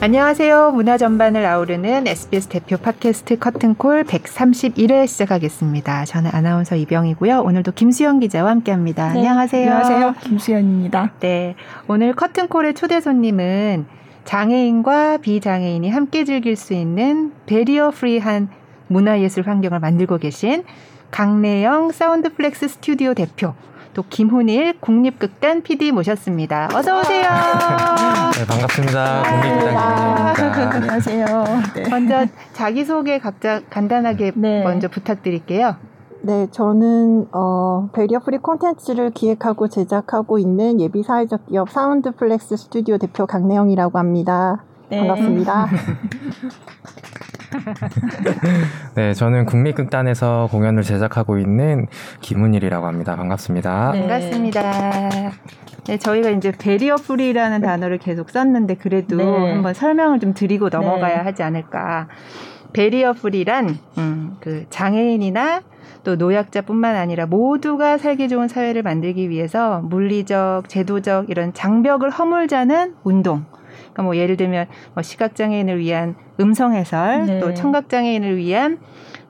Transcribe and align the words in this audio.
안녕하세요. 0.00 0.70
문화 0.70 0.96
전반을 0.96 1.44
아우르는 1.44 2.06
SBS 2.06 2.48
대표 2.48 2.76
팟캐스트 2.76 3.40
커튼콜 3.40 4.04
131회 4.04 5.08
시작하겠습니다. 5.08 6.04
저는 6.04 6.30
아나운서 6.32 6.76
이병희고요. 6.76 7.40
오늘도 7.40 7.72
김수현 7.72 8.20
기자와 8.20 8.48
함께합니다. 8.48 9.12
네, 9.14 9.18
안녕하세요. 9.18 9.72
안녕하세요. 9.72 10.14
김수현입니다. 10.22 11.10
네, 11.18 11.56
오늘 11.88 12.14
커튼콜의 12.14 12.74
초대 12.74 13.00
손님은 13.00 13.86
장애인과 14.24 15.16
비장애인이 15.16 15.90
함께 15.90 16.24
즐길 16.24 16.54
수 16.54 16.74
있는 16.74 17.32
barrier 17.46 17.90
free한 17.90 18.50
문화예술 18.86 19.48
환경을 19.48 19.80
만들고 19.80 20.18
계신 20.18 20.62
강내영 21.10 21.90
사운드플렉스 21.90 22.68
스튜디오 22.68 23.14
대표 23.14 23.54
또 23.94 24.04
김훈일 24.08 24.78
국립극단 24.80 25.62
PD 25.62 25.92
모셨습니다. 25.92 26.68
어서 26.74 27.00
오세요. 27.00 27.22
네, 28.36 28.46
반갑습니다. 28.46 29.22
국립극단 29.22 30.34
김훈일입니다. 30.34 30.76
안녕하세요. 30.76 31.44
네. 31.74 31.88
먼저 31.88 32.26
자기 32.52 32.84
소개 32.84 33.18
각자 33.18 33.60
간단하게 33.70 34.32
네. 34.34 34.62
먼저 34.62 34.88
부탁드릴게요. 34.88 35.76
네, 36.20 36.48
저는 36.50 37.28
어, 37.32 37.90
barrier 37.92 38.18
free 38.20 38.38
콘텐츠를 38.38 39.10
기획하고 39.10 39.68
제작하고 39.68 40.38
있는 40.38 40.80
예비 40.80 41.02
사회적 41.02 41.46
기업 41.46 41.70
사운드플렉스 41.70 42.56
스튜디오 42.56 42.98
대표 42.98 43.26
강내영이라고 43.26 43.98
합니다. 43.98 44.64
네. 44.88 44.98
반갑습니다. 44.98 45.68
네, 48.94 49.14
저는 49.14 49.46
국립극단에서 49.46 50.48
공연을 50.50 50.82
제작하고 50.82 51.38
있는 51.38 51.86
김은일이라고 52.20 52.86
합니다. 52.86 53.16
반갑습니다. 53.16 53.92
네. 53.92 54.00
반갑습니다. 54.00 54.72
네, 55.86 55.96
저희가 55.98 56.30
이제 56.30 56.52
barrier 56.52 56.96
free라는 56.96 57.62
단어를 57.62 57.98
계속 57.98 58.30
썼는데 58.30 58.74
그래도 58.76 59.16
네. 59.16 59.52
한번 59.52 59.74
설명을 59.74 60.20
좀 60.20 60.34
드리고 60.34 60.68
넘어가야 60.68 61.18
네. 61.18 61.22
하지 61.24 61.42
않을까. 61.42 62.08
barrier 62.72 63.14
free란 63.14 63.78
음, 63.96 64.36
그 64.40 64.66
장애인이나 64.68 65.62
또 66.04 66.16
노약자뿐만 66.16 66.96
아니라 66.96 67.26
모두가 67.26 67.98
살기 67.98 68.28
좋은 68.28 68.48
사회를 68.48 68.82
만들기 68.82 69.30
위해서 69.30 69.80
물리적, 69.80 70.68
제도적 70.68 71.30
이런 71.30 71.52
장벽을 71.52 72.10
허물자는 72.10 72.94
운동. 73.02 73.44
그러니까 73.98 74.02
뭐 74.04 74.16
예를 74.16 74.36
들면 74.36 74.66
뭐 74.94 75.02
시각장애인을 75.02 75.80
위한 75.80 76.14
음성 76.38 76.72
해설, 76.72 77.26
네. 77.26 77.40
또 77.40 77.52
청각장애인을 77.52 78.36
위한 78.36 78.78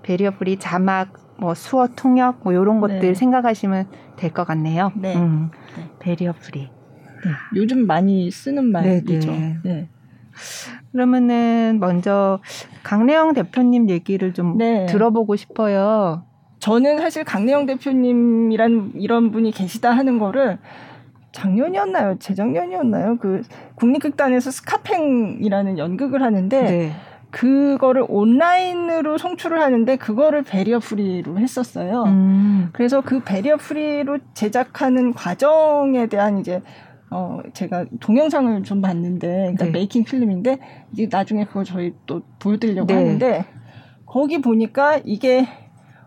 barrier 0.02 0.32
free 0.32 0.58
자막, 0.58 1.14
뭐 1.38 1.54
수어 1.54 1.88
통역 1.96 2.40
뭐 2.44 2.52
이런 2.52 2.80
것들 2.80 3.00
네. 3.00 3.14
생각하시면 3.14 3.86
될 4.16 4.32
것 4.32 4.46
같네요. 4.46 4.92
네. 4.94 5.16
음, 5.16 5.50
네. 5.76 5.84
barrier 6.00 6.34
free. 6.38 6.60
네. 6.60 7.30
요즘 7.56 7.86
많이 7.86 8.30
쓰는 8.30 8.70
네, 8.72 9.00
말이죠. 9.00 9.30
네. 9.64 9.88
그러면은 10.92 11.78
먼저 11.80 12.40
강내영 12.82 13.32
대표님 13.34 13.88
얘기를 13.88 14.34
좀 14.34 14.58
들어보고 14.58 15.34
싶어요. 15.36 16.24
저는 16.60 16.98
사실 16.98 17.24
강내영 17.24 17.66
대표님이란 17.66 18.92
이런 18.96 19.30
분이 19.30 19.50
계시다 19.52 19.90
하는 19.92 20.18
거를 20.18 20.58
작년이었나요? 21.32 22.18
재작년이었나요? 22.18 23.18
그 23.18 23.42
국립극단에서 23.74 24.50
스카팽이라는 24.50 25.78
연극을 25.78 26.22
하는데 26.22 26.62
네. 26.62 26.92
그거를 27.30 28.04
온라인으로 28.08 29.18
송출을 29.18 29.60
하는데 29.60 29.96
그거를 29.96 30.42
barrier 30.42 30.78
free로 30.78 31.38
했었어요. 31.38 32.04
음. 32.04 32.70
그래서 32.72 33.02
그 33.02 33.20
barrier 33.22 33.56
free로 33.58 34.18
제작하는 34.32 35.12
과정에 35.12 36.06
대한 36.06 36.38
이제 36.38 36.62
어 37.10 37.40
제가 37.52 37.86
동영상을 38.00 38.62
좀 38.64 38.80
봤는데 38.80 39.28
그러니까 39.28 39.64
네. 39.66 39.70
making 39.70 40.04
film인데 40.04 40.58
이제 40.92 41.08
나중에 41.10 41.44
그걸 41.44 41.64
저희 41.64 41.94
또 42.06 42.22
보여드리려고 42.38 42.86
네. 42.86 42.94
하는데 42.94 43.44
거기 44.06 44.40
보니까 44.40 45.00
이게 45.04 45.46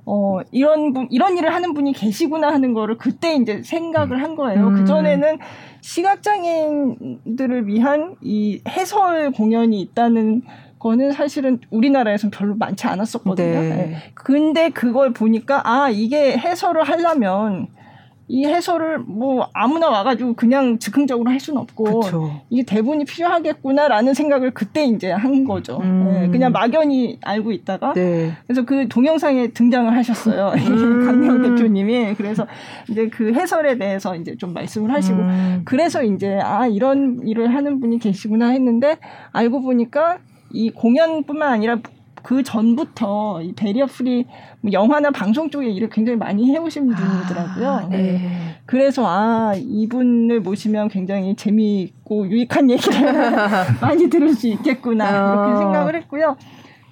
어, 0.06 0.40
이런 0.52 0.94
분, 0.94 1.08
이런 1.12 1.38
일을 1.38 1.54
하는 1.54 1.74
분이 1.74 1.94
계시구나 1.94 2.52
하는 2.52 2.74
거를 2.74 2.98
그때 2.98 3.36
이제 3.36 3.62
생각을 3.64 4.22
한 4.22 4.36
거예요. 4.36 4.68
음. 4.68 4.76
그전에는 4.76 5.38
시각장애인들을 5.82 7.68
위한 7.68 8.16
이 8.22 8.62
해설 8.68 9.32
공연이 9.32 9.82
있다는 9.82 10.42
거는 10.80 11.12
사실은 11.12 11.60
우리나라에서는 11.70 12.32
별로 12.32 12.56
많지 12.56 12.88
않았었거든요. 12.88 13.62
네. 13.62 13.70
네. 13.70 13.96
근데 14.16 14.70
그걸 14.72 15.14
보니까 15.14 15.62
아, 15.64 15.90
이게 15.90 16.38
해설을 16.38 16.84
하려면 16.84 17.68
이 18.31 18.46
해설을 18.46 19.00
뭐 19.00 19.50
아무나 19.53 19.90
와가지고 19.90 20.36
그냥 20.36 20.80
즉흥적으로 20.80 21.30
할 21.30 21.38
수는 21.38 21.59
없고 21.59 22.00
그쵸. 22.00 22.42
이게 22.50 22.64
대본이 22.64 23.03
필요하겠구나라는 23.03 24.14
생각을 24.14 24.52
그때 24.52 24.86
이제 24.86 25.12
한 25.12 25.44
거죠. 25.44 25.80
음. 25.81 26.08
네, 26.09 26.30
그냥 26.30 26.53
막연히 26.53 27.20
알고 27.22 27.52
있다가 27.52 27.91
네. 27.91 28.31
그래서 28.47 28.64
그 28.64 28.88
동영상에 28.88 29.50
등장을 29.50 29.94
하셨어요. 29.94 30.53
음. 30.56 31.03
강명 31.06 31.41
대표님이 31.41 32.14
그래서 32.16 32.47
이제 32.90 33.09
그 33.09 33.34
해설에 33.34 33.78
대해서 33.78 34.16
이제 34.16 34.38
좀 34.38 34.53
말씀을 34.53 34.94
하시고 34.94 35.18
음. 35.18 35.62
그래서 35.66 36.02
이제 36.02 36.40
아 36.41 36.68
이런 36.68 37.20
일을 37.28 37.53
하는 37.53 37.81
분이 37.81 38.00
계시구나 38.00 38.52
했는데 38.52 38.97
알고 39.34 39.62
보니까 39.62 40.20
이 40.52 40.70
공연뿐만 40.70 41.52
아니라 41.52 41.80
그 42.24 42.44
전부터 42.44 43.42
이 43.42 43.54
barrier 43.54 43.86
free 43.88 44.26
뭐 44.62 44.72
영화나 44.72 45.12
방송 45.12 45.50
쪽에 45.50 45.70
일을 45.70 45.90
굉장히 45.90 46.18
많이 46.18 46.52
해오신 46.52 46.94
아, 46.94 46.96
분이더라고요. 46.96 47.70
아, 47.70 47.90
네. 47.90 47.98
네. 47.98 48.20
그래서 48.66 49.04
아 49.08 49.54
이분을 49.56 50.42
모시면 50.42 50.90
굉장히 50.90 51.36
재미있고 51.36 52.28
유익한 52.30 52.70
얘기를 52.70 53.02
많이 53.82 54.09
들을 54.09 54.34
수 54.34 54.48
있겠구나 54.48 55.09
이렇게 55.09 55.54
어. 55.54 55.58
생각을 55.58 55.96
했고요. 55.96 56.38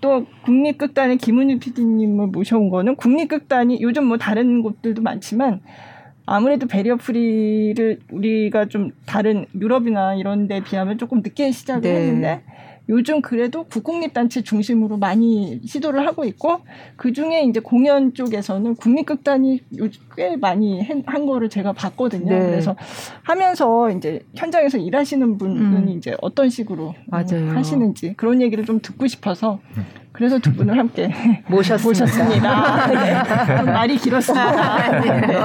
또 0.01 0.25
국립극단의 0.45 1.17
김은희 1.17 1.59
PD님을 1.59 2.27
모셔온 2.27 2.69
거는 2.69 2.95
국립극단이 2.95 3.79
요즘 3.81 4.05
뭐 4.05 4.17
다른 4.17 4.61
곳들도 4.61 5.01
많지만 5.01 5.61
아무래도 6.25 6.67
barrier 6.67 6.97
free를 6.97 7.99
우리가 8.11 8.67
좀 8.67 8.91
다른 9.05 9.45
유럽이나 9.59 10.13
이런 10.13 10.47
데 10.47 10.61
비하면 10.63 10.97
조금 10.97 11.21
늦게 11.21 11.51
시작을 11.51 11.81
네. 11.81 11.95
했는데 11.95 12.43
요즘 12.89 13.21
그래도 13.21 13.63
국공립단체 13.65 14.41
중심으로 14.41 14.97
많이 14.97 15.61
시도를 15.63 16.07
하고 16.07 16.25
있고 16.25 16.61
그 16.95 17.13
중에 17.13 17.43
이제 17.43 17.59
공연 17.59 18.13
쪽에서는 18.15 18.75
국립극단이 18.75 19.61
꽤 20.17 20.35
많이 20.35 20.81
한 21.05 21.25
거를 21.27 21.49
제가 21.49 21.73
봤거든요. 21.73 22.29
네. 22.29 22.39
그래서 22.39 22.75
하면서 23.21 23.91
이제 23.91 24.21
현장에서 24.35 24.79
일하시는 24.79 25.37
분은 25.37 25.87
음. 25.87 25.89
이제 25.89 26.15
어떤 26.21 26.49
식으로 26.49 26.95
맞아요. 27.07 27.51
하시는지 27.53 28.15
그런 28.17 28.41
얘기를 28.41 28.65
좀 28.65 28.79
듣고 28.81 29.05
싶어서 29.05 29.59
그래서 30.11 30.39
두 30.39 30.53
분을 30.53 30.77
함께 30.77 31.13
모셨습니다. 31.47 32.05
모셨습니다. 32.05 32.87
네. 33.61 33.71
말이 33.71 33.97
길었습니다. 33.97 34.99
네. 35.01 35.35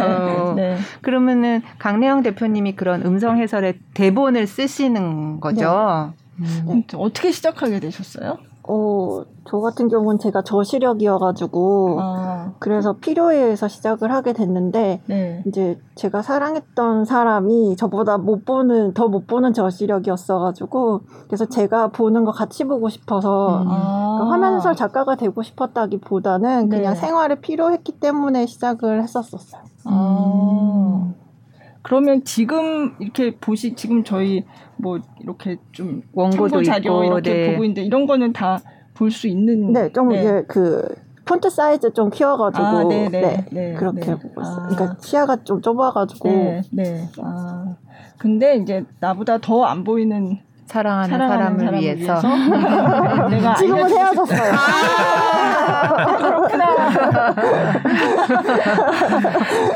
어, 0.00 0.54
네. 0.56 0.78
그러면은 1.02 1.60
강래영 1.78 2.22
대표님이 2.22 2.74
그런 2.74 3.02
음성 3.02 3.38
해설의 3.38 3.74
대본을 3.94 4.46
쓰시는 4.46 5.40
거죠? 5.40 6.14
음. 6.40 6.82
어떻게 6.96 7.30
시작하게 7.30 7.80
되셨어요? 7.80 8.36
어, 8.62 9.24
저 9.48 9.58
같은 9.58 9.88
경우는 9.88 10.18
제가 10.20 10.42
저시력이어가지고, 10.42 11.96
아. 12.00 12.52
그래서 12.58 12.92
필요에 12.92 13.36
의해서 13.36 13.66
시작을 13.66 14.12
하게 14.12 14.32
됐는데, 14.32 15.00
네. 15.06 15.42
이제 15.46 15.80
제가 15.96 16.22
사랑했던 16.22 17.04
사람이 17.04 17.74
저보다 17.76 18.18
못 18.18 18.44
보는, 18.44 18.94
더 18.94 19.08
못 19.08 19.26
보는 19.26 19.54
저시력이었어가지고, 19.54 21.00
그래서 21.26 21.46
제가 21.46 21.88
보는 21.88 22.24
거 22.24 22.32
같이 22.32 22.64
보고 22.64 22.88
싶어서, 22.88 23.62
음. 23.62 23.68
그러니까 23.68 24.30
화면 24.30 24.56
해설 24.56 24.76
작가가 24.76 25.16
되고 25.16 25.42
싶었다기 25.42 25.98
보다는 25.98 26.68
그냥 26.68 26.94
네. 26.94 27.00
생활에 27.00 27.40
필요했기 27.40 27.98
때문에 27.98 28.46
시작을 28.46 29.02
했었었어요. 29.02 29.62
아. 29.86 31.10
음. 31.16 31.19
그러면 31.82 32.24
지금 32.24 32.94
이렇게 33.00 33.36
보시 33.36 33.74
지금 33.74 34.04
저희 34.04 34.44
뭐 34.76 34.98
이렇게 35.20 35.56
좀 35.72 36.02
원고도 36.12 36.62
자료 36.62 37.02
있고, 37.02 37.04
이렇게 37.04 37.32
네. 37.34 37.50
보고 37.52 37.64
있는데 37.64 37.82
이런 37.82 38.06
거는 38.06 38.32
다 38.32 38.60
볼 38.94 39.10
수 39.10 39.28
있는 39.28 39.72
네, 39.72 39.90
좀 39.92 40.08
네. 40.08 40.18
이제 40.20 40.44
그 40.46 40.86
폰트 41.24 41.48
사이즈 41.48 41.90
좀 41.94 42.10
키워가지고 42.10 42.62
아, 42.66 42.84
네, 42.84 43.08
네, 43.08 43.20
네, 43.20 43.46
네, 43.50 43.74
그렇게 43.74 44.00
네. 44.00 44.14
보고 44.18 44.42
있어요. 44.42 44.56
아. 44.64 44.68
그러니까 44.68 44.96
시야가 45.00 45.36
좀 45.44 45.62
좁아가지고 45.62 46.28
네, 46.28 46.60
네. 46.70 47.08
아 47.22 47.76
근데 48.18 48.56
이제 48.56 48.84
나보다 48.98 49.38
더 49.38 49.64
안 49.64 49.84
보이는 49.84 50.38
사랑하는, 50.70 51.10
사랑하는 51.10 51.58
사람을, 51.58 51.64
사람을, 51.64 51.80
위해서, 51.80 52.20
위해서 52.20 53.28
내가 53.28 53.54
지금은 53.56 53.90
헤어졌어요. 53.90 54.52
아, 54.54 56.16
그렇구나. 56.16 57.34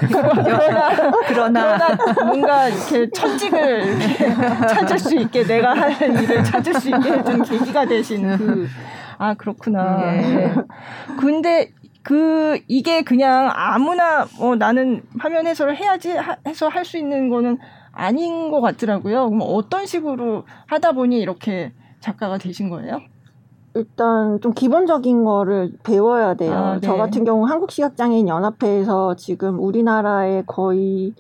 그러나, 0.08 0.38
그러나, 0.46 1.19
그러나 1.26 1.88
뭔가 2.25 2.69
이렇게 2.69 3.11
천직을 3.11 3.99
찾을 4.69 4.99
수 5.00 5.17
있게 5.17 5.44
내가 5.44 5.75
하는 5.75 6.23
일을 6.23 6.44
찾을 6.44 6.75
수 6.75 6.91
있게 6.91 7.11
해준 7.12 7.43
계기가 7.43 7.87
되신 7.87 8.37
그. 8.37 8.69
아 9.19 9.35
그렇구나. 9.35 9.96
네. 10.00 10.55
근데 11.19 11.70
그 12.05 12.61
이게 12.69 13.02
그냥 13.02 13.50
아무나 13.52 14.26
뭐 14.38 14.55
나는 14.55 15.02
화면 15.19 15.46
해설을 15.49 15.76
해야지 15.76 16.14
해서 16.46 16.69
할 16.69 16.85
수 16.85 16.99
있는 16.99 17.31
거는 17.31 17.58
아닌 17.94 18.50
것 18.50 18.61
같더라고요. 18.61 19.31
그럼 19.31 19.41
어떤 19.43 19.87
식으로 19.87 20.44
하다 20.67 20.93
보니 20.93 21.19
이렇게 21.19 21.73
작가가 22.00 22.38
되신 22.38 22.70
거예요? 22.70 23.00
일단 23.75 24.41
좀 24.41 24.52
기본적인 24.52 25.25
거를 25.25 25.73
배워야 25.82 26.35
돼요. 26.35 26.55
아, 26.55 26.75
네. 26.75 26.81
저 26.87 26.96
같은 26.96 27.25
경우 27.25 27.44
한국시각장애인 27.44 28.29
연합회에서 28.29 29.17
지금 29.17 29.58
우리나라의 29.58 30.44
거의 30.46 31.12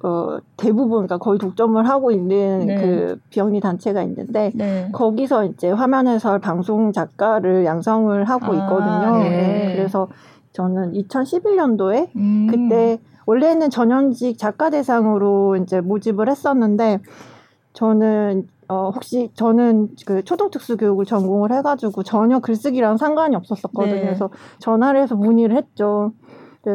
어, 0.00 0.38
대부분, 0.56 1.06
그러니까 1.06 1.18
거의 1.18 1.40
독점을 1.40 1.88
하고 1.88 2.12
있는 2.12 2.66
네. 2.66 2.76
그 2.76 3.20
비영리 3.30 3.58
단체가 3.58 4.02
있는데, 4.04 4.52
네. 4.54 4.88
거기서 4.92 5.46
이제 5.46 5.70
화면 5.70 6.06
해설 6.06 6.38
방송 6.38 6.92
작가를 6.92 7.64
양성을 7.64 8.24
하고 8.24 8.52
아, 8.52 8.54
있거든요. 8.54 9.18
네. 9.24 9.30
네. 9.30 9.76
그래서 9.76 10.06
저는 10.52 10.92
2011년도에 10.92 12.14
음. 12.14 12.46
그때 12.48 13.00
원래는 13.28 13.68
전현직 13.68 14.38
작가 14.38 14.70
대상으로 14.70 15.56
이제 15.56 15.82
모집을 15.82 16.30
했었는데, 16.30 17.00
저는 17.74 18.48
어, 18.68 18.88
혹시 18.88 19.30
저는 19.34 19.90
그 20.06 20.24
초등특수 20.24 20.78
교육을 20.78 21.04
전공을 21.04 21.52
해가지고 21.52 22.04
전혀 22.04 22.38
글쓰기랑 22.38 22.96
상관이 22.96 23.36
없었었거든요. 23.36 23.94
네. 23.94 24.00
그래서 24.00 24.30
전화를 24.60 25.02
해서 25.02 25.14
문의를 25.14 25.56
했죠. 25.56 26.12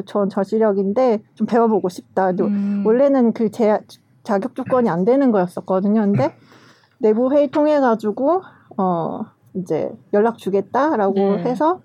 전 0.06 0.30
저시력인데 0.30 1.24
좀 1.34 1.48
배워보고 1.48 1.90
싶다. 1.90 2.30
음. 2.42 2.84
원래는 2.86 3.34
그 3.34 3.50
제, 3.50 3.80
자격 4.24 4.54
조건이 4.54 4.90
안 4.90 5.06
되는 5.06 5.32
거였었거든요. 5.32 6.02
근데 6.02 6.36
내부 7.00 7.32
회의 7.34 7.50
통해 7.50 7.80
가지고 7.80 8.44
어 8.78 9.22
이제 9.56 9.92
연락 10.14 10.38
주겠다라고 10.38 11.14
네. 11.14 11.44
해서 11.46 11.82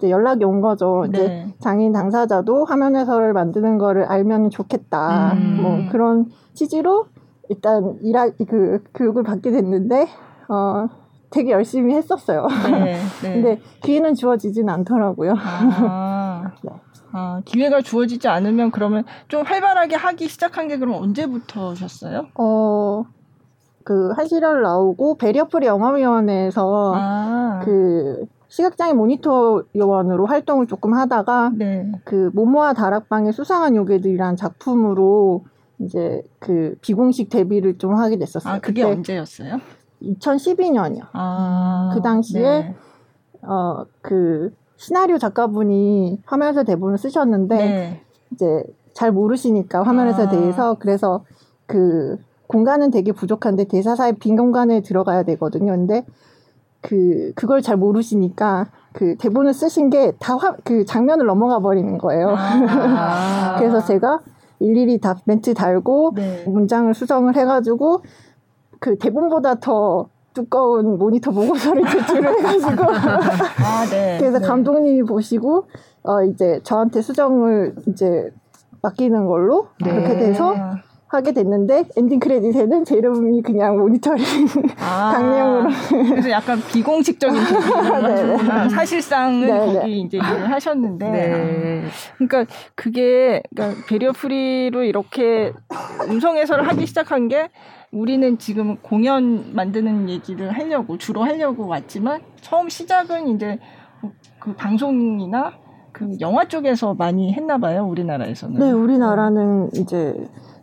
이제 0.00 0.10
연락이 0.10 0.44
온 0.44 0.62
거죠. 0.62 1.06
네. 1.10 1.18
이제 1.18 1.54
장인 1.58 1.92
당사자도 1.92 2.64
화면 2.64 2.96
해설을 2.96 3.34
만드는 3.34 3.76
거를 3.76 4.04
알면 4.04 4.50
좋겠다. 4.50 5.34
음. 5.34 5.58
뭐 5.60 5.78
그런 5.92 6.26
취지로 6.54 7.06
일단 7.50 7.98
일할 8.02 8.32
그 8.48 8.82
교육을 8.94 9.22
받게 9.22 9.50
됐는데 9.50 10.06
어 10.48 10.88
되게 11.30 11.50
열심히 11.50 11.94
했었어요. 11.94 12.46
네, 12.70 12.96
네. 13.22 13.32
근데 13.32 13.60
기회는 13.82 14.14
주어지진 14.14 14.68
않더라고요. 14.68 15.34
아. 15.38 16.50
네. 16.64 16.70
아, 17.12 17.42
기회가 17.44 17.82
주어지지 17.82 18.28
않으면 18.28 18.70
그러면 18.70 19.04
좀 19.28 19.42
활발하게 19.42 19.96
하기 19.96 20.28
시작한 20.28 20.68
게 20.68 20.78
그럼 20.78 20.94
언제부터셨어요? 20.94 22.28
어, 22.38 23.04
그 23.84 24.12
한시절 24.12 24.62
나오고 24.62 25.16
베리어프리 25.16 25.66
영화위원회에서 25.66 26.92
아. 26.94 27.60
그 27.64 28.26
시각장애 28.50 28.92
모니터 28.92 29.62
요원으로 29.76 30.26
활동을 30.26 30.66
조금 30.66 30.92
하다가 30.92 31.52
네. 31.54 31.90
그 32.04 32.30
모모와 32.34 32.74
다락방의 32.74 33.32
수상한 33.32 33.76
요괴들이란 33.76 34.36
작품으로 34.36 35.44
이제 35.78 36.22
그 36.40 36.76
비공식 36.82 37.30
데뷔를 37.30 37.78
좀 37.78 37.94
하게 37.94 38.18
됐었어요. 38.18 38.54
아, 38.54 38.58
그게 38.58 38.82
언제였어요? 38.82 39.60
2012년이요. 40.02 41.06
아, 41.12 41.92
그 41.94 42.02
당시에 42.02 42.42
네. 42.42 42.74
어그 43.42 44.52
시나리오 44.76 45.18
작가분이 45.18 46.20
화면에서 46.26 46.64
대본을 46.64 46.98
쓰셨는데 46.98 47.56
네. 47.56 48.00
이제 48.32 48.64
잘 48.94 49.12
모르시니까 49.12 49.84
화면에서 49.84 50.24
아. 50.24 50.28
대해서 50.28 50.76
그래서 50.78 51.24
그 51.66 52.18
공간은 52.48 52.90
되게 52.90 53.12
부족한데 53.12 53.64
대사 53.64 53.94
사이 53.94 54.12
빈 54.14 54.36
공간에 54.36 54.82
들어가야 54.82 55.22
되거든요. 55.22 55.72
근데 55.72 56.04
그 56.82 57.32
그걸 57.34 57.60
잘 57.62 57.76
모르시니까 57.76 58.68
그 58.92 59.16
대본을 59.16 59.52
쓰신 59.52 59.90
게 59.90 60.12
다 60.18 60.36
그 60.64 60.84
장면을 60.84 61.26
넘어가 61.26 61.60
버리는 61.60 61.98
거예요. 61.98 62.34
아. 62.36 63.56
그래서 63.58 63.84
제가 63.84 64.20
일일이 64.58 64.98
다 65.00 65.16
멘트 65.24 65.54
달고 65.54 66.12
네. 66.16 66.44
문장을 66.46 66.92
수정을 66.94 67.36
해가지고 67.36 68.02
그 68.78 68.96
대본보다 68.98 69.56
더 69.56 70.08
두꺼운 70.32 70.96
모니터 70.98 71.30
보고서를 71.32 71.82
제출을 71.90 72.38
해가지고 72.38 72.84
아, 72.88 73.84
네. 73.90 74.16
그래서 74.18 74.38
네. 74.38 74.46
감독님이 74.46 75.02
보시고 75.02 75.66
어 76.02 76.22
이제 76.24 76.60
저한테 76.62 77.02
수정을 77.02 77.74
이제 77.88 78.30
맡기는 78.82 79.26
걸로 79.26 79.68
네. 79.84 79.92
그렇게 79.92 80.18
돼서 80.18 80.54
하게 81.10 81.32
됐는데 81.32 81.86
ending 81.96 82.20
credit에는 82.20 82.84
제 82.84 82.96
이름이 82.96 83.42
그냥 83.42 83.76
모니터링 83.78 84.24
아, 84.78 85.10
강내영으로 85.18 85.70
그래서 86.08 86.30
약간 86.30 86.60
비공식적인 86.72 87.40
네. 87.42 88.68
사실상은 88.68 89.46
네네. 89.46 89.72
거기 89.80 90.00
이제 90.02 90.18
일을 90.18 90.50
하셨는데 90.52 91.10
네. 91.10 91.82
그러니까 92.16 92.54
그게 92.76 93.42
그러니까 93.54 93.82
barrier 93.88 94.12
free로 94.12 94.84
이렇게 94.84 95.52
음성 96.08 96.36
해설을 96.36 96.68
하기 96.68 96.86
시작한 96.86 97.26
게 97.26 97.48
우리는 97.90 98.38
지금 98.38 98.76
공연 98.76 99.52
만드는 99.52 100.08
얘기를 100.08 100.52
하려고 100.52 100.96
주로 100.96 101.24
하려고 101.24 101.66
왔지만 101.66 102.20
처음 102.40 102.68
시작은 102.68 103.34
이제 103.34 103.58
그 104.38 104.54
방송이나 104.54 105.54
그 105.90 106.08
영화 106.20 106.46
쪽에서 106.46 106.94
많이 106.94 107.32
했나 107.32 107.58
봐요 107.58 107.84
우리나라에서는. 107.84 108.60
네, 108.60 108.70
우리나라는 108.70 109.70
이제 109.74 110.14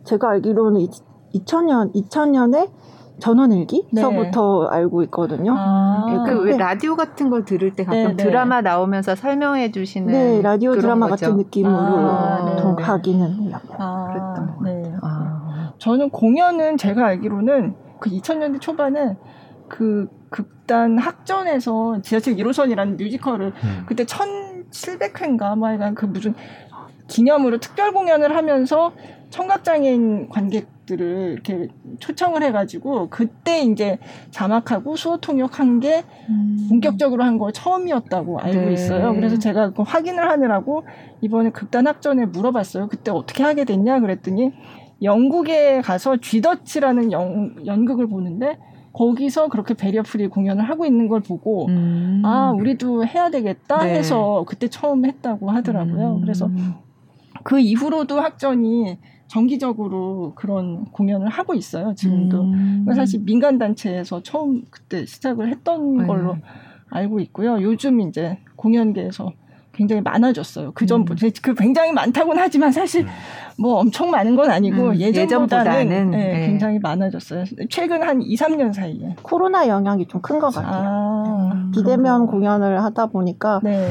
제가 0.08 0.30
알기로는 0.30 0.86
2000년 1.34 1.94
2000년에 1.94 2.70
전원일기서부터 3.18 4.68
네. 4.70 4.76
알고 4.76 5.02
있거든요. 5.04 5.54
아~ 5.56 6.24
그왜 6.26 6.56
라디오 6.56 6.96
같은 6.96 7.28
걸 7.30 7.44
들을 7.44 7.74
때 7.74 7.84
가끔 7.84 8.02
네, 8.02 8.08
네. 8.14 8.24
드라마 8.24 8.60
나오면서 8.62 9.16
설명해 9.16 9.72
주시는 9.72 10.12
네 10.12 10.40
라디오 10.40 10.74
드라마 10.76 11.08
거죠? 11.08 11.26
같은 11.26 11.36
느낌으로 11.36 11.76
아, 11.76 12.56
더 12.56 12.76
가기는 12.76 13.34
해요. 13.34 13.56
아, 13.76 14.06
그랬던 14.06 14.56
거. 14.56 14.64
네. 14.64 14.94
아. 15.02 15.72
저는 15.78 16.10
공연은 16.10 16.76
제가 16.76 17.04
알기로는 17.06 17.74
그 18.00 18.08
2000년대 18.08 18.60
초반에 18.60 19.16
그 19.68 20.08
극단 20.30 20.96
학전에서 20.96 22.00
지하철 22.02 22.34
1호선이라는 22.36 22.96
뮤지컬을 22.96 23.46
음. 23.48 23.84
그때 23.86 24.04
1700회인가 24.04 25.56
뭐 25.58 25.68
하여간 25.68 25.94
그 25.94 26.06
무슨 26.06 26.34
기념으로 27.08 27.58
특별 27.58 27.92
공연을 27.92 28.36
하면서 28.36 28.92
청각장애인 29.30 30.28
관객들을 30.28 31.32
이렇게 31.32 31.68
초청을 32.00 32.42
해가지고 32.42 33.08
그때 33.10 33.60
이제 33.62 33.98
자막하고 34.30 34.96
수어 34.96 35.18
통역한 35.18 35.80
게 35.80 36.04
음. 36.28 36.66
본격적으로 36.68 37.24
한 37.24 37.38
거 37.38 37.52
처음이었다고 37.52 38.40
알고 38.40 38.60
네. 38.66 38.72
있어요. 38.72 39.12
그래서 39.14 39.38
제가 39.38 39.70
그 39.70 39.82
확인을 39.82 40.28
하느라고 40.28 40.84
이번에 41.20 41.50
극단 41.50 41.86
학전에 41.86 42.26
물어봤어요. 42.26 42.88
그때 42.88 43.10
어떻게 43.10 43.42
하게 43.44 43.64
됐냐 43.64 44.00
그랬더니 44.00 44.52
영국에 45.02 45.80
가서 45.82 46.16
쥐더치라는 46.16 47.12
영, 47.12 47.54
연극을 47.66 48.08
보는데 48.08 48.58
거기서 48.92 49.48
그렇게 49.48 49.74
베리어프리 49.74 50.26
공연을 50.26 50.68
하고 50.68 50.84
있는 50.84 51.06
걸 51.06 51.20
보고 51.20 51.66
음. 51.68 52.22
아 52.24 52.50
우리도 52.50 53.06
해야 53.06 53.30
되겠다 53.30 53.84
네. 53.84 53.94
해서 53.98 54.44
그때 54.48 54.66
처음 54.66 55.04
했다고 55.04 55.50
하더라고요. 55.50 56.16
음. 56.16 56.20
그래서 56.22 56.50
그 57.44 57.60
이후로도 57.60 58.20
학전이 58.20 58.98
정기적으로 59.28 60.32
그런 60.34 60.84
공연을 60.86 61.28
하고 61.28 61.54
있어요. 61.54 61.94
지금도 61.94 62.42
음. 62.42 62.86
사실 62.94 63.20
민간 63.24 63.58
단체에서 63.58 64.22
처음 64.22 64.62
그때 64.70 65.04
시작을 65.06 65.48
했던 65.50 65.98
네. 65.98 66.06
걸로 66.06 66.36
알고 66.90 67.20
있고요. 67.20 67.60
요즘 67.62 68.00
이제 68.00 68.38
공연계에서 68.56 69.30
굉장히 69.72 70.02
많아졌어요. 70.02 70.72
그 70.74 70.86
전부터 70.86 71.26
음. 71.26 71.30
그 71.40 71.54
굉장히 71.54 71.92
많다고는 71.92 72.42
하지만 72.42 72.72
사실 72.72 73.02
음. 73.04 73.08
뭐 73.60 73.74
엄청 73.78 74.10
많은 74.10 74.34
건 74.34 74.50
아니고 74.50 74.88
음, 74.88 74.96
예전보다는, 74.96 75.86
예전보다는 75.86 76.10
네, 76.10 76.32
네. 76.32 76.46
굉장히 76.46 76.78
많아졌어요. 76.80 77.44
최근 77.70 78.02
한 78.02 78.20
2, 78.22 78.34
3년 78.34 78.72
사이에. 78.72 79.14
코로나 79.22 79.68
영향이 79.68 80.06
좀 80.08 80.20
큰 80.22 80.40
것 80.40 80.52
같아요. 80.52 80.82
아, 80.84 81.70
비대면 81.72 82.26
공연을 82.26 82.82
하다 82.82 83.06
보니까 83.06 83.60
네. 83.62 83.88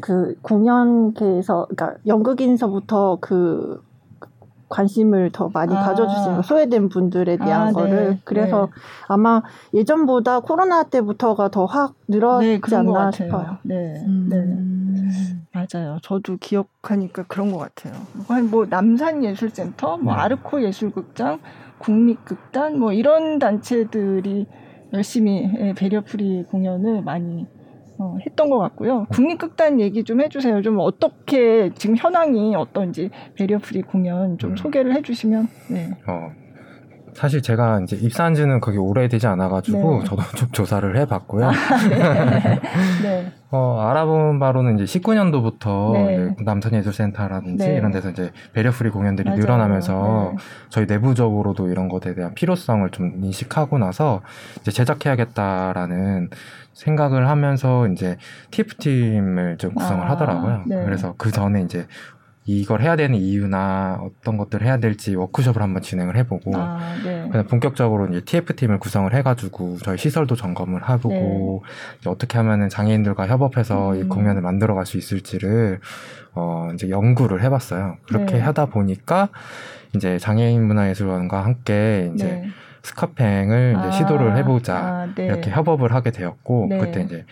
그 0.00 0.34
공연계에서 0.42 1.66
그러니까 1.68 1.98
연극인서부터 2.06 3.18
그 3.20 3.82
관심을 4.68 5.30
더 5.32 5.48
많이 5.52 5.74
아. 5.76 5.80
가져주시는 5.84 6.42
소외된 6.42 6.88
분들에 6.88 7.36
대한 7.36 7.68
아, 7.68 7.72
거를 7.72 8.10
네. 8.10 8.18
그래서 8.24 8.66
네. 8.66 8.80
아마 9.08 9.42
예전보다 9.74 10.40
코로나 10.40 10.82
때부터가 10.84 11.48
더 11.50 11.66
확 11.66 11.94
늘었지 12.08 12.60
네, 12.60 12.76
않나 12.76 13.10
싶어요. 13.10 13.58
네, 13.62 13.94
음. 14.06 14.28
네. 14.30 15.06
맞아요. 15.52 15.98
저도 16.02 16.36
기억하니까 16.38 17.24
그런 17.26 17.50
것 17.50 17.58
같아요. 17.58 17.94
뭐 18.50 18.66
남산 18.66 19.24
예술센터, 19.24 19.96
뭐 19.98 20.14
네. 20.14 20.20
아르코 20.20 20.62
예술극장, 20.62 21.40
국립극단, 21.78 22.78
뭐 22.78 22.92
이런 22.92 23.38
단체들이 23.38 24.46
열심히 24.92 25.74
barrier 25.74 26.19
free 26.19 26.44
공연을 26.50 27.02
많이 27.02 27.46
어, 27.98 28.16
했던 28.26 28.50
것 28.50 28.58
같고요. 28.58 29.06
국립극단 29.10 29.80
얘기 29.80 30.04
좀 30.04 30.20
해주세요. 30.20 30.62
좀 30.62 30.78
어떻게 30.80 31.70
지금 31.74 31.96
현황이 31.96 32.54
어떤지 32.54 33.10
barrier 33.34 33.64
free 33.64 33.82
공연 33.82 34.38
좀 34.38 34.50
음. 34.50 34.56
소개를 34.56 34.94
해주시면. 34.94 35.48
네. 35.70 35.90
어, 36.06 36.30
사실 37.16 37.40
제가 37.40 37.80
이제 37.82 37.96
입사한 37.96 38.34
지는 38.34 38.60
거기 38.60 38.76
오래되지 38.76 39.26
않아가지고 39.26 40.00
네. 40.00 40.04
저도 40.04 40.22
좀 40.36 40.50
조사를 40.52 40.96
해봤고요. 40.98 41.46
아, 41.46 41.52
네. 41.88 42.60
네. 43.02 43.32
어, 43.50 43.80
알아본 43.80 44.38
바로는 44.38 44.78
이제 44.78 44.98
19년도부터 44.98 45.92
네. 45.94 46.34
남산예술센터라든지 46.44 47.66
네. 47.66 47.76
이런 47.76 47.90
데서 47.90 48.10
이제 48.10 48.32
배려프리 48.52 48.90
공연들이 48.90 49.30
맞아요. 49.30 49.40
늘어나면서 49.40 50.32
네. 50.32 50.38
저희 50.68 50.84
내부적으로도 50.84 51.68
이런 51.68 51.88
것에 51.88 52.14
대한 52.14 52.34
필요성을 52.34 52.86
좀 52.90 53.12
인식하고 53.24 53.78
나서 53.78 54.20
이제 54.60 54.70
제작해야겠다라는 54.70 56.28
생각을 56.76 57.28
하면서 57.28 57.88
이제 57.88 58.18
TF팀을 58.50 59.56
좀 59.56 59.74
구성을 59.74 60.06
아, 60.06 60.10
하더라고요. 60.10 60.64
네. 60.66 60.84
그래서 60.84 61.14
그 61.16 61.32
전에 61.32 61.62
이제 61.62 61.86
이걸 62.44 62.80
해야 62.80 62.94
되는 62.94 63.18
이유나 63.18 63.98
어떤 64.02 64.36
것들을 64.36 64.64
해야 64.64 64.78
될지 64.78 65.16
워크숍을 65.16 65.62
한번 65.62 65.82
진행을 65.82 66.16
해보고 66.16 66.52
아, 66.54 66.78
네. 67.02 67.28
그냥 67.30 67.46
본격적으로 67.46 68.06
이제 68.08 68.20
TF 68.20 68.54
팀을 68.54 68.78
구성을 68.78 69.12
해가지고 69.12 69.78
저희 69.78 69.96
시설도 69.96 70.36
점검을 70.36 70.88
해보고 70.88 71.64
네. 72.04 72.10
어떻게 72.10 72.38
하면은 72.38 72.68
장애인들과 72.68 73.26
협업해서 73.26 73.94
음. 73.94 73.96
이 73.96 74.04
공연을 74.04 74.42
만들어갈 74.42 74.84
수 74.84 74.98
있을지를 74.98 75.80
어 76.34 76.68
이제 76.74 76.90
연구를 76.90 77.42
해봤어요. 77.42 77.96
그렇게 78.06 78.34
네. 78.34 78.40
하다 78.40 78.66
보니까 78.66 79.30
이제 79.94 80.18
장애인 80.18 80.62
문화예술원과 80.62 81.42
함께 81.42 82.12
이제 82.14 82.26
네. 82.26 82.50
스카팽을 82.86 83.76
이제 83.78 83.88
아, 83.88 83.90
시도를 83.90 84.36
해보자 84.36 84.76
아, 84.76 85.08
네. 85.14 85.26
이렇게 85.26 85.50
협업을 85.50 85.92
하게 85.92 86.12
되었고 86.12 86.66
네. 86.70 86.78
그때 86.78 87.02
이제 87.02 87.24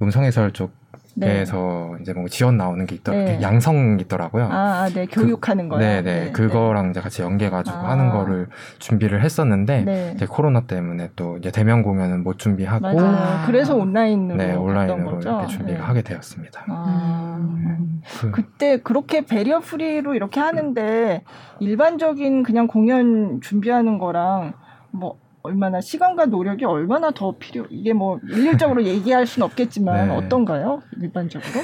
음성해설 0.00 0.52
쪽 0.52 0.72
에서 1.20 1.90
네. 1.92 1.98
이제 2.00 2.14
뭐 2.14 2.26
지원 2.26 2.56
나오는 2.56 2.86
게 2.86 2.94
있더 2.94 3.12
네. 3.12 3.38
양성 3.42 3.98
있더라고요. 4.00 4.44
아, 4.50 4.84
아 4.84 4.88
네, 4.88 5.04
그 5.04 5.20
교육하는 5.20 5.68
그, 5.68 5.76
거요. 5.76 5.80
네, 5.80 6.00
네, 6.00 6.32
그거랑 6.32 6.88
이제 6.88 7.00
같이 7.00 7.20
연계가지고 7.20 7.76
아. 7.76 7.90
하는 7.90 8.08
거를 8.10 8.48
준비를 8.78 9.22
했었는데 9.22 9.84
네. 9.84 10.12
이제 10.14 10.24
코로나 10.24 10.62
때문에 10.62 11.10
또 11.14 11.36
이제 11.36 11.50
대면 11.50 11.82
공연은 11.82 12.24
못 12.24 12.38
준비하고 12.38 12.98
아, 12.98 13.44
그래서 13.44 13.76
온라인으로 13.76 14.38
네, 14.38 14.54
온라인으로 14.54 15.20
이렇게 15.20 15.46
준비를 15.48 15.80
네. 15.80 15.84
하게 15.84 16.00
되었습니다. 16.00 16.64
아. 16.68 17.36
음. 17.38 18.00
그, 18.32 18.42
때 18.56 18.78
그렇게 18.78 19.26
배리어 19.26 19.60
프리로 19.60 20.14
이렇게 20.14 20.40
하는데 20.40 21.24
일반적인 21.60 22.42
그냥 22.42 22.66
공연 22.66 23.42
준비하는 23.42 23.98
거랑 23.98 24.54
뭐 24.92 25.16
얼마나 25.42 25.80
시간과 25.80 26.26
노력이 26.26 26.64
얼마나 26.64 27.10
더 27.10 27.34
필요 27.38 27.64
이게 27.70 27.92
뭐 27.92 28.20
일률적으로 28.28 28.84
얘기할 28.84 29.26
수는 29.26 29.44
없겠지만 29.46 30.08
네. 30.08 30.16
어떤가요 30.16 30.82
일반적으로? 31.00 31.50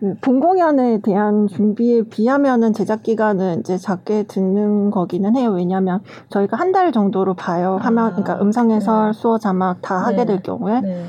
그 0.00 0.14
본공연에 0.20 1.00
대한 1.00 1.46
준비에 1.48 2.02
비하면은 2.02 2.72
제작 2.72 3.02
기간은 3.02 3.60
이제 3.60 3.76
작게 3.78 4.24
듣는 4.24 4.90
거기는 4.90 5.34
해요. 5.34 5.50
왜냐하면 5.50 6.00
저희가 6.28 6.56
한 6.56 6.72
달 6.72 6.92
정도로 6.92 7.34
봐요. 7.34 7.78
하면 7.80 8.10
그러니까 8.10 8.34
아, 8.34 8.40
음성 8.42 8.70
해설, 8.70 9.06
네. 9.06 9.12
수어 9.14 9.38
자막 9.38 9.80
다 9.80 9.96
하게 9.96 10.18
네. 10.18 10.26
될 10.26 10.42
경우에. 10.42 10.80
네. 10.82 11.04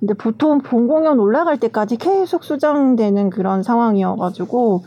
근데 0.00 0.12
보통 0.14 0.58
본공연 0.58 1.20
올라갈 1.20 1.58
때까지 1.58 1.96
계속 1.96 2.42
수정되는 2.44 3.30
그런 3.30 3.62
상황이어가지고 3.62 4.82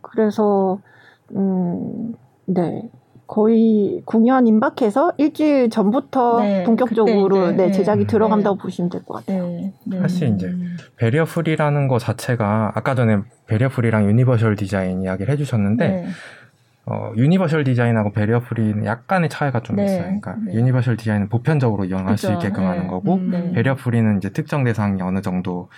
그래서 0.00 0.78
음 1.36 2.14
네. 2.46 2.90
거의 3.26 4.02
공연 4.04 4.46
임박해서 4.46 5.12
일주일 5.18 5.70
전부터 5.70 6.40
네, 6.40 6.62
본격적으로 6.64 7.52
네, 7.52 7.70
제작이 7.70 8.02
네, 8.02 8.06
들어간다고 8.06 8.56
보시면 8.56 8.90
될 8.90 9.02
것 9.04 9.14
같아요. 9.14 9.44
네, 9.46 9.72
네. 9.84 10.00
사실 10.00 10.34
이제 10.34 10.52
barrier 10.96 11.24
free라는 11.24 11.88
거 11.88 11.98
자체가 11.98 12.72
아까 12.74 12.94
전에 12.94 13.18
barrier 13.46 13.68
free랑 13.70 14.06
universal 14.08 14.56
design 14.56 15.02
이야기를 15.02 15.32
해주셨는데 15.32 15.88
네. 15.88 16.06
어, 16.86 17.12
universal 17.16 17.64
design하고 17.64 18.12
barrier 18.12 18.40
free는 18.40 18.84
약간의 18.84 19.30
차이가 19.30 19.60
좀 19.60 19.80
있어요. 19.80 20.02
그러니까 20.02 20.36
universal 20.52 20.98
design은 20.98 21.30
보편적으로 21.30 21.86
이용할 21.86 22.16
그쵸, 22.16 22.26
수 22.26 22.32
있게끔 22.34 22.66
하는 22.66 22.88
거고 22.88 23.14
음, 23.14 23.52
barrier 23.54 23.74
free는 23.76 24.18
이제 24.18 24.28
특정 24.30 24.64
대상이 24.64 25.00
어느 25.00 25.22
정도 25.22 25.70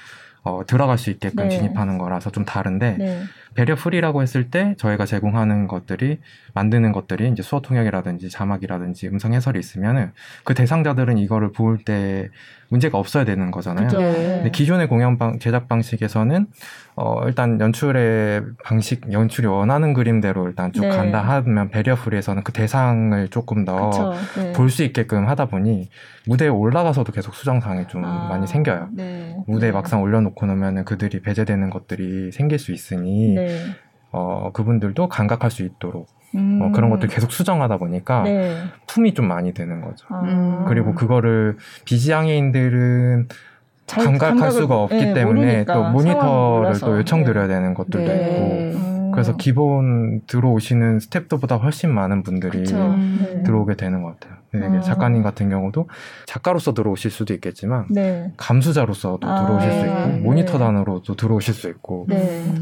어, 0.43 0.65
들어갈 0.67 0.99
수 0.99 1.11
있게끔 1.11 1.49
진입하는 1.49 1.99
거라서 1.99 2.31
좀 2.31 2.45
다른데 2.45 3.23
barrier 3.57 3.75
free라고 3.75 4.23
했을 4.23 4.51
때 4.51 4.75
저희가 4.77 5.07
제공하는 5.07 5.67
것들이 5.67 6.21
만드는 6.55 6.93
것들이 6.93 7.29
이제 7.31 7.43
수어 7.43 7.61
통역이라든지 7.61 8.31
자막이라든지 8.31 9.09
음성 9.09 9.33
해설이 9.35 9.59
있으면은 9.59 10.13
그 10.45 10.55
대상자들은 10.55 11.19
이거를 11.19 11.53
볼 11.53 11.79
때 11.87 12.29
문제가 12.69 12.99
없어야 12.99 13.25
되는 13.25 13.51
거잖아요. 13.51 13.87
그쵸. 13.87 13.99
근데 13.99 14.51
기존의 14.51 14.89
공연 14.89 15.19
방, 15.19 15.39
제작 15.39 15.69
방식에서는 15.69 16.47
어 16.97 17.23
일단 17.27 17.61
연출의 17.61 18.43
방식, 18.65 19.13
연출이 19.13 19.47
원하는 19.47 19.93
그림대로 19.93 20.49
일단 20.49 20.73
쭉 20.73 20.81
네. 20.81 20.89
간다 20.89 21.21
하면 21.21 21.69
barrier 21.69 21.95
free에서는 21.95 22.43
그 22.43 22.53
대상을 22.53 23.29
조금 23.29 23.65
더 23.65 24.15
볼수 24.55 24.79
네. 24.79 24.87
있게끔 24.87 25.29
하다 25.29 25.47
보니 25.47 25.91
무대에 26.27 26.49
올라가서도 26.49 27.13
계속 27.13 27.35
수정사항이 27.35 27.87
좀 27.89 28.05
아, 28.05 28.29
많이 28.29 28.47
생겨요. 28.47 28.89
네. 28.93 29.37
무대에 29.47 29.71
네. 29.71 29.73
막상 29.73 30.03
올려놓고 30.03 30.47
나면은 30.47 30.85
그들이 30.85 31.21
배제되는 31.21 31.71
것들이 31.71 32.33
생길 32.33 32.59
수 32.59 32.73
있으니 32.73 33.35
네. 33.47 33.59
어, 34.13 34.51
그분들도 34.53 35.09
감각할 35.09 35.51
수 35.51 35.63
있도록 35.63 36.09
어, 36.35 36.39
음. 36.39 36.61
어, 36.63 36.73
그런 36.73 36.91
것들 36.91 37.09
계속 37.09 37.33
수정하다 37.33 37.79
보니까 37.79 38.23
네. 38.23 38.57
품이 38.87 39.15
좀 39.15 39.29
많이 39.29 39.53
되는 39.53 39.81
거죠. 39.81 40.07
아. 40.11 40.65
그리고 40.69 40.95
그거를 40.95 41.57
비지장애인들은 41.85 43.29
감각할 43.87 44.51
수가 44.53 44.83
없기 44.83 44.97
네, 44.97 45.15
때문에 45.15 45.65
또 45.65 45.85
모니터를 45.91 46.79
또 46.81 46.99
요청드려야 46.99 47.47
네. 47.47 47.55
되는 47.55 47.75
것들도 47.75 48.13
네. 48.13 48.31
있고 48.31 48.79
음. 48.79 49.11
그래서 49.13 49.37
기본 49.37 50.21
들어오시는 50.27 50.99
스탭들보다 50.99 51.63
훨씬 51.63 51.91
많은 51.95 52.23
분들이 52.23 52.65
네. 52.65 53.43
들어오게 53.45 53.77
되는 53.77 54.03
것 54.03 54.19
같아요. 54.21 54.37
네, 54.53 54.79
아. 54.79 54.81
작가님 54.81 55.23
같은 55.23 55.49
경우도 55.49 55.89
작가로서 56.27 56.75
들어오실 56.75 57.11
수도 57.11 57.35
있겠지만 57.35 57.87
네. 57.91 58.33
감수자로서도 58.37 59.27
아, 59.27 59.47
들어오실 59.47 59.73
수 59.73 59.87
있고 59.87 60.07
네. 60.07 60.21
모니터 60.21 60.59
단으로도 60.59 61.15
들어오실 61.15 61.55
수 61.55 61.69
있고 61.69 62.07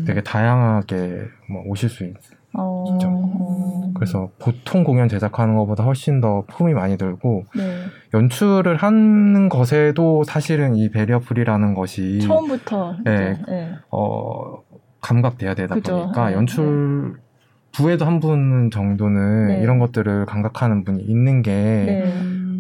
되게 0.07 0.23
다양하게 0.23 1.23
뭐 1.51 1.63
오실 1.67 1.89
수 1.89 2.05
있, 2.05 2.15
어... 2.57 2.85
있죠. 2.89 3.93
그래서 3.95 4.29
보통 4.39 4.83
공연 4.85 5.09
제작하는 5.09 5.57
것보다 5.57 5.85
훨씬 5.85 6.21
더 6.21 6.45
품이 6.49 6.75
많이 6.75 6.97
들고 6.97 7.45
네. 7.57 7.85
연출을 8.13 8.77
하는 8.77 9.49
것에도 9.49 10.25
사실은 10.25 10.75
이 10.75 10.91
배리어풀이라는 10.91 11.75
것이 11.75 12.21
처음부터 12.21 12.97
네, 13.05 13.39
네. 13.49 13.73
어, 13.91 14.59
감각돼야 15.01 15.55
되다 15.55 15.75
그죠. 15.77 15.97
보니까 15.97 16.31
네. 16.31 16.35
연출 16.35 17.17
부에도 17.73 18.05
한 18.05 18.21
분 18.21 18.71
정도는 18.73 19.49
네. 19.49 19.61
이런 19.61 19.79
것들을 19.79 20.27
감각하는 20.27 20.85
분이 20.85 21.03
있는 21.03 21.43
게 21.43 21.53
네. 21.53 22.13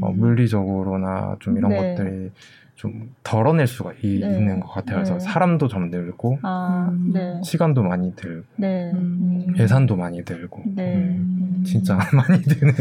어, 0.02 0.10
물리적으로나 0.12 1.36
좀 1.40 1.56
이런 1.56 1.70
네. 1.70 1.94
것들이 1.94 2.30
좀 2.74 3.14
덜어낼 3.22 3.66
수가 3.66 3.92
이, 4.02 4.18
네. 4.18 4.36
있는 4.36 4.60
것 4.60 4.68
같아요. 4.68 4.96
그래서 4.96 5.14
네. 5.14 5.20
사람도 5.20 5.68
좀 5.68 5.90
늘고 5.90 6.38
아, 6.42 6.92
네. 7.12 7.40
시간도 7.44 7.82
많이 7.82 8.14
들고 8.16 8.44
음. 8.62 9.54
예산도 9.56 9.96
많이 9.96 10.24
들고 10.24 10.62
음, 10.66 11.62
진짜 11.64 11.96
많이 12.12 12.42
드는. 12.42 12.72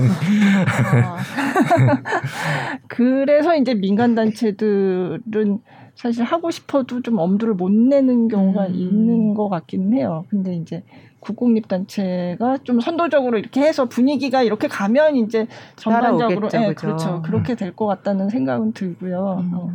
아. 1.06 1.18
그래서 2.88 3.56
이제 3.56 3.76
민간 3.76 4.16
단체들은 4.16 5.60
사실 5.96 6.24
하고 6.24 6.50
싶어도 6.50 7.02
좀 7.04 7.20
엄두를 7.20 7.54
못 7.54 7.72
내는 7.72 8.28
경우가 8.28 8.68
음. 8.68 8.74
있는 8.74 9.34
것 9.36 9.50
같기는 9.50 9.94
해요. 9.94 10.26
근데 10.30 10.56
이제 10.56 10.84
국공립단체가 11.24 12.60
좀 12.64 12.80
선도적으로 12.80 13.38
이렇게 13.38 13.62
해서 13.62 13.86
분위기가 13.86 14.44
이렇게 14.44 14.68
가면 14.68 15.16
이제 15.16 15.48
전반적으로 15.76 16.50
예, 16.54 16.58
네, 16.58 16.74
그렇죠 16.74 17.22
그렇게 17.24 17.56
될 17.56 17.74
것 17.76 17.88
같다는 17.88 18.30
생각은 18.30 18.74
들고요. 18.74 19.40
음. 19.42 19.52
어. 19.56 19.70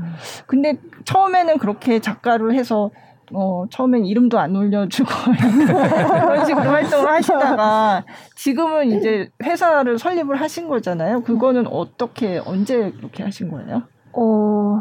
근데 0.47 0.76
처음에는 1.05 1.59
그렇게 1.59 1.99
작가를 2.00 2.55
해서 2.55 2.90
어, 3.33 3.64
처음엔 3.71 4.07
이름도 4.07 4.38
안 4.38 4.55
올려주고 4.57 5.11
그런 5.37 6.47
식으로 6.47 6.71
활동을 6.71 7.09
하시다가 7.11 8.05
지금은 8.37 8.93
이제 8.93 9.28
회사를 9.43 9.99
설립을 9.99 10.40
하신 10.40 10.69
거잖아요. 10.69 11.23
그거는 11.23 11.67
어떻게 11.67 12.40
언제 12.45 12.90
그렇게 12.93 13.23
하신 13.25 13.50
거예요? 13.50 13.83
어, 14.12 14.81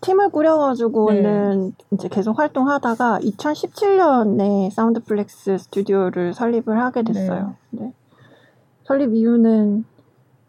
팀을 0.00 0.30
꾸려가지고는 0.30 1.66
네. 1.66 1.86
이제 1.92 2.08
계속 2.08 2.38
활동하다가 2.38 3.20
2017년에 3.20 4.70
사운드플렉스 4.70 5.58
스튜디오를 5.58 6.34
설립을 6.34 6.80
하게 6.80 7.02
됐어요. 7.02 7.54
네. 7.70 7.84
네. 7.84 7.92
설립 8.84 9.14
이유는 9.14 9.84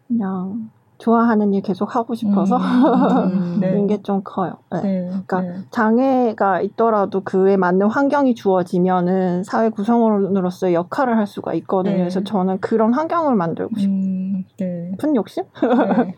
그냥 0.06 0.70
좋아하는 0.98 1.54
일 1.54 1.62
계속 1.62 1.94
하고 1.94 2.14
싶어서 2.14 2.56
음, 2.56 3.58
네. 3.60 3.86
게좀 3.86 4.22
커요. 4.24 4.58
네. 4.72 4.82
네. 4.82 5.06
그러니까 5.06 5.40
네. 5.40 5.54
장애가 5.70 6.60
있더라도 6.62 7.22
그에 7.22 7.56
맞는 7.56 7.86
환경이 7.88 8.34
주어지면은 8.34 9.44
사회 9.44 9.70
구성원으로서의 9.70 10.74
역할을 10.74 11.16
할 11.16 11.26
수가 11.26 11.54
있거든요. 11.54 11.94
네. 11.94 12.00
그래서 12.00 12.22
저는 12.24 12.58
그런 12.60 12.92
환경을 12.94 13.36
만들고 13.36 13.70
음, 13.76 14.44
싶 14.48 14.56
은 15.04 15.14
욕심? 15.16 15.44
네. 16.06 16.14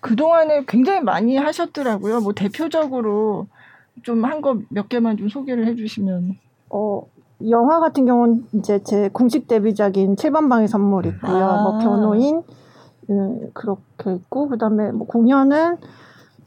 그 0.00 0.16
동안에 0.16 0.64
굉장히 0.66 1.00
많이 1.00 1.36
하셨더라고요. 1.36 2.20
뭐 2.20 2.32
대표적으로 2.32 3.46
좀 4.02 4.24
한 4.24 4.40
거 4.42 4.56
몇 4.70 4.88
개만 4.88 5.16
좀 5.16 5.28
소개를 5.28 5.66
해주시면. 5.68 6.32
어 6.70 7.02
영화 7.48 7.78
같은 7.80 8.06
경우는 8.06 8.46
이제 8.54 8.82
제 8.84 9.08
공식 9.12 9.46
데뷔작인 9.48 10.16
7번 10.16 10.48
방의 10.48 10.66
선물 10.68 11.06
있고요. 11.06 11.44
아. 11.44 11.62
뭐 11.62 11.78
변호인 11.78 12.42
음, 13.10 13.50
그렇게 13.52 14.14
있고 14.14 14.48
그 14.48 14.58
다음에 14.58 14.90
뭐 14.92 15.06
공연은 15.06 15.76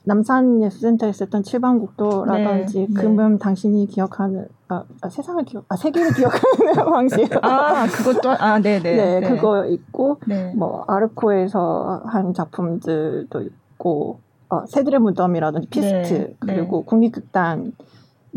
남산예술센터에 0.08 1.10
있었던 1.10 1.44
7번 1.44 1.80
국도라든지 1.82 2.88
네, 2.90 3.02
금음 3.02 3.34
네. 3.34 3.40
당신이 3.40 3.88
기억하는 3.88 4.48
아, 4.70 4.84
아, 5.02 5.10
세상을 5.10 5.44
기억 5.44 5.66
아 5.68 5.76
세계를 5.76 6.14
기억하는 6.14 6.74
방식. 6.90 7.30
아 7.44 7.86
그것도 7.88 8.32
아 8.32 8.60
네네. 8.60 8.80
네, 8.80 8.96
네, 8.96 9.20
네, 9.20 9.30
그거 9.30 9.66
있고 9.66 10.20
네. 10.26 10.54
뭐 10.56 10.86
아르코에서 10.88 12.04
한 12.06 12.34
작품들도 12.34 13.42
있고 13.42 14.20
어, 14.50 14.66
새들의 14.66 15.00
무덤이라든지 15.00 15.68
피스트 15.68 16.14
네, 16.14 16.36
그리고 16.40 16.86
국립극단 16.86 17.74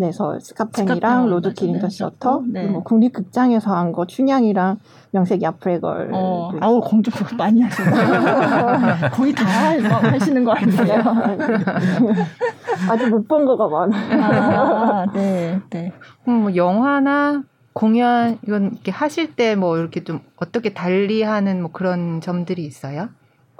내서 0.00 0.38
스카팽이랑 0.40 1.26
Roadkill 1.28 1.88
in 1.90 1.99
the 1.99 2.12
Theater 2.12 2.42
네. 2.48 2.66
뭐 2.66 2.82
국립극장에서 2.82 3.74
한 3.74 3.92
거 3.92 4.06
춘향이랑 4.06 4.78
명색이 5.12 5.44
아프레걸 5.46 6.10
어, 6.14 6.50
아우 6.60 6.80
공주 6.80 7.10
많이 7.36 7.60
하시네 7.60 7.90
거의 9.12 9.32
다 9.34 9.44
하시는 9.44 10.42
거 10.44 10.52
아니에요? 10.52 11.02
아직 12.90 13.08
못 13.10 13.26
본 13.28 13.44
거가 13.44 13.68
많아요. 13.68 14.22
아, 14.24 15.06
네, 15.12 15.60
네. 15.70 15.92
음, 16.28 16.32
뭐 16.42 16.56
영화나 16.56 17.42
공연 17.72 18.38
이건 18.46 18.70
이렇게 18.72 18.90
하실 18.90 19.34
때 19.36 19.54
뭐 19.54 19.76
이렇게 19.78 20.02
좀 20.04 20.20
어떻게 20.36 20.72
달리하는 20.74 21.62
뭐 21.62 21.70
그런 21.72 22.20
점들이 22.20 22.64
있어요? 22.64 23.08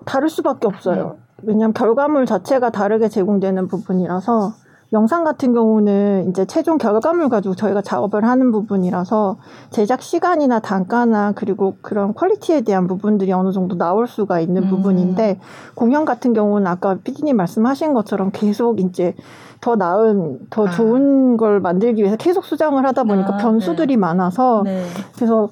다를 0.06 0.28
수밖에 0.28 0.66
없어요. 0.66 1.16
네. 1.16 1.23
왜냐하면 1.42 1.73
결과물 1.73 2.26
자체가 2.26 2.70
다르게 2.70 3.09
제공되는 3.09 3.66
부분이라서 3.68 4.52
영상 4.92 5.23
같은 5.23 5.54
경우는 5.54 6.30
이제 6.30 6.44
최종 6.47 6.76
결과물 6.76 7.28
가지고 7.28 7.54
저희가 7.54 7.80
작업을 7.80 8.25
하는 8.25 8.50
부분이라서 8.50 9.38
제작 9.70 10.02
시간이나 10.02 10.59
단가나 10.59 11.32
그리고 11.32 11.76
그런 11.80 12.12
퀄리티에 12.12 12.62
대한 12.62 12.88
부분들이 12.88 13.32
어느 13.32 13.52
정도 13.52 13.78
나올 13.78 14.09
수가 14.09 14.40
있는 14.40 14.64
음. 14.64 14.68
부분인데 14.68 15.38
공연 15.75 16.04
같은 16.04 16.32
경우는 16.32 16.66
아까 16.66 16.97
피디님 17.04 17.37
말씀하신 17.37 17.94
것처럼 17.94 18.30
계속 18.32 18.80
이제 18.80 19.14
더 19.61 19.76
나은, 19.76 20.40
더 20.50 20.66
아. 20.66 20.70
좋은 20.70 21.37
걸 21.37 21.61
만들기 21.61 22.00
위해서 22.00 22.16
계속 22.16 22.44
수정을 22.44 22.85
하다 22.87 23.04
보니까 23.04 23.35
아, 23.35 23.37
변수들이 23.37 23.94
네. 23.94 23.97
많아서 23.97 24.62
네. 24.64 24.82
그래서 25.14 25.50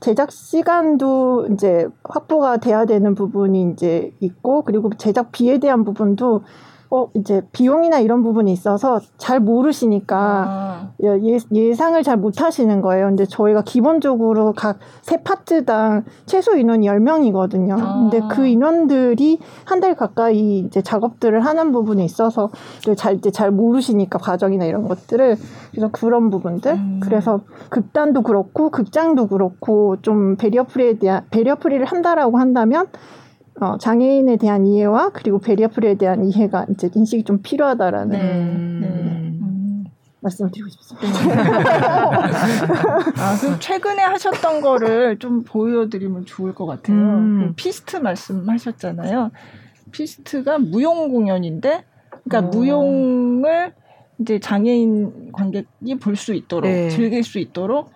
제작 0.00 0.30
시간도 0.30 1.48
이제 1.52 1.88
확보가 2.04 2.58
돼야 2.58 2.84
되는 2.84 3.16
부분이 3.16 3.72
이제 3.72 4.12
있고 4.20 4.62
그리고 4.62 4.90
제작비에 4.96 5.58
대한 5.58 5.84
부분도 5.84 6.42
어 6.90 7.08
이제 7.14 7.42
비용이나 7.52 7.98
이런 8.00 8.22
부분이 8.22 8.50
있어서 8.52 9.00
잘 9.18 9.40
모르시니까 9.40 10.16
아. 10.18 10.88
예, 11.02 11.38
예상을 11.52 12.02
잘 12.02 12.16
못 12.18 12.40
하시는 12.42 12.80
거예요. 12.80 13.06
근데 13.06 13.24
저희가 13.26 13.62
기본적으로 13.62 14.52
각 14.54 14.78
세 15.02 15.22
파트당 15.22 16.04
최소 16.26 16.56
인원이 16.56 16.86
10명이거든요. 16.88 17.72
아. 17.78 18.08
근데 18.10 18.20
그 18.30 18.46
인원들이 18.46 19.38
한 19.64 19.78
달 19.78 19.94
가까이 19.94 20.58
이제 20.58 20.82
작업들을 20.82 21.44
하는 21.44 21.70
부분이 21.72 22.04
있어서 22.04 22.50
잘 22.96 23.14
이제 23.14 23.30
잘 23.30 23.50
모르시니까 23.52 24.18
과정이나 24.18 24.64
이런 24.64 24.88
것들을 24.88 25.36
그래서 25.70 25.88
그런 25.92 26.30
부분들 26.30 26.72
음. 26.72 27.00
그래서 27.02 27.40
극단도 27.70 28.22
그렇고 28.22 28.70
극장도 28.70 29.28
그렇고 29.28 29.96
좀 30.02 30.36
barrier 30.36 30.64
free에 30.64 30.98
대한 30.98 31.24
barrier 31.30 31.54
free를 31.56 31.84
한다라고 31.86 32.38
한다면 32.38 32.86
어, 33.60 33.78
장애인에 33.78 34.36
대한 34.36 34.66
이해와 34.66 35.10
그리고 35.10 35.38
barrier 35.38 35.72
free에 35.72 35.96
대한 35.96 36.24
이해가 36.24 36.66
이제 36.70 36.90
인식이 36.94 37.24
좀 37.24 37.40
필요하다라는 37.42 38.08
네. 38.10 38.18
네. 38.18 38.88
음. 38.88 39.84
말씀을 40.20 40.50
드리고 40.50 40.68
싶습니다. 40.68 41.08
아, 43.16 43.36
그럼 43.40 43.56
최근에 43.60 44.02
하셨던 44.02 44.60
거를 44.60 45.18
좀 45.18 45.44
보여드리면 45.44 46.26
좋을 46.26 46.54
것 46.54 46.66
같아요. 46.66 46.96
음. 46.96 47.46
그 47.48 47.54
피스트 47.54 47.96
말씀하셨잖아요. 47.98 49.30
피스트가 49.92 50.58
무용 50.58 51.08
공연인데, 51.08 51.84
그러니까 52.24 52.40
오. 52.40 52.50
어. 52.50 52.56
무용을 52.56 53.72
이제 54.20 54.40
장애인 54.40 55.30
관객이 55.32 55.98
볼 56.00 56.16
수 56.16 56.34
있도록 56.34 56.70
네. 56.70 56.88
즐길 56.90 57.22
수 57.22 57.38
있도록 57.38 57.90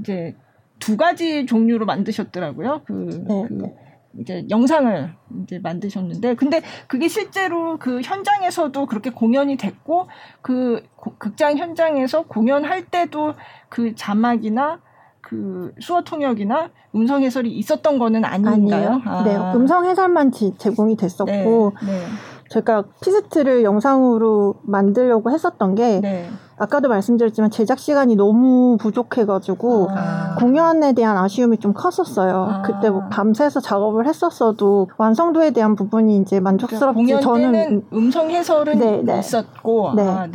이제 0.00 0.34
두 0.80 0.96
가지 0.96 1.46
종류로 1.46 1.86
만드셨더라고요. 1.86 2.82
그, 2.84 3.24
네. 3.26 3.44
그 3.48 3.54
네. 3.54 3.74
이제 4.18 4.46
영상을 4.50 5.14
이제 5.42 5.58
만드셨는데 5.58 6.34
근데 6.34 6.62
그게 6.86 7.08
실제로 7.08 7.78
그 7.78 8.00
현장에서도 8.00 8.86
그렇게 8.86 9.10
공연이 9.10 9.56
됐고 9.56 10.08
그 10.42 10.82
극장 11.18 11.58
현장에서 11.58 12.22
공연할 12.22 12.86
때도 12.86 13.34
그 13.68 13.94
자막이나 13.94 14.80
그 15.20 15.74
수어 15.78 16.02
통역이나 16.02 16.70
음성 16.94 17.22
해설이 17.22 17.50
있었던 17.50 17.98
거는 17.98 18.24
아닌가요? 18.24 19.02
아. 19.04 19.22
네, 19.24 19.36
음성 19.54 19.84
해설만 19.84 20.32
지, 20.32 20.54
제공이 20.56 20.96
됐었고 20.96 21.72
네, 21.82 21.86
네. 21.86 22.06
제가 22.48 22.84
피스트를 23.02 23.62
영상으로 23.62 24.56
만들려고 24.62 25.30
했었던 25.30 25.74
게 25.74 26.00
네. 26.00 26.28
아까도 26.56 26.88
말씀드렸지만 26.88 27.50
제작 27.50 27.78
시간이 27.78 28.16
너무 28.16 28.76
부족해가지고 28.80 29.88
아. 29.90 30.34
공연에 30.38 30.92
대한 30.92 31.16
아쉬움이 31.16 31.58
좀 31.58 31.72
컸었어요. 31.72 32.48
아. 32.50 32.62
그때 32.62 32.90
뭐 32.90 33.04
밤새서 33.10 33.60
작업을 33.60 34.06
했었어도 34.06 34.88
완성도에 34.96 35.52
대한 35.52 35.76
부분이 35.76 36.16
이제 36.16 36.40
만족스럽지 36.40 37.04
그러니까 37.04 37.20
저는 37.20 37.84
음성 37.92 38.30
해설은 38.30 38.78
네, 38.78 39.02
네. 39.02 39.18
있었고 39.20 39.92
네. 39.94 40.08
아, 40.08 40.26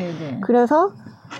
그래서 0.42 0.92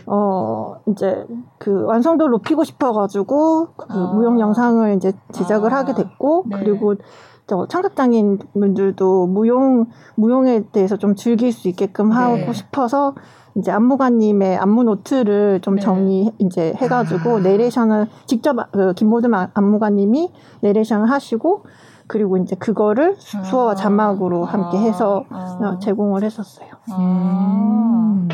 어 0.08 0.76
이제 0.88 1.26
그 1.60 1.86
완성도를 1.86 2.32
높이고 2.32 2.64
싶어가지고 2.64 3.68
그 3.78 3.86
아. 3.90 4.12
무용 4.14 4.40
영상을 4.40 4.96
이제 4.96 5.14
제작을 5.32 5.74
아. 5.74 5.78
하게 5.78 5.94
됐고 5.94 6.46
네. 6.48 6.58
그리고 6.60 6.96
저 7.46 7.68
청각장애인 7.68 8.40
분들도 8.54 9.28
무용 9.28 9.88
무용에 10.16 10.64
대해서 10.72 10.98
좀 10.98 11.16
즐길 11.16 11.52
수 11.52 11.68
있게끔 11.68 12.12
하고 12.12 12.38
네. 12.38 12.54
싶어서 12.54 13.16
이제 13.56 13.72
안무가님의 13.72 14.58
안무 14.58 14.84
노트를 14.84 15.60
좀 15.62 15.76
네. 15.76 15.82
정리 15.82 16.32
이제 16.40 16.74
해가지고 16.78 17.38
아. 17.38 17.40
내레이션을 17.40 18.08
직접 18.26 18.56
그 18.72 18.94
김모든 18.94 19.32
안무가님이 19.54 20.32
내레이션을 20.62 21.10
하시고 21.10 21.66
그리고 22.08 22.38
이제 22.38 22.56
그거를 22.56 23.16
수어와 23.18 23.72
아. 23.72 23.76
자막으로 23.76 24.48
아. 24.48 24.50
함께 24.50 24.78
해서 24.78 25.26
아. 25.30 25.80
제공을 25.82 26.24
했었어요. 26.24 26.70
음. 26.98 28.30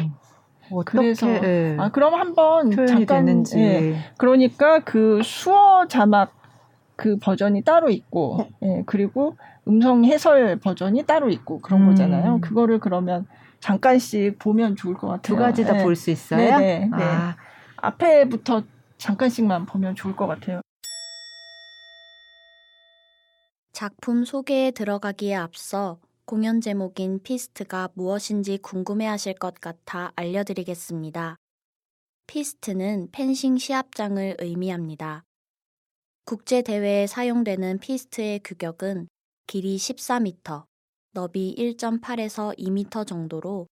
그래서 0.86 1.26
네. 1.26 1.76
아 1.80 1.90
그럼 1.90 2.14
한번 2.14 2.70
잠깐 2.72 3.26
됐는지. 3.26 3.60
예. 3.60 3.96
그러니까 4.18 4.80
그 4.80 5.20
수어 5.24 5.88
자막 5.88 6.39
그 7.00 7.18
버전이 7.18 7.64
따로 7.64 7.90
있고 7.90 8.46
네. 8.60 8.80
예, 8.80 8.84
그리고 8.86 9.38
음성 9.70 10.04
해설 10.04 10.58
버전이 10.58 11.04
따로 11.04 11.30
있고 11.30 11.62
그런 11.62 11.84
음. 11.84 11.88
거잖아요. 11.88 12.42
그거를 12.42 12.80
그러면 12.80 13.26
잠깐씩 13.62 14.38
보면 14.38 14.76
좋을 14.76 14.96
것 14.96 15.08
같아요. 15.08 15.22
두 15.22 15.36
가지 15.38 15.64
다 15.64 15.82
볼수 15.82 16.08
네. 16.08 16.12
있어요? 16.12 16.58
네네. 16.58 16.80
네. 16.80 17.04
아. 17.04 17.38
앞에부터 17.78 18.64
잠깐씩만 18.98 19.66
보면 19.66 19.96
좋을 19.96 20.14
것 20.18 20.28
같아요. 20.28 20.60
작품 23.72 24.26
소개에 24.26 24.72
들어가기에 24.72 25.36
앞서 25.36 26.00
공연 26.26 26.60
제목인 26.60 27.24
피스트가 27.24 27.90
무엇인지 27.94 28.58
궁금해하실 28.58 29.36
것 29.36 29.54
같아 29.62 30.12
알려드리겠습니다. 30.18 31.38
피스트는 32.28 33.08
펜싱 33.14 33.58
시합장을 33.58 34.36
의미합니다. 34.40 35.24
국제대회에 36.30 37.08
사용되는 37.08 37.80
피스트의 37.80 38.42
규격은 38.44 39.08
길이 39.48 39.78
14m, 39.78 40.64
너비 41.14 41.56
1.8에서 41.58 42.56
2m 42.56 43.08
정도로 43.08 43.66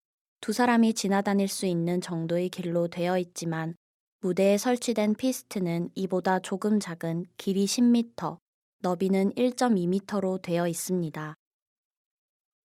두 0.40 0.52
사람이 0.52 0.94
지나다닐 0.94 1.48
수 1.48 1.66
있는 1.66 2.00
정도의 2.00 2.50
길로 2.50 2.86
되어 2.86 3.18
있지만 3.18 3.74
무대에 4.20 4.56
설치된 4.56 5.16
피스트는 5.16 5.90
이보다 5.96 6.38
조금 6.38 6.78
작은 6.78 7.24
길이 7.38 7.64
10m, 7.64 8.38
너비는 8.82 9.32
1.2m로 9.32 10.40
되어 10.40 10.68
있습니다. 10.68 11.34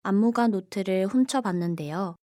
안무가 0.04 0.50
노트를 0.50 1.08
훔쳐봤는데요. 1.08 2.16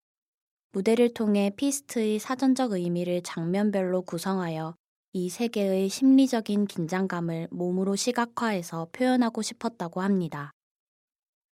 무대를 0.71 1.15
통해 1.15 1.51
피스트의 1.57 2.19
사전적 2.19 2.73
의미를 2.73 3.23
장면별로 3.23 4.03
구성하여 4.03 4.75
이 5.17 5.29
세계의 5.29 5.87
심리적인 5.87 6.67
긴장감을 6.67 7.47
몸으로 7.49 7.95
시각화해서 7.95 8.89
표현하고 8.91 9.41
싶었다고 9.41 10.01
합니다. 10.01 10.51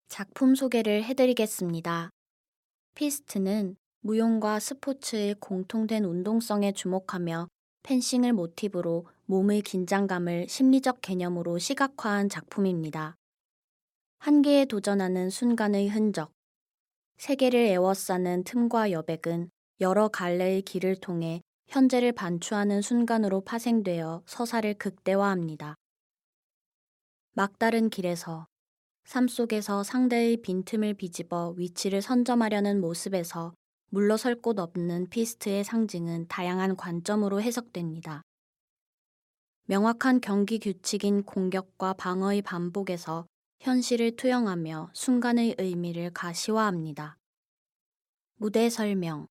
작품 0.10 0.54
소개를 0.54 1.04
해드리겠습니다. 1.04 2.12
피스트는 2.94 3.76
무용과 4.02 4.60
스포츠의 4.60 5.38
공통된 5.40 6.06
운동성에 6.06 6.74
주목하며 6.74 7.48
펜싱을 7.82 8.34
모티브로 8.34 9.08
몸의 9.26 9.64
긴장감을 9.64 10.48
심리적 10.50 11.02
개념으로 11.02 11.58
시각화한 11.58 12.30
작품입니다. 12.30 13.16
한계에 14.20 14.66
도전하는 14.66 15.32
순간의 15.32 15.90
흔적, 15.90 16.32
세계를 17.18 17.60
에워싸는 17.60 18.44
틈과 18.44 18.92
여백은 18.92 19.50
여러 19.82 20.10
갈래의 20.10 20.62
길을 20.62 20.98
통해 20.98 21.42
현재를 21.68 22.14
반추하는 22.14 22.82
순간으로 22.82 23.42
파생되어 23.42 24.24
서사를 24.26 24.74
극대화합니다. 24.76 25.76
막다른 27.34 27.90
길에서 27.90 28.48
삶 29.06 29.28
속에서 29.28 29.84
상대의 29.84 30.38
빈틈을 30.38 30.96
비집어 30.96 31.54
위치를 31.58 32.02
선점하려는 32.02 32.82
모습에서 32.82 33.54
물러설 33.90 34.42
곳 34.42 34.60
없는 34.60 35.10
피스트의 35.10 35.64
상징은 35.64 36.28
다양한 36.28 36.76
관점으로 36.76 37.42
해석됩니다. 37.42 38.22
명확한 39.66 40.22
경기 40.22 40.60
규칙인 40.60 41.24
공격과 41.24 41.94
방어의 41.94 42.42
반복에서 42.42 43.28
현실을 43.60 44.16
투영하며 44.16 44.92
순간의 44.94 45.56
의미를 45.58 46.12
가시화합니다. 46.12 47.18
무대 48.36 48.70
설명 48.70 49.28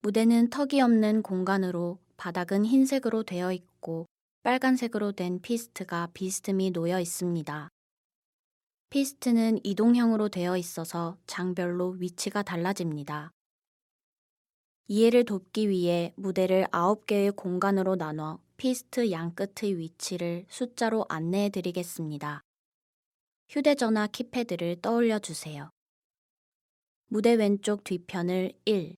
무대는 0.00 0.50
턱이 0.50 0.80
없는 0.80 1.22
공간으로 1.22 1.98
바닥은 2.16 2.64
흰색으로 2.64 3.24
되어 3.24 3.52
있고 3.52 4.06
빨간색으로 4.44 5.12
된 5.12 5.40
피스트가 5.40 6.10
비스듬히 6.14 6.70
놓여 6.70 7.00
있습니다. 7.00 7.68
피스트는 8.90 9.58
이동형으로 9.64 10.28
되어 10.28 10.56
있어서 10.56 11.18
장별로 11.26 11.90
위치가 11.98 12.42
달라집니다. 12.42 13.32
이해를 14.86 15.24
돕기 15.24 15.68
위해 15.68 16.14
무대를 16.16 16.66
9개의 16.70 17.34
공간으로 17.34 17.96
나눠 17.96 18.38
피스트 18.56 19.10
양끝의 19.10 19.78
위치를 19.78 20.46
숫자로 20.48 21.06
안내해 21.08 21.50
드리겠습니다. 21.50 22.42
휴대전화 23.48 24.06
키패드를 24.06 24.80
떠올려 24.80 25.18
주세요. 25.18 25.70
무대 27.08 27.34
왼쪽 27.34 27.84
뒤편을 27.84 28.52
1, 28.64 28.94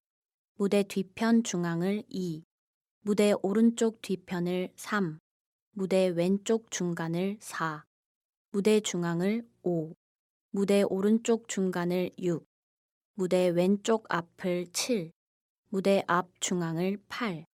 무대 0.60 0.82
뒤편 0.82 1.42
중앙을 1.42 2.02
2, 2.10 2.42
무대 3.00 3.32
오른쪽 3.40 4.02
뒤편을 4.02 4.68
3, 4.76 5.18
무대 5.70 6.08
왼쪽 6.08 6.70
중간을 6.70 7.38
4, 7.40 7.86
무대 8.50 8.80
중앙을 8.80 9.48
5, 9.62 9.94
무대 10.50 10.82
오른쪽 10.82 11.48
중간을 11.48 12.10
6, 12.18 12.44
무대 13.14 13.48
왼쪽 13.48 14.04
앞을 14.10 14.66
7, 14.74 15.10
무대 15.70 16.04
앞 16.06 16.28
중앙을 16.42 16.98
8, 17.08 17.46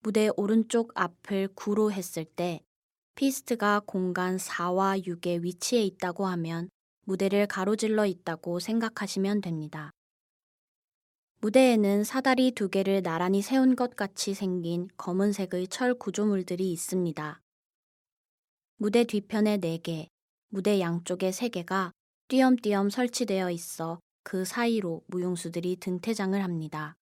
무대 0.00 0.28
오른쪽 0.36 0.90
앞을 0.96 1.50
9로 1.54 1.92
했을 1.92 2.24
때 2.24 2.58
피스트가 3.14 3.82
공간 3.86 4.38
4와 4.38 5.06
6의 5.06 5.42
위치에 5.44 5.84
있다고 5.84 6.26
하면 6.26 6.68
무대를 7.04 7.46
가로질러 7.46 8.06
있다고 8.06 8.58
생각하시면 8.58 9.40
됩니다. 9.40 9.92
무대에는 11.42 12.04
사다리 12.04 12.50
두 12.50 12.68
개를 12.68 13.02
나란히 13.02 13.40
세운 13.40 13.74
것 13.74 13.96
같이 13.96 14.34
생긴 14.34 14.88
검은색의 14.98 15.68
철 15.68 15.94
구조물들이 15.94 16.70
있습니다. 16.70 17.40
무대 18.76 19.04
뒤편에 19.04 19.56
4개, 19.56 20.08
무대 20.50 20.80
양쪽에 20.80 21.30
3개가 21.30 21.92
띄엄띄엄 22.28 22.90
설치되어 22.90 23.50
있어 23.52 24.00
그 24.22 24.44
사이로 24.44 25.02
무용수들이 25.06 25.76
등퇴장을 25.76 26.44
합니다. 26.44 26.94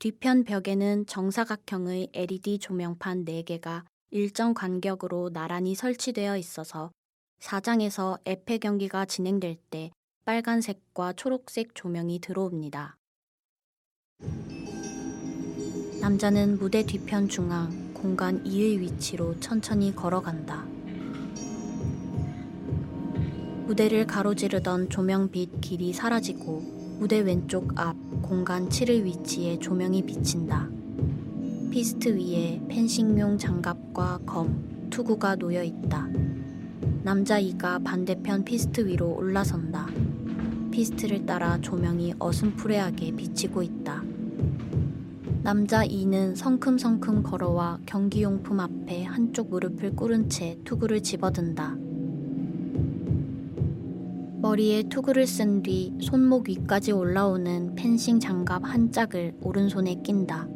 뒤편 0.00 0.42
벽에는 0.42 1.06
정사각형의 1.06 2.10
LED 2.12 2.58
조명판 2.58 3.24
4개가 3.24 3.84
일정 4.10 4.52
간격으로 4.52 5.30
나란히 5.30 5.76
설치되어 5.76 6.36
있어서 6.38 6.90
사장에서 7.38 8.18
에페 8.26 8.58
경기가 8.58 9.04
진행될 9.04 9.58
때 9.70 9.92
빨간색과 10.26 11.12
초록색 11.12 11.76
조명이 11.76 12.18
들어옵니다. 12.18 12.98
남자는 16.00 16.58
무대 16.58 16.84
뒤편 16.84 17.28
중앙 17.28 17.94
공간 17.94 18.42
2의 18.42 18.80
위치로 18.80 19.38
천천히 19.38 19.94
걸어간다. 19.94 20.64
무대를 23.66 24.08
가로지르던 24.08 24.90
조명빛 24.90 25.60
길이 25.60 25.92
사라지고 25.92 26.96
무대 26.98 27.20
왼쪽 27.20 27.78
앞 27.78 27.94
공간 28.20 28.68
7의 28.68 29.04
위치에 29.04 29.60
조명이 29.60 30.04
비친다. 30.04 30.68
피스트 31.70 32.18
위에 32.18 32.62
펜싱용 32.68 33.38
장갑과 33.38 34.22
검, 34.26 34.88
투구가 34.90 35.36
놓여 35.36 35.62
있다. 35.62 36.08
남자 37.04 37.38
이가 37.38 37.78
반대편 37.78 38.44
피스트 38.44 38.84
위로 38.84 39.14
올라선다. 39.14 39.86
피스트를 40.76 41.24
따라 41.24 41.58
조명이 41.62 42.12
어슴푸레하게 42.18 43.12
비치고 43.12 43.62
있다. 43.62 44.02
남자 45.42 45.82
이는 45.84 46.34
성큼성큼 46.34 47.22
걸어와 47.22 47.78
경기용품 47.86 48.60
앞에 48.60 49.04
한쪽 49.04 49.48
무릎을 49.48 49.96
꿇은 49.96 50.28
채 50.28 50.58
투구를 50.64 51.02
집어든다. 51.02 51.78
머리에 54.42 54.82
투구를 54.82 55.26
쓴 55.26 55.62
뒤 55.62 55.94
손목 56.02 56.46
위까지 56.46 56.92
올라오는 56.92 57.74
펜싱 57.74 58.20
장갑 58.20 58.62
한 58.62 58.92
짝을 58.92 59.32
오른손에 59.40 60.02
낀다. 60.04 60.46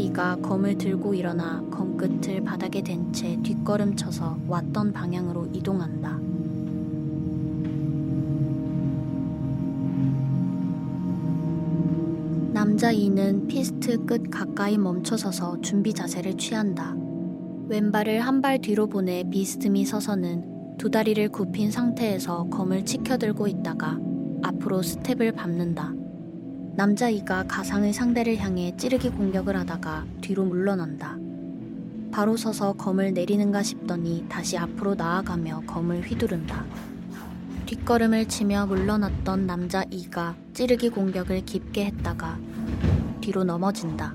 이가 0.00 0.36
검을 0.36 0.78
들고 0.78 1.14
일어나 1.14 1.62
검끝을 1.70 2.42
바닥에 2.44 2.82
댄 2.82 3.12
채 3.12 3.36
뒷걸음쳐서 3.42 4.38
왔던 4.48 4.92
방향으로 4.92 5.48
이동한다. 5.52 6.18
남자 12.52 12.90
이는 12.90 13.46
피스트 13.46 14.04
끝 14.04 14.30
가까이 14.30 14.76
멈춰서서 14.76 15.60
준비 15.60 15.92
자세를 15.94 16.36
취한다. 16.36 16.94
왼발을 17.68 18.20
한 18.20 18.40
발 18.42 18.58
뒤로 18.58 18.86
보내 18.88 19.24
비스듬히 19.30 19.84
서서는 19.84 20.76
두 20.78 20.90
다리를 20.90 21.28
굽힌 21.28 21.70
상태에서 21.70 22.44
검을 22.50 22.84
치켜들고 22.84 23.46
있다가 23.46 23.98
앞으로 24.42 24.82
스텝을 24.82 25.32
밟는다. 25.32 25.92
남자이가 26.80 27.44
가상의 27.46 27.92
상대를 27.92 28.38
향해 28.38 28.74
찌르기 28.74 29.10
공격을 29.10 29.54
하다가 29.54 30.06
뒤로 30.22 30.46
물러난다. 30.46 31.18
바로 32.10 32.38
서서 32.38 32.72
검을 32.72 33.12
내리는가 33.12 33.62
싶더니 33.62 34.24
다시 34.30 34.56
앞으로 34.56 34.94
나아가며 34.94 35.64
검을 35.66 36.00
휘두른다. 36.00 36.64
뒷걸음을 37.66 38.28
치며 38.28 38.64
물러났던 38.64 39.46
남자 39.46 39.84
이가 39.90 40.34
찌르기 40.54 40.88
공격을 40.88 41.44
깊게 41.44 41.84
했다가 41.84 42.38
뒤로 43.20 43.44
넘어진다. 43.44 44.14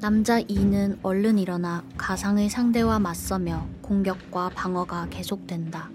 남자 0.00 0.40
이는 0.40 0.98
얼른 1.04 1.38
일어나 1.38 1.84
가상의 1.96 2.48
상대와 2.48 2.98
맞서며 2.98 3.68
공격과 3.82 4.48
방어가 4.48 5.06
계속된다. 5.10 5.90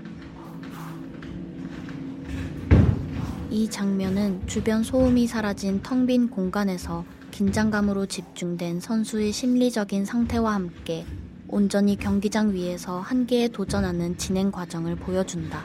이 3.58 3.68
장면은 3.68 4.46
주변 4.46 4.84
소음이 4.84 5.26
사라진 5.26 5.82
텅 5.82 6.06
빈 6.06 6.30
공간에서 6.30 7.04
긴장감으로 7.32 8.06
집중된 8.06 8.80
선수의 8.80 9.32
심리적인 9.32 10.06
상태와 10.06 10.54
함께 10.54 11.08
온전히 11.48 11.96
경기장 11.98 12.54
위에서 12.54 13.00
한계에 13.00 13.48
도전하는 13.48 14.16
진행 14.16 14.52
과정을 14.52 14.96
보여준다. 14.98 15.64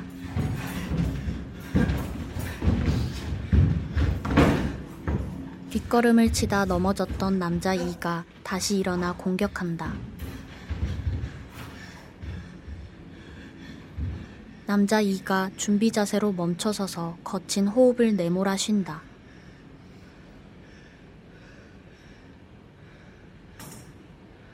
뒷걸음을 5.69 6.33
치다 6.33 6.65
넘어졌던 6.65 7.39
남자 7.39 7.75
이가 7.75 8.25
다시 8.43 8.79
일어나 8.79 9.13
공격한다. 9.13 9.93
남자 14.67 15.01
이가 15.01 15.51
준비 15.57 15.91
자세로 15.91 16.33
멈춰서서 16.33 17.19
거친 17.25 17.67
호흡을 17.67 18.17
내몰아 18.17 18.57
쉰다. 18.57 19.03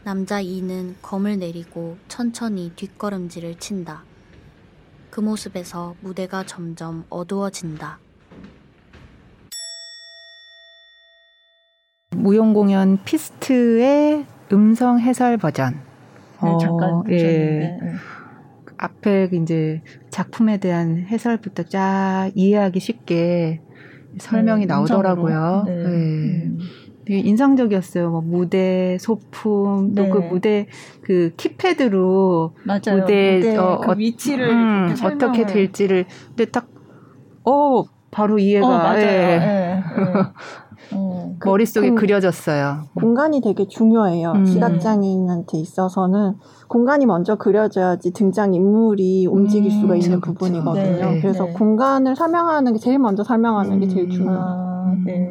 남자 0.02 0.40
이는 0.40 0.96
검을 1.02 1.38
내리고 1.38 1.98
천천히 2.08 2.72
뒷걸음질을 2.74 3.58
친다. 3.58 4.04
그 5.10 5.20
모습에서 5.20 5.94
무대가 6.00 6.44
점점 6.44 7.04
어두워진다. 7.10 7.98
무용 12.12 12.54
공연 12.54 13.04
피스트의 13.04 14.24
음성 14.50 14.98
해설 14.98 15.36
버전. 15.36 15.74
네, 16.42 16.56
잠깐 16.60 16.90
어, 16.90 17.04
예. 17.10 17.76
앞에 18.78 19.30
이제 19.32 19.82
작품에 20.10 20.58
대한 20.58 21.06
해설부터 21.08 21.64
쫙 21.64 22.30
이해하기 22.34 22.80
쉽게 22.80 23.60
설명이 24.18 24.66
네, 24.66 24.66
나오더라고요. 24.66 25.64
네. 25.66 25.76
네. 25.76 25.84
음. 25.84 26.58
되게 27.04 27.20
인상적이었어요. 27.20 28.10
뭐 28.10 28.20
무대 28.20 28.98
소품 29.00 29.94
또그 29.94 30.18
네. 30.18 30.28
무대 30.28 30.66
그 31.02 31.32
키패드로 31.36 32.54
맞아요. 32.64 33.00
무대, 33.00 33.36
무대 33.36 33.56
어, 33.56 33.80
그 33.80 33.98
위치를 33.98 34.50
음, 34.50 34.94
어떻게 35.02 35.46
될지를 35.46 36.04
근데 36.28 36.44
딱 36.46 36.68
어 37.48 37.84
바로 38.10 38.38
이해가 38.38 38.66
어, 38.66 38.70
맞아요. 38.70 39.00
예. 39.02 39.82
어, 40.92 41.34
그 41.38 41.48
머릿속에 41.48 41.88
공, 41.88 41.96
그려졌어요. 41.96 42.84
공간이 42.94 43.40
되게 43.40 43.66
중요해요. 43.66 44.32
음. 44.32 44.46
시각장애인한테 44.46 45.58
있어서는 45.58 46.34
공간이 46.68 47.06
먼저 47.06 47.36
그려져야지 47.36 48.12
등장 48.12 48.54
인물이 48.54 49.26
움직일 49.26 49.70
수가 49.70 49.94
음, 49.94 49.98
있는 49.98 50.20
그렇죠. 50.20 50.38
부분이거든요. 50.38 51.10
네, 51.12 51.20
그래서 51.20 51.44
네. 51.44 51.52
공간을 51.52 52.16
설명하는 52.16 52.72
게 52.74 52.78
제일 52.78 52.98
먼저 52.98 53.22
설명하는 53.22 53.72
음. 53.72 53.80
게 53.80 53.88
제일 53.88 54.04
음. 54.06 54.10
중요해요. 54.10 54.40
아, 54.40 54.94
네. 55.04 55.30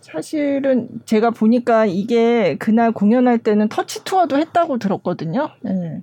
사실은 0.00 0.88
제가 1.04 1.30
보니까 1.30 1.84
이게 1.86 2.56
그날 2.58 2.92
공연할 2.92 3.38
때는 3.38 3.68
터치 3.68 4.04
투어도 4.04 4.36
했다고 4.36 4.78
들었거든요. 4.78 5.48
네. 5.62 6.02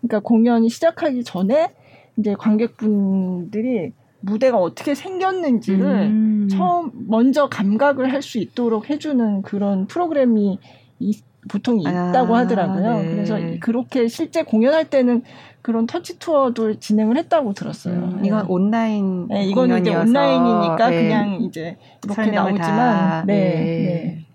그러니까 0.00 0.20
공연이 0.20 0.68
시작하기 0.68 1.24
전에 1.24 1.74
이제 2.16 2.34
관객분들이 2.38 3.92
무대가 4.22 4.56
어떻게 4.58 4.94
생겼는지를 4.94 5.84
음. 5.86 6.48
처음 6.50 6.90
먼저 7.08 7.48
감각을 7.48 8.12
할 8.12 8.22
수 8.22 8.38
있도록 8.38 8.88
해주는 8.88 9.42
그런 9.42 9.86
프로그램이 9.86 10.58
이, 11.00 11.20
보통 11.50 11.80
있다고 11.80 12.36
아, 12.36 12.40
하더라고요. 12.40 13.02
네. 13.02 13.10
그래서 13.10 13.38
그렇게 13.60 14.06
실제 14.08 14.44
공연할 14.44 14.88
때는 14.90 15.22
그런 15.60 15.86
터치 15.86 16.18
투어도 16.20 16.74
진행을 16.78 17.16
했다고 17.16 17.52
들었어요. 17.52 17.94
음, 17.94 18.18
네. 18.22 18.28
이건 18.28 18.46
온라인 18.46 19.26
네, 19.28 19.44
이건 19.46 19.76
이제 19.80 19.94
온라인이니까 19.94 20.90
네. 20.90 21.02
그냥 21.02 21.42
이제 21.42 21.76
이렇게 22.04 22.30
나오지만 22.30 23.26
네. 23.26 23.34
네. 23.34 23.44
네. 23.54 24.26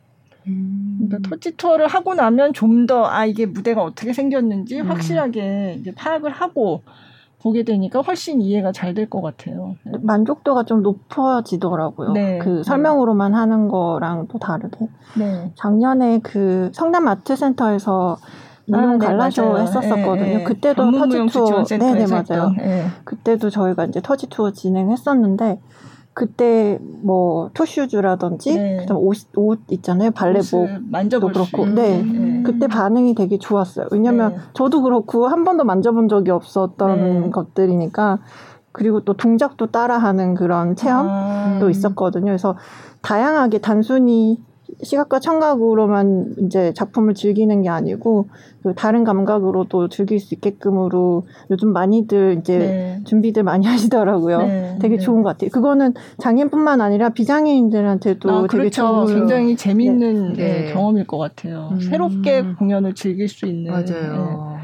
음. 0.48 1.08
그러니까 1.08 1.30
터치 1.30 1.56
투어를 1.58 1.88
하고 1.88 2.14
나면 2.14 2.54
좀 2.54 2.86
더 2.88 3.06
아 3.06 3.26
이게 3.26 3.46
무대가 3.46 3.84
어떻게 3.84 4.12
생겼는지 4.14 4.82
음. 4.82 4.90
확실하게 4.90 5.78
이제 5.80 5.92
파악을 5.96 6.32
하고 6.32 6.84
보게 7.42 7.64
되니까 7.64 8.02
훨씬 8.02 8.42
이해가 8.42 8.72
잘 8.72 8.94
될 8.94 9.10
것 9.10 9.22
같아요. 9.22 9.76
만족도가 10.02 10.64
좀 10.64 10.82
높아지더라고요. 10.82 12.12
네. 12.14 12.40
그 12.40 12.64
설명으로만 12.64 13.32
네. 13.32 13.38
하는 13.38 13.68
거랑 13.68 14.28
또 14.28 14.40
다르게. 14.40 14.88
네. 15.18 15.52
작년에 15.56 16.20
그 16.24 16.70
성남 16.74 17.08
아트센터에서 17.08 18.18
무용 18.66 18.96
아, 18.96 18.98
네, 18.98 19.06
갈라쇼 19.06 19.44
맞아요. 19.50 19.58
했었었거든요. 19.64 20.38
네, 20.40 20.44
그때도 20.44 20.92
터치 20.92 21.26
투어, 21.28 21.64
네네 21.64 22.06
맞아요. 22.08 22.54
그때도 23.06 23.50
저희가 23.50 23.86
이제 23.86 24.02
터치 24.02 24.28
투어 24.30 24.52
진행했었는데 24.52 25.60
그때 26.18 26.80
뭐 26.82 27.52
토슈즈라든지 27.54 28.56
네. 28.56 28.78
그다음 28.78 29.02
옷, 29.02 29.18
옷 29.36 29.60
있잖아요 29.70 30.10
발레복 30.10 30.68
만져볼 30.90 31.32
그렇고 31.32 31.68
네. 31.68 32.02
네. 32.02 32.42
그때 32.44 32.66
반응이 32.66 33.14
되게 33.14 33.38
좋았어요 33.38 33.86
왜냐면 33.92 34.32
네. 34.34 34.40
저도 34.54 34.82
그렇고 34.82 35.28
한 35.28 35.44
번도 35.44 35.64
만져본 35.64 36.10
적이 36.10 36.32
없었던 36.32 37.22
네. 37.22 37.30
것들이니까 37.30 38.18
그리고 38.72 39.02
또 39.02 39.14
동작도 39.14 39.68
따라하는 39.68 40.34
그런 40.34 40.76
체험도 40.76 41.68
아. 41.68 41.70
있었거든요 41.70 42.26
그래서 42.26 42.56
다양하게 43.04 43.60
단순히 43.60 44.40
시각과 44.82 45.20
청각으로만 45.20 46.36
이제 46.44 46.74
작품을 46.74 47.14
즐기는 47.14 47.62
게 47.62 47.70
아니고 47.70 48.30
그 48.64 48.74
다른 48.76 49.04
감각으로도 49.04 49.90
즐길 49.90 50.20
수 50.20 50.36
있게끔으로 50.36 51.26
요즘 51.50 51.74
많이들 51.74 52.38
이제 52.40 52.58
네. 52.58 53.02
준비들 53.06 53.44
많이 53.44 53.66
하시더라고요. 53.68 54.40
네. 54.40 54.78
되게 54.82 54.98
네. 54.98 55.04
좋은 55.04 55.24
것 55.24 55.30
같아요. 55.30 55.50
그거는 55.52 55.94
장애인뿐만 56.20 56.82
아니라 56.82 57.10
비장애인들한테도 57.10 58.30
아, 58.30 58.42
되게 58.48 58.58
그렇죠. 58.58 59.06
좋은 59.06 59.20
굉장히 59.20 59.56
재밌는 59.56 60.34
네. 60.34 60.66
네. 60.66 60.74
경험일 60.74 61.08
것 61.08 61.18
같아요. 61.18 61.70
음. 61.72 61.80
새롭게 61.80 62.44
공연을 62.60 62.94
즐길 62.94 63.28
수 63.28 63.46
있는. 63.46 63.72
맞아요. 63.72 64.58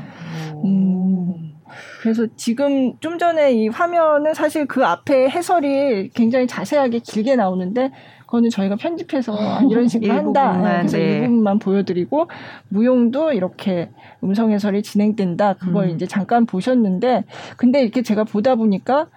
네. 0.53 0.61
음. 0.65 1.53
그래서 2.01 2.27
지금 2.35 2.93
좀 2.99 3.17
전에 3.17 3.53
이 3.53 3.67
화면은 3.67 4.33
사실 4.33 4.65
그 4.67 4.85
앞에 4.85 5.29
해설이 5.29 6.09
굉장히 6.09 6.47
자세하게 6.47 6.99
길게 6.99 7.35
나오는데 7.35 7.91
그거는 8.33 8.49
저희가 8.49 8.75
편집해서 8.77 9.35
이런 9.69 9.87
식으로 9.87 10.11
한다. 10.11 10.57
네, 10.57 10.77
그래서 10.79 10.97
네. 10.97 11.03
일부분만 11.03 11.59
보여드리고 11.59 12.27
무용도 12.69 13.31
이렇게 13.31 13.91
음성 14.23 14.51
해설이 14.51 14.81
진행된다. 14.81 15.53
그걸 15.53 15.89
음. 15.89 15.89
이제 15.91 16.07
잠깐 16.07 16.47
보셨는데 16.47 17.25
근데 17.57 17.83
이렇게 17.83 18.01
제가 18.01 18.23
보다 18.23 18.55
보니까 18.55 19.07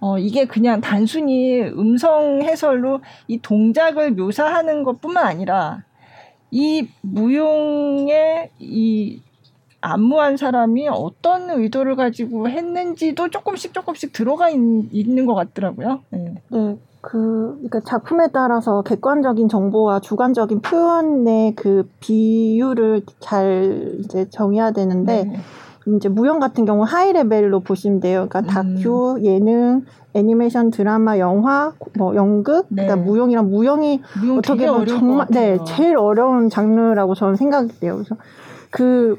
어, 0.00 0.18
이게 0.18 0.44
그냥 0.46 0.80
단순히 0.80 1.62
음성 1.62 2.42
해설로 2.42 3.00
이 3.28 3.38
동작을 3.38 4.10
묘사하는 4.10 4.82
것 4.82 5.00
뿐만 5.00 5.24
아니라 5.24 5.84
이 6.50 6.88
무용의 7.02 8.50
이 8.58 9.20
안무한 9.80 10.36
사람이 10.36 10.88
어떤 10.88 11.48
의도를 11.50 11.94
가지고 11.94 12.48
했는지도 12.48 13.30
조금씩 13.30 13.72
조금씩 13.72 14.12
들어가 14.12 14.48
있, 14.48 14.58
는것 14.58 15.36
같더라고요. 15.36 16.00
네. 16.10 16.34
네. 16.48 16.76
그, 17.06 17.54
그러니까 17.56 17.80
작품에 17.80 18.28
따라서 18.32 18.82
객관적인 18.82 19.48
정보와 19.48 20.00
주관적인 20.00 20.62
표현의 20.62 21.54
그 21.54 21.88
비율을 22.00 23.02
잘 23.20 23.96
이제 24.00 24.26
정해야 24.30 24.70
되는데, 24.72 25.24
네. 25.24 25.36
이제 25.96 26.08
무용 26.08 26.40
같은 26.40 26.64
경우 26.64 26.82
하이 26.82 27.12
레벨로 27.12 27.60
보시면 27.60 28.00
돼요. 28.00 28.26
그러니까 28.28 28.40
음. 28.40 28.76
다큐, 28.76 29.18
예능, 29.22 29.82
애니메이션, 30.14 30.70
드라마, 30.70 31.18
영화, 31.18 31.72
뭐 31.98 32.14
연극, 32.14 32.66
네. 32.70 32.86
그러니까 32.86 33.04
무용이랑 33.04 33.50
무용이 33.50 34.00
무용 34.20 34.38
어떻게 34.38 34.66
보면 34.66 34.86
정말 34.86 35.26
네 35.30 35.58
제일 35.66 35.98
어려운 35.98 36.48
장르라고 36.48 37.14
저는 37.14 37.36
생각이 37.36 37.80
돼요. 37.80 37.96
그래서 37.96 38.16
그 38.70 39.18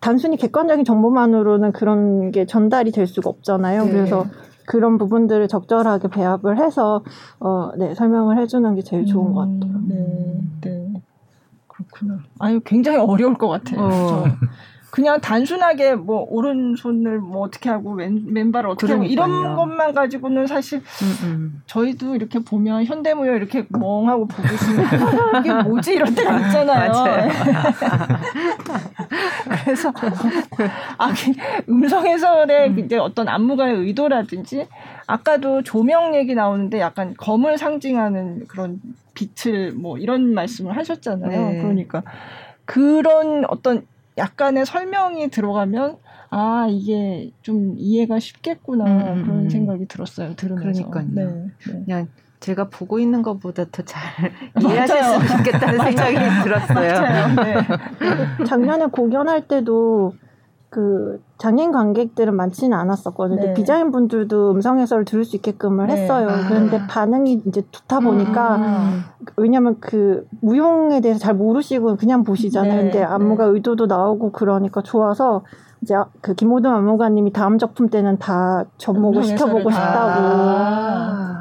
단순히 0.00 0.36
객관적인 0.36 0.84
정보만으로는 0.84 1.72
그런 1.72 2.30
게 2.30 2.46
전달이 2.46 2.92
될 2.92 3.08
수가 3.08 3.28
없잖아요. 3.30 3.84
네. 3.86 3.90
그래서 3.90 4.26
그런 4.68 4.98
부분들을 4.98 5.48
적절하게 5.48 6.08
배합을 6.08 6.58
해서 6.58 7.02
어, 7.40 7.70
네, 7.78 7.94
설명을 7.94 8.38
해주는 8.38 8.74
게 8.74 8.82
제일 8.82 9.06
좋은 9.06 9.28
음, 9.28 9.34
것 9.34 9.40
같아요. 9.40 9.80
네, 9.88 10.40
네. 10.60 11.02
그렇구나. 11.66 12.18
아유, 12.38 12.60
굉장히 12.64 12.98
어려울 12.98 13.38
것 13.38 13.48
같아요. 13.48 13.80
어. 13.80 14.24
그냥 14.90 15.20
단순하게 15.20 15.96
뭐 15.96 16.26
오른손을 16.28 17.18
뭐 17.18 17.42
어떻게 17.42 17.68
하고 17.68 17.92
왼, 17.92 18.22
맨발을 18.26 18.70
어떻게 18.70 18.94
그러니까요. 18.94 19.22
하고 19.22 19.32
이런 19.32 19.54
것만 19.54 19.92
가지고는 19.92 20.46
사실 20.46 20.78
음, 20.78 21.18
음. 21.24 21.62
저희도 21.66 22.14
이렇게 22.14 22.38
보면 22.38 22.84
현대무용 22.84 23.36
이렇게 23.36 23.66
멍하고 23.68 24.26
보고 24.26 24.42
있으면 24.54 24.86
이게 25.40 25.52
뭐지 25.52 25.94
이런 25.94 26.14
때가 26.14 26.46
있잖아요. 26.46 26.92
그래서 29.64 29.92
아, 30.96 31.12
음성 31.68 32.06
해설의 32.06 32.68
음. 32.70 32.78
이제 32.78 32.96
어떤 32.96 33.28
안무가의 33.28 33.74
의도라든지 33.74 34.66
아까도 35.06 35.62
조명 35.62 36.14
얘기 36.14 36.34
나오는데 36.34 36.80
약간 36.80 37.14
검을 37.16 37.58
상징하는 37.58 38.46
그런 38.48 38.80
빛을 39.14 39.72
뭐 39.72 39.98
이런 39.98 40.32
말씀을 40.32 40.76
하셨잖아요. 40.76 41.50
네. 41.50 41.60
그러니까 41.60 42.02
그런 42.64 43.44
어떤 43.48 43.86
약간의 44.18 44.66
설명이 44.66 45.28
들어가면 45.30 45.96
아 46.30 46.66
이게 46.68 47.30
좀 47.42 47.74
이해가 47.78 48.18
쉽겠구나 48.18 48.84
음, 48.84 48.90
음 49.00 49.22
그런 49.24 49.38
음. 49.44 49.50
생각이 49.50 49.86
들었어요 49.86 50.34
들으면서. 50.34 50.90
그러니까요. 50.90 51.06
네, 51.14 51.24
네. 51.66 51.84
그냥 51.84 52.08
제가 52.40 52.68
보고 52.68 52.98
있는 52.98 53.22
것보다 53.22 53.64
더 53.72 53.82
잘 53.84 54.32
이해하셨으면 54.62 55.38
좋겠다는 55.38 55.78
생각이 55.92 56.44
들었어요. 56.44 57.34
네. 57.34 58.44
작년에 58.46 58.86
공연할 58.86 59.48
때도 59.48 60.12
그 60.70 61.22
장애인 61.38 61.72
관객들은 61.72 62.36
많지는 62.36 62.76
않았었거든요. 62.76 63.40
네. 63.40 63.54
비장애인 63.54 63.90
분들도 63.90 64.50
음성 64.50 64.78
해설을 64.78 65.04
들을 65.04 65.24
수 65.24 65.36
있게끔을 65.36 65.86
네. 65.86 65.94
했어요. 65.94 66.28
아. 66.28 66.46
그런데 66.46 66.86
반응이 66.86 67.42
이제 67.46 67.62
좋다 67.70 68.00
보니까 68.00 68.56
음. 68.56 69.00
왜냐면 69.36 69.76
그 69.80 70.26
무용에 70.40 71.00
대해서 71.00 71.18
잘 71.18 71.34
모르시고 71.34 71.96
그냥 71.96 72.22
보시잖아요. 72.22 72.74
네. 72.74 72.82
근데 72.82 73.02
안무가 73.02 73.46
네. 73.46 73.52
의도도 73.52 73.86
나오고 73.86 74.32
그러니까 74.32 74.82
좋아서 74.82 75.42
이제 75.80 75.94
그 76.20 76.34
김호동 76.34 76.74
안무가님이 76.74 77.32
다음 77.32 77.56
작품 77.56 77.88
때는 77.88 78.18
다 78.18 78.64
접목을 78.76 79.24
시켜보고 79.24 79.70
싶다고. 79.70 80.20
아. 80.20 81.38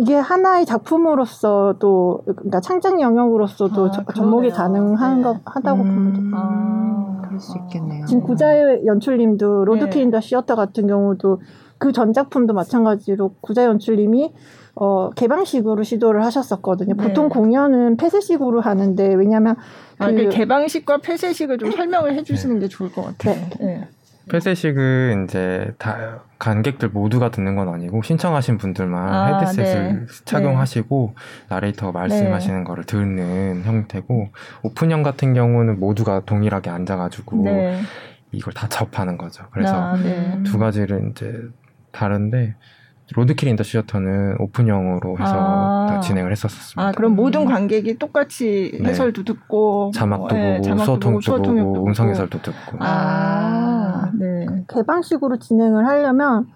이게 0.00 0.14
하나의 0.14 0.64
작품으로서도 0.64 2.22
그러니까 2.24 2.60
창작 2.60 3.00
영역으로서도 3.00 3.86
아, 3.86 4.12
접목이 4.14 4.50
가능한 4.50 5.16
네. 5.16 5.22
것 5.24 5.40
하다고 5.44 5.82
음. 5.82 5.94
보면 5.94 6.12
돼요. 6.12 6.30
아, 6.34 6.97
그럴 7.38 7.40
수 7.40 7.58
있겠네요. 7.58 8.06
지금 8.06 8.22
구자혜 8.22 8.86
연출님도 8.86 9.64
Roadkill 9.64 10.02
in 10.02 10.09
the 10.09 10.20
Theater 10.20 10.54
같은 10.56 10.86
경우도 10.86 11.40
그 11.78 11.92
전 11.92 12.12
작품도 12.12 12.54
마찬가지로 12.54 13.34
구자혜 13.40 13.64
연출님이 13.64 14.32
어, 14.74 15.10
개방식으로 15.10 15.82
시도를 15.82 16.24
하셨었거든요. 16.24 16.94
네. 16.96 17.02
보통 17.02 17.28
공연은 17.28 17.96
폐쇄식으로 17.96 18.60
하는데 18.60 19.14
왜냐하면 19.14 19.56
아, 19.98 20.10
그, 20.10 20.24
그 20.24 20.28
개방식과 20.28 20.98
폐쇄식을 20.98 21.58
좀 21.58 21.70
설명을 21.70 22.14
해주시는 22.14 22.60
게 22.60 22.68
좋을 22.68 22.92
것 22.92 23.02
같아요. 23.02 23.34
네. 23.60 23.66
네. 23.66 23.88
폐쇄식은 24.28 25.24
이제 25.24 25.72
다 25.78 26.20
관객들 26.38 26.88
모두가 26.88 27.30
듣는 27.30 27.56
건 27.56 27.68
아니고 27.68 28.02
신청하신 28.02 28.58
분들만 28.58 29.08
아, 29.08 29.38
헤드셋을 29.38 30.06
네. 30.06 30.06
착용하시고 30.24 31.14
네. 31.16 31.46
나레이터가 31.48 31.92
말씀하시는 31.98 32.58
네. 32.58 32.64
거를 32.64 32.84
듣는 32.84 33.62
형태고 33.64 34.28
오픈형 34.62 35.02
같은 35.02 35.34
경우는 35.34 35.80
모두가 35.80 36.20
동일하게 36.20 36.70
앉아가지고 36.70 37.44
네. 37.44 37.80
이걸 38.32 38.52
다 38.52 38.68
접하는 38.68 39.18
거죠. 39.18 39.44
그래서 39.50 39.74
아, 39.74 39.96
네. 39.96 40.42
두 40.44 40.58
가지를 40.58 41.10
이제 41.10 41.40
다른데 41.92 42.54
Roadkill 43.14 43.48
in 43.48 43.54
the 43.54 43.62
Theater는 43.62 44.36
오픈형으로 44.38 45.18
해서 45.18 45.32
아. 45.34 46.00
진행을 46.00 46.30
했었습니다. 46.30 46.82
아, 46.82 46.92
그럼 46.92 47.16
모든 47.16 47.46
관객이 47.46 47.98
똑같이 47.98 48.78
네. 48.82 48.90
해설도 48.90 49.24
듣고 49.24 49.90
자막도 49.94 50.34
뭐, 50.34 50.56
보고 50.56 50.74
네, 50.74 50.84
수어 50.84 50.94
통역도 50.94 51.20
보고, 51.20 51.54
보고 51.54 51.86
음성 51.86 52.10
해설도 52.10 52.42
듣고. 52.42 52.76
아, 52.80 54.10
네. 54.18 54.46
개방식으로 54.68 55.38
진행을 55.38 55.86
하려면 55.86 56.48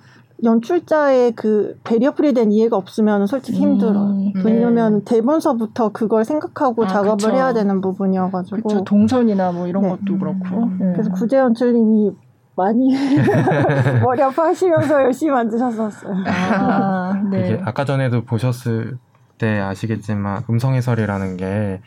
연출자의 0.45 1.33
그 1.33 1.79
barrier 1.85 2.13
free에 2.13 2.35
대한 2.35 2.51
이해가 2.51 2.77
없으면 2.77 3.27
솔직히 3.27 3.61
힘들어요. 3.61 4.07
음, 4.09 4.33
왜냐면 4.45 4.99
네. 4.99 5.05
대본서부터 5.05 5.91
그걸 5.91 6.25
생각하고 6.25 6.85
아, 6.85 6.89
작업을 6.89 7.17
그쵸. 7.17 7.31
해야 7.31 7.53
되는 7.53 7.81
부분이어가지고. 7.81 8.57
그쵸, 8.57 8.85
동선이나 8.85 9.53
뭐 9.53 9.69
이런 9.69 9.85
네. 9.85 9.89
것도 9.91 10.19
그렇고. 10.19 10.65
음. 10.65 10.79
네. 10.81 10.93
그래서 10.93 11.13
구자혜 11.13 11.39
연출님이 11.39 12.13
많이 12.55 12.95
머리 14.03 14.23
아파하시면서 14.23 15.05
열심히 15.05 15.33
만드셨었어요. 15.33 16.25
아, 16.27 17.23
네. 17.31 17.47
이게 17.47 17.61
아까 17.65 17.85
전에도 17.85 18.25
보셨을 18.25 18.99
때 19.39 19.59
아시겠지만 19.59 20.45
음성 20.51 20.75
해설이라는 20.75 21.37
게 21.37 21.81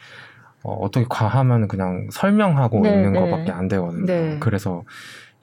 어, 0.63 0.89
떻게 0.91 1.05
과하면 1.07 1.67
그냥 1.67 2.07
설명하고 2.11 2.81
네, 2.81 2.93
있는 2.93 3.13
네. 3.13 3.19
것밖에 3.19 3.51
안 3.51 3.67
되거든요. 3.67 4.05
네. 4.05 4.37
그래서 4.39 4.83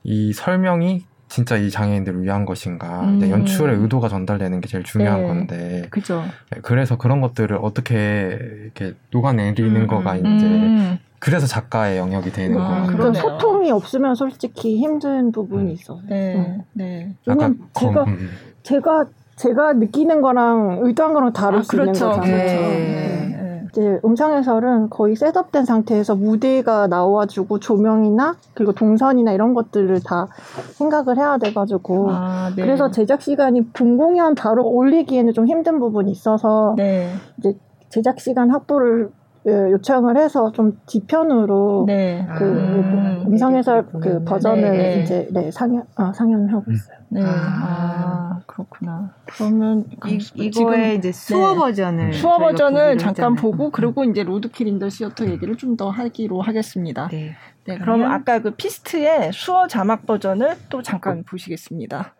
이 0.02 0.32
설명이 0.32 1.06
진짜 1.28 1.56
이 1.56 1.70
장애인들을 1.70 2.22
위한 2.22 2.44
것인가 2.44 3.02
음. 3.04 3.30
연출의 3.30 3.78
의도가 3.78 4.08
전달되는 4.08 4.61
게 4.61 4.68
제일 4.68 4.85
중요한 4.85 5.22
네. 5.22 5.26
건데 5.28 5.87
그죠. 5.90 6.22
네, 6.50 6.61
그래서 6.61 6.98
그런 6.98 7.22
것들을 7.22 7.56
어떻게 7.62 8.38
이렇게 8.64 8.94
녹아내리는 9.12 9.74
음. 9.74 9.87
거가 9.87 10.16
이제 10.16 10.26
음. 10.26 10.98
그래서 11.22 11.46
작가의 11.46 11.98
영역이 11.98 12.32
되는 12.32 12.58
아, 12.58 12.68
거예요. 12.68 12.87
그런 12.88 13.14
소통이 13.14 13.70
없으면 13.70 14.16
솔직히 14.16 14.76
힘든 14.78 15.30
부분이 15.30 15.70
음. 15.70 15.70
있어. 15.70 16.00
네, 16.08 16.35
음. 16.35 16.62
네. 16.72 17.14
왜냐면 17.24 17.61
제가 17.74 18.02
음. 18.02 18.28
제가 18.64 19.04
제가 19.37 19.74
느끼는 19.74 20.20
거랑 20.20 20.80
의도한 20.82 21.14
거랑 21.14 21.32
다를 21.32 21.61
아, 21.61 21.62
수 21.62 21.68
그렇죠. 21.68 22.06
있는 22.06 22.16
거잖아요. 22.16 22.37
네. 22.37 23.37
네. 23.40 23.66
이제 23.70 24.00
음성 24.04 24.37
해설은 24.37 24.90
거의 24.90 25.14
셋업된 25.14 25.64
상태에서 25.64 26.16
무대가 26.16 26.88
나와주고 26.88 27.61
조명이나 27.61 28.35
그리고 28.54 28.72
동선이나 28.72 29.30
이런 29.30 29.54
것들을 29.54 30.00
다 30.04 30.26
생각을 30.72 31.18
해야 31.18 31.38
돼가지고 31.38 32.11
아, 32.11 32.52
네. 32.56 32.62
그래서 32.62 32.90
제작 32.90 33.22
시간이 33.22 33.70
분공연 33.72 34.35
바로 34.35 34.66
올리기에는 34.66 35.32
좀 35.35 35.46
힘든 35.46 35.78
부분이 35.78 36.11
있어서 36.11 36.74
네. 36.76 37.12
이제 37.38 37.56
제작 37.90 38.18
시간 38.18 38.50
확보를 38.50 39.11
예, 39.11 39.21
요청을 39.44 40.16
해서 40.16 40.52
좀 40.52 40.78
뒤편으로 40.87 41.85
네. 41.88 42.24
그 42.38 42.44
아, 42.44 43.24
음성 43.26 43.57
해설 43.57 43.85
그 44.00 44.22
버전을 44.24 44.70
네. 44.70 45.02
이제 45.02 45.28
네 45.33 45.50
상연 45.50 45.83
아, 45.96 46.12
상연하고 46.12 46.70
있어요. 46.70 46.96
네. 47.09 47.22
아, 47.24 47.26
아 47.26 48.40
그렇구나. 48.46 49.14
그러면 49.26 49.85
이, 50.07 50.18
이거의 50.37 50.96
이제 50.96 51.11
수어 51.11 51.55
네. 51.55 51.59
버전을 51.59 52.12
수어 52.12 52.38
버전을 52.38 52.98
잠깐 52.98 53.35
보고 53.35 53.70
그리고 53.70 54.05
이제 54.05 54.22
Roadkill 54.22 54.68
in 54.68 54.76
the 54.76 54.88
Theater 54.88 55.26
얘기를 55.26 55.57
좀 55.57 55.72
더 55.76 55.88
하기로 55.90 56.42
하겠습니다. 56.42 57.09
네. 57.09 57.35
네. 57.66 57.78
그럼 57.78 58.05
아까 58.05 58.40
그 58.40 58.50
피스트의 58.50 59.33
수어 59.33 59.66
자막 59.66 60.07
버전을 60.07 60.57
또 60.68 60.83
잠깐 60.83 61.24
보시겠습니다. 61.24 62.14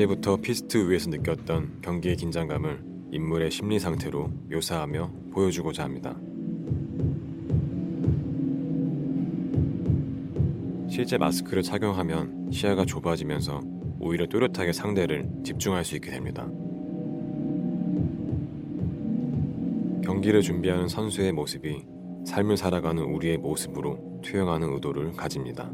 이제부터 0.00 0.36
피스트 0.36 0.88
위에서 0.88 1.10
느꼈던 1.10 1.82
경기의 1.82 2.16
긴장감을 2.16 2.82
인물의 3.12 3.50
심리 3.50 3.78
상태로 3.78 4.30
묘사하며 4.50 5.10
보여주고자 5.30 5.84
합니다. 5.84 6.16
실제 10.88 11.18
마스크를 11.18 11.62
착용하면 11.62 12.50
시야가 12.50 12.86
좁아지면서 12.86 13.60
오히려 14.00 14.26
또렷하게 14.26 14.72
상대를 14.72 15.28
집중할 15.44 15.84
수 15.84 15.96
있게 15.96 16.10
됩니다. 16.10 16.48
경기를 20.02 20.40
준비하는 20.40 20.88
선수의 20.88 21.32
모습이 21.32 21.84
삶을 22.24 22.56
살아가는 22.56 23.02
우리의 23.02 23.36
모습으로 23.36 24.20
투영하는 24.22 24.72
의도를 24.72 25.12
가집니다. 25.12 25.70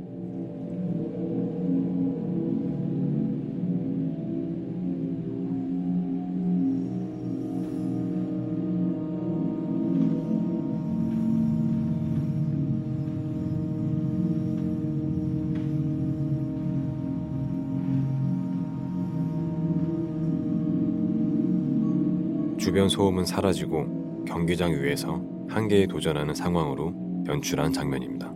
주변 22.77 22.91
소음은 22.91 23.25
사라지고 23.25 24.25
경기장 24.27 24.71
위에서 24.71 25.19
한계에 25.49 25.87
도전하는 25.87 26.35
상황으로 26.35 26.93
연출한 27.27 27.73
장면입니다. 27.73 28.31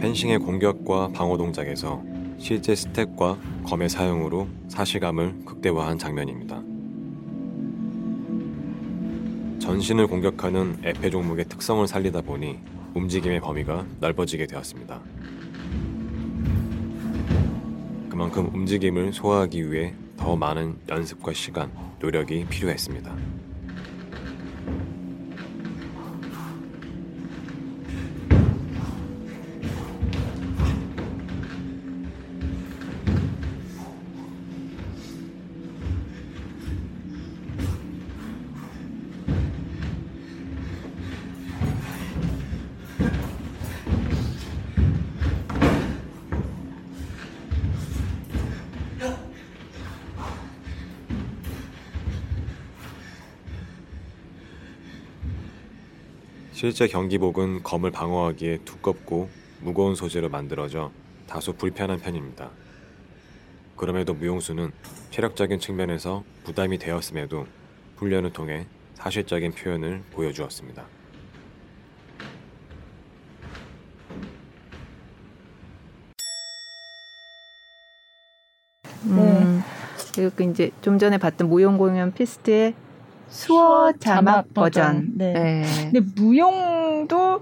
펜싱의 0.00 0.38
공격과 0.38 1.12
방어 1.14 1.38
동작에서 1.38 2.02
실제 2.36 2.74
스텝과 2.74 3.38
검의 3.64 3.88
사용으로 3.88 4.48
사실감을 4.68 5.46
극대화한 5.46 5.96
장면입니다. 5.96 6.62
전신을 9.60 10.08
공격하는 10.08 10.76
에페 10.84 11.08
종목의 11.08 11.46
특성을 11.46 11.88
살리다 11.88 12.20
보니 12.20 12.58
움직임의 12.92 13.40
범위가 13.40 13.86
넓어지게 13.98 14.46
되었습니다. 14.46 15.00
그만큼 18.22 18.54
움직임을 18.54 19.12
소화하기 19.12 19.72
위해 19.72 19.94
더 20.16 20.36
많은 20.36 20.76
연습과 20.88 21.32
시간, 21.32 21.72
노력이 21.98 22.46
필요했습니다. 22.48 23.12
실제 56.62 56.86
경기복은 56.86 57.64
검을 57.64 57.90
방어하기에 57.90 58.58
두껍고 58.58 59.28
무거운 59.62 59.96
소재로 59.96 60.28
만들어져 60.28 60.92
다소 61.26 61.54
불편한 61.54 61.98
편입니다. 61.98 62.50
그럼에도 63.76 64.14
무용수는 64.14 64.70
체력적인 65.10 65.58
측면에서 65.58 66.22
부담이 66.44 66.78
되었음에도 66.78 67.48
훈련을 67.96 68.32
통해 68.32 68.66
사실적인 68.94 69.50
표현을 69.50 70.04
보여주었습니다. 70.12 70.84
네. 79.02 79.60
그리고 80.14 80.44
이제 80.44 80.70
좀 80.80 81.00
전에 81.00 81.18
봤던 81.18 81.48
무용 81.48 81.76
공연 81.76 82.12
피스트의 82.14 82.76
수어 83.32 83.92
자막 83.98 84.52
버전. 84.52 85.12
네. 85.16 85.32
네. 85.32 85.62
근데 85.90 86.00
무용도 86.14 87.40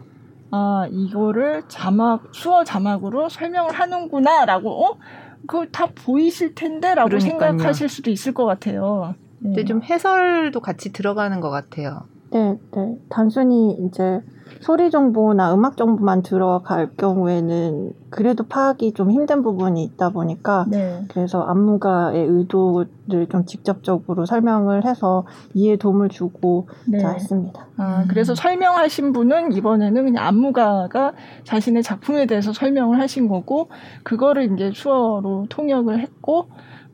아 0.52 0.86
이거를 0.90 1.64
자막 1.68 2.28
수어 2.32 2.64
자막으로 2.64 3.28
설명을 3.28 3.72
하는구나라고 3.72 4.86
어 4.86 4.98
그거 5.46 5.66
다 5.66 5.86
보이실 5.94 6.54
텐데라고 6.54 7.08
그러니까요. 7.08 7.50
생각하실 7.52 7.88
수도 7.88 8.10
있을 8.10 8.32
것 8.32 8.44
같아요. 8.46 9.14
근데 9.42 9.64
좀 9.64 9.82
해설도 9.82 10.60
같이 10.60 10.92
들어가는 10.92 11.40
것 11.40 11.50
같아요. 11.50 12.04
네, 12.30 12.58
네. 12.72 12.96
단순히 13.08 13.72
이제 13.72 14.22
소리 14.60 14.90
정보나 14.90 15.54
음악 15.54 15.76
정보만 15.76 16.22
들어갈 16.22 16.90
경우에는 16.96 17.92
그래도 18.10 18.44
파악이 18.44 18.92
좀 18.92 19.10
힘든 19.10 19.42
부분이 19.42 19.82
있다 19.84 20.10
보니까 20.10 20.66
네. 20.68 21.04
그래서 21.08 21.42
안무가의 21.42 22.26
의도를 22.26 23.26
좀 23.30 23.46
직접적으로 23.46 24.26
설명을 24.26 24.84
해서 24.84 25.24
이해 25.54 25.76
도움을 25.76 26.08
주고 26.08 26.68
네. 26.86 26.98
자 26.98 27.10
했습니다. 27.10 27.66
아, 27.76 28.04
그래서 28.08 28.34
설명하신 28.34 29.12
분은 29.12 29.52
이번에는 29.52 30.04
그냥 30.04 30.26
안무가가 30.26 31.12
자신의 31.44 31.82
작품에 31.82 32.26
대해서 32.26 32.52
설명을 32.52 33.00
하신 33.00 33.28
거고 33.28 33.68
그거를 34.02 34.52
이제 34.52 34.72
수어로 34.74 35.46
통역을 35.48 36.00
했고 36.00 36.48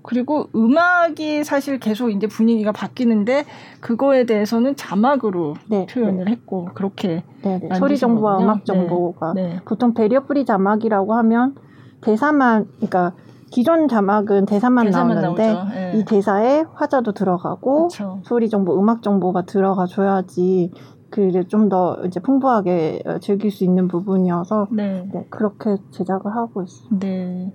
그리고 0.06 0.48
음악이 0.54 1.44
사실 1.44 1.78
계속 1.78 2.10
이제 2.10 2.26
분위기가 2.26 2.72
바뀌는데 2.72 3.44
그거에 3.80 4.24
대해서는 4.24 4.76
자막으로 4.76 5.54
네, 5.68 5.86
표현을 5.86 6.24
네. 6.24 6.30
했고 6.30 6.68
그렇게 6.74 7.24
네, 7.42 7.60
네. 7.60 7.74
소리 7.74 7.98
정보와 7.98 8.38
음악 8.38 8.58
네, 8.58 8.64
정보가 8.64 9.32
네. 9.34 9.60
보통 9.64 9.94
barrier 9.94 10.24
free 10.24 10.44
자막이라고 10.44 11.14
하면 11.14 11.56
대사만 12.00 12.66
그러니까 12.76 13.14
기존 13.50 13.88
자막은 13.88 14.46
대사만, 14.46 14.86
대사만 14.86 15.20
나오는데 15.20 15.54
이 15.94 16.04
대사에 16.04 16.64
화자도 16.74 17.12
들어가고 17.12 17.88
그쵸. 17.88 18.20
소리 18.24 18.48
정보, 18.48 18.78
음악 18.78 19.02
정보가 19.02 19.42
들어가 19.42 19.86
줘야지 19.86 20.72
그를 21.10 21.48
좀 21.48 21.68
더 21.68 21.96
이제 22.04 22.20
풍부하게 22.20 23.02
즐길 23.20 23.50
수 23.50 23.64
있는 23.64 23.88
부분이어서 23.88 24.68
네. 24.70 25.08
네, 25.12 25.26
그렇게 25.30 25.76
제작을 25.90 26.34
하고 26.34 26.62
있습니다. 26.62 27.06
네. 27.06 27.52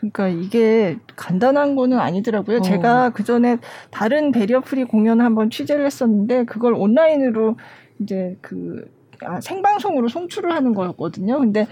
그러니까 0.00 0.28
이게 0.28 0.98
간단한 1.16 1.74
거는 1.76 1.98
아니더라고요. 1.98 2.58
어. 2.58 2.62
제가 2.62 3.10
그 3.10 3.24
전에 3.24 3.58
다른 3.90 4.32
barrier 4.32 4.60
free 4.60 4.84
공연을 4.84 5.24
한번 5.24 5.50
취재를 5.50 5.86
했었는데 5.86 6.44
그걸 6.44 6.74
온라인으로 6.74 7.56
이제 8.00 8.36
그 8.40 8.90
아, 9.24 9.40
생방송으로 9.40 10.08
송출을 10.08 10.52
하는 10.52 10.74
거였거든요. 10.74 11.38
근데 11.38 11.66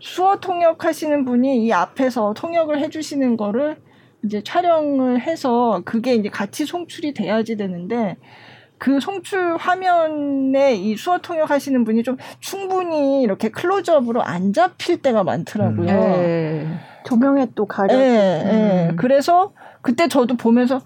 수어 0.00 0.36
통역하시는 0.38 1.24
분이 1.24 1.64
이 1.64 1.72
앞에서 1.72 2.34
통역을 2.34 2.78
해주시는 2.80 3.36
거를 3.36 3.76
이제 4.22 4.42
촬영을 4.42 5.20
해서 5.20 5.80
그게 5.84 6.14
이제 6.14 6.28
같이 6.28 6.66
송출이 6.66 7.14
돼야지 7.14 7.56
되는데 7.56 8.16
그 8.76 9.00
송출 9.00 9.56
화면에 9.56 10.74
이 10.74 10.96
수어 10.96 11.18
통역 11.18 11.50
하시는 11.50 11.84
분이 11.84 12.02
좀 12.02 12.16
충분히 12.38 13.22
이렇게 13.22 13.50
클로즈업으로 13.50 14.22
안 14.22 14.52
잡힐 14.52 15.00
때가 15.00 15.24
많더라고요. 15.24 15.90
음. 15.90 16.78
네. 17.00 17.08
조명에 17.08 17.48
또 17.54 17.66
가려. 17.66 17.94
예, 17.94 18.00
예. 18.00 18.88
음. 18.90 18.96
그래서 18.96 19.52
그때 19.82 20.08
저도 20.08 20.36
보면서 20.36 20.80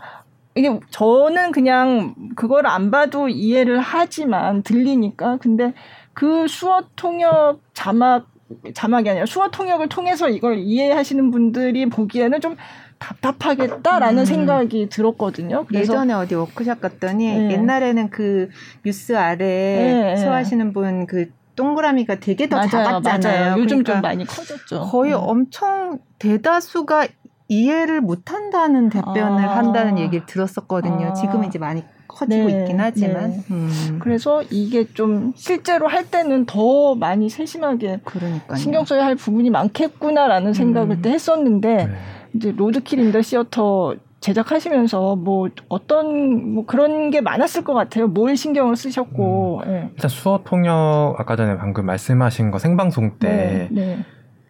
이게 0.55 0.79
저는 0.91 1.53
그냥 1.53 2.15
그걸 2.37 2.67
안 2.67 2.91
봐도 2.91 3.29
이해를 3.29 3.81
하지만 3.81 4.62
들리니까 4.62 5.39
근데 5.39 5.75
그 6.12 6.47
수어 6.47 6.85
통역 6.95 7.61
자막 7.75 8.29
자막이 8.73 9.11
아니라 9.11 9.27
수어 9.27 9.49
통역을 9.49 9.89
통해서 9.89 10.29
이걸 10.29 10.59
이해하시는 10.59 11.31
분들이 11.33 11.87
보기에는 11.87 12.41
좀 12.41 12.57
답답하겠다라는 12.99 14.19
음. 14.21 14.25
생각이 14.25 14.89
들었거든요. 14.89 15.65
그래서 15.67 15.95
예전에 15.95 16.12
어디 16.12 16.37
워크샵 16.37 16.81
갔더니 16.81 17.27
네. 17.27 17.51
옛날에는 17.53 18.11
그 18.11 18.49
뉴스 18.85 19.17
아래 19.17 19.45
네, 19.45 20.17
수하시는 20.17 20.73
분 20.73 21.07
그 21.07 21.31
동그라미가 21.57 22.21
되게 22.21 22.49
더 22.49 22.57
맞아요, 22.57 22.69
작았잖아요. 22.69 23.45
맞아요. 23.45 23.63
요즘 23.63 23.83
그러니까 23.83 23.93
좀 23.93 24.03
많이 24.03 24.25
커졌죠. 24.25 24.81
거의 24.91 25.13
음. 25.13 25.21
엄청 25.23 25.99
대다수가 26.19 27.07
이해를 27.49 28.01
못한다는 28.01 28.89
답변을 28.89 29.45
아. 29.45 29.57
한다는 29.59 29.99
얘기를 29.99 30.27
들었었거든요. 30.27 31.09
아. 31.09 31.13
지금 31.13 31.45
이제 31.45 31.59
많이 31.59 31.83
커지고 32.09 32.47
네, 32.49 32.61
있긴 32.61 32.81
하지만. 32.81 33.31
네. 33.31 33.45
음. 33.51 33.99
그래서 34.01 34.43
이게 34.51 34.87
좀 34.95 35.33
실제로 35.37 35.89
할 35.89 36.11
때는 36.11 36.47
더 36.47 36.95
많이 36.95 37.29
세심하게 37.29 38.01
그러니까요. 38.05 38.57
신경 38.57 38.85
써야 38.85 39.05
할 39.05 39.17
부분이 39.17 39.51
많겠구나라는 39.51 40.53
생각을 40.55 40.97
음. 40.97 41.03
때 41.03 41.11
했었는데 41.11 41.87
네. 41.87 41.93
이제 42.35 42.53
Roadkill 42.57 42.99
in 43.01 43.09
the 43.09 43.22
Theater 43.22 43.95
제작하시면서 44.25 45.16
뭐 45.16 45.51
어떤 45.68 46.55
뭐 46.55 46.64
그런 46.64 47.11
게 47.11 47.20
많았을 47.20 47.62
것 47.62 47.75
같아요. 47.75 48.07
뭘 48.07 48.37
신경을 48.39 48.75
쓰셨고. 48.75 49.62
음. 49.66 49.70
네. 49.70 49.91
일단 49.95 50.09
수어 50.09 50.41
통역 50.45 51.16
아까 51.18 51.37
전에 51.37 51.59
방금 51.59 51.85
말씀하신 51.85 52.51
거 52.51 52.59
생방송 52.59 53.18
때 53.18 53.29
네, 53.29 53.68
네. 53.70 53.99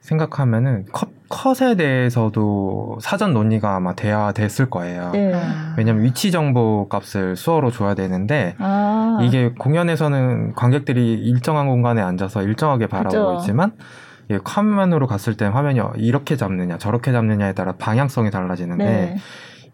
생각하면은 0.01 0.85
컷, 0.93 1.09
컷에 1.29 1.75
대해서도 1.75 2.99
사전 3.01 3.33
논의가 3.35 3.75
아마 3.75 3.97
돼야 3.97 4.31
됐을 4.31 4.70
거예요. 4.70 5.11
네. 5.12 5.33
왜냐면 5.77 6.05
위치 6.05 6.31
정보 6.31 6.87
값을 6.89 7.35
수어로 7.35 7.72
줘야 7.72 7.95
되는데 7.95 8.55
아. 8.59 9.18
이게 9.22 9.51
공연에서는 9.59 10.55
관객들이 10.55 11.14
일정한 11.14 11.66
공간에 11.66 12.01
앉아서 12.01 12.43
일정하게 12.45 12.87
바라보고 12.87 13.39
그죠. 13.39 13.41
있지만 13.41 13.72
예, 14.31 14.39
화면으로 14.45 15.07
갔을 15.09 15.37
때 15.37 15.47
화면이 15.47 15.81
이렇게 15.97 16.37
잡느냐 16.37 16.79
저렇게 16.79 17.11
잡느냐에 17.11 17.55
따라 17.55 17.75
방향성이 17.77 18.31
달라지는데 18.31 18.85
네. 18.85 19.16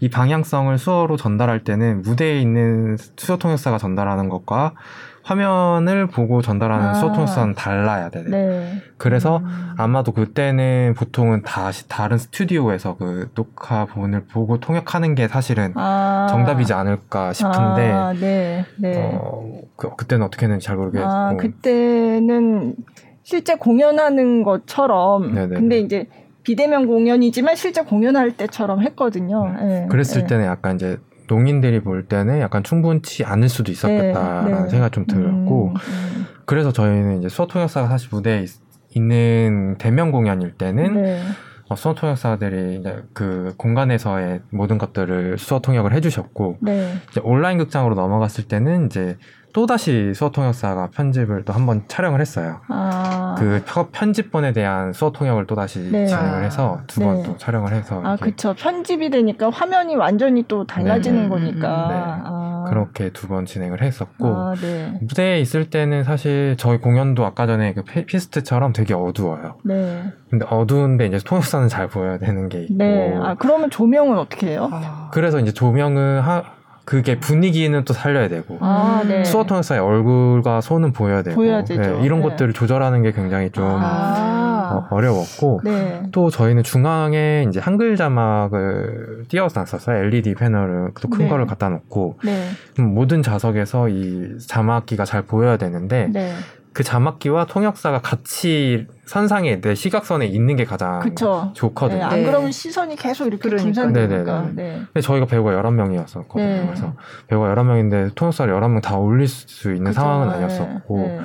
이 0.00 0.08
방향성을 0.08 0.76
수어로 0.78 1.16
전달할 1.16 1.62
때는 1.64 2.02
무대에 2.02 2.40
있는 2.40 2.96
수어 3.16 3.36
통역사가 3.36 3.78
전달하는 3.78 4.28
것과 4.28 4.74
화면을 5.22 6.06
보고 6.06 6.40
전달하는 6.40 6.88
아. 6.88 6.94
수어 6.94 7.12
통역사는 7.12 7.54
달라야 7.54 8.08
돼. 8.08 8.24
네. 8.24 8.82
그래서 8.96 9.38
음. 9.38 9.74
아마도 9.76 10.12
그때는 10.12 10.94
보통은 10.96 11.42
다시 11.42 11.86
다른 11.88 12.16
스튜디오에서 12.16 12.96
그 12.96 13.30
녹화본을 13.34 14.24
보고 14.32 14.58
통역하는 14.58 15.14
게 15.14 15.28
사실은 15.28 15.72
아. 15.76 16.26
정답이지 16.30 16.72
않을까 16.72 17.34
싶은데 17.34 17.90
아. 17.92 18.12
네. 18.14 18.64
네. 18.78 19.12
어, 19.14 19.60
그, 19.76 19.94
그때는 19.94 20.24
어떻게 20.24 20.46
했는지 20.46 20.66
잘 20.66 20.76
모르겠고 20.76 21.06
아, 21.06 21.36
그때는 21.36 22.74
실제 23.22 23.54
공연하는 23.56 24.42
것처럼 24.42 25.34
네네. 25.34 25.54
근데 25.54 25.78
이제 25.78 26.06
비대면 26.42 26.86
공연이지만 26.86 27.56
실제 27.56 27.82
공연할 27.82 28.36
때처럼 28.36 28.82
했거든요. 28.82 29.52
네. 29.60 29.86
그랬을 29.90 30.22
네. 30.22 30.26
때는 30.26 30.46
약간 30.46 30.76
이제 30.76 30.98
농인들이 31.28 31.80
볼 31.80 32.06
때는 32.06 32.40
약간 32.40 32.64
충분치 32.64 33.24
않을 33.24 33.48
수도 33.48 33.70
있었겠다라는 33.70 34.52
네, 34.52 34.62
네. 34.62 34.68
생각 34.68 34.92
좀 34.92 35.06
들었고 35.06 35.68
음, 35.68 35.74
음. 35.74 36.26
그래서 36.44 36.72
저희는 36.72 37.18
이제 37.18 37.28
수어 37.28 37.46
통역사가 37.46 37.88
사실 37.88 38.08
무대에 38.10 38.42
있, 38.42 39.00
는 39.00 39.76
대면 39.78 40.10
공연일 40.10 40.52
때는 40.54 41.02
네. 41.02 41.20
어, 41.68 41.76
수어 41.76 41.94
통역사들이 41.94 42.80
이제 42.80 43.04
그 43.12 43.54
공간에서의 43.56 44.40
모든 44.50 44.76
것들을 44.76 45.38
수어 45.38 45.60
통역을 45.60 45.94
해주셨고 45.94 46.58
네. 46.60 46.94
이제 47.08 47.20
온라인 47.22 47.58
극장으로 47.58 47.94
넘어갔을 47.94 48.48
때는 48.48 48.86
이제 48.86 49.16
또다시 49.52 50.12
수어 50.14 50.30
통역사가 50.30 50.90
편집을 50.94 51.44
또 51.44 51.52
한 51.52 51.66
번 51.66 51.82
촬영을 51.88 52.20
했어요. 52.20 52.60
아. 52.68 53.34
그 53.38 53.62
편집본에 53.92 54.52
대한 54.52 54.92
수어 54.92 55.10
통역을 55.12 55.46
또다시 55.46 55.80
네. 55.90 56.06
진행을 56.06 56.44
해서 56.44 56.80
두 56.86 57.00
번또 57.00 57.32
네. 57.32 57.34
촬영을 57.38 57.72
해서. 57.72 58.00
아, 58.04 58.16
그쵸. 58.16 58.54
편집이 58.54 59.10
되니까 59.10 59.50
화면이 59.50 59.96
완전히 59.96 60.44
또 60.48 60.66
달라지는 60.66 61.22
네. 61.24 61.28
거니까. 61.28 61.58
네. 61.88 61.94
아. 62.24 62.64
그렇게 62.68 63.10
두 63.10 63.26
번 63.28 63.46
진행을 63.46 63.82
했었고. 63.82 64.26
아, 64.26 64.54
네. 64.60 64.98
무대에 65.00 65.40
있을 65.40 65.70
때는 65.70 66.04
사실 66.04 66.56
저희 66.58 66.78
공연도 66.78 67.24
아까 67.24 67.46
전에 67.46 67.74
그 67.74 67.82
피스트처럼 67.82 68.72
되게 68.72 68.94
어두워요. 68.94 69.56
네. 69.64 70.04
근데 70.30 70.46
어두운데 70.48 71.06
이제 71.06 71.18
통역사는 71.24 71.68
잘 71.68 71.88
보여야 71.88 72.18
되는 72.18 72.48
게 72.48 72.62
있고. 72.62 72.74
네. 72.76 73.16
아, 73.20 73.34
그러면 73.38 73.70
조명은 73.70 74.18
어떻게 74.18 74.48
해요? 74.52 74.70
그래서 75.12 75.40
이제 75.40 75.52
조명은 75.52 76.20
하, 76.20 76.42
그게 76.84 77.18
분위기는 77.18 77.84
또 77.84 77.92
살려야 77.92 78.28
되고 78.28 78.58
아, 78.60 79.02
네. 79.06 79.24
수어 79.24 79.44
통역사의 79.44 79.80
얼굴과 79.80 80.60
손은 80.60 80.92
보여야 80.92 81.22
되고 81.22 81.36
보여야 81.36 81.64
네, 81.64 81.74
이런 82.02 82.20
네. 82.20 82.28
것들을 82.28 82.52
조절하는 82.52 83.02
게 83.02 83.12
굉장히 83.12 83.50
좀 83.50 83.64
아. 83.64 84.86
어, 84.90 85.00
려웠고 85.00 85.60
네. 85.64 86.02
또 86.12 86.30
저희는 86.30 86.62
중앙에 86.62 87.44
이제 87.48 87.58
한글 87.58 87.96
자막을 87.96 89.24
띄워놨었어요 89.28 90.04
LED 90.04 90.34
패널을 90.34 90.92
또 91.00 91.10
큰 91.10 91.28
거를 91.28 91.46
갖다 91.46 91.68
놓고 91.68 92.18
네. 92.24 92.50
모든 92.80 93.22
좌석에서 93.22 93.88
이 93.88 94.38
자막기가 94.46 95.04
잘 95.04 95.22
보여야 95.22 95.56
되는데 95.56 96.08
네. 96.12 96.32
그 96.72 96.84
자막기와 96.84 97.46
통역사가 97.46 98.00
같이 98.00 98.86
선상에 99.04 99.60
내 99.60 99.74
시각선에 99.74 100.26
있는 100.26 100.54
게 100.54 100.64
가장 100.64 101.00
그쵸. 101.00 101.50
좋거든요. 101.54 101.98
네, 101.98 102.04
안 102.04 102.24
그러면 102.24 102.52
시선이 102.52 102.94
계속 102.96 103.26
이렇게 103.26 103.48
분산되니까. 103.48 104.50
네. 104.54 104.80
근데 104.86 105.00
저희가 105.00 105.26
배우가 105.26 105.50
11명이었었거든요. 105.50 106.36
네. 106.36 106.62
그래서 106.66 106.94
배우가 107.26 107.52
11명인데 107.54 108.14
통역사를 108.14 108.52
11명 108.52 108.82
다 108.82 108.96
올릴 108.96 109.26
수 109.26 109.70
있는 109.70 109.86
그쵸. 109.86 110.00
상황은 110.00 110.28
아니었었고 110.28 110.98
네. 110.98 111.20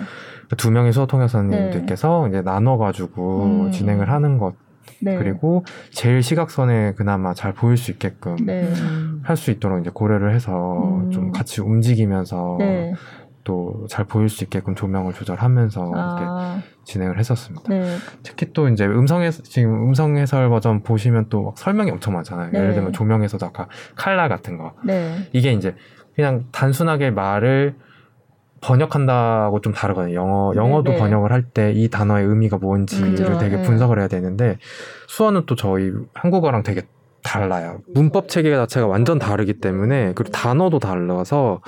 두 0.58 0.72
명의 0.72 0.92
수어 0.94 1.06
통역사님들께서 1.06 2.28
이제 2.30 2.42
나눠 2.42 2.78
가지고 2.78 3.46
음. 3.46 3.72
진행을 3.72 4.10
하는 4.10 4.38
것 4.40 4.56
네. 5.02 5.18
그리고 5.18 5.64
제일 5.92 6.24
시각선에 6.24 6.94
그나마 6.94 7.34
잘 7.34 7.54
보일 7.54 7.78
수 7.78 7.92
있게끔 7.92 8.36
네. 8.46 8.72
할수 9.24 9.52
있도록 9.52 9.82
이제 9.82 9.92
고려를 9.94 10.34
해서 10.34 10.82
음. 10.84 11.12
좀 11.12 11.32
같이 11.32 11.62
움직이면서 11.62 12.56
네. 12.60 12.94
또 13.46 13.86
잘 13.88 14.04
보일 14.06 14.28
수 14.28 14.44
있게끔 14.44 14.76
조명을 14.76 15.14
조절하면서 15.14 15.92
아. 15.96 16.18
이렇게 16.58 16.68
진행을 16.84 17.18
했었습니다. 17.18 17.64
네. 17.70 17.96
특히 18.24 18.52
또 18.52 18.68
이제 18.68 18.86
음성해 18.86 19.32
지금 19.32 19.88
음성 19.88 20.18
해설 20.18 20.50
버전 20.50 20.84
보시면 20.84 21.28
또 21.30 21.54
설명이 21.56 21.92
엄청 21.92 22.14
많잖아요. 22.16 22.52
네. 22.52 22.60
예를 22.60 22.74
들면 22.74 22.92
조명에서도 22.92 23.46
아까 23.46 23.68
칼라 23.96 24.28
같은 24.28 24.58
거 24.58 24.74
네. 24.84 25.30
이게 25.32 25.54
이제 25.54 25.76
그냥 26.16 26.46
단순하게 26.52 27.12
말을 27.12 27.76
번역한다고 28.62 29.62
좀 29.62 29.74
다르거든요. 29.74 30.16
영어 30.16 30.54
영어도 30.56 30.92
네, 30.92 30.96
네. 30.96 31.00
번역을 31.00 31.32
할 31.32 31.44
때 31.54 31.72
이 31.76 31.90
단어의 31.90 32.26
의미가 32.26 32.58
뭔지를 32.58 33.34
음, 33.34 33.38
되게 33.38 33.58
네. 33.58 33.62
분석을 33.62 34.00
해야 34.00 34.08
되는데 34.08 34.58
수어는 35.08 35.44
또 35.46 35.56
저희 35.56 35.92
한국어랑 36.14 36.64
되게 36.64 36.82
달라요. 37.26 37.80
문법 37.94 38.30
체계 38.30 38.56
자체가 38.56 38.88
완전 38.88 39.18
다르기 39.18 39.54
때문에 39.54 40.14
그리고 40.14 40.32
단어도 40.32 40.80
달라서 40.80 41.62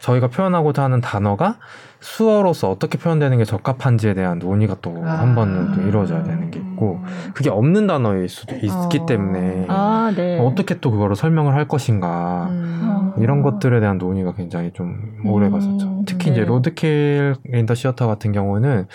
저희가 0.00 0.28
표현하고자 0.28 0.82
하는 0.82 1.00
단어가 1.00 1.56
수어로서 2.00 2.70
어떻게 2.70 2.98
표현되는 2.98 3.38
게 3.38 3.44
적합한지에 3.44 4.12
대한 4.12 4.38
논의가 4.38 4.76
또한 4.82 5.30
아. 5.30 5.34
번은 5.34 5.72
또 5.72 5.80
이루어져야 5.82 6.22
되는 6.22 6.50
게 6.50 6.58
있고 6.58 7.00
그게 7.32 7.48
없는 7.48 7.86
단어일 7.86 8.28
수도 8.28 8.56
있기 8.56 8.98
어. 9.00 9.06
때문에 9.06 9.66
아, 9.68 10.12
네. 10.14 10.38
어떻게 10.38 10.80
또 10.80 10.90
그거를 10.90 11.16
설명을 11.16 11.54
할 11.54 11.66
것인가 11.66 12.48
음. 12.50 13.12
이런 13.18 13.40
것들에 13.40 13.80
대한 13.80 13.96
논의가 13.96 14.34
굉장히 14.34 14.72
좀 14.74 15.16
오래 15.24 15.48
갔었죠. 15.48 15.86
음. 15.86 16.04
특히 16.04 16.26
네. 16.26 16.32
이제 16.32 16.44
Roadkill 16.44 17.36
in 17.54 17.62
the 17.62 17.74
Theater 17.74 18.06
같은 18.06 18.32
경우는 18.32 18.86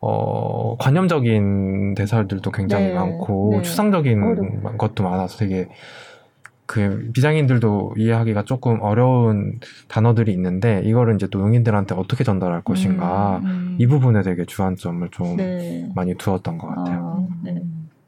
어, 0.00 0.76
관념적인 0.78 1.94
대사들도 1.94 2.50
굉장히 2.50 2.86
네, 2.86 2.94
많고 2.94 3.50
네. 3.56 3.62
추상적인 3.62 4.22
어려워. 4.22 4.76
것도 4.78 5.04
많아서 5.04 5.36
되게 5.38 5.68
그 6.64 7.10
비장인들도 7.12 7.94
이해하기가 7.96 8.44
조금 8.44 8.80
어려운 8.80 9.58
단어들이 9.88 10.32
있는데 10.32 10.80
이거를 10.84 11.16
이제 11.16 11.26
또 11.28 11.40
용인들한테 11.40 11.96
어떻게 11.96 12.22
전달할 12.22 12.62
것인가 12.62 13.38
음, 13.38 13.46
음. 13.46 13.76
이 13.78 13.86
부분에 13.88 14.22
되게 14.22 14.44
주안점을 14.44 15.08
좀 15.10 15.36
네. 15.36 15.88
많이 15.96 16.14
두었던 16.14 16.58
것 16.58 16.68
같아요. 16.68 17.28
아, 17.28 17.34
네. 17.42 17.60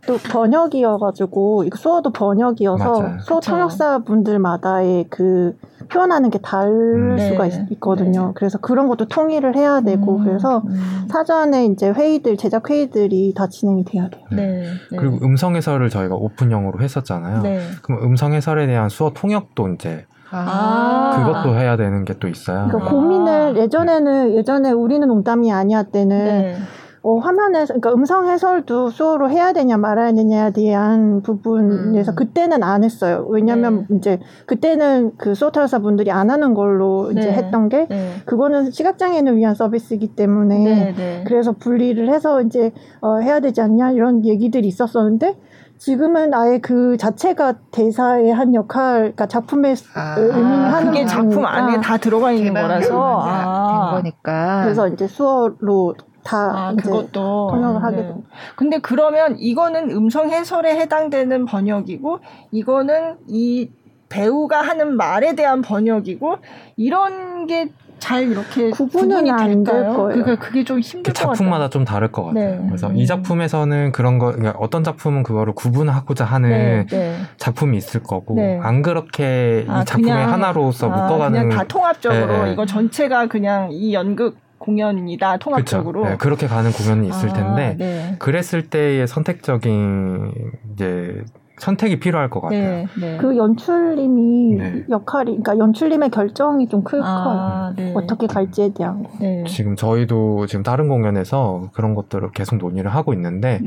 또 0.07 0.17
번역이어가지고 0.19 1.65
이거 1.65 1.77
수어도 1.77 2.11
번역이어서 2.11 3.01
맞아요. 3.01 3.19
수어 3.21 3.41
통역사 3.41 4.01
분들마다의 4.01 5.07
그 5.09 5.57
표현하는 5.89 6.31
게 6.31 6.39
다를 6.39 7.13
음. 7.13 7.19
수가 7.19 7.49
네. 7.49 7.67
있, 7.71 7.79
거든요 7.81 8.27
네. 8.29 8.33
그래서 8.35 8.59
그런 8.59 8.89
것도 8.89 9.07
통일을 9.07 9.55
해야 9.57 9.81
되고 9.81 10.17
음. 10.17 10.25
그래서 10.25 10.63
음. 10.67 11.07
사전에 11.09 11.67
이제 11.67 11.91
회의들 11.91 12.37
제작 12.37 12.69
회의들이 12.69 13.33
다 13.37 13.47
진행이 13.49 13.85
돼야 13.85 14.09
돼요. 14.09 14.25
네. 14.31 14.37
네. 14.37 14.63
네. 14.91 14.97
그리고 14.97 15.19
음성 15.23 15.55
해설을 15.55 15.89
저희가 15.91 16.17
오픈형으로 16.17 16.81
했었잖아요. 16.81 17.43
네. 17.43 17.61
그럼 17.83 18.03
음성 18.03 18.33
해설에 18.33 18.67
대한 18.67 18.89
수어 18.89 19.13
통역도 19.15 19.69
이제 19.75 20.05
아. 20.31 21.13
그것도 21.27 21.57
해야 21.57 21.77
되는 21.77 22.05
게 22.05 22.15
또 22.19 22.27
있어요. 22.27 22.67
그러니까 22.69 22.91
고민을 22.91 23.57
예전에는 23.57 24.35
예전에 24.37 24.71
우리는 24.71 25.07
농담이 25.07 25.53
아니야 25.53 25.83
때는 25.83 26.57
어, 27.05 27.19
화면에서, 27.19 27.75
그러니까 27.75 27.93
음성 27.95 28.29
해설도 28.29 28.91
수어로 28.91 29.29
해야 29.29 29.53
되냐 29.53 29.77
말아야 29.77 30.13
되냐에 30.13 30.53
대한 30.53 31.21
부분에서 31.23 32.13
음. 32.13 32.15
그때는 32.15 32.63
안 32.63 32.85
했어요. 32.85 33.27
왜냐면 33.29 33.87
네. 33.89 33.97
이제 33.97 34.21
그때는 34.47 35.13
그 35.17 35.35
수어타사 35.35 35.81
분들이 35.81 36.13
안 36.13 36.31
하는 36.31 36.55
걸로 36.55 37.11
네. 37.13 37.21
이제 37.21 37.33
했던 37.33 37.69
게 37.69 37.87
네. 37.89 38.13
그거는 38.25 38.71
시각장애인을 38.71 39.37
위한 39.37 39.57
서비스이기 39.57 40.15
때문에 40.15 40.59
네, 40.59 40.95
네. 40.97 41.25
그래서 41.27 41.53
분리를 41.53 42.09
해서 42.09 42.41
이제 42.41 42.73
어, 43.01 43.19
해야 43.19 43.41
되지 43.41 43.61
않냐 43.61 43.91
이런 43.91 44.25
얘기들이 44.25 44.69
있었었는데 44.69 45.37
지금은 45.79 46.33
아예 46.33 46.61
그 46.61 46.97
자체가 46.97 47.55
대사의 47.73 48.33
한 48.33 48.55
역할, 48.55 49.01
그러니까 49.01 49.27
작품의 49.27 49.75
아, 49.97 50.15
의미하는 50.17 50.93
그게 50.93 51.05
작품 51.07 51.45
안에 51.45 51.81
다 51.81 51.97
들어가 51.97 52.31
있는 52.31 52.55
거라서 52.55 53.21
아, 53.21 53.91
된 53.91 54.03
거니까. 54.03 54.63
그래서 54.63 54.87
이제 54.87 55.09
수어로 55.09 55.97
다 56.23 56.69
아, 56.69 56.75
그것도 56.75 57.49
번역을 57.49 57.83
하게 57.83 57.97
네. 57.97 58.03
됩니다. 58.05 58.29
근데 58.57 58.79
그러면 58.79 59.37
이거는 59.39 59.91
음성 59.91 60.31
해설에 60.31 60.77
해당되는 60.77 61.45
번역이고 61.47 62.21
이거는 62.51 63.17
이 63.29 63.71
배우가 64.09 64.61
하는 64.61 64.97
말에 64.97 65.35
대한 65.35 65.63
번역이고 65.63 66.37
이런 66.77 67.47
게 67.47 67.71
잘 68.03 68.25
이렇게 68.25 68.71
구분은 68.71 69.31
안될 69.31 69.63
거예요. 69.63 69.95
그러니까 69.95 70.35
그게 70.35 70.65
좀 70.65 70.81
힘들 70.81 71.13
그 71.13 71.17
작품마다 71.17 71.71
좀 71.71 71.85
다를 71.85 72.11
것 72.11 72.25
같아요. 72.25 72.61
네. 72.61 72.67
그래서 72.67 72.89
음. 72.89 72.97
이 72.97 73.07
작품에서는 73.07 73.93
그런 73.93 74.19
거 74.19 74.33
그러니까 74.33 74.59
어떤 74.59 74.83
작품은 74.83 75.23
그거를 75.23 75.53
구분하고자 75.55 76.25
하는 76.25 76.51
네, 76.51 76.87
네. 76.87 77.17
작품이 77.37 77.77
있을 77.77 78.03
거고 78.03 78.35
네. 78.35 78.59
안 78.61 78.83
그렇게 78.83 79.65
아, 79.69 79.83
이 79.83 79.85
작품의 79.85 80.13
그냥, 80.13 80.33
하나로서 80.33 80.91
아, 80.91 80.97
묶어가는 80.97 81.43
그냥 81.43 81.57
다 81.57 81.65
통합적으로 81.69 82.47
네. 82.47 82.53
이거 82.53 82.67
전체가 82.67 83.29
그냥 83.29 83.69
이 83.71 83.95
연극 83.95 84.37
공연이다 84.63 85.39
통합적으로 85.39 86.05
네, 86.05 86.17
그렇게 86.17 86.47
가는 86.47 86.71
공연이 86.71 87.09
있을 87.09 87.31
아, 87.31 87.33
텐데 87.33 87.77
네. 87.79 88.17
그랬을 88.19 88.69
때의 88.69 89.07
선택적인 89.07 90.33
이제 90.73 91.25
선택이 91.59 92.01
필요할 92.01 92.29
것 92.29 92.41
같아요. 92.41 92.61
네, 92.61 92.87
네. 93.01 93.17
그 93.19 93.37
연출님이 93.37 94.57
네. 94.57 94.85
역할이, 94.91 95.31
그러니까 95.43 95.59
연출님의 95.59 96.11
결정이 96.11 96.67
좀클 96.69 97.01
아, 97.05 97.25
커요. 97.25 97.75
네. 97.77 97.93
어떻게 97.95 98.27
갈지에 98.27 98.73
대한. 98.75 99.07
네. 99.21 99.45
지금 99.47 99.77
저희도 99.77 100.47
지금 100.47 100.65
다른 100.65 100.89
공연에서 100.89 101.71
그런 101.73 101.95
것들을 101.95 102.31
계속 102.33 102.57
논의를 102.57 102.93
하고 102.93 103.13
있는데 103.13 103.61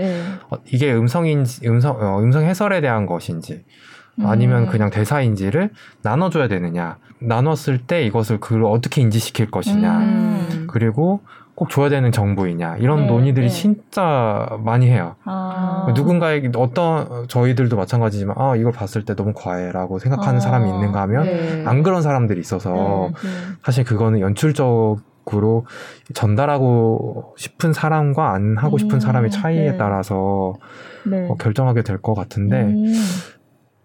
어, 0.50 0.58
이게 0.74 0.94
음성인지, 0.94 1.68
음성, 1.70 1.96
어, 2.02 2.20
음성 2.20 2.44
해설에 2.44 2.82
대한 2.82 3.06
것인지 3.06 3.64
아니면 4.24 4.64
음. 4.64 4.68
그냥 4.68 4.90
대사인지를 4.90 5.72
나눠줘야 6.02 6.48
되느냐. 6.48 6.98
나눴을 7.20 7.80
때 7.88 8.04
이것을 8.06 8.40
그걸 8.40 8.66
어떻게 8.66 9.02
인지시킬 9.02 9.52
것이냐. 9.52 9.98
음. 10.00 10.68
그리고 10.70 11.22
꼭 11.56 11.70
줘야 11.70 11.88
되는 11.90 12.12
정보이냐. 12.12 12.78
이런 12.78 13.02
네, 13.02 13.08
논의들이 13.08 13.48
네. 13.48 13.50
진짜 13.50 14.50
많이 14.64 14.88
해요. 14.90 15.16
아. 15.24 15.88
누군가에게 15.96 16.52
어떤, 16.58 17.28
저희들도 17.30 17.78
마찬가지지만, 17.78 18.36
아, 18.38 18.58
이걸 18.58 18.74
봤을 18.74 19.06
때 19.06 19.16
너무 19.16 19.32
과해라고 19.34 20.00
생각하는 20.00 20.38
아. 20.38 20.40
사람이 20.42 20.70
있는가 20.70 21.02
하면, 21.04 21.24
네. 21.24 21.64
안 21.66 21.82
그런 21.82 22.02
사람들이 22.02 22.42
있어서, 22.42 22.74
네, 22.74 23.30
네. 23.30 23.30
사실 23.64 23.86
그거는 23.86 24.20
연출적, 24.20 25.00
으로 25.34 25.66
전달하고 26.14 27.34
싶은 27.36 27.74
사람과 27.74 28.34
안 28.34 28.58
하고 28.58 28.78
싶은 28.78 28.98
음, 28.98 29.00
사람의 29.00 29.32
차이에 29.32 29.72
네. 29.72 29.78
따라서 29.78 30.54
어, 31.30 31.36
결정하게 31.40 31.82
될 31.82 31.98
것 31.98 32.14
같은데 32.14 32.62
음. 32.62 32.94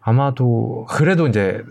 아마도 0.01 0.87
그래도 0.89 1.27
이제 1.27 1.63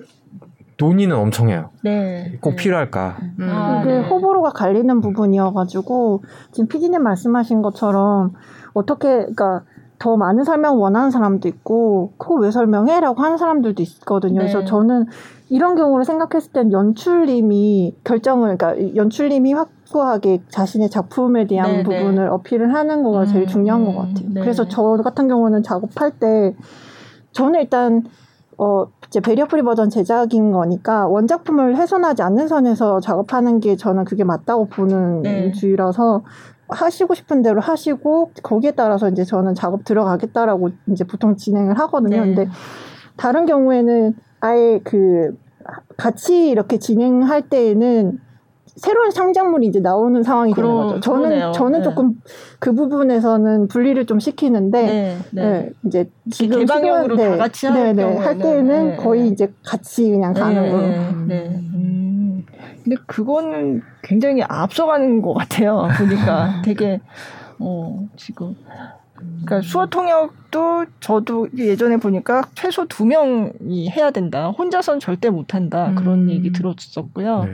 논의는 0.80 1.16
엄청 1.16 1.50
해요. 1.50 1.70
네. 1.84 2.38
꼭 2.42 2.52
네. 2.52 2.56
필요할까? 2.56 3.18
음. 3.40 3.50
아, 3.52 3.84
그 3.84 4.02
호불호가 4.02 4.52
갈리는 4.52 5.02
부분이어가지고 5.02 6.24
지금 6.52 6.68
피디님 6.68 7.04
말씀하신 7.04 7.62
것처럼 7.62 8.34
어떻게 8.74 9.10
그러니까 9.10 9.64
더 10.00 10.16
많은 10.16 10.46
설명 10.46 10.80
원하는 10.80 11.12
사람도 11.12 11.50
있고 11.50 12.14
그거 12.18 12.36
왜 12.36 12.52
설명해?라고 12.52 13.22
하는 13.22 13.38
사람들도 13.38 13.84
있거든요. 13.84 14.40
네. 14.40 14.40
그래서 14.40 14.64
저는 14.64 15.08
이런 15.50 15.76
경우를 15.76 16.06
생각했을 16.06 16.54
땐 16.54 16.72
연출님이 16.72 17.96
결정을 18.06 18.58
그러니까 18.58 18.96
연출님이 18.96 19.54
확고하게 19.54 20.44
자신의 20.50 20.90
작품에 20.90 21.48
대한 21.48 21.72
네, 21.72 21.78
네. 21.78 21.84
부분을 21.84 22.24
네. 22.24 22.30
어필을 22.30 22.74
하는 22.74 23.04
거가 23.04 23.26
제일 23.26 23.44
음, 23.44 23.48
중요한 23.48 23.84
것 23.84 23.94
같아요. 23.96 24.30
네. 24.30 24.42
그래서 24.42 24.70
저 24.70 24.82
같은 25.04 25.28
경우는 25.28 25.64
작업할 25.64 26.12
때 26.12 26.56
저는 27.40 27.62
일단 27.62 28.04
어 28.58 28.88
이제 29.08 29.22
barrier 29.22 29.46
free 29.46 29.62
버전 29.62 29.90
제작인 29.90 30.52
거니까 30.52 31.08
원작품을 31.08 31.78
훼손하지 31.78 32.22
않는 32.22 32.50
선에서 32.50 33.00
작업하는 33.00 33.62
게 33.62 33.78
저는 33.78 34.04
그게 34.04 34.26
맞다고 34.26 34.66
보는 34.66 35.22
네. 35.22 35.52
주의라서 35.54 36.24
하시고 36.68 37.14
싶은 37.14 37.42
대로 37.42 37.62
하시고 37.62 38.32
거기에 38.44 38.72
따라서 38.72 39.08
이제 39.10 39.24
저는 39.24 39.56
작업 39.56 39.86
들어가겠다라고 39.86 40.72
이제 40.92 41.06
보통 41.06 41.38
진행을 41.38 41.80
하거든요. 41.80 42.18
네. 42.18 42.36
근데 42.36 42.50
다른 43.16 43.46
경우에는 43.46 44.16
아예 44.42 44.82
그 44.84 45.38
같이 45.96 46.50
이렇게 46.50 46.78
진행할 46.78 47.50
때에는 47.50 48.20
새로운 48.80 49.12
상장물이 49.12 49.68
이제 49.68 49.80
나오는 49.80 50.24
상황이 50.24 50.54
그러, 50.54 50.68
되는 50.68 50.82
거죠. 50.84 51.00
저는 51.02 51.30
그러네요. 51.30 51.52
저는 51.52 51.80
네. 51.80 51.84
조금 51.84 52.14
그 52.60 52.74
부분에서는 52.74 53.68
분리를 53.68 54.06
좀 54.06 54.20
시키는데 54.20 54.82
네, 54.82 55.18
네. 55.32 55.44
네 55.44 55.70
이제 55.86 56.10
지금 56.32 56.60
개방형으로 56.60 57.18
다 57.18 57.30
네, 57.30 57.38
같이 57.38 57.72
네, 57.72 57.94
네, 57.94 58.18
할 58.18 58.38
때는 58.38 58.98
거의 58.98 59.28
이제 59.28 59.52
같이 59.64 60.10
그냥 60.10 60.34
가는 60.34 60.72
걸로. 60.72 61.26
네. 61.28 61.48
음. 61.50 62.46
근데 62.84 62.96
그거는 63.06 63.82
굉장히 64.02 64.42
앞서가는 64.44 65.22
것 65.22 65.34
같아요. 65.34 65.88
보니까 66.00 66.62
되게 66.64 67.02
어 67.60 68.08
지금 68.16 68.56
그러니까 69.14 69.62
수어 69.62 69.88
통역도 69.88 70.86
저도 71.00 71.50
예전에 71.58 71.98
보니까 71.98 72.44
최소 72.56 72.88
두 72.88 73.06
명이 73.06 73.90
해야 73.90 74.12
된다. 74.12 74.50
혼자선 74.50 75.00
절대 75.00 75.30
못 75.30 75.54
한다. 75.54 75.94
그런 75.96 76.24
음. 76.24 76.30
얘기 76.30 76.52
들었었고요. 76.52 77.44
네. 77.44 77.52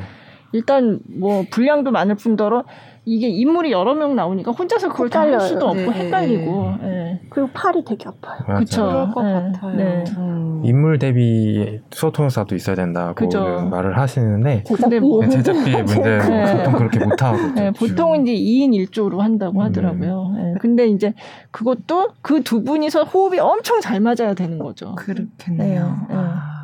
일단 0.56 1.00
뭐 1.20 1.44
분량도 1.52 1.92
많을 1.92 2.16
뿐더러 2.16 2.64
이게 3.08 3.28
인물이 3.28 3.72
여러 3.72 3.94
명 3.94 4.16
나오니까 4.16 4.52
혼자서 4.52 4.90
그걸 4.90 5.10
다 5.10 5.20
할 5.26 5.40
수도 5.40 5.68
없고 5.68 5.80
네, 5.80 5.92
헷갈리고 5.92 6.72
네. 6.82 6.88
네. 6.88 7.22
그리고 7.30 7.50
팔이 7.54 7.84
되게 7.86 8.06
아파요. 8.08 8.40
그렇죠. 8.48 8.86
그럴 8.88 9.12
것 9.12 9.24
네. 9.24 9.34
같아요. 9.34 9.76
네. 9.76 10.04
음. 10.18 10.62
인물 10.64 10.98
대비 10.98 11.80
수어통역사도 11.92 12.56
있어야 12.56 12.76
된다고 12.76 13.14
그쵸. 13.14 13.68
말을 13.70 13.98
하시는데 14.00 14.64
제작비 14.64 15.00
뭐, 15.00 15.28
제작비의 15.28 15.84
문제 15.86 16.18
보통 16.58 16.74
그렇게 16.74 17.06
못 17.06 17.22
하고 17.22 17.38
네, 17.54 17.72
보통 17.72 18.26
이제 18.26 18.34
2인 18.34 18.72
1조로 18.90 19.18
한다고 19.20 19.62
하더라고요. 19.62 20.34
네. 20.36 20.54
근데 20.60 20.88
이제 20.88 21.14
그것도 21.52 22.10
그 22.22 22.42
두 22.44 22.64
분이서 22.64 23.04
호흡이 23.04 23.40
엄청 23.40 23.82
잘 23.82 24.00
맞아야 24.00 24.34
되는 24.36 24.58
거죠. 24.58 24.96
그렇겠네요. 24.96 25.96
아. 26.10 26.55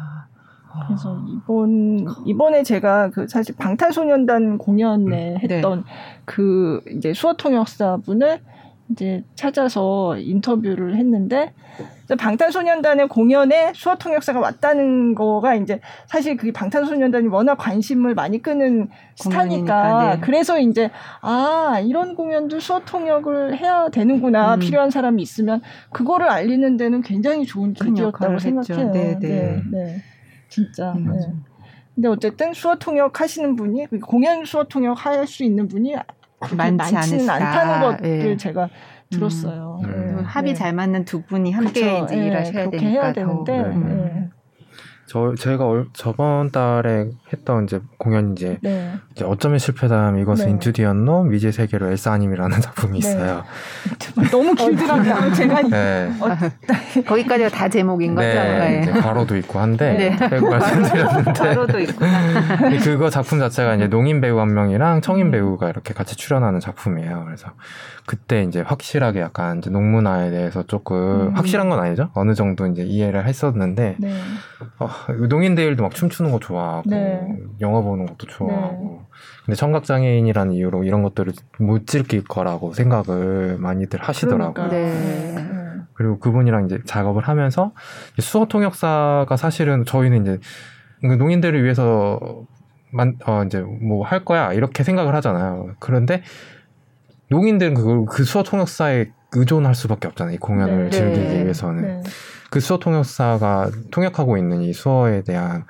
그래서 0.87 1.23
이번 1.27 2.05
이번에 2.25 2.63
제가 2.63 3.09
그 3.09 3.27
사실 3.27 3.55
방탄소년단 3.57 4.57
공연에 4.57 5.33
음. 5.33 5.37
했던 5.39 5.79
네. 5.79 5.91
그 6.25 6.81
이제 6.95 7.13
수어 7.13 7.33
통역사분을 7.33 8.39
이제 8.91 9.23
찾아서 9.35 10.17
인터뷰를 10.17 10.95
했는데 10.97 11.53
방탄소년단의 12.17 13.07
공연에 13.07 13.71
수어 13.73 13.95
통역사가 13.95 14.39
왔다는 14.39 15.15
거가 15.15 15.55
이제 15.55 15.79
사실 16.07 16.35
그게 16.35 16.51
방탄소년단이 16.51 17.27
워낙 17.27 17.55
관심을 17.55 18.15
많이 18.15 18.41
끄는 18.41 18.89
스타니까 19.15 20.15
네. 20.15 20.21
그래서 20.21 20.59
이제 20.59 20.91
아 21.21 21.81
이런 21.83 22.15
공연도 22.15 22.59
수어 22.59 22.81
통역을 22.85 23.57
해야 23.57 23.89
되는구나 23.89 24.55
음. 24.55 24.59
필요한 24.59 24.89
사람이 24.89 25.21
있으면 25.21 25.61
그거를 25.91 26.29
알리는 26.29 26.75
데는 26.75 27.01
굉장히 27.01 27.45
좋은 27.45 27.73
기회였다고 27.73 28.39
생각해요. 28.39 28.91
네, 28.91 29.17
네. 29.19 29.29
네, 29.29 29.61
네. 29.71 30.01
진짜. 30.51 30.91
음, 30.91 31.07
네. 31.07 31.33
근데 31.95 32.07
어쨌든 32.07 32.53
수어 32.53 32.75
통역 32.75 33.19
하시는 33.19 33.55
분이 33.55 33.87
공연 34.01 34.45
수어 34.45 34.63
통역 34.65 35.05
할 35.05 35.25
수 35.25 35.43
있는 35.43 35.67
분이 35.67 35.95
많지 36.55 36.93
많지는 36.93 37.29
않다는 37.29 37.81
것들 37.97 38.29
예. 38.31 38.37
제가 38.37 38.69
들었어요. 39.09 39.79
음. 39.83 39.89
네. 39.89 39.95
음. 39.97 40.23
합이 40.25 40.55
잘 40.55 40.73
맞는 40.73 41.05
두 41.05 41.21
분이 41.23 41.51
함께 41.51 41.81
그쵸, 41.81 42.05
이제 42.05 42.17
예, 42.21 42.25
일하셔야 42.27 42.69
되니까 42.69 42.89
해야 42.89 43.13
되는데 43.13 43.57
네. 43.57 44.29
저 45.11 45.35
제가 45.35 45.67
얼, 45.67 45.87
저번 45.91 46.51
달에 46.51 47.09
했던 47.33 47.65
이제 47.65 47.81
공연 47.97 48.31
이제, 48.31 48.57
네. 48.61 48.93
이제 49.13 49.25
어쩌면 49.25 49.59
실패담 49.59 50.17
이것은 50.19 50.45
네. 50.45 50.51
인투 50.51 50.71
디언노 50.71 51.23
미제 51.23 51.51
세계로 51.51 51.91
엘사님이라는 51.91 52.61
작품이 52.61 52.93
네. 52.93 53.09
있어요. 53.09 53.43
너무 54.31 54.55
길더라고요. 54.55 55.33
제가 55.33 55.63
네. 55.63 56.13
어, 56.17 56.29
거기까지가 57.05 57.49
다 57.49 57.67
제목인 57.67 58.15
거죠. 58.15 58.25
네, 58.25 58.85
네. 58.85 58.91
가로도 59.01 59.35
있고 59.35 59.59
한데 59.59 60.15
네. 60.17 60.29
배우 60.29 60.49
말씀드렸는데 60.49 61.33
가로도 61.33 61.79
있고 61.81 62.05
그거 62.81 63.09
작품 63.09 63.39
자체가 63.39 63.75
이제 63.75 63.87
농인 63.87 64.21
배우 64.21 64.39
한 64.39 64.53
명이랑 64.53 65.01
청인 65.01 65.25
음. 65.25 65.31
배우가 65.31 65.67
이렇게 65.67 65.93
같이 65.93 66.15
출연하는 66.15 66.61
작품이에요. 66.61 67.23
그래서 67.25 67.49
그때 68.05 68.43
이제 68.43 68.61
확실하게 68.61 69.21
약간 69.21 69.59
이제 69.59 69.69
농문화에 69.69 70.31
대해서 70.31 70.63
조금 70.63 70.97
음. 70.97 71.35
확실한 71.35 71.69
건 71.69 71.79
아니죠. 71.79 72.09
어느 72.13 72.33
정도 72.33 72.65
이제 72.67 72.83
이해를 72.83 73.25
했었는데 73.27 73.95
네. 73.99 74.13
어, 74.79 74.89
농인대일도 75.29 75.83
막 75.83 75.93
춤추는 75.93 76.31
거 76.31 76.39
좋아하고 76.39 76.89
네. 76.89 77.21
영화 77.61 77.81
보는 77.81 78.05
것도 78.07 78.27
좋아하고 78.27 78.99
네. 79.01 79.07
근데 79.45 79.55
청각 79.55 79.83
장애인이라는 79.85 80.53
이유로 80.53 80.83
이런 80.83 81.03
것들을 81.03 81.33
못 81.59 81.87
즐길 81.87 82.23
거라고 82.23 82.73
생각을 82.73 83.57
많이들 83.59 83.99
하시더라고요. 84.01 84.67
네. 84.69 85.35
그리고 85.93 86.19
그분이랑 86.19 86.65
이제 86.65 86.79
작업을 86.85 87.27
하면서 87.27 87.73
수어 88.19 88.45
통역사가 88.45 89.37
사실은 89.37 89.85
저희는 89.85 90.21
이제 90.23 90.39
그 91.01 91.07
농인들을 91.07 91.63
위해서 91.63 92.19
만, 92.91 93.15
어, 93.25 93.43
이제 93.45 93.61
뭐 93.61 94.03
할 94.03 94.25
거야 94.25 94.51
이렇게 94.53 94.83
생각을 94.83 95.15
하잖아요. 95.15 95.75
그런데 95.79 96.23
농인들은 97.31 97.73
그걸 97.73 98.05
그 98.05 98.25
수어 98.25 98.43
통역사에 98.43 99.07
의존할 99.31 99.73
수밖에 99.73 100.07
없잖아요. 100.09 100.35
이 100.35 100.37
공연을 100.37 100.83
네. 100.85 100.89
즐기기 100.89 101.27
네. 101.27 101.43
위해서는. 101.43 101.81
네. 101.81 102.03
그 102.49 102.59
수어 102.59 102.77
통역사가 102.77 103.71
통역하고 103.89 104.37
있는 104.37 104.61
이 104.61 104.73
수어에 104.73 105.23
대한 105.23 105.63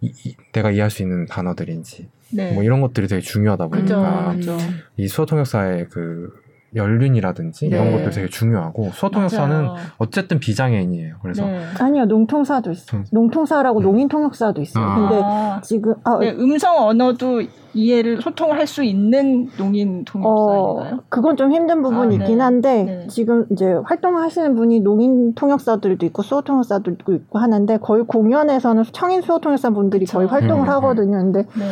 이, 0.00 0.12
이, 0.24 0.36
내가 0.52 0.72
이해할 0.72 0.90
수 0.90 1.02
있는 1.02 1.24
단어들인지 1.26 2.08
네. 2.32 2.52
뭐 2.52 2.64
이런 2.64 2.80
것들이 2.80 3.06
되게 3.06 3.22
중요하다 3.22 3.68
보니까 3.68 4.34
그죠, 4.34 4.56
그죠. 4.56 4.66
이 4.96 5.06
수어 5.06 5.24
통역사의 5.24 5.88
그 5.88 6.32
연륜이라든지 6.74 7.68
네. 7.68 7.76
이런 7.76 7.92
것도 7.92 8.10
되게 8.10 8.28
중요하고 8.28 8.90
수어통역사는 8.92 9.68
어쨌든 9.98 10.38
비장애인이에요. 10.38 11.16
그래서 11.22 11.44
네. 11.44 11.62
아니요 11.80 12.04
농통사도 12.06 12.70
있어 12.70 12.98
요. 12.98 13.04
농통사라고 13.12 13.80
음. 13.80 13.82
농인통역사도 13.82 14.60
있어요. 14.60 14.84
아. 14.84 14.96
근데 14.96 15.66
지금 15.66 15.94
아, 16.04 16.18
네, 16.18 16.32
음성 16.32 16.76
언어도 16.86 17.42
이해를 17.74 18.20
소통을 18.22 18.58
할 18.58 18.66
수 18.66 18.82
있는 18.82 19.48
농인 19.58 20.04
통역사인가요? 20.04 20.96
어, 20.96 21.00
그건 21.08 21.36
좀 21.36 21.52
힘든 21.52 21.82
부분이 21.82 22.16
아, 22.16 22.20
있긴 22.20 22.38
네. 22.38 22.42
한데 22.42 22.82
네. 22.82 23.06
지금 23.08 23.46
이제 23.52 23.64
활동하시는 23.84 24.56
분이 24.56 24.80
농인 24.80 25.34
통역사들도 25.34 26.04
있고 26.06 26.22
수어 26.22 26.40
통역사들도 26.40 27.14
있고 27.14 27.38
하는데 27.38 27.76
거의 27.78 28.04
공연에서는 28.04 28.82
청인 28.92 29.22
수어 29.22 29.38
통역사 29.38 29.70
분들이 29.70 30.04
그쵸. 30.04 30.18
거의 30.18 30.28
활동을 30.28 30.64
음, 30.66 30.68
하거든요. 30.70 31.18
근데 31.18 31.42
네. 31.56 31.64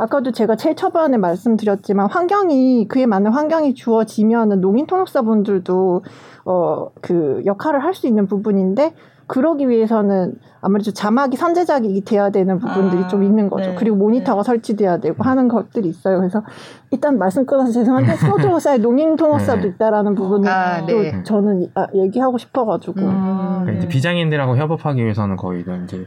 아까도 0.00 0.32
제가 0.32 0.56
제일 0.56 0.76
초반에 0.76 1.16
말씀드렸지만 1.16 2.08
환경이 2.10 2.88
그에 2.88 3.06
맞는 3.06 3.32
환경이 3.32 3.74
주어지면은 3.74 4.60
농인 4.60 4.86
통역사 4.86 5.22
분들도 5.22 6.02
어 6.44 6.88
그 7.02 7.42
역할을 7.44 7.82
할 7.84 7.94
수 7.94 8.06
있는 8.06 8.26
부분인데 8.26 8.94
그러기 9.26 9.68
위해서는 9.68 10.34
아무래도 10.60 10.90
자막이 10.92 11.36
선제작이 11.36 12.04
돼야 12.04 12.30
되는 12.30 12.58
부분들이 12.58 13.04
아, 13.04 13.08
좀 13.08 13.22
있는 13.22 13.48
거죠. 13.50 13.70
네, 13.70 13.76
그리고 13.76 13.96
모니터가 13.96 14.42
네. 14.42 14.46
설치돼야 14.46 14.98
되고 14.98 15.22
하는 15.22 15.48
것들이 15.48 15.88
있어요. 15.88 16.18
그래서 16.18 16.42
일단 16.90 17.18
말씀 17.18 17.46
끊어서 17.46 17.70
죄송한데 17.72 18.14
수어통역사에 18.16 18.78
농인 18.78 19.16
통역사도 19.16 19.62
네. 19.62 19.68
있다라는 19.68 20.14
부분을 20.14 20.48
아, 20.48 20.84
또 20.86 21.00
네. 21.00 21.22
저는 21.22 21.68
아, 21.74 21.86
얘기하고 21.94 22.38
싶어가지고. 22.38 23.00
음, 23.00 23.74
이제 23.76 23.86
비장애인들하고 23.88 24.56
협업하기 24.56 25.02
위해서는 25.02 25.36
거의 25.36 25.64
이제 25.84 26.06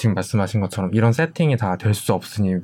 지금 0.00 0.14
말씀하신 0.14 0.60
것처럼 0.62 0.90
이런 0.94 1.12
세팅이 1.12 1.56
다 1.58 1.76
될 1.76 1.92
수 1.94 2.14
없으니 2.14 2.54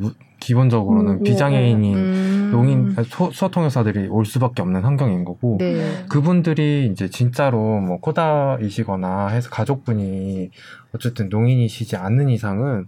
기본적으로는 0.41 1.13
음, 1.13 1.23
네. 1.23 1.31
비장애인이 1.31 1.95
음. 1.95 2.49
농인 2.53 2.95
수어통역사들이 3.33 4.09
올 4.09 4.25
수밖에 4.25 4.63
없는 4.63 4.83
환경인 4.83 5.25
거고 5.25 5.57
네. 5.59 6.05
그분들이 6.09 6.89
이제 6.91 7.09
진짜로 7.11 7.59
뭐 7.81 7.99
코다이시거나 8.01 9.29
해서 9.29 9.51
가족분이 9.51 10.51
어쨌든 10.95 11.29
농인이시지 11.29 11.97
않는 11.97 12.29
이상은 12.31 12.87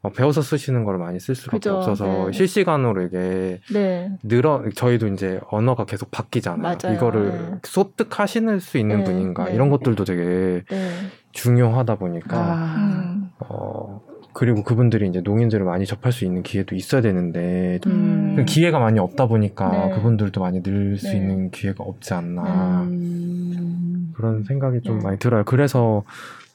어, 0.00 0.10
배워서 0.10 0.42
쓰시는 0.42 0.84
걸 0.84 0.96
많이 0.96 1.18
쓸 1.18 1.34
수밖에 1.34 1.56
그죠, 1.56 1.76
없어서 1.76 2.26
네. 2.26 2.32
실시간으로 2.32 3.02
이게 3.02 3.60
네. 3.72 4.12
늘어 4.22 4.62
저희도 4.72 5.08
이제 5.08 5.40
언어가 5.50 5.86
계속 5.86 6.12
바뀌잖아요. 6.12 6.76
맞아요. 6.80 6.96
이거를 6.96 7.30
네. 7.32 7.58
소득하실 7.64 8.60
수 8.60 8.78
있는 8.78 8.98
네. 8.98 9.04
분인가 9.04 9.46
네. 9.46 9.54
이런 9.54 9.70
것들도 9.70 10.04
되게 10.04 10.62
네. 10.70 10.88
중요하다 11.32 11.96
보니까 11.96 12.36
아. 12.38 12.74
음. 12.76 13.30
어 13.40 14.00
그리고 14.32 14.62
그분들이 14.62 15.08
이제 15.08 15.20
농인들을 15.20 15.64
많이 15.64 15.84
접할 15.84 16.12
수 16.12 16.24
있는 16.24 16.42
기회도 16.42 16.76
있어야 16.76 17.00
되는데 17.00 17.80
음. 17.86 18.44
기회가 18.46 18.78
많이 18.78 18.98
없다 19.00 19.26
보니까 19.26 19.90
그분들도 19.96 20.40
많이 20.40 20.60
늘수 20.60 21.14
있는 21.14 21.50
기회가 21.50 21.82
없지 21.82 22.14
않나 22.14 22.82
음. 22.82 24.12
그런 24.14 24.44
생각이 24.44 24.82
좀 24.82 24.98
많이 25.00 25.18
들어요. 25.18 25.44
그래서 25.44 26.04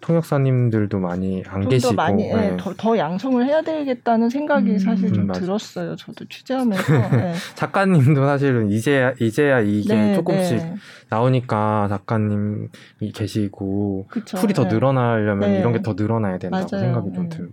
통역사님들도 0.04 1.00
많이 1.00 1.44
안 1.48 1.68
계시고 1.70 1.92
더 1.92 1.96
많이 1.96 2.26
예, 2.28 2.34
네. 2.34 2.58
더, 2.58 2.74
더 2.76 2.98
양성을 2.98 3.46
해야 3.46 3.62
되겠다는 3.62 4.30
생각이 4.30 4.72
음, 4.72 4.78
사실 4.78 5.14
좀 5.14 5.30
음, 5.30 5.32
들었어요. 5.32 5.96
저도 5.96 6.26
취재하면서 6.26 6.94
네. 7.16 7.34
작가님도 7.56 8.26
사실은 8.26 8.70
이제야 8.70 9.14
이제야 9.22 9.62
이게 9.62 9.96
네, 9.96 10.14
조금씩 10.14 10.58
네. 10.58 10.76
나오니까 11.10 11.88
작가님이 11.88 12.68
계시고 13.14 14.08
그쵸, 14.10 14.38
풀이 14.38 14.54
더 14.54 14.64
네. 14.64 14.74
늘어나려면 14.74 15.52
네. 15.52 15.60
이런 15.60 15.72
게 15.72 15.82
더 15.82 15.94
늘어나야 15.94 16.38
된다고 16.38 16.68
맞아요. 16.70 16.84
생각이 16.86 17.14
좀 17.14 17.30
들고 17.30 17.52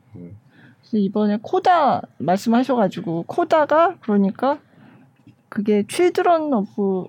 이번에 0.93 1.39
코다 1.43 2.03
말씀하셔가지고 2.19 3.25
코다가 3.29 3.97
그러니까 4.01 4.59
그게 5.49 5.85
children 5.89 6.53
of 6.53 7.07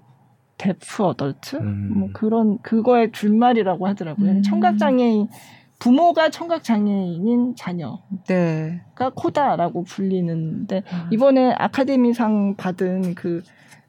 deaf 0.61 1.03
adult 1.03 1.55
음. 1.55 1.91
뭐 1.97 2.09
그런 2.13 2.59
그거의 2.61 3.11
줄말이라고 3.11 3.87
하더라고요. 3.87 4.29
음. 4.29 4.41
청각 4.43 4.77
장애인 4.77 5.27
부모가 5.79 6.29
청각 6.29 6.63
장애인인 6.63 7.55
자녀가 7.55 8.03
네. 8.27 8.81
코다라고 9.15 9.83
불리는데 9.83 10.83
음. 10.85 11.09
이번에 11.11 11.53
아카데미상 11.57 12.55
받은 12.57 13.15
그 13.15 13.41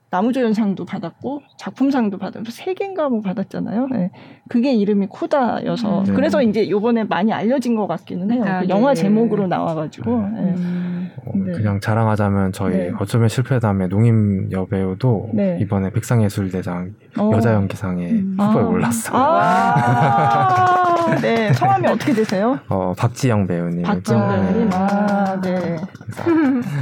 나무조연상도 0.08 0.86
받았고 0.86 1.42
작품상도 1.58 2.16
받은 2.18 2.44
세 2.48 2.72
개인가 2.72 3.08
뭐 3.10 3.20
받았잖아요. 3.20 3.88
네. 3.88 4.10
그게 4.52 4.74
이름이 4.74 5.06
코다여서 5.06 6.00
음. 6.00 6.14
그래서 6.14 6.42
이제 6.42 6.68
요번에 6.68 7.04
많이 7.04 7.32
알려진 7.32 7.74
것 7.74 7.86
같기는 7.86 8.30
해요. 8.30 8.44
아, 8.46 8.60
그 8.60 8.68
영화 8.68 8.92
네. 8.92 9.00
제목으로 9.00 9.46
나와가지고. 9.46 10.10
네. 10.10 10.40
음. 10.40 11.10
어, 11.24 11.30
네. 11.34 11.52
그냥 11.52 11.80
자랑하자면 11.80 12.52
저희 12.52 12.76
네. 12.76 12.92
어쩌면 13.00 13.28
실패담의 13.28 13.88
농임 13.88 14.52
여배우도 14.52 15.30
네. 15.32 15.56
이번에 15.58 15.88
백상예술대상 15.88 16.92
어. 17.18 17.30
여자 17.32 17.54
연기상에 17.54 18.10
음. 18.10 18.36
후보에 18.38 18.62
아. 18.62 18.66
올랐어요. 18.66 19.16
아~ 19.16 21.16
네, 21.22 21.50
성함이 21.54 21.88
어떻게 21.88 22.12
되세요? 22.12 22.58
어, 22.68 22.92
박지영 22.98 23.46
배우님. 23.46 23.84
박지영 23.84 24.28
배우님. 24.28 24.70
아, 24.72 25.40
네. 25.40 25.76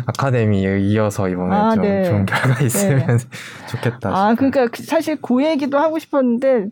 아카데미에 0.07 0.81
이어서 0.81 1.29
이번에 1.29 1.55
아, 1.55 1.75
좀 1.75 1.85
네. 1.85 2.05
좋은 2.05 2.27
결과 2.27 2.65
있으면 2.65 3.21
좋겠다. 3.71 4.11
아, 4.11 4.35
그러니까 4.35 4.67
그 4.67 4.83
사실 4.83 5.19
그 5.23 5.45
얘기도 5.45 5.79
하고 5.79 6.01
싶었는데 6.01 6.71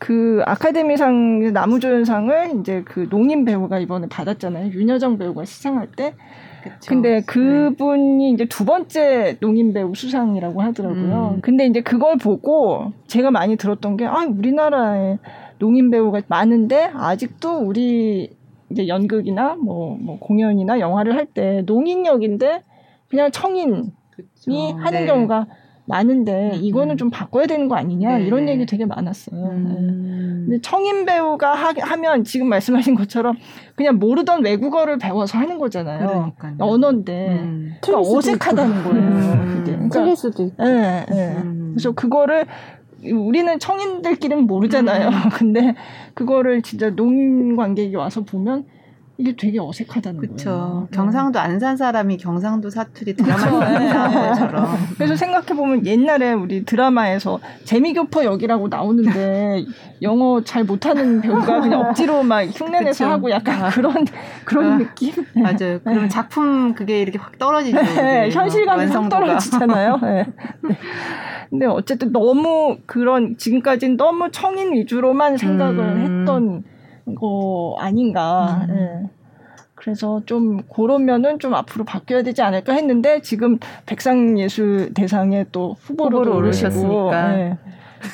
그 0.00 0.40
아카데미상 0.46 1.52
나무조연상을 1.52 2.58
이제 2.58 2.82
그 2.86 3.06
농임 3.10 3.44
배우가 3.44 3.78
이번에 3.78 4.08
받았잖아요. 4.08 4.72
윤여정 4.72 5.18
배우가 5.18 5.44
시상할 5.44 5.88
때. 5.92 6.14
그쵸. 6.64 6.88
근데 6.88 7.20
네. 7.20 7.20
그분이 7.26 8.24
네. 8.28 8.30
이제 8.30 8.46
두 8.46 8.64
번째 8.64 9.36
농임 9.40 9.72
배우 9.74 9.94
수상이라고 9.94 10.62
하더라고요. 10.62 11.34
음. 11.36 11.40
근데 11.42 11.66
이제 11.66 11.82
그걸 11.82 12.16
보고 12.16 12.92
제가 13.08 13.30
많이 13.30 13.56
들었던 13.56 13.96
게, 13.98 14.06
아, 14.06 14.24
우리나라에 14.26 15.18
농임 15.58 15.90
배우가 15.90 16.22
많은데 16.28 16.90
아직도 16.94 17.58
우리 17.58 18.30
이제 18.70 18.88
연극이나 18.88 19.56
뭐, 19.56 19.96
뭐 20.00 20.18
공연이나 20.18 20.80
영화를 20.80 21.14
할 21.14 21.26
때 21.26 21.62
농인 21.66 22.06
역인데 22.06 22.62
그냥 23.08 23.30
청인이 23.30 23.90
그쵸. 24.10 24.52
하는 24.78 25.00
네. 25.00 25.06
경우가 25.06 25.46
많은데 25.90 26.52
음, 26.54 26.58
이거는 26.62 26.94
음. 26.94 26.96
좀 26.96 27.10
바꿔야 27.10 27.46
되는 27.46 27.68
거 27.68 27.76
아니냐 27.76 28.18
네 28.18 28.24
이런 28.24 28.48
얘기 28.48 28.64
되게 28.64 28.86
많았어요. 28.86 29.40
음. 29.40 29.64
네. 29.68 30.46
근데 30.46 30.60
청인 30.62 31.04
배우가 31.04 31.54
하, 31.54 31.72
하면 31.78 32.24
지금 32.24 32.48
말씀하신 32.48 32.94
것처럼 32.94 33.36
그냥 33.74 33.98
모르던 33.98 34.44
외국어를 34.44 34.98
배워서 34.98 35.38
하는 35.38 35.58
거잖아요. 35.58 36.32
그러니까요. 36.38 36.54
언어인데 36.58 37.28
음. 37.42 37.74
그러니까 37.80 38.10
어색하다는 38.10 38.84
거예요. 38.84 38.98
음. 38.98 39.54
그게. 39.58 39.72
그러니까, 39.72 40.00
틀릴 40.00 40.16
수도 40.16 40.44
있고. 40.44 40.64
네, 40.64 41.06
네. 41.08 41.36
그래서 41.72 41.92
그거를 41.92 42.46
우리는 43.04 43.58
청인들끼리는 43.58 44.46
모르잖아요. 44.46 45.08
음. 45.08 45.12
근데 45.34 45.74
그거를 46.14 46.62
진짜 46.62 46.90
농인 46.90 47.56
관객이 47.56 47.96
와서 47.96 48.22
보면 48.22 48.64
이게 49.20 49.36
되게 49.36 49.58
어색하다는 49.60 50.20
그쵸. 50.20 50.44
거예요. 50.50 50.88
네. 50.90 50.96
경상도 50.96 51.38
안 51.38 51.60
산 51.60 51.76
사람이 51.76 52.16
경상도 52.16 52.70
사투리 52.70 53.14
드라마 53.16 54.34
처럼. 54.34 54.66
그래서 54.96 55.14
생각해 55.14 55.48
보면 55.48 55.84
옛날에 55.84 56.32
우리 56.32 56.64
드라마에서 56.64 57.38
재미교포 57.64 58.24
역이라고 58.24 58.68
나오는데 58.68 59.64
영어 60.00 60.42
잘 60.42 60.64
못하는 60.64 61.20
배우가 61.20 61.60
그냥 61.60 61.80
억지로 61.90 62.22
막 62.22 62.44
흉내내서. 62.44 63.10
하고 63.10 63.30
약간 63.30 63.62
아. 63.64 63.68
그런 63.68 64.06
그런 64.46 64.72
아. 64.72 64.78
느낌. 64.78 65.12
맞아요. 65.34 65.80
그럼 65.84 66.08
작품 66.08 66.72
그게 66.74 67.02
이렇게 67.02 67.18
확 67.18 67.38
떨어지죠. 67.38 67.78
네, 67.78 68.30
현실감이 68.30 68.86
확 68.86 69.08
떨어지잖아요. 69.10 69.98
네. 70.02 70.26
근데 71.50 71.66
어쨌든 71.66 72.12
너무 72.12 72.78
그런 72.86 73.36
지금까지는 73.36 73.96
너무 73.98 74.30
청인 74.30 74.72
위주로만 74.72 75.36
생각을 75.36 75.78
음. 75.78 76.20
했던. 76.20 76.64
거 77.18 77.76
아닌가. 77.78 78.66
음. 78.68 78.74
네. 78.74 79.10
그래서 79.74 80.20
좀 80.26 80.62
그런 80.74 81.06
면은 81.06 81.38
좀 81.38 81.54
앞으로 81.54 81.84
바뀌어야 81.84 82.22
되지 82.22 82.42
않을까 82.42 82.74
했는데 82.74 83.22
지금 83.22 83.58
백상예술 83.86 84.92
대상에 84.92 85.46
또 85.52 85.74
후보로, 85.80 86.18
후보로 86.18 86.36
오르셨으니까 86.36 87.28
네. 87.28 87.58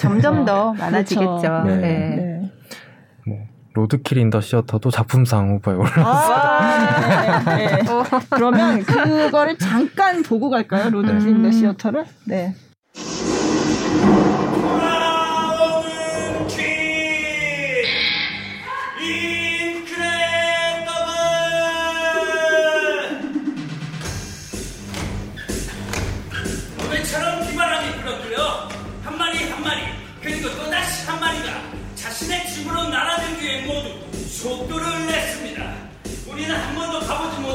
점점 0.01 0.45
더 0.45 0.73
그렇죠. 0.73 0.85
많아지겠죠. 0.85 1.41
그렇죠. 1.41 1.65
네. 1.65 1.77
네. 1.77 2.53
뭐 3.27 3.39
Roadkill 3.75 4.19
in 4.19 4.28
the 4.28 4.41
Theater도 4.41 4.91
작품상 4.91 5.57
후보에 5.57 5.75
올랐어요. 5.75 6.05
아, 6.07 7.57
네, 7.57 7.67
네. 7.67 7.83
그러면 8.31 8.83
그거를 8.83 9.59
잠깐 9.59 10.23
보고 10.23 10.49
갈까요? 10.51 10.91
Roadkill 10.91 11.29
in 11.29 11.38
the 11.38 11.51
Theater를? 11.51 12.05
네. 12.27 12.55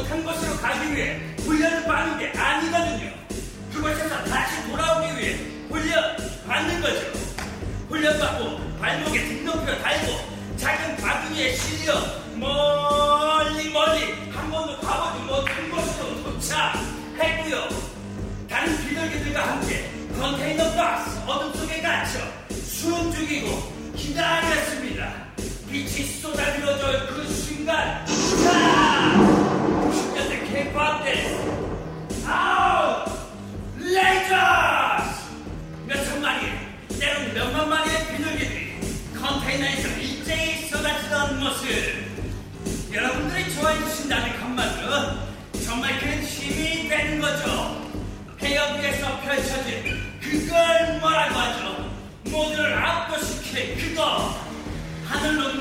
못한 0.01 0.23
곳으로 0.23 0.57
가기 0.57 0.95
위해 0.95 1.19
훈련을 1.45 1.83
받는 1.85 2.17
게 2.17 2.37
아니거든요. 2.37 3.11
그곳에서 3.71 4.23
다시 4.25 4.67
돌아오기 4.67 5.17
위해 5.17 5.37
훈련 5.69 6.17
받는 6.47 6.81
거죠. 6.81 7.01
훈련 7.87 8.19
받고 8.19 8.79
발목에 8.79 9.27
등록표 9.27 9.77
달고 9.79 10.57
작은 10.57 10.97
바구니에 10.97 11.55
실려 11.55 11.93
멀리 12.35 13.69
멀리 13.69 14.13
한 14.31 14.49
번도 14.49 14.79
가보지 14.79 15.23
못한 15.25 15.69
곳으로 15.69 16.23
도착했고요. 16.23 17.69
다른 18.49 18.77
비둘기들과 18.77 19.47
함께 19.49 19.91
컨테이너 20.17 20.71
박스 20.73 21.19
어둠 21.27 21.53
속에 21.53 21.81
갇혀 21.81 22.19
숨 22.49 23.13
죽이고 23.13 23.71
기다렸습니다. 23.95 25.13
빛이 25.69 26.05
쏟아들어져 26.19 27.07
그 27.07 27.23
순간 27.27 28.05
자! 28.43 29.40
90년대 29.40 29.40
케이팝 29.40 29.40
때아 29.40 29.40
그걸 50.51 50.99
뭐라고 50.99 51.39
하죠? 51.39 51.91
모두를 52.26 52.78
압도시킬 52.78 53.78
그거 53.78 54.36
하늘로 55.05 55.61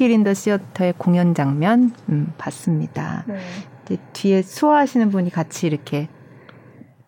Roadkill 0.00 0.10
in 0.10 0.19
the 0.19 0.32
Theater의 0.32 0.94
공연 0.96 1.34
장면 1.34 1.92
음, 2.08 2.32
봤습니다. 2.38 3.24
네. 3.28 3.98
뒤에 4.14 4.42
수화하시는 4.42 5.10
분이 5.10 5.30
같이 5.30 5.66
이렇게 5.66 6.08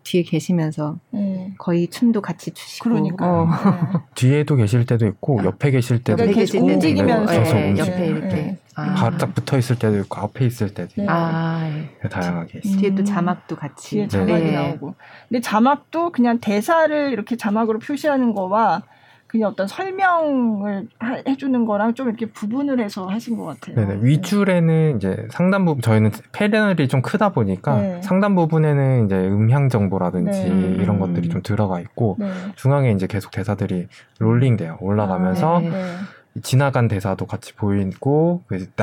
뒤에 0.03 0.23
계시면서 0.23 0.99
네. 1.11 1.55
거의 1.59 1.89
춤도 1.89 2.21
같이 2.21 2.51
추시고 2.51 2.91
그러니까 2.91 3.27
어. 3.27 3.47
네. 3.47 4.01
뒤에도 4.15 4.57
계실 4.57 4.85
때도 4.85 5.07
있고 5.07 5.43
옆에 5.43 5.71
계실 5.71 6.03
때도 6.03 6.23
옆에 6.23 6.33
계실 6.33 6.61
때도 6.61 6.73
움직이면서 6.75 7.33
네, 7.33 7.75
옆에 7.79 8.07
이렇게 8.07 8.59
아. 8.75 8.95
바짝 8.95 9.35
붙어 9.35 9.57
있을 9.57 9.79
때도 9.79 9.99
있고 10.01 10.21
앞에 10.21 10.45
있을 10.47 10.75
때도 10.75 11.03
있고 11.03 11.11
아, 11.11 11.69
예. 12.05 12.09
다양하게 12.09 12.61
있어요. 12.65 12.81
뒤에 12.81 12.95
또 12.95 13.05
자막도 13.05 13.57
같이 13.57 13.91
뒤에 13.91 14.09
자막이 14.09 14.51
나오고 14.53 14.95
근데 15.29 15.41
자막도 15.41 16.11
그냥 16.11 16.41
대사를 16.41 17.13
이렇게 17.13 17.37
자막으로 17.37 17.79
표시하는 17.79 18.35
거와 18.35 18.83
그냥 19.33 19.49
어떤 19.49 19.67
설명을 19.67 20.89
하, 20.99 21.15
해주는 21.27 21.65
거랑 21.65 21.95
좀 21.95 22.09
이렇게 22.09 22.27
부분을 22.27 22.81
해서 22.81 23.07
하신 23.07 23.39
것 23.39 23.47
같아요. 23.47 23.75
네네. 23.75 24.01
윗줄에는 24.03 24.97
이제 24.97 25.27
상단 25.31 25.65
부분 25.65 25.81
저희는 25.81 26.11
패널이 26.33 26.87
좀 26.89 27.01
크다 27.01 27.31
보니까 27.31 27.81
네. 27.81 28.03
상단 28.03 28.37
부분에는 28.37 29.07
이제 29.07 29.17
음향 29.17 29.71
정보라든지 29.71 30.51
네. 30.51 30.77
이런 30.83 30.99
것들이 30.99 31.31
좀 31.31 31.41
들어가 31.43 31.81
있고 31.81 32.17
네. 32.19 32.31
중앙에 32.57 32.93
이제 32.93 33.07
계속 33.07 33.31
대사들이 33.31 33.89
롤링돼요. 34.19 34.77
올라가면서 34.81 35.57
아, 35.57 35.61
네. 35.61 35.71
지나간 36.43 36.89
대사도 36.89 37.25
같이 37.25 37.55
보이고 37.55 38.43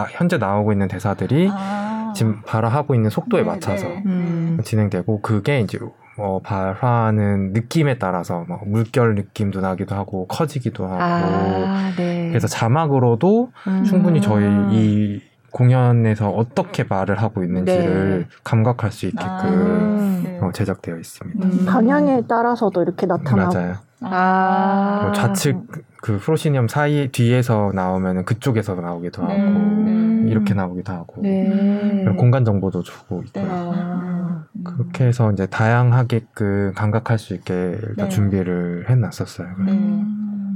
현재 0.09 0.39
나오고 0.39 0.71
있는 0.71 0.87
대사들이 0.87 1.49
아. 1.51 2.11
지금 2.15 2.41
발화하고 2.41 2.95
있는 2.95 3.11
속도에 3.11 3.41
네, 3.41 3.47
맞춰서 3.47 3.87
네. 3.87 4.03
음. 4.07 4.59
진행되고 4.63 5.21
그게 5.21 5.59
이제 5.59 5.77
뭐 6.19 6.41
발화하는 6.41 7.53
느낌에 7.53 7.97
따라서 7.97 8.43
막 8.49 8.67
물결 8.67 9.15
느낌도 9.15 9.61
나기도 9.61 9.95
하고 9.95 10.27
커지기도 10.27 10.85
하고 10.85 10.97
아, 11.01 11.91
네. 11.95 12.27
그래서 12.27 12.45
자막으로도 12.47 13.51
음. 13.67 13.83
충분히 13.85 14.19
저희 14.19 14.45
이 14.71 15.21
공연에서 15.51 16.29
어떻게 16.29 16.83
말을 16.83 17.21
하고 17.21 17.41
있는지를 17.43 18.19
네. 18.19 18.37
감각할 18.43 18.91
수 18.91 19.05
있게끔 19.05 19.23
아, 19.25 20.21
네. 20.27 20.39
어, 20.41 20.51
제작되어 20.51 20.97
있습니다. 20.97 21.47
음. 21.47 21.65
방향에 21.65 22.23
따라서도 22.27 22.81
이렇게 22.81 23.05
나타나고 23.05 23.53
맞아요. 23.53 23.75
아. 24.01 24.99
뭐 25.03 25.11
좌측 25.13 25.57
그 26.01 26.17
프로시니엄 26.17 26.67
사이 26.67 27.09
뒤에서 27.11 27.71
나오면 27.73 28.25
그쪽에서 28.25 28.75
나오기도 28.75 29.23
하고 29.23 29.33
네. 29.33 30.29
이렇게 30.29 30.53
나오기도 30.53 30.93
하고 30.93 31.21
네. 31.21 32.05
공간 32.17 32.45
정보도 32.45 32.83
주고 32.83 33.21
있고요. 33.27 33.43
네. 33.43 33.49
아. 33.51 34.43
그렇게 34.63 35.05
해서 35.05 35.31
이제 35.31 35.45
다양하게끔 35.45 36.73
감각할 36.75 37.17
수 37.17 37.33
있게 37.33 37.53
일단 37.53 38.07
네. 38.07 38.09
준비를 38.09 38.89
해놨었어요. 38.89 39.47
네. 39.65 40.03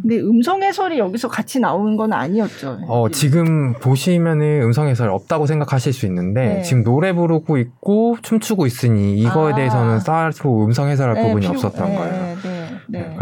근데 0.01 0.19
음성 0.19 0.61
해설이 0.61 0.99
여기서 0.99 1.29
같이 1.29 1.61
나오는 1.61 1.95
건 1.95 2.11
아니었죠. 2.11 2.79
어, 2.87 3.07
지금 3.09 3.73
보시면은 3.73 4.61
음성 4.63 4.87
해설 4.89 5.09
없다고 5.09 5.45
생각하실 5.45 5.93
수 5.93 6.05
있는데 6.07 6.55
네. 6.55 6.61
지금 6.61 6.83
노래 6.83 7.13
부르고 7.13 7.57
있고 7.57 8.17
춤추고 8.21 8.65
있으니 8.65 9.17
이거에 9.17 9.53
아. 9.53 9.55
대해서는 9.55 9.99
따로 9.99 10.65
음성 10.65 10.89
해설할 10.89 11.15
네, 11.15 11.23
부분이 11.23 11.47
필요, 11.47 11.53
없었던 11.53 11.89
네, 11.89 11.95
거예요. 11.95 12.35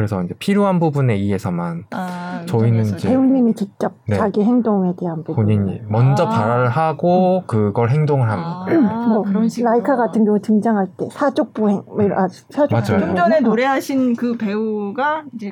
그래서 0.01 0.23
이제 0.23 0.33
필요한 0.39 0.79
부분에 0.79 1.13
의해서만 1.13 1.85
아, 1.91 2.41
저희는 2.47 2.85
이제 2.85 3.09
배우님이 3.09 3.53
직접 3.53 3.93
네. 4.07 4.17
자기 4.17 4.41
행동에 4.41 4.93
대한 4.99 5.23
부분 5.23 5.45
본인이 5.45 5.79
먼저 5.87 6.23
아. 6.25 6.29
발언을 6.29 6.69
하고 6.69 7.43
그걸 7.45 7.91
행동을 7.91 8.29
하는 8.29 8.43
아. 8.43 8.65
거예요. 8.65 8.81
뭐 8.81 9.21
그런 9.21 9.47
식 9.47 9.63
라이카 9.63 9.95
같은 9.95 10.25
경우 10.25 10.39
등장할 10.39 10.87
때 10.97 11.07
사족 11.11 11.53
보행 11.53 11.83
뭐 11.85 12.01
이런 12.01 12.17
아, 12.17 12.27
사족 12.27 12.71
맞아요. 12.71 13.05
좀 13.05 13.15
전에 13.15 13.41
노래하신 13.41 14.15
그 14.15 14.37
배우가 14.37 15.23
이제 15.35 15.51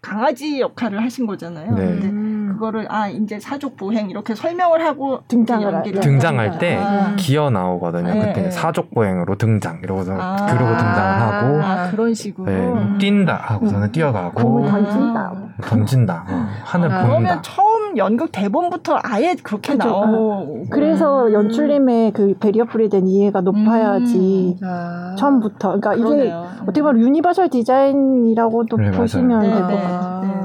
강아지 0.00 0.60
역할을 0.60 1.02
하신 1.02 1.26
거잖아요. 1.26 1.74
네. 1.74 1.86
근데 1.86 2.06
음. 2.08 2.37
그거를 2.58 2.86
아 2.90 3.08
이제 3.08 3.38
사족 3.38 3.76
보행 3.76 4.10
이렇게 4.10 4.34
설명을 4.34 4.84
하고 4.84 5.20
등장을 5.28 5.82
등장할 6.00 6.58
때 6.58 6.76
아. 6.76 7.14
기어 7.16 7.50
나오거든요. 7.50 8.12
네, 8.12 8.20
그때 8.20 8.42
네. 8.42 8.50
사족 8.50 8.90
보행으로 8.92 9.36
등장 9.36 9.78
이러고서 9.82 10.12
아. 10.18 10.34
그러고 10.46 10.76
등장을 10.76 11.20
하고 11.20 11.62
아, 11.62 11.90
그런 11.90 12.12
식으로 12.12 12.50
네, 12.50 12.58
뭐 12.66 12.98
뛴다 12.98 13.34
하고서는 13.36 13.92
뛰어가고 13.92 14.66
던진다 14.66 15.32
던진다 15.62 16.24
어, 16.28 16.46
하늘 16.64 16.90
아, 16.92 16.98
본다. 17.02 17.06
그러면 17.06 17.42
처음 17.42 17.96
연극 17.96 18.30
대본부터 18.32 18.98
아예 19.02 19.34
그렇게 19.42 19.74
그렇죠. 19.76 19.88
나오. 19.88 20.64
그래서 20.70 21.26
음. 21.26 21.32
연출님의 21.32 22.12
그 22.12 22.34
barrier 22.38 22.64
free된 22.64 23.06
이해가 23.06 23.40
높아야지 23.40 24.56
음. 24.60 24.66
아. 24.68 25.14
처음부터. 25.16 25.80
그러니까 25.80 25.90
그러네요. 25.94 26.22
이게 26.24 26.32
어떻게 26.62 26.82
보면 26.82 27.00
universal 27.00 27.50
design이라고도 27.50 28.76
네, 28.76 28.90
보시면 28.90 29.40
될 29.40 29.50
것 29.52 29.68
같아요. 29.68 30.37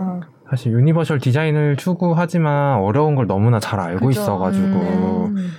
네. 0.53 0.57
사실 0.57 0.71
universal 0.73 1.19
design을 1.19 1.77
추구하지만 1.77 2.79
어려운 2.79 3.15
걸 3.15 3.27
너무나 3.27 3.59
잘 3.59 3.79
알고 3.79 4.07
그죠. 4.07 4.21
있어가지고 4.21 4.65
음. 4.67 5.49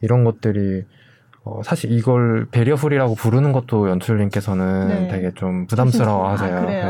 이런 0.00 0.24
것들이 0.24 0.84
어, 1.44 1.60
사실 1.64 1.92
이걸 1.92 2.46
barrier 2.50 2.80
free라고 2.80 3.14
부르는 3.14 3.52
것도 3.52 3.88
연출님께서는 3.90 4.88
네. 4.88 5.08
되게 5.08 5.30
좀 5.34 5.66
부담스러워 5.66 6.28
하세요. 6.30 6.56
아, 6.58 6.60
네. 6.62 6.84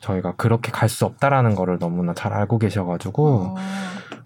저희가 0.00 0.34
그렇게 0.36 0.70
갈 0.72 0.88
수 0.88 1.04
없다라는 1.06 1.54
거를 1.54 1.78
너무나 1.78 2.12
잘 2.14 2.32
알고 2.32 2.58
계셔가지고 2.58 3.28
어. 3.28 3.54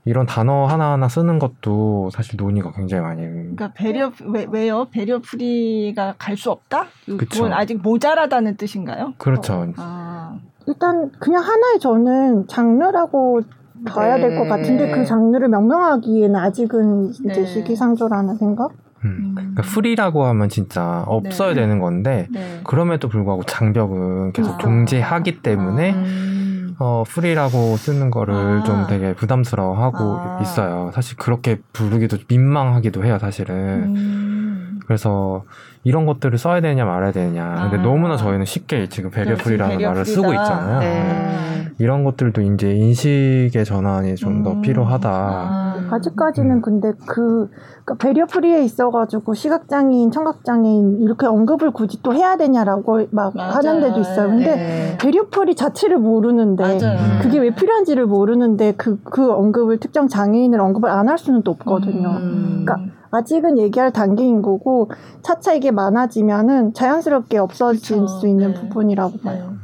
이런 0.05 0.25
단어 0.25 0.67
하나하나 0.67 1.09
쓰는 1.09 1.39
것도 1.39 2.11
사실 2.13 2.37
논의가 2.37 2.73
굉장히 2.73 3.03
많이. 3.03 3.23
그러니까 3.23 3.73
barrier 3.75 4.13
왜, 4.25 4.47
왜요? 4.51 4.87
barrier 4.91 5.19
free가 5.21 6.15
갈 6.19 6.37
수 6.37 6.51
없다? 6.51 6.87
그건 7.19 7.53
아직 7.53 7.81
모자라다는 7.83 8.57
뜻인가요? 8.57 9.15
그렇죠. 9.19 9.55
어. 9.55 9.73
아. 9.77 10.39
일단 10.67 11.11
그냥 11.19 11.43
하나의 11.43 11.81
저는 11.81 12.47
장르라고 12.49 13.41
봐야 13.87 14.17
네. 14.17 14.29
될것 14.29 14.49
같은데 14.49 14.91
그 14.91 15.05
장르를 15.05 15.49
명명하기에는 15.49 16.37
아직은 16.37 17.11
이제 17.11 17.43
네. 17.43 17.47
시기상조라는 17.47 18.37
생각? 18.37 18.73
음. 19.05 19.35
그러니까 19.37 19.63
free라고 19.63 20.25
하면 20.25 20.49
진짜 20.49 21.05
없어야 21.07 21.51
네. 21.51 21.61
되는 21.61 21.79
건데 21.79 22.27
네. 22.33 22.61
그럼에도 22.65 23.09
불구하고 23.09 23.45
장벽은 23.45 24.33
계속 24.33 24.55
아. 24.55 24.59
존재하기 24.59 25.43
때문에 25.43 25.93
음. 25.93 26.75
어, 26.79 27.05
free라고 27.07 27.77
쓰는 27.77 28.11
거를 28.11 28.35
아. 28.35 28.65
좀 28.65 28.87
되게 28.89 29.15
부담스러워하고 29.15 29.99
아. 29.99 30.39
있어요. 30.43 30.91
사실 30.95 31.17
그렇게 31.17 31.61
부르기도 31.73 32.19
민망하기도 32.29 33.05
해요, 33.05 33.19
사실은. 33.21 33.95
음. 33.97 34.81
그래서 34.87 35.45
이런 35.87 36.05
것들을 36.05 36.37
써야 36.37 36.61
되냐 36.61 36.85
말아야 36.85 37.13
되냐. 37.13 37.69
근데 37.71 37.77
아. 37.79 37.83
너무나 37.83 38.17
저희는 38.17 38.45
쉽게 38.45 38.89
지금 38.89 39.11
배려풀이라는 39.11 39.81
말을 39.81 40.05
쓰고 40.05 40.33
있잖아요. 40.33 40.81
네. 40.81 41.37
이런 41.79 42.03
것들도 42.03 42.41
이제 42.43 42.73
인식의 42.73 43.65
전환이 43.65 44.17
좀더 44.17 44.55
음. 44.55 44.63
필요하다. 44.63 45.09
아. 45.09 45.89
아직까지는 45.93 46.61
근데 46.63 46.91
그 47.07 47.49
그러니까 47.85 47.95
배려풀이에 48.05 48.65
있어가지고 48.65 49.35
시각장애인, 49.35 50.11
청각장애인 50.11 51.03
이렇게 51.03 51.27
언급을 51.27 51.71
굳이 51.71 52.03
또 52.03 52.13
해야 52.15 52.37
되냐라고 52.37 53.07
막 53.13 53.37
맞아요. 53.37 53.53
하는 53.53 53.81
데도 53.81 54.01
있어요. 54.01 54.29
근데 54.29 54.57
네. 54.57 54.99
배려풀이 54.99 55.55
자체를 55.55 55.99
모르는데 55.99 56.65
맞아요. 56.65 56.99
그게 57.23 57.39
왜 57.39 57.55
필요한지를 57.55 58.07
모르는데 58.07 58.73
그, 58.77 58.99
그 59.05 59.31
언급을 59.31 59.79
특정 59.79 60.09
장애인을 60.09 60.59
언급을 60.61 60.91
안 60.91 61.07
할 61.07 61.17
수는 61.17 61.43
또 61.45 61.53
없거든요. 61.53 62.09
음. 62.09 62.65
그러니까 62.65 62.96
아직은 63.11 63.59
얘기할 63.59 63.93
단계인 63.93 64.43
거고 64.43 64.91
차차 65.23 65.55
이게 65.55 65.71
많아지면은 65.71 66.75
자연스럽게 66.75 67.39
없어질 67.39 67.81
그쵸. 67.81 68.07
수 68.07 68.29
있는 68.29 68.55
네. 68.55 68.61
부분이라고 68.61 69.19
봐요. 69.19 69.55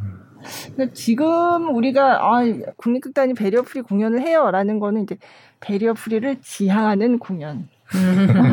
네. 0.77 0.93
지금 0.93 1.75
우리가 1.75 2.19
아, 2.25 2.43
국립극단이 2.77 3.35
배려프리 3.35 3.83
공연을 3.83 4.21
해요라는 4.21 4.81
거는 4.81 5.03
이제 5.03 5.17
배려프리를 5.61 6.37
지향하는 6.43 7.19
공연. 7.19 7.69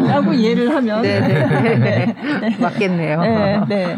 라고 0.07 0.33
이해를 0.33 0.75
하면 0.75 1.01
네, 1.01 1.19
네, 1.21 1.77
네, 1.77 2.05
네. 2.41 2.57
맞겠네요. 2.59 3.21
네, 3.21 3.61
네. 3.69 3.97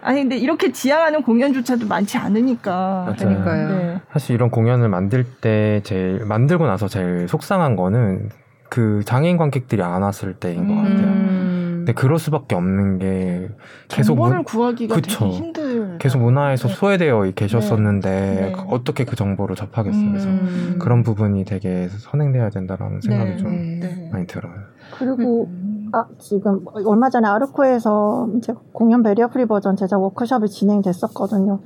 아니 0.00 0.20
근데 0.20 0.36
이렇게 0.36 0.70
지향하는 0.70 1.22
공연조차도 1.22 1.88
많지 1.88 2.16
않으니까. 2.18 2.72
맞아요. 3.06 3.16
그러니까요. 3.16 3.68
네. 3.68 4.00
사실 4.12 4.36
이런 4.36 4.50
공연을 4.50 4.88
만들 4.88 5.24
때 5.24 5.80
제일 5.82 6.24
만들고 6.24 6.66
나서 6.66 6.86
제일 6.86 7.26
속상한 7.26 7.74
거는 7.74 8.28
그 8.68 9.02
장애인 9.04 9.36
관객들이 9.36 9.82
안 9.82 10.02
왔을 10.02 10.34
때인 10.34 10.66
것 10.68 10.74
같아요. 10.74 11.06
음. 11.06 11.56
근데 11.86 11.92
그럴 11.92 12.18
수밖에 12.18 12.56
없는 12.56 12.98
게 12.98 13.48
계속 13.86 14.14
정보를 14.14 14.38
문... 14.38 14.44
구하기가 14.44 14.94
그쵸. 14.96 15.26
되게 15.26 15.30
힘들. 15.36 15.98
계속 15.98 16.18
문화에서 16.18 16.66
네. 16.66 16.74
소외되어 16.74 17.30
계셨었는데 17.30 18.10
네. 18.10 18.40
네. 18.40 18.54
어떻게 18.68 19.04
그 19.04 19.14
정보를 19.14 19.54
접하겠어요. 19.54 20.10
그래서 20.10 20.28
음. 20.28 20.78
그런 20.80 21.04
부분이 21.04 21.44
되게 21.44 21.88
선행돼야 21.88 22.50
된다라는 22.50 23.00
생각이 23.00 23.30
네. 23.30 23.36
좀 23.36 23.50
네. 23.80 24.10
많이 24.12 24.26
들어요. 24.26 24.52
그리고 24.98 25.44
음. 25.44 25.90
아 25.92 26.06
지금 26.18 26.64
얼마 26.84 27.08
전에 27.08 27.28
아르코에서 27.28 28.30
이제 28.36 28.52
공연 28.72 29.04
barrier 29.04 29.28
free 29.28 29.46
버전 29.46 29.76
제작 29.76 30.02
워크숍이 30.02 30.48
진행됐었거든요. 30.48 31.60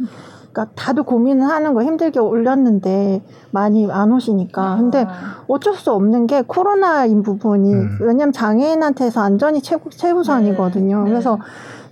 그러니까 0.52 0.74
다들 0.74 1.04
고민을 1.04 1.46
하는 1.46 1.74
거 1.74 1.82
힘들게 1.82 2.18
올렸는데 2.18 3.22
많이 3.50 3.90
안 3.90 4.12
오시니까. 4.12 4.76
근데 4.76 5.06
아. 5.08 5.42
어쩔 5.46 5.74
수 5.74 5.92
없는 5.92 6.26
게 6.26 6.42
코로나인 6.42 7.22
부분이 7.22 7.72
음. 7.72 7.98
왜냐면 8.00 8.32
장애인한테서 8.32 9.20
안전이 9.20 9.62
최고 9.62 9.90
최우선이거든요. 9.90 11.04
네. 11.04 11.10
그래서 11.10 11.38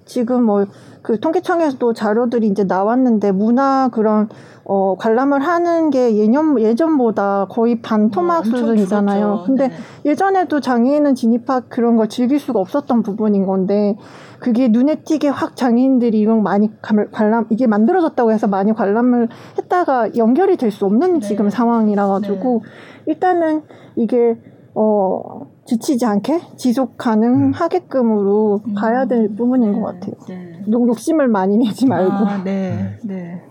지금 0.09 0.43
뭐 0.45 0.67
그 1.09 1.19
통계청에서도 1.21 1.95
자료들이 1.95 2.49
이제 2.49 2.65
나왔는데 2.65 3.33
문화 3.33 3.89
그런 3.93 4.29
어, 4.65 4.97
관람을 4.99 5.41
하는 5.41 5.89
게 5.89 6.17
예년, 6.17 6.61
예전보다 6.61 7.47
거의 7.49 7.81
반토막 7.81 8.41
어, 8.41 8.45
수준이잖아요. 8.45 9.45
근데 9.47 9.69
네. 9.69 9.75
예전에도 10.05 10.61
장애인은 10.61 11.15
진입학 11.15 11.71
그런 11.71 11.97
걸 11.97 12.11
즐길 12.11 12.39
수가 12.39 12.61
없었던 12.61 13.03
부분인 13.03 13.47
건데 13.47 13.97
그게 14.39 14.69
눈에 14.69 14.97
띄게 14.97 15.29
확 15.29 15.57
장애인들이 15.57 16.21
이건 16.21 16.43
많이 16.43 16.71
관람 16.83 17.47
이게 17.49 17.67
만들어졌다고 17.67 18.31
해서 18.31 18.47
많이 18.47 18.75
관람을 18.75 19.29
했다가 19.57 20.17
연결이 20.17 20.59
될 20.59 20.71
수 20.71 20.85
없는 20.85 21.21
네. 21.21 21.27
지금 21.27 21.49
상황이라 21.49 22.07
가지고 22.07 22.61
네. 23.07 23.13
일단은 23.13 23.63
이게 23.97 24.39
어 24.75 25.47
지치지 25.69 26.07
않게 26.07 26.41
지속 26.57 26.97
가능하게끔으로 26.97 28.63
음. 28.67 28.75
가야 28.75 29.07
될 29.07 29.29
부분인 29.37 29.75
것 29.75 29.93
같아요. 29.93 30.15
네. 30.27 30.63
욕심을 30.67 31.29
많이 31.29 31.59
내지 31.59 31.87
말고. 31.87 32.11
아, 32.11 32.43
네, 32.43 32.97
네. 33.05 33.43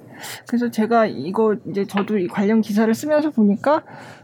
그래서 0.48 0.72
제가 0.72 1.06
이거 1.06 1.56
이제 1.70 1.86
저도 1.86 2.18
이 2.18 2.28
관련 2.28 2.62
기사를 2.62 2.92
쓰면서 2.92 3.30
보니까 3.30 3.84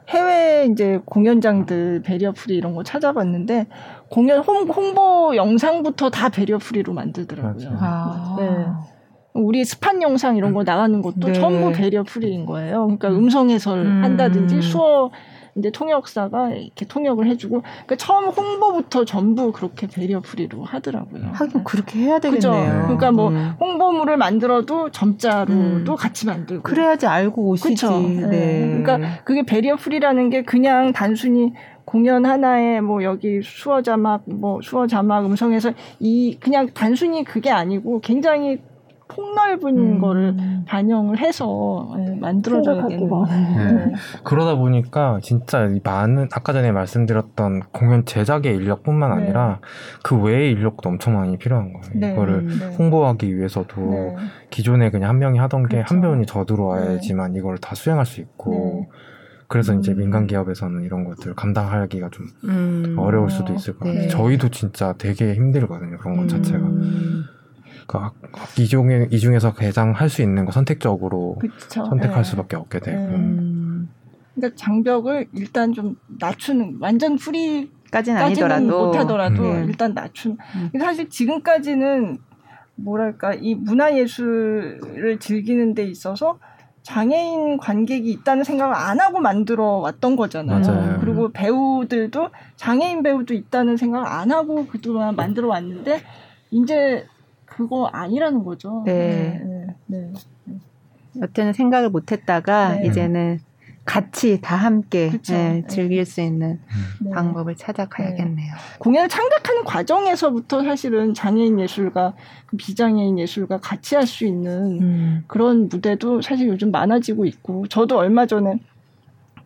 해외 0.10 0.68
이제 0.72 1.00
공연장들 1.06 2.02
barrier 2.02 2.32
free 2.32 2.56
이런 2.56 2.74
거 2.74 2.82
찾아봤는데 2.82 3.68
공연 4.10 4.40
홍, 4.40 4.68
홍보 4.70 5.36
영상부터 5.36 6.10
다 6.10 6.30
barrier 6.30 6.58
free로 6.58 6.94
만들더라고요. 6.94 7.78
아. 7.80 8.36
네. 8.40 8.66
우리 9.36 9.64
spot 9.66 10.02
영상 10.02 10.36
이런 10.36 10.54
거 10.54 10.64
나가는 10.64 11.00
것도 11.00 11.28
네. 11.28 11.34
전부 11.34 11.72
barrier 11.72 12.04
free인 12.04 12.48
거예요. 12.48 12.86
그러니까 12.86 13.10
음성 13.10 13.52
해설 13.52 13.86
음. 13.86 14.04
한다든지 14.04 14.64
수어 14.64 15.12
이제 15.56 15.70
통역사가 15.70 16.52
이렇게 16.52 16.86
통역을 16.86 17.28
해주고 17.28 17.62
그러니까 17.62 17.96
처음 17.96 18.26
홍보부터 18.26 19.06
전부 19.06 19.52
그렇게 19.52 19.88
barrier 19.88 20.22
free로 20.22 20.64
하더라고요. 20.64 21.30
하긴 21.34 21.64
그렇게 21.64 22.00
해야 22.00 22.20
되겠네요. 22.20 22.64
그죠? 22.64 22.82
그러니까 22.84 23.12
뭐 23.12 23.30
음. 23.30 23.54
홍보물을 23.60 24.18
만들어도 24.18 24.90
점자로도 24.92 25.54
음. 25.92 25.96
같이 25.96 26.26
만들고 26.26 26.64
그래야지 26.64 27.06
알고 27.06 27.50
오시지. 27.50 27.86
네. 27.86 28.28
네. 28.28 28.82
그러니까 28.84 29.24
그게 29.24 29.44
barrier 29.44 29.76
free라는 29.76 30.30
게 30.30 30.44
그냥 30.44 30.92
단순히 30.92 31.54
공연 31.86 32.26
하나에 32.26 32.82
뭐 32.82 33.04
여기 33.04 33.42
수어 33.44 33.82
자막 33.82 34.24
뭐 34.26 34.60
수어 34.62 34.88
자막 34.88 35.26
음성에서 35.26 35.74
이 36.00 36.38
그냥 36.40 36.70
단순히 36.74 37.24
그게 37.24 37.52
아니고 37.52 38.00
굉장히 38.02 38.60
폭넓은 39.08 39.78
음. 39.78 40.00
거를 40.00 40.36
반영을 40.66 41.20
해서 41.20 41.94
네, 41.98 42.16
만들어져야 42.16 42.88
되는 42.88 43.10
네. 43.28 43.74
네. 43.74 43.94
그러다 44.24 44.56
보니까 44.56 45.20
진짜 45.22 45.70
많은 45.84 46.30
아까 46.34 46.54
전에 46.54 46.72
말씀드렸던 46.72 47.64
공연 47.72 48.06
제작의 48.06 48.56
인력뿐만 48.56 49.16
네. 49.16 49.24
아니라 49.24 49.60
그 50.04 50.20
외의 50.20 50.52
인력도 50.52 50.90
엄청 50.90 51.16
많이 51.16 51.38
필요한 51.38 51.74
거예요. 51.74 51.88
네. 51.96 52.14
이거를 52.14 52.48
네. 52.48 52.76
홍보하기 52.78 53.36
위해서도 53.38 54.18
기존에 54.50 54.90
그냥 54.90 55.10
한 55.10 55.20
명이 55.20 55.38
하던 55.40 55.68
게한 55.68 55.86
그렇죠. 55.86 56.08
명이 56.08 56.26
더 56.26 56.46
들어와야지만 56.46 57.36
이걸 57.36 57.58
다 57.58 57.76
수행할 57.76 58.06
수 58.06 58.22
있고 58.22 58.90
그래서 59.48 59.74
음. 59.74 59.80
이제 59.80 59.94
민간 59.94 60.26
기업에서는 60.26 60.82
이런 60.82 61.04
것들을 61.04 61.36
감당하기가 61.36 62.10
좀 62.10 62.26
음. 62.46 62.96
어려울 62.98 63.30
수도 63.30 63.54
있을 63.54 63.78
것 63.78 63.86
같아요. 63.86 64.08
저희도 64.08 64.50
진짜 64.50 64.94
되게 64.98 65.36
힘들거든요. 65.36 65.98
그런 65.98 66.18
것 66.18 66.28
자체가. 66.28 66.66
음. 67.84 68.10
그러니까 68.22 68.46
이 68.58 68.68
중에 68.68 69.08
이 69.12 69.20
중에서 69.20 69.54
가장 69.54 69.92
할 69.92 70.10
수 70.10 70.22
있는 70.22 70.46
거 70.46 70.52
선택적으로 70.52 71.38
그쵸. 71.40 71.86
선택할 71.86 72.18
네. 72.18 72.24
수밖에 72.24 72.56
없게 72.56 72.80
되고. 72.80 72.98
음. 72.98 73.90
그러니까 74.36 74.56
장벽을 74.58 75.28
일단 75.34 75.74
좀 75.74 75.96
낮추는 76.20 76.78
완전 76.80 77.16
free까지는 77.18 78.20
아니더라도 78.22 78.88
못하더라도 78.88 79.44
음. 79.44 79.66
일단 79.68 79.94
낮춘. 79.94 80.38
음. 80.56 80.80
사실 80.80 81.10
지금까지는 81.10 82.18
뭐랄까 82.76 83.34
이 83.36 83.54
문화 83.54 83.96
예술을 83.96 85.18
즐기는 85.20 85.76
데 85.76 85.84
있어서 85.84 86.40
장애인 86.82 87.58
관객이 87.58 88.12
있다는 88.12 88.44
생각을 88.44 88.76
안 88.76 89.00
하고 89.00 89.20
만들어 89.20 89.78
왔던 89.78 90.16
거잖아요. 90.16 90.60
맞아요. 90.60 90.98
그리고 91.00 91.32
배우들도 91.32 92.30
장애인 92.58 93.04
배우도 93.04 93.34
있다는 93.36 93.78
생각을 93.78 94.06
안 94.08 94.32
하고 94.32 94.66
그동안 94.68 95.16
만들어 95.16 95.48
왔는데 95.48 96.02
이제 96.52 97.06
그거 97.56 97.88
아니라는 97.88 98.44
거죠. 98.44 98.84
네. 98.86 99.42
네. 99.44 99.68
네. 99.86 100.14
네. 100.46 100.56
여태는 101.22 101.54
생각을 101.54 101.90
못 101.90 102.12
했다가 102.12 102.76
네. 102.78 102.88
이제는 102.88 103.40
같이 103.86 104.40
다 104.42 104.56
함께 104.56 105.10
네, 105.10 105.20
네, 105.34 105.64
즐길 105.68 106.06
수 106.06 106.22
있는 106.22 106.60
네. 107.02 107.12
방법을 107.12 107.56
찾아가야겠네요. 107.58 108.54
공연을 108.80 109.10
창작하는 109.10 109.66
과정에서부터 109.66 110.64
사실은 110.64 111.14
장애인 111.14 111.60
예술가, 111.60 112.14
그 112.46 112.56
비장애인 112.56 113.20
예술가 113.20 113.58
같이 113.58 113.96
할 113.96 114.08
수 114.08 114.26
있는 114.26 114.82
음. 114.82 115.24
그런 115.28 115.68
무대도 115.68 116.22
사실 116.22 116.48
요즘 116.48 116.72
많아지고 116.72 117.26
있고, 117.26 117.68
저도 117.68 117.98
얼마 117.98 118.26
전에 118.26 118.60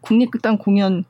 국립극단 0.01 0.59
공연 0.59 1.03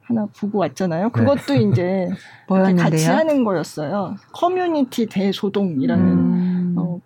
하나 0.00 0.26
보고 0.38 0.58
왔잖아요. 0.58 1.06
네. 1.06 1.12
그것도 1.12 1.54
네. 1.54 1.60
이제 1.62 2.08
같이 2.78 3.06
하는 3.06 3.44
거였어요. 3.44 4.16
커뮤니티 4.32 5.06
대소동이라는 5.06 6.04
음. 6.04 6.29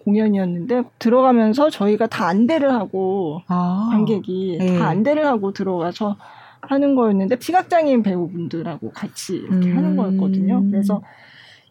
어, 0.04 0.06
공연이었는데 0.06 0.84
들어가면서 0.98 1.70
저희가 1.70 2.06
다 2.06 2.26
안대를 2.26 2.72
하고 2.72 3.42
아. 3.48 3.88
관객이 3.90 4.58
네. 4.58 4.78
다 4.78 4.86
안대를 4.88 5.26
하고 5.26 5.52
들어가서 5.52 6.16
하는 6.60 6.94
거였는데 6.94 7.36
시각장애인 7.40 8.02
배우분들하고 8.02 8.90
같이 8.92 9.36
이렇게 9.36 9.70
음. 9.70 9.76
하는 9.76 9.96
거였거든요. 9.96 10.62
그래서 10.70 11.02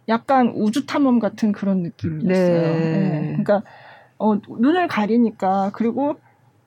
약간 0.07 0.53
우주 0.55 0.85
탐험 0.85 1.19
같은 1.19 1.51
그런 1.51 1.81
느낌이었어요. 1.83 2.61
네. 2.61 2.79
네. 2.79 3.21
그러니까 3.27 3.63
어, 4.17 4.35
눈을 4.35 4.87
가리니까 4.87 5.71
그리고 5.73 6.15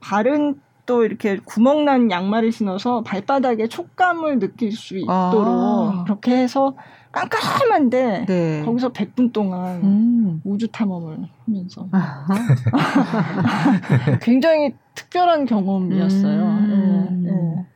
발은 0.01 0.61
또 0.87 1.05
이렇게 1.05 1.39
구멍난 1.45 2.11
양말을 2.11 2.53
신어서 2.53 3.03
발바닥에 3.03 3.67
촉감을 3.67 4.39
느낄 4.39 4.73
수 4.73 4.97
있도록 4.97 5.11
아. 5.11 6.05
그렇게 6.05 6.37
해서 6.37 6.77
깜깜한데 7.17 8.27
네. 8.27 8.63
거기서 8.65 8.93
100분 8.93 9.33
동안 9.33 9.83
음. 9.83 10.41
우주 10.45 10.69
탐험을 10.69 11.19
하면서 11.47 11.89
굉장히 14.21 14.75
특별한 14.95 15.47
경험이었어요. 15.47 16.43
음. 16.43 17.23
네, 17.23 17.31
네. 17.31 17.67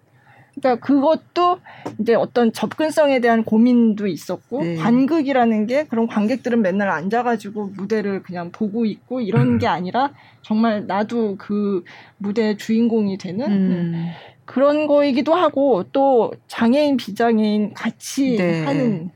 그러니까 0.54 0.84
그것도 0.84 1.58
이제 1.98 2.14
어떤 2.14 2.52
접근성에 2.52 3.20
대한 3.20 3.44
고민도 3.44 4.06
있었고 4.06 4.62
네. 4.62 4.76
관극이라는 4.76 5.66
게 5.66 5.84
그런 5.84 6.06
관객들은 6.06 6.60
맨날 6.60 6.90
앉아가지고 6.90 7.72
무대를 7.76 8.22
그냥 8.22 8.50
보고 8.52 8.84
있고 8.84 9.20
이런 9.20 9.58
게 9.58 9.66
아니라 9.66 10.12
정말 10.42 10.86
나도 10.86 11.36
그 11.38 11.82
무대의 12.18 12.58
주인공이 12.58 13.16
되는 13.16 13.50
음. 13.50 13.92
네. 13.92 14.12
그런 14.44 14.86
거이기도 14.86 15.34
하고 15.34 15.84
또 15.92 16.32
장애인 16.48 16.96
비장애인 16.96 17.72
같이 17.72 18.36
네. 18.36 18.64
하는 18.64 19.10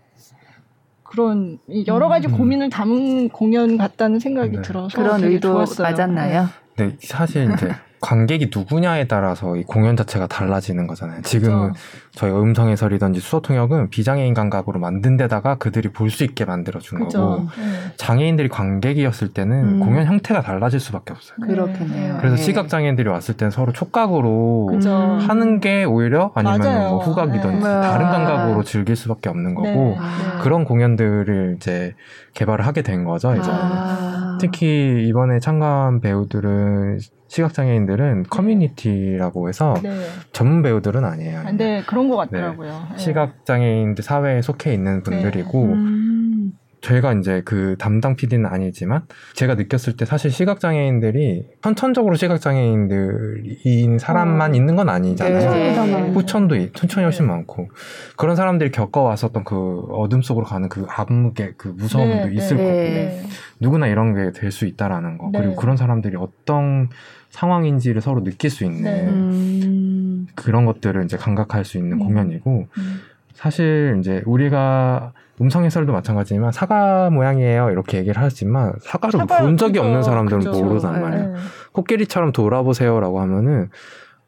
그런 1.15 1.59
여러 1.87 2.09
가지 2.09 2.27
음. 2.27 2.33
고민을 2.33 2.71
담은 2.71 3.29
공연 3.29 3.79
같다는 3.79 4.19
생각이 4.19 4.57
네. 4.57 4.63
들어서 4.63 5.01
그런 5.01 5.23
의도 5.23 5.53
좋았어요. 5.53 5.89
맞았나요? 5.89 6.49
네, 6.77 6.97
사실 7.01 7.53
이제 7.53 7.71
관객이 8.05 8.51
누구냐에 8.55 9.07
따라서 9.07 9.57
이 9.57 9.63
공연 9.63 9.97
자체가 9.97 10.27
달라지는 10.27 10.87
거잖아요. 10.87 11.23
지금은 11.23 11.73
그렇죠. 11.73 11.81
저희 12.13 12.31
음성 12.31 12.69
해설이든지 12.69 13.19
수어 13.21 13.41
통역은 13.41 13.89
비장애인 13.89 14.35
감각으로 14.35 14.79
만든 14.79 15.17
데다가 15.17 15.57
그들이 15.57 15.89
볼 15.91 16.11
수 16.15 16.23
있게 16.23 16.45
만들어 16.45 16.79
준 16.81 16.99
그렇죠. 16.99 17.19
거고 17.19 17.43
네. 17.57 17.93
장애인들이 17.97 18.49
관객이었을 18.51 19.29
때는 19.33 19.57
음. 19.65 19.81
공연 19.81 20.05
형태가 20.05 20.43
달라질 20.43 20.79
수밖에 20.79 21.13
없어요. 21.13 21.39
그렇겠네요. 21.43 22.19
그래서 22.19 22.37
네. 22.37 22.43
시각 22.43 22.69
장애인들이 22.69 23.09
왔을 23.09 23.37
때는 23.37 23.51
서로 23.51 23.73
촉각으로 23.73 24.67
그렇죠. 24.69 24.91
하는 24.93 25.59
게 25.61 25.83
오히려 25.85 26.31
아니면 26.35 26.61
뭐 26.91 26.99
후각이든지 26.99 27.57
네. 27.57 27.63
다른 27.63 28.11
감각으로 28.11 28.63
즐길 28.63 28.95
수밖에 28.97 29.29
없는 29.31 29.55
거고 29.55 29.69
네. 29.69 29.97
아. 29.99 30.39
그런 30.43 30.65
공연들을 30.65 31.55
이제 31.57 31.95
개발을 32.35 32.67
하게 32.67 32.83
된 32.83 33.05
거죠. 33.05 33.35
이제 33.35 33.51
아. 33.51 34.24
특히 34.41 35.07
이번에 35.09 35.39
참가한 35.41 36.01
배우들은 36.01 36.99
시각장애인들은 37.29 38.23
네. 38.23 38.29
커뮤니티라고 38.31 39.49
해서 39.49 39.75
네. 39.83 39.91
전문 40.33 40.63
배우들은 40.63 41.05
아니에요. 41.05 41.43
네, 41.57 41.83
그런 41.87 42.09
것 42.09 42.17
같더라고요. 42.17 42.71
네. 42.71 42.89
네. 42.93 42.99
시각장애인들 42.99 44.05
사회에 44.05 44.43
속해 44.43 44.73
있는 44.73 45.03
분들이고, 45.03 45.63
음. 45.65 46.53
저희가 46.85 47.15
이제 47.15 47.41
그 47.45 47.77
담당 47.79 48.15
PD는 48.15 48.47
아니지만 48.47 49.03
제가 49.33 49.55
느꼈을 49.55 49.97
때 49.97 50.05
사실 50.05 50.31
시각장애인들이 50.31 51.47
선천적으로 51.63 52.15
시각장애인들인 52.15 53.99
사람만 53.99 54.53
어. 54.53 54.55
있는 54.55 54.77
건 54.77 54.89
아니잖아요. 54.91 55.51
네. 55.51 56.11
후천도 56.11 56.73
천천히 56.73 57.05
훨씬 57.05 57.27
네. 57.27 57.33
많고 57.33 57.71
그런 58.17 58.37
사람들이 58.37 58.71
겪어왔었던 58.71 59.45
그 59.45 59.87
어둠 59.91 60.21
속으로 60.23 60.45
가는 60.45 60.69
그 60.69 60.87
암흑의 60.89 61.55
그 61.57 61.69
무서움도 61.69 62.27
네. 62.27 62.35
있을 62.35 62.57
네. 62.59 62.63
거고 62.63 62.75
네. 62.75 63.23
누구나 63.61 63.87
이런 63.87 64.15
게 64.15 64.31
될 64.33 64.51
수 64.51 64.67
있다라는 64.67 65.19
거 65.19 65.31
그리고 65.33 65.57
그런 65.57 65.77
사람들이 65.77 66.17
어떤 66.17 66.89
상황인지를 67.31 68.01
서로 68.01 68.23
느낄 68.23 68.51
수 68.51 68.65
있는 68.65 69.09
음. 69.09 70.27
그런 70.35 70.65
것들을 70.67 71.03
이제 71.05 71.17
감각할 71.17 71.65
수 71.65 71.79
있는 71.79 71.95
음. 71.95 71.99
공연이고 71.99 72.69
음. 72.77 73.01
사실 73.33 73.97
이제 73.99 74.23
우리가 74.27 75.13
음성 75.41 75.65
해설도 75.65 75.93
마찬가지지만 75.93 76.53
사과 76.53 77.11
모양이에요 77.11 77.71
이렇게 77.71 77.99
얘기를 77.99 78.23
하지만 78.23 78.73
사과를 78.81 79.27
본 79.27 79.57
적이 79.57 79.81
없는 79.81 80.03
사람들은 80.03 80.45
그쵸. 80.45 80.65
모르단 80.65 81.01
말이에요. 81.01 81.29
네. 81.29 81.35
코끼리처럼 81.73 82.33
돌아보세요라고 82.33 83.21
하면은 83.21 83.71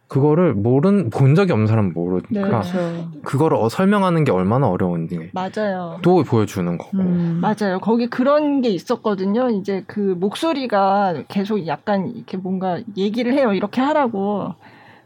그거를 0.09 0.55
모른 0.55 1.11
본 1.11 1.35
적이 1.35 1.53
없는 1.53 1.67
사람은 1.67 1.93
모르니까 1.93 2.61
네, 2.63 3.09
그거를 3.25 3.57
어, 3.57 3.69
설명하는 3.69 4.23
게 4.23 4.31
얼마나 4.31 4.69
어려운지 4.69 5.31
맞아요. 5.33 5.99
또 6.03 6.23
보여주는 6.23 6.79
거고 6.79 6.99
음. 6.99 7.41
맞아요. 7.41 7.81
거기 7.81 8.09
그런 8.09 8.61
게 8.61 8.69
있었거든요. 8.69 9.51
이제 9.51 9.83
그 9.89 10.01
목소리가 10.01 11.25
계속 11.27 11.67
약간 11.67 12.07
이렇게 12.15 12.37
뭔가 12.37 12.79
얘기를 12.97 13.33
해요. 13.33 13.53
이렇게 13.53 13.81
하라고. 13.81 14.55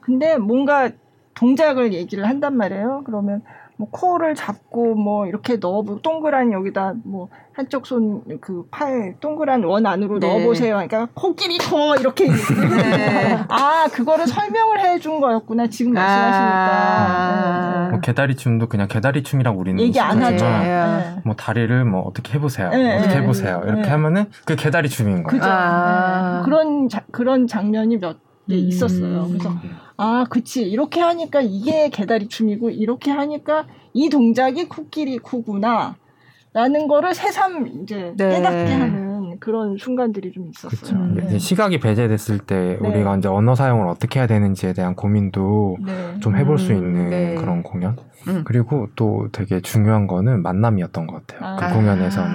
근데 0.02 0.36
뭔가 0.36 0.90
동작을 1.34 1.94
얘기를 1.94 2.28
한단 2.28 2.56
말이에요. 2.58 3.02
그러면 3.06 3.42
뭐 3.80 3.88
코를 3.90 4.34
잡고 4.34 4.94
뭐 4.94 5.26
이렇게 5.26 5.56
넣어보 5.56 6.02
동그란 6.02 6.52
여기다 6.52 6.92
뭐 7.02 7.28
한쪽 7.54 7.86
손 7.86 8.22
그 8.42 8.64
팔 8.70 9.14
동그란 9.20 9.64
원 9.64 9.86
안으로 9.86 10.18
네. 10.18 10.28
넣어보세요. 10.28 10.74
그러니까 10.74 11.08
코끼리 11.14 11.56
코 11.56 11.94
이렇게 11.98 12.26
네. 12.28 13.38
아 13.48 13.88
그거를 13.90 14.26
설명을 14.26 14.80
해준 14.80 15.18
거였구나 15.20 15.66
지금 15.68 15.94
말씀하시니까 15.94 16.70
아~ 16.70 17.84
네. 17.86 17.90
뭐 17.92 18.00
개다리 18.00 18.36
춤도 18.36 18.68
그냥 18.68 18.86
개다리 18.86 19.22
춤이라고 19.22 19.58
우리는 19.58 19.80
얘기 19.80 19.98
안 19.98 20.22
하죠. 20.22 20.44
네. 20.44 21.16
뭐 21.24 21.34
다리를 21.34 21.84
뭐 21.86 22.02
어떻게 22.02 22.34
해보세요. 22.34 22.68
네. 22.70 22.98
어떻게 22.98 23.16
해보세요. 23.16 23.62
이렇게 23.66 23.88
하면은 23.88 24.26
그 24.44 24.56
개다리 24.56 24.90
춤인 24.90 25.22
거예요. 25.22 25.26
그죠. 25.26 25.44
아~ 25.50 26.42
그런 26.44 26.88
자, 26.90 27.00
그런 27.10 27.46
장면이 27.46 27.96
몇 27.96 28.18
개 28.48 28.56
있었어요. 28.56 29.22
음. 29.24 29.28
그래서 29.28 29.50
아, 30.02 30.24
그치. 30.30 30.62
이렇게 30.62 31.00
하니까 31.00 31.42
이게 31.42 31.90
개다리 31.90 32.28
춤이고, 32.28 32.70
이렇게 32.70 33.10
하니까 33.10 33.66
이 33.92 34.08
동작이 34.08 34.66
코끼리 34.68 35.18
쿠구나. 35.18 35.96
라는 36.52 36.88
거를 36.88 37.14
새삼 37.14 37.68
이제 37.82 38.12
네. 38.16 38.30
깨닫게 38.30 38.72
하는 38.72 39.38
그런 39.38 39.76
순간들이 39.78 40.32
좀 40.32 40.50
있었어요. 40.50 41.06
네. 41.14 41.38
시각이 41.38 41.78
배제됐을 41.78 42.40
때 42.40 42.76
네. 42.80 42.88
우리가 42.88 43.16
이제 43.18 43.28
언어 43.28 43.54
사용을 43.54 43.86
어떻게 43.86 44.18
해야 44.18 44.26
되는지에 44.26 44.72
대한 44.72 44.96
고민도 44.96 45.76
네. 45.86 46.16
좀 46.18 46.36
해볼 46.36 46.58
수 46.58 46.72
음, 46.72 46.76
있는 46.76 47.10
네. 47.10 47.34
그런 47.36 47.62
공연. 47.62 47.96
음. 48.26 48.42
그리고 48.44 48.88
또 48.96 49.28
되게 49.30 49.60
중요한 49.60 50.08
거는 50.08 50.42
만남이었던 50.42 51.06
것 51.06 51.24
같아요. 51.24 51.48
아. 51.50 51.56
그 51.56 51.74
공연에서는. 51.74 52.34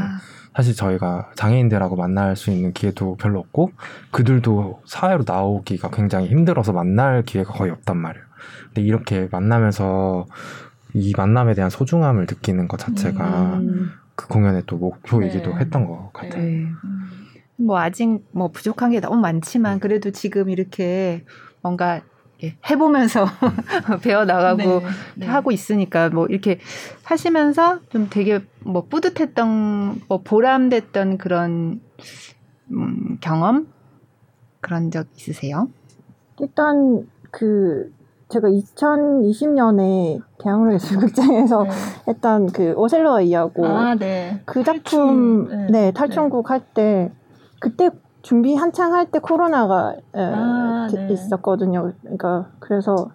사실 0.55 0.73
저희가 0.73 1.31
장애인들하고 1.35 1.95
만날 1.95 2.35
수 2.35 2.49
있는 2.49 2.71
기회도 2.71 3.17
별로 3.17 3.39
없고 3.39 3.71
그들도 4.11 4.81
사회로 4.85 5.25
나오기가 5.27 5.89
굉장히 5.89 6.27
힘들어서 6.29 6.71
만날 6.71 7.23
기회가 7.23 7.51
거의 7.51 7.71
없단 7.71 7.97
말이에요. 7.97 8.25
근데 8.67 8.81
이렇게 8.81 9.27
만나면서 9.31 10.25
이 10.93 11.13
만남에 11.17 11.55
대한 11.55 11.69
소중함을 11.69 12.21
느끼는 12.21 12.69
것 12.69 12.77
자체가 12.77 13.57
음. 13.57 13.91
그 14.15 14.27
공연의 14.29 14.63
또 14.65 14.77
목표이기도 14.77 15.51
네. 15.51 15.57
했던 15.57 15.85
것 15.85 16.11
같아요. 16.13 16.41
네. 16.41 16.65
뭐 17.57 17.79
아직 17.79 18.25
뭐 18.31 18.49
부족한 18.49 18.91
게 18.91 19.01
너무 19.01 19.17
많지만 19.17 19.79
그래도 19.79 20.11
지금 20.11 20.49
이렇게 20.49 21.25
뭔가 21.61 22.01
해보면서 22.69 23.25
배워 24.03 24.25
나가고 24.25 24.57
네, 24.57 24.81
네. 25.15 25.25
하고 25.25 25.51
있으니까 25.51 26.09
뭐 26.09 26.25
이렇게 26.27 26.59
하시면서 27.03 27.79
좀 27.89 28.07
되게 28.09 28.41
뭐 28.59 28.85
뿌듯했던 28.89 30.01
뭐 30.07 30.21
보람됐던 30.21 31.17
그런 31.17 31.81
음, 32.71 33.17
경험 33.21 33.67
그런 34.59 34.91
적 34.91 35.07
있으세요? 35.15 35.69
일단 36.39 37.07
그 37.31 37.93
제가 38.29 38.49
2020년에 38.49 40.21
대학로 40.39 40.73
예술극장에서 40.73 41.63
네. 41.63 41.69
했던 42.09 42.47
그 42.47 42.73
오셀로와 42.73 43.21
이야고 43.21 43.65
아, 43.65 43.95
네. 43.95 44.41
그 44.45 44.63
작품 44.63 45.47
탈춤, 45.47 45.49
네, 45.49 45.67
네 45.69 45.91
탈춤곡 45.91 46.49
할때 46.49 47.11
그때 47.59 47.89
준비 48.25 48.55
한창 48.55 48.95
할 48.95 49.11
때 49.11 49.19
코로나가 49.19 49.95
아, 50.13 50.87
네. 50.91 51.13
있었거든요. 51.13 51.91
그러니까 52.01 52.47
그래서 52.57 53.11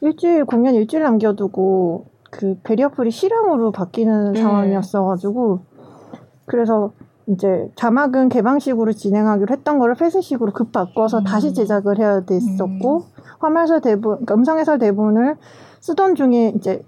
일주일 0.00 0.44
공연 0.44 0.76
일주일 0.76 1.02
남겨두고 1.02 2.06
그 2.30 2.60
베리어풀이 2.62 3.10
실황으로 3.10 3.72
바뀌는 3.72 4.34
네. 4.34 4.40
상황이었어가지고 4.40 5.58
그래서 6.46 6.92
이제 7.26 7.68
자막은 7.74 8.28
개방식으로 8.28 8.92
진행하기로 8.92 9.52
했던 9.52 9.80
거를 9.80 9.96
패스식으로 9.96 10.52
급 10.52 10.70
바꿔서 10.70 11.18
음. 11.18 11.24
다시 11.24 11.52
제작을 11.52 11.98
해야 11.98 12.20
됐었고 12.20 12.98
음. 12.98 13.02
화면에서 13.40 13.80
대본, 13.80 14.02
그러니까 14.02 14.34
음성 14.34 14.60
해설 14.60 14.78
대본을 14.78 15.34
쓰던 15.80 16.14
중에 16.14 16.52
이제 16.54 16.84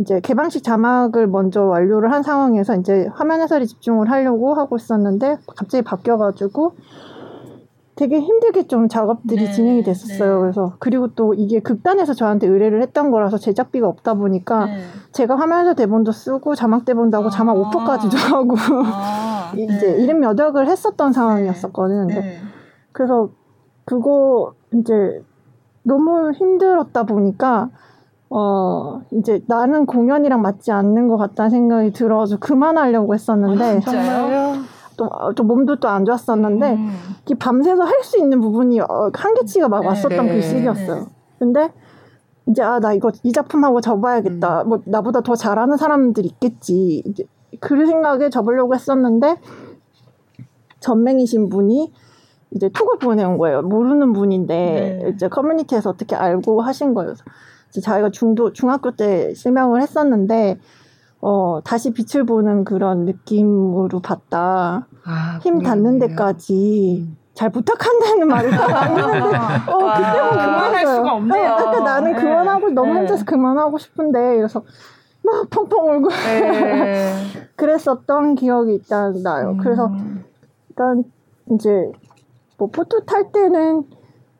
이제 0.00 0.20
개방식 0.20 0.62
자막을 0.62 1.26
먼저 1.26 1.64
완료를 1.64 2.12
한 2.12 2.22
상황에서 2.22 2.76
이제 2.76 3.08
화면 3.14 3.40
해설에 3.40 3.66
집중을 3.66 4.10
하려고 4.10 4.54
하고 4.54 4.76
있었는데 4.76 5.38
갑자기 5.56 5.82
바뀌어가지고 5.82 6.74
되게 7.96 8.20
힘들게 8.20 8.68
좀 8.68 8.88
작업들이 8.88 9.46
네, 9.46 9.50
진행이 9.50 9.82
됐었어요. 9.82 10.34
네. 10.34 10.40
그래서 10.40 10.76
그리고 10.78 11.08
또 11.16 11.34
이게 11.34 11.58
극단에서 11.58 12.14
저한테 12.14 12.46
의뢰를 12.46 12.80
했던 12.80 13.10
거라서 13.10 13.38
제작비가 13.38 13.88
없다 13.88 14.14
보니까 14.14 14.66
네. 14.66 14.76
제가 15.10 15.36
화면에서 15.36 15.74
대본도 15.74 16.12
쓰고 16.12 16.54
자막 16.54 16.84
대본도 16.84 17.16
하고 17.16 17.26
아, 17.26 17.30
자막 17.30 17.56
오퍼까지도 17.56 18.16
하고 18.36 18.54
아, 18.56 19.50
이제 19.56 19.96
네. 19.96 20.02
이름 20.04 20.22
여덕을 20.22 20.68
했었던 20.68 21.12
상황이었었거든. 21.12 22.06
네. 22.06 22.20
네. 22.20 22.38
그래서 22.92 23.30
그거 23.84 24.54
이제 24.74 25.24
너무 25.82 26.30
힘들었다 26.30 27.02
보니까 27.02 27.70
어 28.30 29.00
이제 29.12 29.40
나는 29.46 29.86
공연이랑 29.86 30.42
맞지 30.42 30.70
않는 30.70 31.08
것 31.08 31.16
같다는 31.16 31.50
생각이 31.50 31.92
들어서 31.92 32.38
그만하려고 32.38 33.14
했었는데 33.14 33.80
아? 33.86 34.64
또, 34.96 35.08
또 35.34 35.44
몸도 35.44 35.76
또 35.76 35.88
안 35.88 36.04
좋았었는데 36.04 36.72
음. 36.74 36.90
밤새서 37.38 37.82
할 37.84 38.02
수 38.02 38.18
있는 38.18 38.40
부분이 38.40 38.80
어, 38.80 39.10
한계치가 39.14 39.68
막 39.68 39.80
네, 39.80 39.86
왔었던 39.86 40.26
네, 40.26 40.34
그 40.34 40.42
시기였어요. 40.42 40.94
네. 41.00 41.06
근데 41.38 41.72
이제 42.46 42.62
아 42.62 42.80
나 42.80 42.92
이거 42.92 43.10
이 43.22 43.32
작품하고 43.32 43.80
접어야겠다. 43.80 44.62
음. 44.62 44.68
뭐 44.68 44.80
나보다 44.84 45.20
더 45.20 45.34
잘하는 45.34 45.76
사람들 45.76 46.26
있겠지. 46.26 47.02
이제 47.06 47.24
그 47.60 47.86
생각에 47.86 48.28
접으려고 48.30 48.74
했었는데 48.74 49.36
전맹이신 50.80 51.48
분이 51.48 51.92
이제 52.52 52.68
톡을 52.70 52.98
보내온 52.98 53.38
거예요. 53.38 53.62
모르는 53.62 54.12
분인데 54.12 55.00
네. 55.02 55.12
이제 55.14 55.28
커뮤니티에서 55.28 55.90
어떻게 55.90 56.16
알고 56.16 56.60
하신 56.62 56.94
거예요. 56.94 57.14
자기가 57.70 58.10
중도 58.10 58.52
중학교 58.52 58.92
때 58.92 59.34
실명을 59.34 59.82
했었는데 59.82 60.58
어, 61.20 61.60
다시 61.64 61.92
빛을 61.92 62.24
보는 62.24 62.64
그런 62.64 63.04
느낌으로 63.04 64.00
봤다. 64.00 64.86
아, 65.04 65.38
힘 65.42 65.60
닿는 65.60 65.98
데까지 65.98 67.06
음. 67.08 67.16
잘 67.34 67.50
부탁한다는 67.50 68.26
말을 68.28 68.50
딱 68.50 68.88
했는데, 68.88 69.36
어, 69.70 69.78
그때는 69.78 70.30
그만했어요. 70.30 70.96
수가 70.96 71.12
없네요. 71.14 71.56
네, 71.56 71.64
그때 71.64 71.80
나는 71.80 72.12
네. 72.12 72.20
그만하고 72.20 72.70
너무 72.70 72.92
네. 72.92 72.98
힘들어서 73.00 73.24
그만하고 73.24 73.78
싶은데, 73.78 74.36
그래서 74.36 74.62
막 75.22 75.48
펑펑 75.50 75.88
울고. 75.88 76.08
네. 76.08 77.14
그랬었던 77.54 78.34
기억이 78.34 78.74
일단 78.74 79.22
나요. 79.22 79.50
음. 79.50 79.58
그래서 79.58 79.90
일단 80.68 81.04
이제 81.52 81.70
뭐 82.56 82.68
포토 82.70 83.04
탈 83.04 83.30
때는 83.32 83.84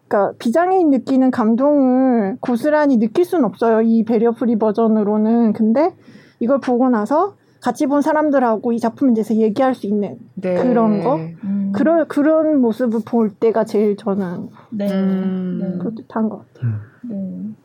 그러니까 0.08 0.32
비장애인 0.38 0.90
느끼는 0.90 1.30
감동을 1.30 2.38
고스란히 2.40 2.98
느낄 2.98 3.24
수는 3.24 3.44
없어요. 3.44 3.82
이 3.82 4.04
barrier 4.04 4.32
free 4.32 4.58
버전으로는. 4.58 5.52
근데 5.52 5.94
이걸 6.40 6.60
보고 6.60 6.88
나서 6.88 7.36
같이 7.60 7.86
본 7.86 8.00
사람들하고 8.02 8.72
이 8.72 8.78
작품에 8.78 9.12
대해서 9.14 9.34
얘기할 9.34 9.74
수 9.74 9.86
있는 9.86 10.16
네. 10.34 10.54
그런 10.54 11.02
거 11.02 11.16
음. 11.16 11.72
그런 11.74 12.06
그런 12.08 12.60
모습을 12.60 13.00
볼 13.04 13.30
때가 13.30 13.64
제일 13.64 13.96
저는 13.96 14.48
네. 14.70 14.90
음. 14.90 15.78
뿌듯한 15.82 16.28
것 16.28 16.54
같아요. 16.54 16.72
음. 17.10 17.56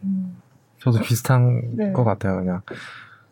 네. 0.00 0.08
저도 0.78 1.00
비슷한 1.00 1.76
네. 1.76 1.92
것 1.92 2.04
같아요. 2.04 2.36
그냥 2.36 2.60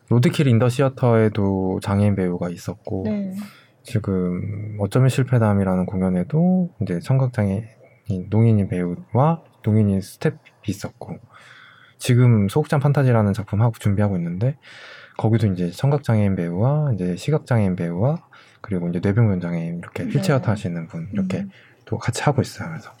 로드킬 0.09 0.47
인더 0.47 0.69
시어터에도 0.69 1.79
장애인 1.81 2.15
배우가 2.15 2.49
있었고 2.49 3.03
네. 3.05 3.33
지금 3.83 4.77
어쩌면 4.79 5.07
실패담이라는 5.09 5.85
공연에도 5.85 6.71
이제 6.81 6.99
청각 6.99 7.31
장애인 7.31 7.63
농인인 8.29 8.67
배우와 8.67 9.43
농인인 9.63 10.01
스태프가 10.01 10.37
있었고 10.67 11.19
지금 11.97 12.47
소극장 12.47 12.79
판타지라는 12.79 13.33
작품 13.33 13.61
하고 13.61 13.73
준비하고 13.79 14.17
있는데 14.17 14.57
거기도 15.17 15.47
이제 15.47 15.71
청각장애인 15.71 16.35
배우와 16.35 16.91
이제 16.93 17.15
시각장애인 17.15 17.75
배우와 17.75 18.23
그리고 18.61 18.87
이제 18.89 18.99
뇌병변 19.01 19.39
장애인 19.39 19.79
이렇게 19.79 20.03
네. 20.03 20.09
휠체어 20.11 20.41
타시는 20.41 20.87
분 20.87 21.09
이렇게 21.13 21.39
음. 21.39 21.49
또 21.85 21.97
같이 21.97 22.21
하고 22.23 22.41
있어요. 22.41 22.69
그래서 22.69 22.91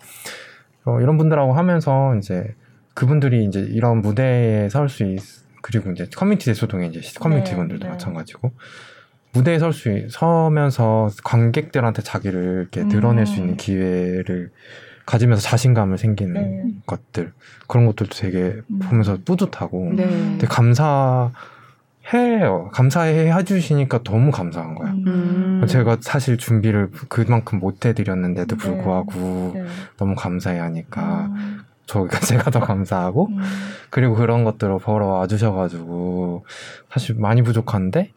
어, 0.85 1.01
이런 1.01 1.17
분들하고 1.17 1.53
하면서 1.53 2.15
이제 2.15 2.55
그분들이 2.93 3.45
이제 3.45 3.59
이런 3.59 4.01
무대에 4.01 4.69
설 4.69 4.89
수 4.89 5.03
있, 5.03 5.19
그리고 5.61 5.91
이제 5.91 6.07
커뮤니티 6.15 6.45
대소동의 6.45 6.89
이제 6.89 7.01
커뮤니티 7.19 7.51
네, 7.51 7.57
분들도 7.57 7.85
네. 7.85 7.91
마찬가지고 7.91 8.51
무대에 9.33 9.59
설 9.59 9.73
수 9.73 10.07
서면서 10.09 11.09
관객들한테 11.23 12.01
자기를 12.01 12.69
이렇게 12.71 12.87
드러낼 12.87 13.23
음. 13.23 13.25
수 13.25 13.39
있는 13.39 13.57
기회를 13.57 14.51
가지면서 15.07 15.41
자신감을 15.41 15.97
생기는 15.97 16.33
네. 16.33 16.73
것들 16.85 17.31
그런 17.67 17.87
것들도 17.87 18.15
되게 18.15 18.59
음. 18.69 18.79
보면서 18.79 19.17
뿌듯하고 19.23 19.93
네. 19.95 20.05
되게 20.37 20.47
감사해요. 20.47 21.31
감사해 22.73 23.31
해주시니까 23.31 24.03
너무 24.03 24.31
감사한 24.31 24.75
거예요. 24.75 24.93
음. 25.07 25.65
제가 25.67 25.97
사실 26.01 26.37
준비를 26.37 26.91
그만큼 27.07 27.59
못 27.59 27.85
해드렸는데도 27.85 28.57
네. 28.57 28.61
불구하고 28.61 29.51
네. 29.55 29.65
너무 29.95 30.13
감사해 30.13 30.59
하니까 30.59 31.27
음. 31.27 31.61
저가 31.85 32.19
제가 32.19 32.51
더 32.51 32.59
감사하고 32.59 33.29
음. 33.29 33.39
그리고 33.89 34.13
그런 34.15 34.43
것들을 34.43 34.77
보러 34.79 35.07
와주셔가지고 35.07 36.45
사실 36.91 37.15
많이 37.15 37.41
부족한데 37.43 38.11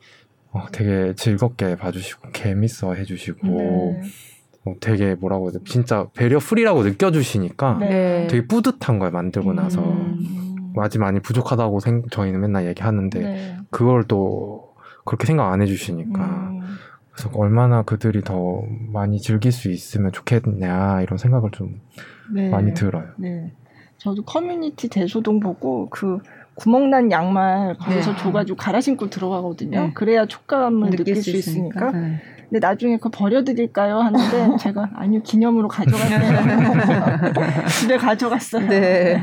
어, 0.50 0.66
되게 0.72 1.14
즐겁게 1.14 1.76
봐주시고 1.76 2.32
재밌어 2.32 2.94
해주시고 2.94 3.46
네. 3.46 4.02
어, 4.64 4.74
되게 4.80 5.14
뭐라고 5.14 5.46
해야 5.46 5.52
돼 5.52 5.64
진짜 5.64 6.06
barrier 6.14 6.38
free라고 6.38 6.82
느껴주시니까 6.82 7.78
네. 7.80 8.26
되게 8.28 8.46
뿌듯한 8.46 8.98
거예요 8.98 9.12
만들고 9.12 9.54
나서 9.54 9.82
음. 9.82 10.74
아직 10.76 10.98
많이 10.98 11.20
부족하다고 11.20 11.80
생, 11.80 12.02
저희는 12.10 12.40
맨날 12.40 12.66
얘기하는데 12.66 13.20
네. 13.20 13.56
그걸 13.70 14.04
또 14.04 14.74
그렇게 15.04 15.26
생각 15.26 15.50
안 15.50 15.62
해주시니까 15.62 16.22
음. 16.22 16.60
그래서 17.10 17.30
얼마나 17.34 17.82
그들이 17.82 18.22
더 18.22 18.62
많이 18.92 19.20
즐길 19.20 19.52
수 19.52 19.70
있으면 19.70 20.12
좋겠냐 20.12 21.02
이런 21.02 21.18
생각을 21.18 21.50
좀 21.52 21.80
네. 22.32 22.48
많이 22.50 22.72
들어요. 22.74 23.08
네. 23.16 23.52
저도 23.98 24.22
커뮤니티 24.24 24.88
대소동 24.88 25.40
보고 25.40 25.88
그 25.90 26.18
구멍난 26.54 27.10
양말 27.10 27.76
거기서 27.78 28.12
네. 28.12 28.18
줘가지고 28.18 28.56
갈아 28.56 28.80
신고 28.80 29.10
들어가거든요. 29.10 29.80
네. 29.80 29.92
그래야 29.94 30.26
촉감을 30.26 30.90
느낄, 30.90 31.04
느낄 31.04 31.22
수 31.22 31.30
있으니까. 31.30 31.90
있으니까. 31.90 31.90
네. 31.92 32.20
근데 32.50 32.66
나중에 32.66 32.96
그거 32.96 33.10
버려드릴까요? 33.10 34.00
하는데 34.00 34.56
제가 34.58 34.90
아니요 34.94 35.22
기념으로 35.22 35.68
가져갔어요. 35.68 36.18
집에 37.80 37.96
가져갔어요. 37.96 38.68
네. 38.68 39.20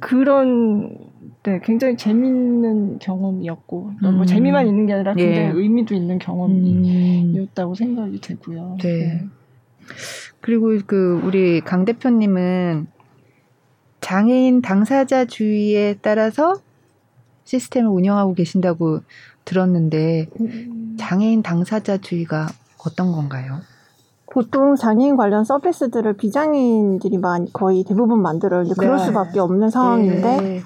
그런 0.00 0.96
네 1.42 1.60
굉장히 1.62 1.96
재밌는 1.96 2.98
경험이었고 2.98 3.92
음. 4.04 4.14
뭐 4.16 4.26
재미만 4.26 4.66
있는 4.66 4.86
게 4.86 4.94
아니라 4.94 5.14
굉장히 5.14 5.48
예. 5.48 5.52
의미도 5.54 5.94
있는 5.94 6.18
경험이었다고 6.18 7.72
음. 7.72 7.74
생각이 7.74 8.20
되고요. 8.20 8.76
네. 8.82 8.88
네. 8.88 9.26
그리고 10.40 10.70
그 10.86 11.20
우리 11.22 11.60
강 11.60 11.84
대표님은 11.84 12.86
장애인 14.00 14.62
당사자주의에 14.62 15.96
따라서 16.00 16.54
시스템을 17.44 17.90
운영하고 17.90 18.34
계신다고 18.34 19.00
들었는데 19.44 20.28
음. 20.40 20.96
장애인 20.98 21.42
당사자주의가 21.42 22.48
어떤 22.86 23.12
건가요? 23.12 23.58
보통 24.32 24.76
장애인 24.76 25.16
관련 25.16 25.44
서비스들을 25.44 26.12
비장애인들이 26.16 27.18
많이 27.18 27.52
거의 27.52 27.82
대부분 27.82 28.22
만들어요. 28.22 28.62
이제 28.62 28.74
그럴 28.78 28.96
네. 28.98 29.04
수밖에 29.04 29.40
없는 29.40 29.70
상황인데 29.70 30.36
네. 30.40 30.60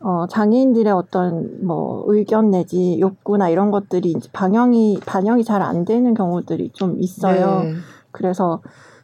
어, 0.00 0.26
장애인들의 0.28 0.92
어떤 0.92 1.66
뭐 1.66 2.04
의견 2.06 2.50
내지 2.50 3.00
욕구나 3.00 3.48
이런 3.48 3.72
것들이 3.72 4.12
이제 4.12 4.28
반영이 4.32 5.00
반영이 5.04 5.42
잘 5.42 5.60
안 5.62 5.84
되는 5.84 6.14
경우들이 6.14 6.70
좀 6.74 6.96
있어요. 7.00 7.62
네. 7.64 7.74
그래서 8.12 8.60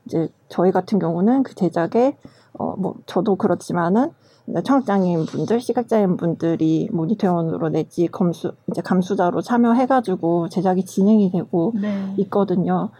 이제 0.07 0.29
저희 0.49 0.71
같은 0.71 1.01
경우는 1.01 1.43
그 1.43 1.55
제작에 1.57 2.17
어, 2.53 2.77
뭐 2.77 2.95
저도 3.07 3.35
그렇지만은 3.35 4.11
청각장애인 4.47 5.27
분들, 5.27 5.61
시각장애인 5.61 6.16
분들이 6.16 6.89
모니터원으로 6.93 7.71
내지 7.71 8.09
검수, 8.09 8.53
이제 8.71 8.83
감수자로 8.83 9.41
참여해가지고 9.41 10.49
제작이 10.51 10.85
진행이 10.85 11.31
되고 11.31 11.73
네. 11.81 12.15
있거든요. 12.19 12.91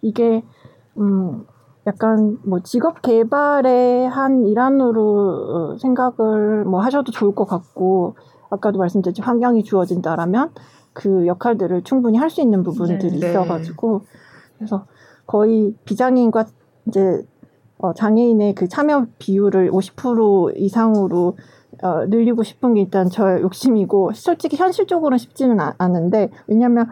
이게, 0.00 0.42
음, 0.98 1.44
약간 1.86 2.38
뭐 2.46 2.60
직업 2.60 3.02
개발의 3.02 4.08
한 4.08 4.46
일환으로 4.46 5.72
어, 5.74 5.78
생각을 5.78 6.64
뭐 6.64 6.80
하셔도 6.80 7.12
좋을 7.12 7.34
것 7.34 7.44
같고, 7.44 8.16
아까도 8.48 8.78
말씀드렸지 8.78 9.20
환경이 9.20 9.64
주어진다라면 9.64 10.52
그 10.94 11.26
역할들을 11.26 11.82
충분히 11.82 12.16
할 12.16 12.30
수 12.30 12.40
있는 12.40 12.62
부분들이 12.62 13.18
네. 13.20 13.28
있어가지고, 13.28 14.02
그래서 14.56 14.86
거의 15.26 15.74
비장애인과 15.84 16.46
이제 16.86 17.26
어, 17.84 17.92
장애인의 17.92 18.54
그 18.54 18.66
참여 18.66 19.06
비율을 19.18 19.70
50% 19.70 20.54
이상으로 20.56 21.36
어, 21.82 22.06
늘리고 22.06 22.42
싶은 22.42 22.72
게 22.72 22.80
일단 22.80 23.10
저 23.10 23.38
욕심이고 23.42 24.12
솔직히 24.14 24.56
현실적으로는 24.56 25.18
쉽지는 25.18 25.60
아, 25.60 25.74
않은데 25.76 26.30
왜냐하면 26.46 26.88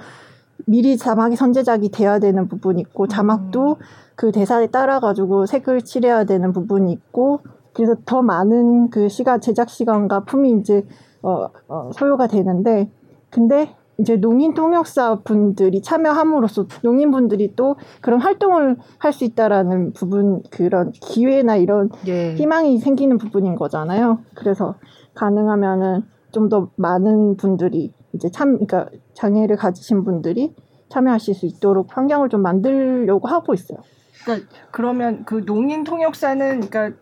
미리 0.67 0.99
자막이 0.99 1.35
선제작이 1.35 1.91
돼야 1.91 2.19
되는 2.19 2.47
부분이 2.47 2.79
있고 2.83 3.09
자막도 3.09 3.79
그 4.17 4.33
대사에 4.33 4.67
따라 4.67 5.01
가지고 5.01 5.47
색을 5.47 5.81
칠해야 5.83 6.25
되는 6.25 6.53
부분이 6.53 6.93
있고 6.93 7.41
그래서 7.73 7.97
더 8.05 8.21
많은 8.21 8.91
그 8.91 9.09
시간 9.09 9.41
제작 9.41 9.71
시간과 9.71 10.25
품이 10.25 10.53
이제 10.61 10.87
어, 11.23 11.49
어 11.69 11.91
소요가 11.95 12.27
되는데 12.27 12.91
근데 13.31 13.75
이제 14.03 14.17
농인 14.17 14.53
통역사 14.53 15.21
분들이 15.21 15.81
참여함으로써 15.81 16.67
농인분들이 16.83 17.55
또 17.57 17.77
그런 18.03 18.21
활동을 18.21 18.77
할 18.99 19.13
수 19.13 19.25
있다라는 19.25 19.93
부분 19.93 20.43
그런 20.51 20.91
기회나 20.93 21.57
이런 21.57 21.91
예. 22.09 22.35
희망이 22.35 22.79
생기는 22.79 23.17
부분인 23.19 23.55
거잖아요. 23.55 24.19
그래서 24.35 24.75
가능하면은 25.15 26.03
좀 26.33 26.49
더 26.49 26.71
많은 26.77 27.37
분들이 27.37 27.93
이제 28.15 28.31
참 28.31 28.55
그러니까 28.55 28.89
장애를 29.15 29.57
가지신 29.57 30.03
분들이 30.05 30.55
참여하실 30.89 31.35
수 31.35 31.47
있도록 31.47 31.97
환경을 31.97 32.31
좀 32.31 32.43
만들려고 32.43 33.29
하고 33.29 33.55
있어요. 33.55 33.79
그러니까 34.25 34.49
그러면 34.71 35.25
그 35.25 35.45
농인 35.45 35.85
통역사는 35.85 36.61
그러니까 36.61 36.99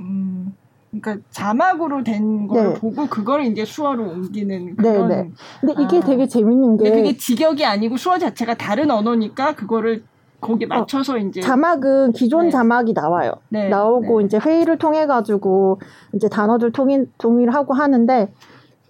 음 0.00 0.54
그러니까 0.90 1.16
자막으로 1.30 2.02
된걸 2.02 2.72
네. 2.72 2.74
보고 2.74 3.06
그걸 3.06 3.44
이제 3.44 3.64
수어로 3.64 4.04
옮기는 4.04 4.76
그런. 4.76 5.08
네, 5.08 5.16
네. 5.16 5.30
근데 5.60 5.82
이게 5.82 5.98
아. 5.98 6.00
되게 6.00 6.26
재밌는 6.26 6.78
게 6.78 6.90
그게 6.90 7.16
직역이 7.16 7.64
아니고 7.64 7.96
수어 7.96 8.18
자체가 8.18 8.54
다른 8.54 8.90
언어니까 8.90 9.54
그거를 9.54 10.02
거기에 10.40 10.66
어, 10.70 10.80
맞춰서 10.80 11.14
어, 11.14 11.18
이제 11.18 11.40
자막은 11.40 12.12
기존 12.12 12.46
네. 12.46 12.50
자막이 12.50 12.94
나와요. 12.94 13.32
네, 13.50 13.68
나오고 13.68 14.20
네. 14.20 14.26
이제 14.26 14.38
회의를 14.38 14.78
통해 14.78 15.06
가지고 15.06 15.80
이제 16.14 16.28
단어들 16.28 16.72
통일 16.72 17.10
통일하고 17.18 17.74
하는데 17.74 18.32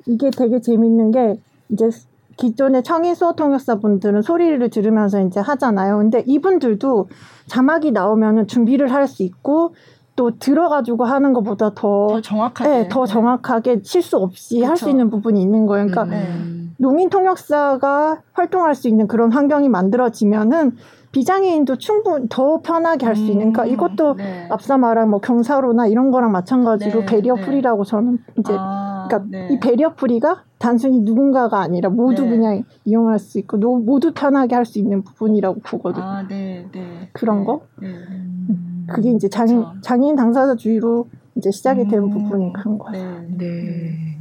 이게 0.07 0.31
되게 0.31 0.61
재밌는 0.61 1.11
게 1.11 1.41
이제 1.71 1.91
기존의 2.37 2.85
청인 2.85 3.17
수어 3.17 3.33
통역사 3.33 3.81
분들은 3.81 4.23
소리를 4.23 4.71
들으면서 4.71 5.21
이제 5.23 5.41
하잖아요. 5.41 5.99
근데 5.99 6.23
이분들도 6.27 7.09
자막이 7.47 7.91
나오면은 7.91 8.47
준비를 8.47 8.93
할 8.93 9.09
수 9.09 9.25
있고 9.25 9.75
또 10.19 10.33
들어가지고 10.37 11.05
하는 11.05 11.33
것보다 11.33 11.71
더, 11.77 12.09
더 12.11 12.21
정확하게, 12.21 12.69
네, 12.69 12.89
더 12.89 13.07
정확하게 13.07 13.83
실수 13.85 14.17
없이 14.17 14.65
할 14.65 14.77
수 14.77 14.91
있는 14.91 15.11
부분이 15.11 15.41
있는 15.41 15.65
거예요. 15.67 15.87
그러니까 15.87 16.17
음. 16.17 16.75
농인 16.77 17.09
통역사가 17.09 18.23
활동할 18.33 18.75
수 18.75 18.89
있는 18.89 19.07
그런 19.07 19.31
환경이 19.31 19.69
만들어지면은 19.69 20.77
비장애인도 21.13 21.77
충분 21.77 22.29
더 22.29 22.61
편하게 22.61 23.07
할 23.07 23.17
수 23.17 23.23
있는. 23.23 23.53
그러니까 23.53 23.65
음, 23.65 23.69
이것도 23.69 24.15
네. 24.17 24.47
앞서 24.51 24.77
말한 24.79 25.09
뭐 25.11 25.21
경사로나 25.21 25.87
이런 25.87 26.11
거랑 26.11 26.31
마찬가지로 26.33 27.01
네, 27.01 27.07
barrier 27.07 27.35
네. 27.37 27.43
free라고 27.45 27.85
저는 27.85 28.19
이제 28.39 28.53
아, 28.57 29.07
그러니까 29.09 29.31
네. 29.31 29.49
이 29.51 29.59
barrier 29.59 29.95
free가 29.95 30.45
단순히 30.59 31.01
누군가가 31.01 31.61
아니라 31.61 31.89
모두 31.89 32.23
네. 32.25 32.31
그냥 32.31 32.65
이용할 32.85 33.19
수 33.19 33.39
있고 33.39 33.57
모두 33.59 34.13
편하게 34.13 34.55
할 34.55 34.65
수 34.65 34.79
있는 34.79 35.03
부분이라고 35.03 35.61
보거든요. 35.61 36.05
아, 36.05 36.27
네, 36.29 36.67
네. 36.73 37.09
그런 37.13 37.45
거. 37.45 37.63
음. 37.83 38.87
그게 38.91 39.11
이제 39.11 39.29
장, 39.29 39.47
그렇죠. 39.47 39.73
장애인 39.83 40.17
당사자주의로 40.17 41.09
이제 41.37 41.51
시작이 41.51 41.89
된 41.89 42.01
음. 42.01 42.11
부분이 42.11 42.53
큰 42.53 42.79
거예요. 42.79 43.21
네. 43.21 43.37
네. 43.39 44.19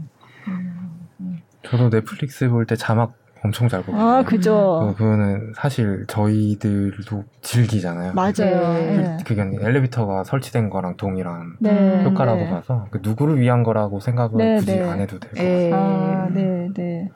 음. 1.20 1.38
저도 1.64 1.90
넷플릭스 1.90 2.48
볼 2.50 2.66
때 2.66 2.76
자막 2.76 3.14
엄청 3.44 3.68
잘 3.68 3.82
보고. 3.84 3.98
아, 3.98 4.24
그죠. 4.24 4.94
그, 4.98 5.04
거는 5.04 5.54
사실 5.56 6.06
저희들도 6.08 7.24
즐기잖아요. 7.42 8.14
맞아요. 8.14 8.34
네. 8.74 9.18
그게 9.26 9.42
엘리베이터가 9.42 10.24
설치된 10.24 10.70
거랑 10.70 10.98
동일한 10.98 11.54
네. 11.60 12.04
효과라고 12.04 12.40
네. 12.40 12.50
봐서 12.50 12.88
그 12.92 13.00
누구를 13.02 13.40
위한 13.40 13.64
거라고 13.64 14.00
생각은 14.00 14.38
네, 14.38 14.56
굳이 14.58 14.78
네. 14.78 14.90
안 14.90 15.00
해도 15.00 15.20
될 15.20 15.32
것 15.32 15.38
같아요. 15.38 15.76
아, 15.76 16.28
네, 16.34 16.68
네. 16.76 17.10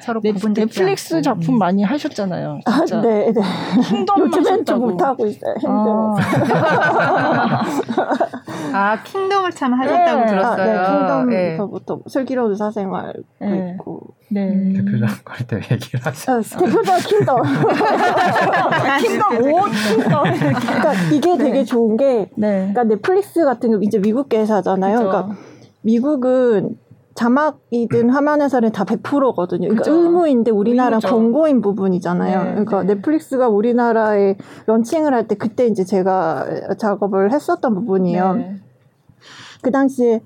서로 0.00 0.20
넷, 0.22 0.34
넷플릭스 0.54 1.22
작품 1.22 1.54
음. 1.54 1.58
많이 1.58 1.82
하셨잖아요. 1.82 2.60
아, 2.66 2.78
진짜. 2.84 2.98
아, 2.98 3.00
네, 3.02 3.32
네. 3.32 3.40
요즘엔 4.18 4.64
좀 4.64 4.80
못하고 4.80 5.26
있어요. 5.26 5.54
힘들어. 5.60 6.16
아, 6.18 7.62
아 8.72 9.02
킹덤을 9.02 9.50
참 9.52 9.74
하셨다고 9.74 10.26
들었어요. 10.26 10.80
아, 10.80 11.24
네, 11.24 11.50
킹덤부터 11.50 12.00
슬기로운 12.08 12.50
의사생활 12.52 13.14
있고. 13.74 14.14
네. 14.30 14.48
음. 14.48 14.72
대표장 14.74 15.08
갈때 15.24 15.56
얘기를 15.70 16.00
하죠. 16.04 16.32
어, 16.32 16.40
대표장 16.40 16.98
킹덤. 17.00 17.42
킹덤 19.00 19.36
오 19.42 19.64
킹덤. 19.64 20.22
그러니까 20.38 20.92
이게 21.12 21.36
네. 21.36 21.44
되게 21.44 21.64
좋은 21.64 21.96
게, 21.96 22.30
네. 22.36 22.70
그러니까 22.72 22.84
넷플릭스 22.84 23.44
같은 23.44 23.70
거 23.72 23.78
이제 23.82 23.98
미국 23.98 24.32
회사잖아요. 24.32 24.98
그러니까 24.98 25.34
미국은 25.82 26.76
자막이든 27.18 28.10
화면 28.10 28.40
해설은 28.40 28.70
다 28.70 28.84
100%거든요. 28.84 29.62
그러니까 29.62 29.82
그쵸. 29.82 29.92
의무인데 29.92 30.52
우리나라 30.52 31.00
권고인 31.00 31.60
부분이잖아요. 31.60 32.44
네, 32.44 32.50
그러니까 32.50 32.84
네. 32.84 32.94
넷플릭스가 32.94 33.48
우리나라에 33.48 34.36
런칭을 34.66 35.12
할 35.12 35.26
때 35.26 35.34
그때 35.34 35.66
이제 35.66 35.82
제가 35.82 36.46
작업을 36.78 37.32
했었던 37.32 37.74
부분이에요. 37.74 38.34
네. 38.34 38.56
그 39.62 39.72
당시에 39.72 40.20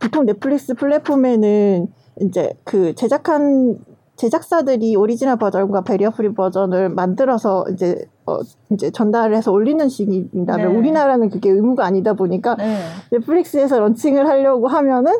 보통 0.00 0.24
넷플릭스 0.24 0.72
플랫폼에는 0.72 1.88
이제 2.22 2.54
그 2.64 2.94
제작한 2.94 3.76
제작사들이 4.16 4.96
오리지널 4.96 5.36
버전과 5.36 5.82
barrier 5.82 6.10
free 6.10 6.32
버전을 6.32 6.88
만들어서 6.88 7.66
이제 7.70 8.06
어 8.26 8.38
이제 8.70 8.90
전달을 8.90 9.36
해서 9.36 9.52
올리는 9.52 9.86
식이라면 9.86 10.56
네. 10.72 10.78
우리나라는 10.78 11.28
그게 11.28 11.50
의무가 11.50 11.84
아니다 11.84 12.14
보니까 12.14 12.54
네. 12.56 12.78
넷플릭스에서 13.10 13.78
런칭을 13.78 14.26
하려고 14.26 14.68
하면은 14.68 15.12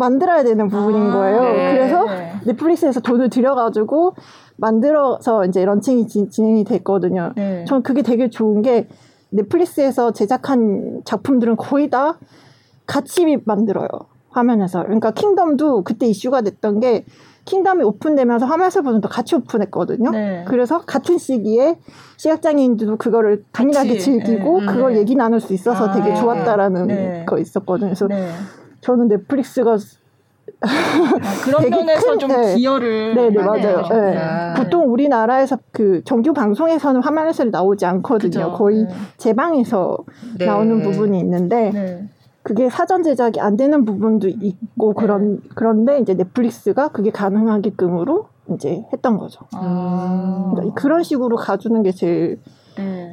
만들어야 0.00 0.42
되는 0.42 0.68
부분인 0.68 1.10
아, 1.10 1.12
거예요. 1.12 1.40
네. 1.42 1.72
그래서 1.74 2.06
넷플릭스에서 2.46 3.00
돈을 3.00 3.28
들여가지고 3.28 4.14
만들어서 4.56 5.44
이제 5.44 5.64
런칭이 5.64 6.06
진, 6.06 6.28
행이 6.38 6.64
됐거든요. 6.64 7.32
네. 7.36 7.64
저는 7.66 7.82
그게 7.82 8.02
되게 8.02 8.30
좋은 8.30 8.62
게 8.62 8.88
넷플릭스에서 9.28 10.12
제작한 10.12 11.02
작품들은 11.04 11.56
거의 11.56 11.90
다 11.90 12.18
같이 12.86 13.38
만들어요. 13.44 13.88
화면 14.30 14.56
해설. 14.56 14.82
그러니까 14.84 15.10
킹덤도 15.10 15.84
그때 15.84 16.06
이슈가 16.06 16.40
됐던 16.40 16.80
게 16.80 17.04
킹덤이 17.44 17.82
오픈되면서 17.82 18.46
화면 18.46 18.65
해설 18.65 18.82
버전도 18.82 19.08
같이 19.08 19.34
오픈했거든요. 19.34 20.10
네. 20.10 20.44
그래서 20.46 20.78
같은 20.78 21.18
시기에 21.18 21.78
시각장애인들도 22.16 22.96
그거를 22.96 23.44
강렬하게 23.52 23.98
즐기고 23.98 24.60
네. 24.60 24.66
그걸 24.66 24.92
음. 24.92 24.96
얘기 24.96 25.14
나눌 25.14 25.40
수 25.40 25.52
있어서 25.52 25.88
아, 25.88 25.92
되게 25.92 26.14
좋았다라는 26.14 26.86
네. 26.86 27.24
거 27.26 27.38
있었거든요. 27.38 27.88
그래서 27.88 28.06
네. 28.06 28.28
저는 28.80 29.08
넷플릭스가 29.08 29.76
아, 30.62 31.44
그런 31.44 31.70
면에서 31.70 32.10
큰, 32.10 32.18
좀 32.18 32.28
네. 32.28 32.54
기여를 32.54 33.14
네, 33.14 33.30
네 33.30 33.42
맞아요. 33.42 33.82
네. 33.88 34.54
보통 34.56 34.92
우리나라에서 34.92 35.58
그 35.72 36.02
정규 36.04 36.32
방송에서는 36.32 37.02
화면 37.02 37.28
해설이 37.28 37.50
나오지 37.50 37.86
않거든요. 37.86 38.30
그쵸? 38.30 38.52
거의 38.52 38.84
네. 38.84 38.94
제 39.16 39.32
방에서 39.32 39.98
네. 40.38 40.46
나오는 40.46 40.82
부분이 40.82 41.18
있는데 41.20 41.70
네. 41.70 42.08
그게 42.42 42.68
사전 42.68 43.02
제작이 43.02 43.40
안 43.40 43.56
되는 43.56 43.84
부분도 43.84 44.28
있고 44.28 44.94
네. 44.94 45.00
그런 45.00 45.40
그런데 45.54 45.98
이제 46.00 46.14
넷플릭스가 46.14 46.88
그게 46.88 47.10
가능하게끔으로 47.10 48.26
이제 48.54 48.84
했던 48.92 49.16
거죠. 49.16 49.46
아. 49.52 50.52
그러니까 50.54 50.74
그런 50.74 51.02
식으로 51.02 51.36
가주는 51.36 51.82
게 51.82 51.92
제일 51.92 52.40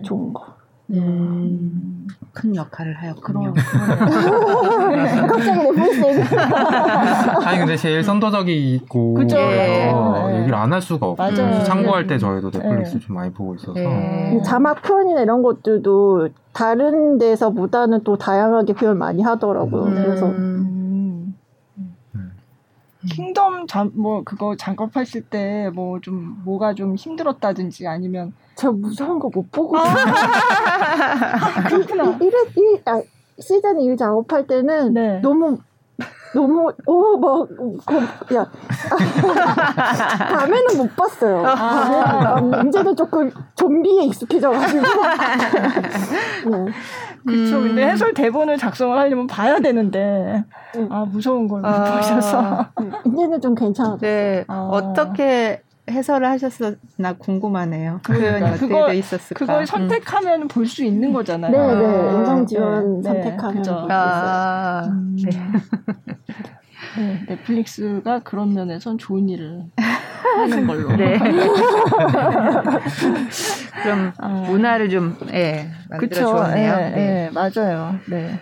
좋은 0.03 0.33
거. 0.33 0.56
음, 0.89 2.07
큰 2.31 2.55
역할을 2.55 2.93
하였군요. 2.95 3.53
갑자기 5.27 5.71
넷플릭스 5.75 6.35
아니 7.45 7.57
근데 7.59 7.75
제일 7.75 8.03
선도적이고 8.03 9.13
그죠. 9.15 9.35
네. 9.35 9.91
얘기를 10.39 10.55
안 10.55 10.71
할 10.71 10.81
수가 10.81 11.07
없고 11.07 11.21
맞아요. 11.21 11.63
참고할 11.63 12.07
때 12.07 12.17
저희도 12.17 12.51
넷플릭스 12.51 12.93
네. 12.93 12.99
좀 12.99 13.15
많이 13.15 13.31
보고 13.33 13.55
있어서 13.55 13.73
네. 13.73 14.41
자막 14.45 14.81
표현이나 14.81 15.21
이런 15.21 15.43
것들도 15.43 16.29
다른 16.53 17.17
데서보다는 17.17 18.03
또 18.03 18.17
다양하게 18.17 18.73
표현 18.73 18.97
많이 18.97 19.21
하더라고요. 19.23 19.83
음. 19.83 19.95
그래서 19.95 20.33
킹덤 23.09 23.67
잠, 23.67 23.91
뭐 23.95 24.23
그거 24.23 24.55
작업하실 24.57 25.23
때뭐 25.29 25.99
좀 26.01 26.41
뭐가 26.43 26.73
좀 26.73 26.95
힘들었다든지 26.95 27.87
아니면 27.87 28.33
저 28.57 28.71
무서운 28.71 29.19
거 29.19 29.29
못 29.33 29.51
보고 29.51 29.77
아. 29.77 29.83
그렇구나. 31.67 32.17
1회 32.17 32.57
1 32.57 32.81
아, 32.85 33.01
시즌 33.39 33.79
1 33.79 33.95
작업할 33.97 34.47
때는 34.47 34.93
네. 34.93 35.19
너무 35.21 35.57
너무 36.33 36.71
오막 36.85 37.47
야 38.35 38.45
밤에는 40.31 40.77
못 40.77 40.95
봤어요. 40.95 41.43
아. 41.45 42.39
이제는 42.67 42.95
조금 42.95 43.31
좀비에 43.55 44.03
익숙해져가지고. 44.05 44.81
네. 46.49 46.65
그쵸. 47.25 47.57
음. 47.57 47.63
근데 47.67 47.87
해설 47.89 48.13
대본을 48.13 48.57
작성을 48.57 48.97
하려면 48.97 49.27
봐야 49.27 49.59
되는데 49.59 50.43
음. 50.75 50.87
아 50.91 51.05
무서운 51.05 51.47
걸못 51.47 51.65
아. 51.69 51.95
보셔서 51.95 52.65
이제는 53.05 53.39
좀 53.41 53.53
괜찮았어요. 53.55 53.97
네. 53.99 54.45
아. 54.47 54.67
어떻게 54.71 55.61
해설을 55.89 56.27
하셨었나 56.27 57.13
궁금하네요. 57.17 58.01
그러니까 58.03 58.57
그거 58.57 58.93
있었을까? 58.93 59.39
그걸 59.39 59.61
음. 59.61 59.65
선택하면 59.65 60.41
음. 60.43 60.47
볼수 60.47 60.83
있는 60.83 61.13
거잖아요. 61.13 61.51
네, 61.51 61.57
네. 61.57 62.11
음성 62.11 62.45
지원 62.45 63.01
네. 63.01 63.09
선택하면 63.09 63.63
네. 63.63 63.71
아, 63.93 64.83
음. 64.87 65.15
네. 65.23 65.31
네. 66.97 67.25
넷플릭스가 67.27 68.19
그런 68.19 68.53
면에선 68.53 68.97
좋은 68.97 69.29
일을 69.29 69.63
하는 69.77 70.67
걸로. 70.67 70.93
네. 70.97 71.17
그럼 73.83 74.13
아. 74.17 74.27
문화를 74.27 74.89
좀 74.89 75.15
예, 75.33 75.69
만들어 75.89 76.27
주었네요. 76.27 76.73
예, 76.73 76.89
네. 76.89 76.97
예, 76.97 77.29
맞아요. 77.33 77.95
네. 78.09 78.39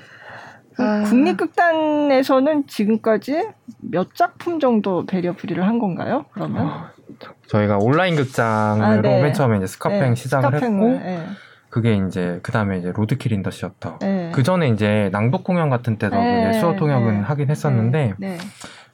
아. 0.77 1.03
국립극단에서는 1.03 2.67
지금까지 2.67 3.47
몇 3.79 4.13
작품 4.15 4.59
정도 4.59 5.05
배려 5.05 5.33
프리를 5.33 5.65
한 5.65 5.79
건가요? 5.79 6.25
그러면? 6.33 6.94
어, 7.27 7.33
저희가 7.47 7.77
온라인 7.77 8.15
극장으로 8.15 8.85
아, 8.85 9.01
네. 9.01 9.21
맨 9.21 9.33
처음에 9.33 9.57
이제 9.57 9.67
스카팽 9.67 10.09
네, 10.09 10.15
시작을 10.15 10.49
스카팽을, 10.59 10.93
했고 10.93 11.03
네. 11.05 11.25
그게 11.69 11.95
이제 12.07 12.39
그 12.41 12.51
다음에 12.51 12.77
이제 12.79 12.91
Roadkill 12.95 13.31
in 13.33 13.41
the 13.41 13.51
Theater 13.51 13.99
네. 13.99 14.31
그 14.33 14.43
전에 14.43 14.69
이제 14.69 15.09
낭독 15.11 15.43
공연 15.43 15.69
같은 15.69 15.97
때도 15.97 16.15
네, 16.15 16.53
수어 16.53 16.75
통역은 16.75 17.13
네. 17.15 17.19
하긴 17.21 17.49
했었는데 17.49 18.13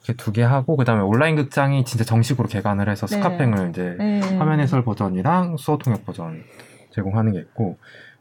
이렇게 0.04 0.14
두 0.16 0.32
개 0.32 0.42
하고 0.42 0.76
그 0.76 0.84
다음에 0.84 1.02
온라인 1.02 1.36
극장이 1.36 1.84
진짜 1.84 2.04
정식으로 2.04 2.48
개관을 2.48 2.88
해서 2.88 3.06
스카팽을 3.06 3.70
이제 3.70 3.96
화면 4.38 4.58
해설 4.58 4.82
버전이랑 4.84 5.56
수어 5.58 5.78
통역 5.78 6.04
버전 6.04 6.42
제공하는 6.90 7.32
게 7.32 7.38
있고 7.38 7.78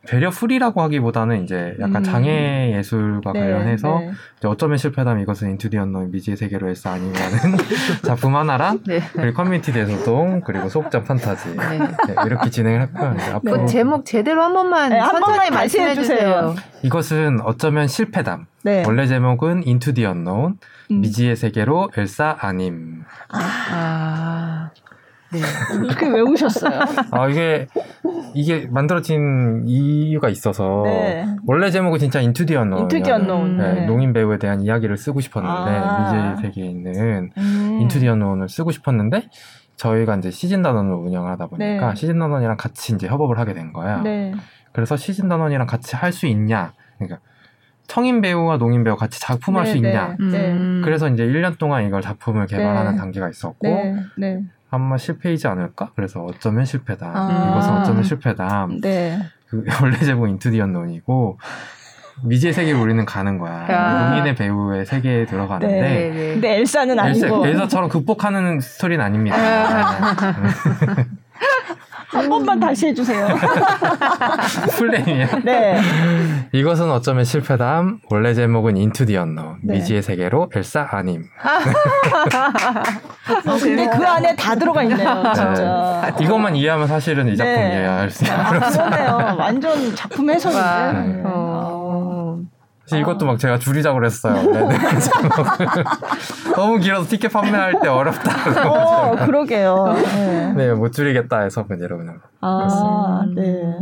barrier 0.07 0.31
free라고 0.31 0.81
하기보다는 0.81 1.43
이제 1.43 1.75
약간 1.79 1.97
음. 1.97 2.03
장애 2.03 2.73
예술과 2.75 3.33
네, 3.33 3.39
관련해서 3.39 3.99
네. 3.99 4.11
이제 4.39 4.47
어쩌면 4.47 4.77
실패담 4.77 5.21
이것은 5.21 5.51
Into 5.51 5.67
the 5.67 5.79
Unknown 5.79 6.07
미지의 6.07 6.37
세계로 6.37 6.69
엘사 6.69 6.89
아님은 6.89 7.37
작품 8.03 8.35
하나랑 8.35 8.79
네. 8.87 8.99
그리고 9.13 9.35
커뮤니티 9.37 9.71
대소동 9.71 10.41
그리고 10.41 10.69
소극장 10.69 11.03
판타지 11.03 11.55
네. 11.55 11.77
네, 11.79 12.15
이렇게 12.25 12.49
진행을 12.49 12.81
했고요. 12.81 13.15
이제 13.15 13.31
앞으로 13.31 13.61
그 13.61 13.67
제목 13.67 14.05
제대로 14.05 14.43
한 14.43 14.53
번만 14.53 14.89
천천히 14.89 15.51
말씀해 15.51 15.93
주세요. 15.93 16.55
이것은 16.83 17.41
어쩌면 17.43 17.87
실패담. 17.87 18.47
원래 18.85 19.05
제목은 19.05 19.67
Into 19.67 19.92
the 19.92 20.10
Unknown 20.10 20.53
음. 20.91 21.01
미지의 21.01 21.35
세계로 21.35 21.89
엘사 21.95 22.37
아님. 22.39 23.03
아. 23.29 24.71
아. 25.31 25.37
네. 25.37 25.41
그렇게 25.87 26.07
외우셨어요. 26.09 26.79
아, 27.11 27.27
이게, 27.27 27.67
이게 28.33 28.67
만들어진 28.69 29.63
이유가 29.65 30.29
있어서, 30.29 30.81
네. 30.85 31.25
원래 31.45 31.69
제목은 31.71 31.99
진짜 31.99 32.19
Into 32.21 32.45
the 32.45 32.55
Unknown. 32.55 32.83
Into 32.83 33.01
the 33.01 33.11
Unknown. 33.11 33.57
네, 33.57 33.85
농인 33.85 34.13
배우에 34.13 34.37
대한 34.37 34.61
이야기를 34.61 34.97
쓰고 34.97 35.19
싶었는데, 35.21 35.71
아. 35.71 36.33
미지의 36.35 36.41
세계에 36.47 36.65
있는 36.65 37.31
음. 37.37 37.77
Into 37.81 37.99
the 37.99 38.07
Unknown을 38.07 38.49
쓰고 38.49 38.71
싶었는데, 38.71 39.29
저희가 39.77 40.15
이제 40.17 40.29
시즌 40.29 40.61
단원을 40.61 40.93
운영을 40.93 41.31
하다 41.31 41.47
보니까, 41.47 41.89
네. 41.89 41.95
시즌 41.95 42.19
단원이랑 42.19 42.57
같이 42.57 42.93
이제 42.93 43.07
협업을 43.07 43.39
하게 43.39 43.53
된 43.53 43.73
거야. 43.73 44.01
네. 44.01 44.33
그래서 44.73 44.95
시즌 44.95 45.27
단원이랑 45.27 45.65
같이 45.67 45.95
할 45.95 46.11
수 46.13 46.27
있냐. 46.27 46.73
그러니까, 46.97 47.19
성인 47.87 48.21
배우와 48.21 48.57
농인 48.57 48.85
배우 48.85 48.95
같이 48.95 49.19
작품할 49.19 49.65
네, 49.65 49.71
수 49.71 49.77
있냐. 49.77 50.15
네, 50.17 50.25
네. 50.31 50.51
음. 50.51 50.81
그래서 50.85 51.09
이제 51.09 51.25
1년 51.25 51.57
동안 51.57 51.85
이걸 51.85 52.01
작품을 52.01 52.45
개발하는 52.45 52.91
네. 52.91 52.97
단계가 52.97 53.27
있었고, 53.27 53.67
네, 54.71 54.77
한번 54.77 54.97
실패이지 54.97 55.47
않을까? 55.47 55.91
그래서 55.95 56.23
어쩌면 56.23 56.65
실패다. 56.65 57.11
아. 57.13 57.51
이것은 57.51 57.73
어쩌면 57.73 58.03
실패다. 58.03 58.67
네. 58.81 59.19
그 59.47 59.63
원래 59.83 59.97
제목 59.97 60.27
인투디언 60.27 60.71
논이고 60.71 61.37
미지의 62.23 62.53
세계로 62.53 62.81
우리는 62.81 63.03
가는 63.05 63.37
거야. 63.37 63.65
아. 63.69 64.09
농인의 64.11 64.35
배우의 64.35 64.85
세계에 64.85 65.25
들어가는데. 65.25 65.73
네, 65.73 65.81
네. 65.81 66.09
네. 66.09 66.33
근데 66.33 66.57
엘사는 66.59 66.97
아니고. 66.97 67.45
엘사, 67.45 67.47
엘사처럼 67.47 67.89
극복하는 67.89 68.59
스토리는 68.59 69.03
아닙니다. 69.03 69.35
아. 69.37 71.05
한 72.11 72.27
번만 72.29 72.59
다시 72.59 72.87
해주세요. 72.87 73.27
플레임이요? 74.77 75.27
네. 75.43 75.79
이것은 76.51 76.91
어쩌면 76.91 77.23
실패담. 77.23 77.99
원래 78.09 78.33
제목은 78.33 78.75
인투 78.77 79.05
디 79.05 79.15
언너. 79.17 79.55
미지의 79.61 80.01
세계로 80.01 80.49
엘사 80.53 80.87
아님. 80.91 81.23
어, 83.47 83.57
근데 83.57 83.87
그 83.89 84.05
안에 84.05 84.35
다 84.35 84.55
들어가 84.55 84.83
있네요. 84.83 85.23
네. 85.23 85.33
진짜. 85.33 86.13
네. 86.17 86.23
이것만 86.25 86.55
이해하면 86.55 86.87
사실은 86.87 87.27
이 87.29 87.37
작품 87.37 87.53
네. 87.55 87.69
이해할 87.79 88.09
수 88.09 88.23
있어요. 88.25 88.37
아, 88.37 88.59
그러네요. 88.69 89.35
완전 89.37 89.95
작품 89.95 90.29
해석인데. 90.29 90.61
네. 91.07 91.21
어. 91.23 91.90
이것도 92.97 93.25
막 93.25 93.39
제가 93.39 93.59
줄이자고 93.59 93.99
그랬어요. 93.99 94.33
네, 94.51 94.67
네. 94.67 94.77
너무 96.55 96.79
길어서 96.79 97.07
티켓 97.09 97.29
판매할 97.29 97.79
때 97.81 97.87
어렵다. 97.87 98.69
어, 98.69 99.15
그러게요. 99.25 99.93
네. 99.93 100.53
네, 100.53 100.73
못 100.73 100.91
줄이겠다 100.91 101.41
해서 101.41 101.65
그냥 101.65 101.81
여러분. 101.83 102.19
아, 102.41 103.23
네. 103.35 103.77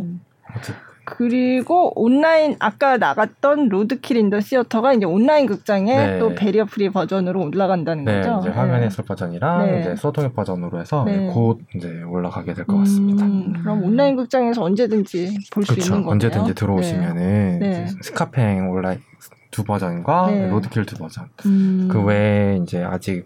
어쨌든. 0.56 0.89
그리고 1.18 1.92
온라인 2.02 2.56
아까 2.60 2.98
나갔던 2.98 3.70
Roadkill 3.70 4.18
in 4.18 4.27
the 4.27 4.42
Theater가 4.42 4.94
이제 4.94 5.06
온라인 5.06 5.46
극장에 5.46 5.96
네. 5.96 6.20
또 6.20 6.34
barrier 6.36 6.66
free 6.66 6.90
버전으로 6.90 7.42
올라간다는 7.42 8.06
네, 8.06 8.22
거죠. 8.22 8.40
이제 8.42 8.50
화면 8.50 8.84
해설 8.84 9.06
버전이랑 9.06 9.66
네. 9.66 9.80
이제 9.82 9.96
수어 9.96 10.09
통역 10.09 10.36
버전으로 10.36 10.80
해서 10.80 11.04
네. 11.06 11.28
곧 11.34 11.60
이제 11.76 12.02
올라가게 12.04 12.54
될 12.54 12.66
것 12.66 12.78
같습니다. 12.78 13.26
음, 13.26 13.54
그럼 13.62 13.84
온라인 13.84 14.16
극장에서 14.16 14.64
언제든지 14.64 15.38
볼 15.52 15.64
수 15.66 15.74
있는 15.74 15.90
거네요. 15.90 16.10
언제든지 16.12 16.54
들어오시면은 16.56 17.60
네. 17.60 17.88
스카팽 18.02 18.70
온라인 18.70 19.00
두 19.52 19.64
버전과 19.64 20.30
로드킬 20.52 20.86
두 20.86 20.96
버전. 20.98 21.26
음. 21.46 21.88
그 21.92 22.02
외에 22.04 22.58
이제 22.58 22.84
아직 22.84 23.26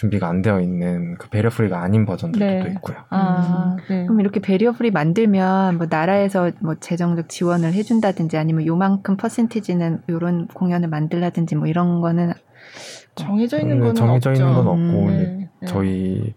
준비가 0.00 0.28
안 0.28 0.40
되어 0.40 0.60
있는 0.62 1.14
그 1.18 1.28
barrier 1.28 1.50
free가 1.50 1.82
아닌 1.82 2.06
버전들도 2.06 2.42
네. 2.42 2.72
있고요. 2.76 2.96
아, 3.10 3.76
음. 3.78 3.84
네. 3.86 4.06
그럼 4.06 4.20
이렇게 4.20 4.40
barrier 4.40 4.72
free 4.72 4.90
만들면 4.90 5.76
뭐 5.76 5.88
나라에서 5.90 6.52
뭐 6.60 6.74
재정적 6.76 7.28
지원을 7.28 7.74
해준다든지 7.74 8.38
아니면 8.38 8.64
요만큼 8.64 9.18
퍼센티지는 9.18 10.00
이런 10.08 10.46
공연을 10.48 10.88
만들라든지 10.88 11.54
뭐 11.54 11.66
이런 11.66 12.00
거는 12.00 12.32
정해져 13.14 13.58
있는 13.60 13.74
네, 13.74 13.80
거는 13.80 13.94
정해져 13.94 14.30
없죠. 14.30 14.42
있는 14.42 14.54
건 14.54 14.68
없고 14.68 14.78
음, 14.78 15.48
네. 15.60 15.66
저희 15.66 16.34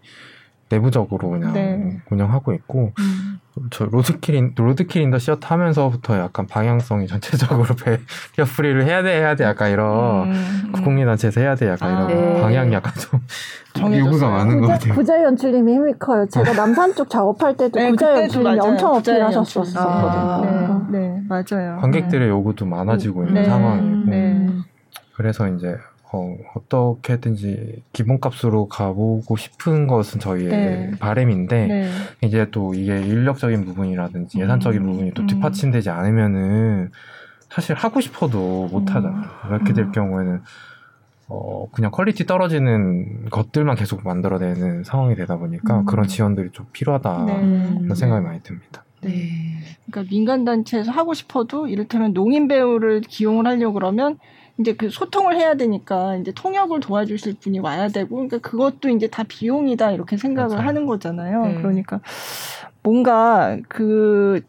내부적으로 0.68 1.30
그냥 1.30 1.54
네. 1.54 1.96
운영하고 2.10 2.52
있고 2.52 2.92
음. 2.98 3.23
저 3.70 3.84
Roadkill 3.84 4.52
Roadkill 4.56 5.02
in 5.02 5.10
the 5.12 5.18
Theater 5.18 5.46
하면서부터 5.46 6.18
약간 6.18 6.46
방향성이 6.46 7.06
전체적으로 7.06 7.74
barrier 7.84 8.44
free를 8.46 8.84
해야 8.84 9.02
돼 9.02 9.16
해야 9.18 9.36
돼 9.36 9.44
약간 9.44 9.70
이런 9.70 10.28
음, 10.32 10.72
음. 10.74 10.82
국립단체에서 10.82 11.40
해야 11.40 11.54
돼 11.54 11.68
약간 11.68 11.88
아, 11.90 12.10
이런 12.10 12.34
네. 12.34 12.40
방향이 12.40 12.72
약간 12.72 12.92
좀 13.74 13.96
요구가 13.96 14.28
많은 14.30 14.60
것 14.60 14.66
같아요. 14.68 14.94
구자혜 14.94 15.22
연출님이 15.22 15.72
힘이 15.72 15.92
커요. 15.98 16.26
제가 16.28 16.50
네. 16.50 16.56
남산 16.56 16.94
쪽 16.94 17.08
작업할 17.08 17.56
때도 17.56 17.78
네, 17.78 17.90
구자혜 17.90 18.22
연출님이 18.22 18.58
엄청 18.60 18.94
어필하셨었거든요. 18.96 19.80
아, 19.80 20.86
네, 20.90 20.98
네, 20.98 21.20
맞아요. 21.28 21.78
관객들의 21.80 22.28
요구도 22.28 22.66
많아지고 22.66 23.22
있는 23.26 23.34
네. 23.42 23.44
상황이고 23.48 24.10
네. 24.10 24.48
그래서 25.16 25.46
이제 25.48 25.76
어, 26.14 26.36
어떻게든지 26.54 27.82
기본값으로 27.92 28.68
가보고 28.68 29.36
싶은 29.36 29.88
것은 29.88 30.20
저희의 30.20 30.48
네. 30.48 30.90
바램인데 31.00 31.66
네. 31.66 31.90
이제 32.22 32.46
또 32.52 32.72
이게 32.74 33.00
인력적인 33.00 33.64
부분이라든지 33.64 34.38
예산적인 34.38 34.80
음. 34.80 34.86
부분이 34.86 35.14
또 35.14 35.22
음. 35.22 35.26
뒷받침되지 35.26 35.90
않으면은 35.90 36.90
사실 37.50 37.74
하고 37.74 38.00
싶어도 38.00 38.68
못 38.70 38.94
하잖아요. 38.94 39.22
음. 39.22 39.48
그렇게 39.48 39.72
될 39.72 39.86
음. 39.86 39.92
경우에는 39.92 40.42
어, 41.26 41.68
그냥 41.72 41.90
quality 41.90 42.26
떨어지는 42.26 43.30
것들만 43.30 43.74
계속 43.76 44.04
만들어내는 44.04 44.84
상황이 44.84 45.16
되다 45.16 45.36
보니까 45.36 45.80
음. 45.80 45.84
그런 45.84 46.06
지원들이 46.06 46.50
좀 46.52 46.66
필요하다 46.72 47.24
네. 47.24 47.78
그런 47.80 47.94
생각이 47.94 48.24
많이 48.24 48.40
듭니다. 48.42 48.84
네. 49.00 49.30
그러니까 49.86 50.10
민간 50.10 50.44
단체에서 50.44 50.92
하고 50.92 51.12
싶어도 51.12 51.66
이를테면 51.66 52.12
농인 52.12 52.46
배우를 52.46 53.00
기용을 53.00 53.46
하려고 53.46 53.74
그러면 53.74 54.18
이제 54.60 54.74
그 54.74 54.88
소통을 54.88 55.36
해야 55.36 55.54
되니까 55.54 56.16
이제 56.16 56.32
통역을 56.32 56.80
도와주실 56.80 57.34
분이 57.40 57.58
와야 57.58 57.88
되고 57.88 58.14
그러니까 58.14 58.38
그것도 58.38 58.88
이제 58.88 59.08
다 59.08 59.24
비용이다 59.26 59.90
이렇게 59.92 60.16
생각을 60.16 60.56
맞아요. 60.56 60.68
하는 60.68 60.86
거잖아요. 60.86 61.46
네. 61.46 61.54
그러니까 61.56 62.00
뭔가 62.82 63.58
그 63.68 64.42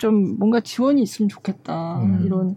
좀 0.00 0.38
뭔가 0.38 0.60
지원이 0.60 1.02
있으면 1.02 1.28
좋겠다 1.28 2.00
음. 2.00 2.22
이런 2.24 2.56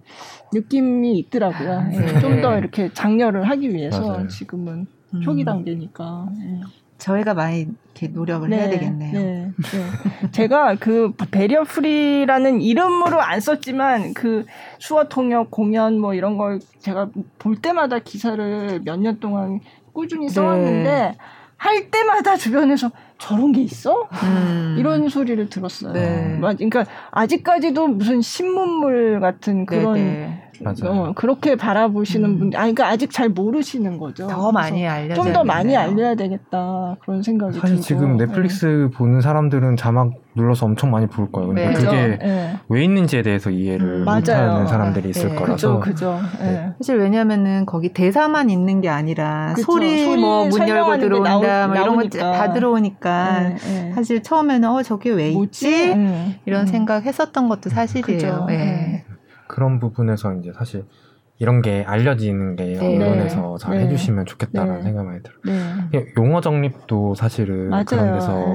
느낌이 0.53 1.19
있더라고요. 1.19 1.83
네. 1.89 2.19
좀더 2.21 2.57
이렇게 2.57 2.91
장려를 2.93 3.49
하기 3.49 3.73
위해서 3.73 4.01
맞아요. 4.01 4.27
지금은 4.29 4.87
초기 5.21 5.43
음. 5.43 5.45
단계니까. 5.45 6.29
네. 6.39 6.61
저희가 6.97 7.33
많이 7.33 7.67
이렇게 7.93 8.07
노력을 8.07 8.49
네, 8.49 8.57
해야 8.57 8.69
되겠네요. 8.69 9.11
네, 9.11 9.51
네. 9.71 10.31
제가 10.31 10.75
그 10.79 11.13
배리어 11.31 11.63
프리라는 11.63 12.61
이름으로 12.61 13.21
안 13.21 13.39
썼지만 13.39 14.13
그 14.13 14.45
수어 14.79 15.05
통역 15.05 15.51
공연 15.51 15.99
뭐 15.99 16.13
이런 16.13 16.37
걸 16.37 16.59
제가 16.79 17.09
볼 17.39 17.55
때마다 17.57 17.99
기사를 17.99 18.81
몇 18.83 18.97
년 18.99 19.19
동안 19.19 19.59
꾸준히 19.91 20.27
네. 20.27 20.33
써왔는데 20.33 21.15
할 21.63 21.89
때마다 21.89 22.35
주변에서 22.35 22.91
저런 23.17 23.53
게 23.53 23.61
있어? 23.61 24.09
음. 24.23 24.75
이런 24.77 25.07
소리를 25.07 25.47
들었어요. 25.49 25.93
네. 25.93 26.37
그러니까 26.41 26.85
아직까지도 27.11 27.87
무슨 27.87 28.21
신문물 28.21 29.21
같은 29.21 29.65
그런 29.65 29.93
네, 29.93 30.51
네. 30.59 30.73
어, 30.83 31.13
그렇게 31.15 31.55
바라보시는 31.55 32.29
음. 32.29 32.39
분들, 32.39 32.59
아, 32.59 32.63
그러니까 32.63 32.89
아직 32.89 33.11
잘 33.11 33.29
모르시는 33.29 33.97
거죠. 33.97 34.27
더 34.27 34.51
많이 34.51 34.85
알려 34.85 35.15
좀더 35.15 35.45
많이 35.45 35.77
알려야 35.77 36.15
되겠다 36.15 36.97
그런 36.99 37.23
생각이 37.23 37.57
사실 37.57 37.75
들고. 37.77 37.81
지금 37.81 38.17
넷플릭스 38.17 38.65
네. 38.65 38.97
보는 38.97 39.21
사람들은 39.21 39.77
자막 39.77 40.11
눌러서 40.35 40.65
엄청 40.65 40.89
많이 40.91 41.07
볼 41.07 41.31
거예요. 41.31 41.49
근데 41.49 41.67
네. 41.67 41.73
그게 41.73 42.17
네. 42.17 42.59
왜 42.69 42.83
있는지에 42.83 43.21
대해서 43.21 43.49
이해를 43.51 43.85
음, 43.85 44.05
못하는 44.05 44.65
사람들이 44.67 45.09
있을 45.09 45.29
네. 45.29 45.35
거라서. 45.35 45.79
그죠, 45.79 46.17
그죠. 46.19 46.19
네. 46.39 46.73
사실 46.79 46.97
왜냐면은 46.97 47.65
거기 47.65 47.93
대사만 47.93 48.49
있는 48.49 48.81
게 48.81 48.89
아니라 48.89 49.53
그쵸. 49.55 49.71
소리, 49.71 50.17
뭐문 50.17 50.67
열고 50.67 50.97
들어온다, 50.97 51.67
뭐 51.67 51.75
이런 51.75 51.95
거 51.97 52.03
다 52.19 52.53
들어오니까 52.53 53.51
사실 53.95 54.23
처음에는 54.23 54.69
어 54.69 54.81
저게 54.83 55.11
왜 55.11 55.29
있지? 55.29 55.89
이런 56.45 56.61
음. 56.61 56.65
생각 56.67 57.05
했었던 57.05 57.49
것도 57.49 57.69
사실이에요. 57.69 58.45
네. 58.47 59.05
그런 59.47 59.79
부분에서 59.79 60.33
이제 60.35 60.51
사실 60.57 60.85
이런 61.39 61.61
게 61.61 61.83
알려지는 61.85 62.55
게 62.55 62.77
네. 62.79 62.95
언론에서 62.97 63.57
잘 63.57 63.77
네. 63.77 63.85
해주시면 63.85 64.25
좋겠다라는 64.25 64.77
네. 64.77 64.83
생각이 64.83 65.07
많이 65.07 65.19
들어요. 65.21 65.87
네. 65.91 66.05
용어 66.17 66.41
정립도 66.41 67.15
사실은 67.15 67.69
맞아요. 67.69 67.85
그런 67.85 68.13
데서 68.13 68.45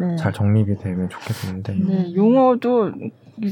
네. 0.00 0.06
네. 0.06 0.16
잘 0.16 0.32
정립이 0.32 0.76
되면 0.78 1.08
좋겠는데. 1.08 1.74
네, 1.74 2.14
용어도 2.14 2.92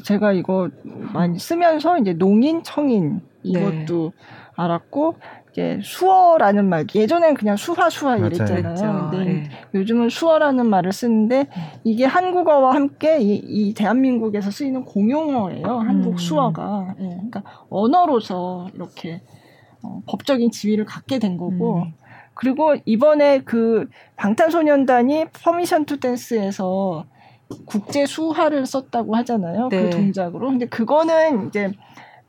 제가 0.02 0.32
이거 0.32 0.70
많이 0.82 1.38
쓰면서 1.38 1.98
이제 1.98 2.12
농인, 2.14 2.62
청인 2.62 3.20
이것도 3.42 4.12
알았고 4.56 5.16
이제 5.52 5.78
수어라는 5.82 6.68
말 6.68 6.86
예전엔 6.92 7.34
그냥 7.34 7.56
수화 7.56 7.90
수화 7.90 8.16
이랬잖아요. 8.16 9.10
근데 9.10 9.24
네. 9.24 9.50
요즘은 9.74 10.08
수어라는 10.08 10.68
말을 10.68 10.92
쓰는데 10.92 11.46
이게 11.84 12.04
한국어와 12.06 12.74
함께 12.74 13.18
이, 13.20 13.34
이 13.34 13.74
대한민국에서 13.74 14.50
쓰이는 14.50 14.84
공용어예요. 14.84 15.66
한국 15.66 16.12
음. 16.12 16.16
수어가. 16.16 16.94
네. 16.98 17.08
그러니까 17.08 17.42
언어로서 17.68 18.68
이렇게 18.74 19.20
어, 19.82 20.00
법적인 20.08 20.50
지위를 20.50 20.84
갖게 20.84 21.18
된 21.18 21.36
거고. 21.36 21.82
음. 21.82 22.03
그리고 22.34 22.74
이번에 22.84 23.40
그 23.44 23.88
방탄소년단이 24.16 25.26
Permission 25.32 25.84
to 25.84 25.98
Dance에서 26.00 27.06
국제 27.66 28.06
수화를 28.06 28.66
썼다고 28.66 29.16
하잖아요. 29.16 29.68
그 29.68 29.74
네. 29.74 29.82
그 29.84 29.90
동작으로. 29.90 30.48
근데 30.48 30.66
그거는 30.66 31.48
이제 31.48 31.72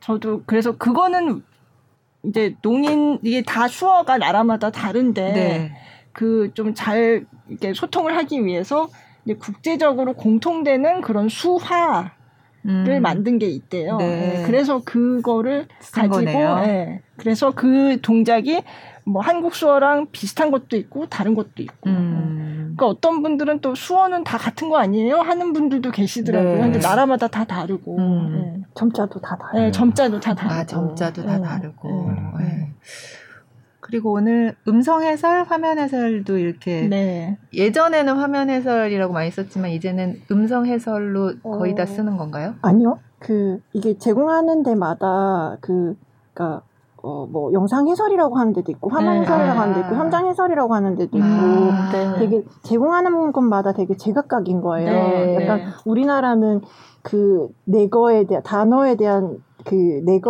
저도 0.00 0.42
그래서 0.46 0.76
그거는 0.76 1.42
이제 2.24 2.54
농인 2.62 3.18
이게 3.22 3.42
다 3.42 3.68
수어가 3.68 4.18
나라마다 4.18 4.70
다른데 4.70 5.32
네. 5.32 5.72
그좀 6.12 6.74
잘 6.74 7.26
이렇게 7.48 7.72
소통을 7.72 8.16
하기 8.16 8.44
위해서 8.44 8.88
이제 9.24 9.34
국제적으로 9.34 10.14
공통되는 10.14 11.00
그런 11.00 11.28
수화를 11.28 12.10
음. 12.66 13.02
만든 13.02 13.38
게 13.38 13.46
있대요. 13.46 13.96
네. 13.96 14.06
네. 14.06 14.42
그래서 14.46 14.82
그거를 14.84 15.66
가지고 15.92 16.24
네. 16.24 17.02
그래서 17.16 17.50
그 17.50 18.00
동작이 18.02 18.62
뭐 19.04 19.22
한국 19.22 19.54
수어랑 19.54 20.08
비슷한 20.10 20.50
것도 20.50 20.76
있고 20.76 21.06
다른 21.06 21.34
것도 21.34 21.62
있고. 21.62 21.88
음. 21.88 22.74
그러니까 22.76 22.86
어떤 22.86 23.22
분들은 23.22 23.60
또 23.60 23.74
수어는 23.74 24.24
다 24.24 24.36
같은 24.36 24.68
거 24.68 24.78
아니에요? 24.78 25.20
하는 25.20 25.52
분들도 25.52 25.90
계시더라고요. 25.92 26.54
네. 26.54 26.60
근데 26.60 26.78
나라마다 26.78 27.28
다 27.28 27.44
다르고. 27.44 27.96
음. 27.96 28.32
네. 28.32 28.62
점자도 28.74 29.20
다 29.20 29.36
다르고. 29.38 29.58
네, 29.58 29.70
점자도 29.70 30.20
다 30.20 30.34
다르고. 30.34 30.54
아, 30.54 30.64
점자도 30.64 31.24
다 31.24 31.38
네. 31.38 31.44
다르고. 31.44 32.12
네. 32.38 32.44
네. 32.44 32.74
그리고 33.80 34.12
오늘 34.12 34.56
음성 34.66 35.04
해설, 35.04 35.44
화면 35.44 35.78
해설도 35.78 36.38
이렇게 36.38 36.88
네. 36.88 37.38
예전에는 37.54 38.16
화면 38.16 38.50
해설이라고 38.50 39.12
많이 39.12 39.30
썼지만 39.30 39.70
이제는 39.70 40.22
음성 40.32 40.66
해설로 40.66 41.34
거의 41.40 41.72
어... 41.72 41.74
다 41.76 41.86
쓰는 41.86 42.16
건가요? 42.16 42.56
아니요. 42.62 42.98
그 43.20 43.60
이게 43.72 43.96
제공하는 43.96 44.64
데마다 44.64 45.56
그 45.60 45.96
그러니까 46.34 46.62
어, 47.06 47.26
뭐 47.30 47.52
영상 47.52 47.86
해설이라고 47.88 48.36
하는 48.38 48.52
데도 48.52 48.72
있고 48.72 48.90
화면 48.90 49.14
네. 49.14 49.20
해설이라고 49.20 49.60
하는 49.60 49.74
데도 49.74 49.86
있고 49.86 49.96
현장 49.96 50.26
해설이라고 50.26 50.74
하는 50.74 50.94
데도 50.96 51.16
있고 51.18 51.26
음, 51.26 51.70
네. 51.92 52.18
되게 52.18 52.44
제공하는 52.62 53.32
것마다 53.32 53.72
되게 53.72 53.96
제각각인 53.96 54.60
거예요. 54.60 54.90
네. 54.90 55.34
약간 55.42 55.60
우리나라는 55.84 56.60
그 57.02 57.48
내거에 57.64 58.24
대한 58.24 58.42
단어에 58.42 58.96
대한 58.96 59.38
그 59.64 60.02
내 60.04 60.20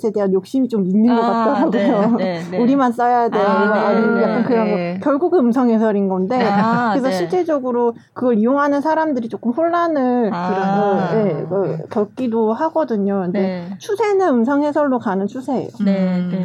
거에 0.00 0.12
대한 0.12 0.32
욕심이 0.32 0.68
좀 0.68 0.86
있는 0.86 1.14
것 1.14 1.22
아, 1.22 1.44
같더라고요. 1.44 2.16
네, 2.16 2.40
네, 2.40 2.40
네. 2.50 2.58
우리만 2.58 2.92
써야 2.92 3.28
돼. 3.28 3.38
아, 3.38 3.92
네, 3.92 4.22
약간 4.22 4.44
그런 4.44 4.70
거. 4.70 4.76
네. 4.76 5.00
결국 5.02 5.34
음성 5.34 5.70
해설인 5.70 6.08
건데 6.08 6.40
아, 6.42 6.90
그래서 6.94 7.10
실제적으로 7.10 7.94
그걸 8.12 8.38
이용하는 8.38 8.80
사람들이 8.80 9.28
조금 9.28 9.52
혼란을 9.52 10.30
아, 10.32 11.08
그, 11.10 11.14
네, 11.14 11.46
그, 11.48 11.78
겪기도 11.90 12.52
하거든요. 12.52 13.20
근데 13.24 13.68
추세는 13.78 14.28
음성 14.28 14.62
해설로 14.62 14.98
가는 14.98 15.26
추세예요. 15.26 15.68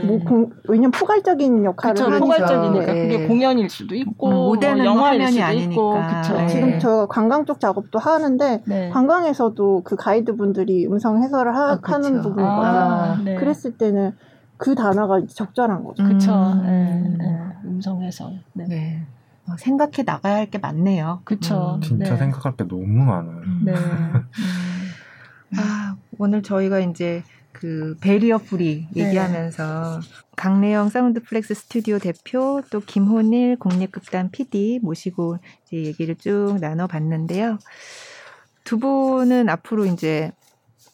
뭐 0.05 0.19
공, 0.19 0.49
왜냐면 0.67 0.91
포괄적인 0.91 1.65
역할을 1.65 1.95
그쵸, 1.95 2.05
하니까. 2.05 2.19
포괄적이니까 2.19 2.93
그게 2.93 3.27
공연일 3.27 3.69
수도 3.69 3.95
있고 3.95 4.27
음, 4.27 4.33
무대는 4.49 4.77
뭐 4.77 4.85
영화일 4.85 5.27
수도 5.27 5.43
아니니까. 5.43 5.71
있고. 5.71 5.93
그쵸. 6.21 6.47
지금 6.47 6.79
저 6.79 7.07
관광 7.07 7.45
쪽 7.45 7.59
작업도 7.59 7.99
하는데 7.99 8.63
관광에서도 8.91 9.81
그 9.83 9.95
가이드분들이 9.95 10.87
음성 10.87 11.21
해설을 11.21 11.55
하, 11.55 11.79
아, 11.81 11.97
는 11.97 12.21
부분이 12.21 12.45
거든요. 12.45 13.44
아, 13.45 13.53
그랬을 13.53 13.77
때는 13.77 14.11
그 14.57 14.75
단어가 14.75 15.21
적절한 15.27 15.83
거죠. 15.83 16.03
그렇죠. 16.03 16.31
음. 16.33 17.17
네, 17.19 17.25
네. 17.25 17.39
음성 17.65 18.01
해설. 18.03 18.41
네. 18.53 18.65
네. 18.67 19.05
어, 19.47 19.55
생각해 19.57 20.03
나가야 20.05 20.35
할 20.35 20.49
게 20.49 20.57
많네요. 20.57 21.21
그렇죠. 21.23 21.75
음, 21.75 21.81
진짜 21.81 22.11
네. 22.11 22.17
생각할 22.17 22.55
게 22.55 22.63
너무 22.67 22.85
많아요. 23.05 23.41
네. 23.63 23.73
음. 25.53 25.59
아, 25.59 25.95
오늘 26.17 26.41
저희가 26.41 26.79
이제 26.79 27.23
그 27.51 27.95
barrier 28.01 28.39
free 28.39 28.87
네. 28.93 29.07
얘기하면서 29.07 30.01
강래영 30.35 30.89
사운드 30.89 31.21
플렉스 31.23 31.53
스튜디오 31.53 31.99
대표 31.99 32.61
또 32.69 32.79
김혼일 32.81 33.57
국립극단 33.57 34.31
PD 34.31 34.79
모시고 34.81 35.37
이제 35.65 35.77
얘기를 35.83 36.15
쭉 36.15 36.57
나눠봤는데요. 36.59 37.57
두 38.63 38.79
분은 38.79 39.47
앞으로 39.47 39.85
이제 39.85 40.31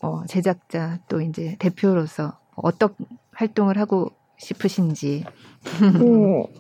어, 0.01 0.23
제작자 0.27 0.99
또 1.07 1.21
이제 1.21 1.55
대표로서 1.59 2.37
어떤 2.63 2.89
활동을 3.33 3.77
하고 3.77 4.07
싶으신지. 4.37 5.23
네. 6.03 6.53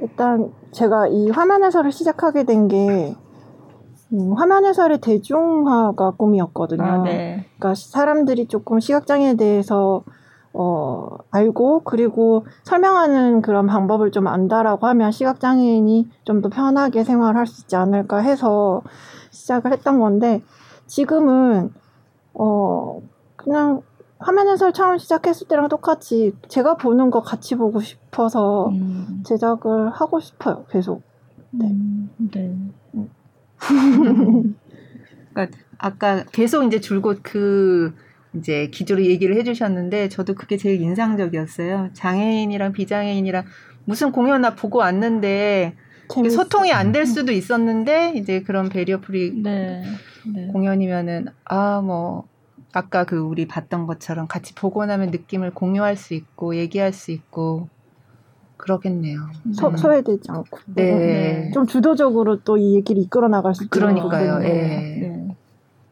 일단 0.00 0.52
제가 0.72 1.08
이 1.08 1.30
화면 1.30 1.64
해설을 1.64 1.92
시작하게 1.92 2.44
된게 2.44 3.14
음, 4.12 4.32
화면 4.36 4.64
해설의 4.64 5.00
대중화가 5.00 6.12
꿈이었거든요. 6.12 6.82
아, 6.82 7.02
네. 7.04 7.46
그러니까 7.58 7.74
사람들이 7.74 8.46
조금 8.46 8.80
시각장애에 8.80 9.34
대해서 9.36 10.02
어, 10.52 11.06
알고 11.30 11.82
그리고 11.84 12.44
설명하는 12.64 13.40
그런 13.40 13.68
방법을 13.68 14.10
좀 14.10 14.26
안다라고 14.26 14.86
하면 14.88 15.12
시각장애인이 15.12 16.08
좀 16.24 16.42
더 16.42 16.48
편하게 16.48 17.04
생활할 17.04 17.46
수 17.46 17.62
있지 17.62 17.76
않을까 17.76 18.18
해서 18.18 18.82
시작을 19.30 19.72
했던 19.72 20.00
건데 20.00 20.42
지금은 20.86 21.72
어 22.34 23.00
그냥 23.36 23.82
화면 24.20 24.48
해설 24.48 24.72
처음 24.72 24.98
시작했을 24.98 25.48
때랑 25.48 25.68
똑같이 25.68 26.32
제가 26.48 26.76
보는 26.76 27.10
거 27.10 27.22
같이 27.22 27.54
보고 27.54 27.80
싶어서 27.80 28.68
음. 28.68 29.22
제작을 29.26 29.90
하고 29.90 30.20
싶어요 30.20 30.64
계속. 30.70 31.02
네. 31.50 31.66
음, 31.66 32.10
네. 32.32 32.54
그러니까 35.34 35.58
아까 35.78 36.24
계속 36.32 36.64
이제 36.64 36.80
줄곧 36.80 37.20
그 37.22 37.94
이제 38.34 38.68
기조로 38.68 39.04
얘기를 39.04 39.36
해주셨는데 39.36 40.08
저도 40.08 40.34
그게 40.34 40.56
제일 40.56 40.80
인상적이었어요. 40.80 41.90
장애인이랑 41.94 42.72
비장애인이랑 42.72 43.44
무슨 43.86 44.12
공연 44.12 44.42
나 44.42 44.54
보고 44.54 44.78
왔는데 44.78 45.74
소통이 46.30 46.72
안 46.72 46.92
될 46.92 47.06
수도 47.06 47.32
있었는데 47.32 48.12
이제 48.16 48.42
그런 48.42 48.68
barrier 48.68 49.00
free 49.00 49.32
네, 49.42 49.82
네. 50.34 50.46
공연이면은 50.52 51.26
아 51.44 51.80
뭐 51.80 52.24
아까 52.72 53.04
그 53.04 53.18
우리 53.18 53.46
봤던 53.48 53.86
것처럼 53.86 54.26
같이 54.28 54.54
보고 54.54 54.84
나면 54.86 55.10
느낌을 55.10 55.52
공유할 55.52 55.96
수 55.96 56.14
있고 56.14 56.54
얘기할 56.56 56.92
수 56.92 57.10
있고 57.10 57.68
그러겠네요. 58.56 59.18
소, 59.54 59.70
네. 59.70 59.76
소외되지 59.76 60.30
않고. 60.30 60.58
네. 60.74 60.84
네. 60.92 61.50
좀 61.52 61.66
주도적으로 61.66 62.40
또 62.42 62.56
이 62.58 62.74
얘기를 62.76 63.02
이끌어 63.02 63.28
나갈 63.28 63.54
수 63.54 63.64
있죠. 63.64 63.70
그러니까요. 63.70 64.38
네. 64.38 64.48
네. 65.00 65.36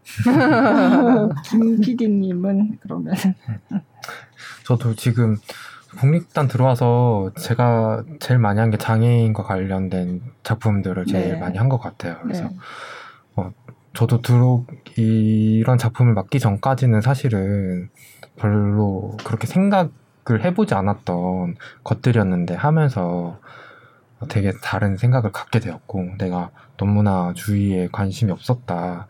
김 1.44 1.80
PD님은 1.80 2.78
그러면 2.82 3.14
저도 4.66 4.94
지금 4.94 5.36
국립단 5.98 6.48
들어와서 6.48 7.30
제가 7.38 8.04
제일 8.20 8.38
많이 8.38 8.60
한 8.60 8.70
게 8.70 8.76
장애인과 8.76 9.42
관련된 9.42 10.20
작품들을 10.42 11.06
제일 11.06 11.32
네. 11.34 11.40
많이 11.40 11.56
한 11.58 11.68
것 11.68 11.78
같아요. 11.78 12.18
그래서 12.22 12.44
네. 12.44 12.56
어, 13.36 13.50
저도 13.98 14.22
들어 14.22 14.64
이런 14.94 15.76
작품을 15.76 16.14
맡기 16.14 16.38
전까지는 16.38 17.00
사실은 17.00 17.90
별로 18.36 19.16
그렇게 19.24 19.48
생각을 19.48 20.44
해보지 20.44 20.74
않았던 20.74 21.56
것들이었는데 21.82 22.54
하면서 22.54 23.40
되게 24.28 24.52
다른 24.62 24.96
생각을 24.96 25.32
갖게 25.32 25.58
되었고 25.58 26.10
내가 26.16 26.50
너무나 26.76 27.32
주위에 27.34 27.88
관심이 27.90 28.30
없었다. 28.30 29.08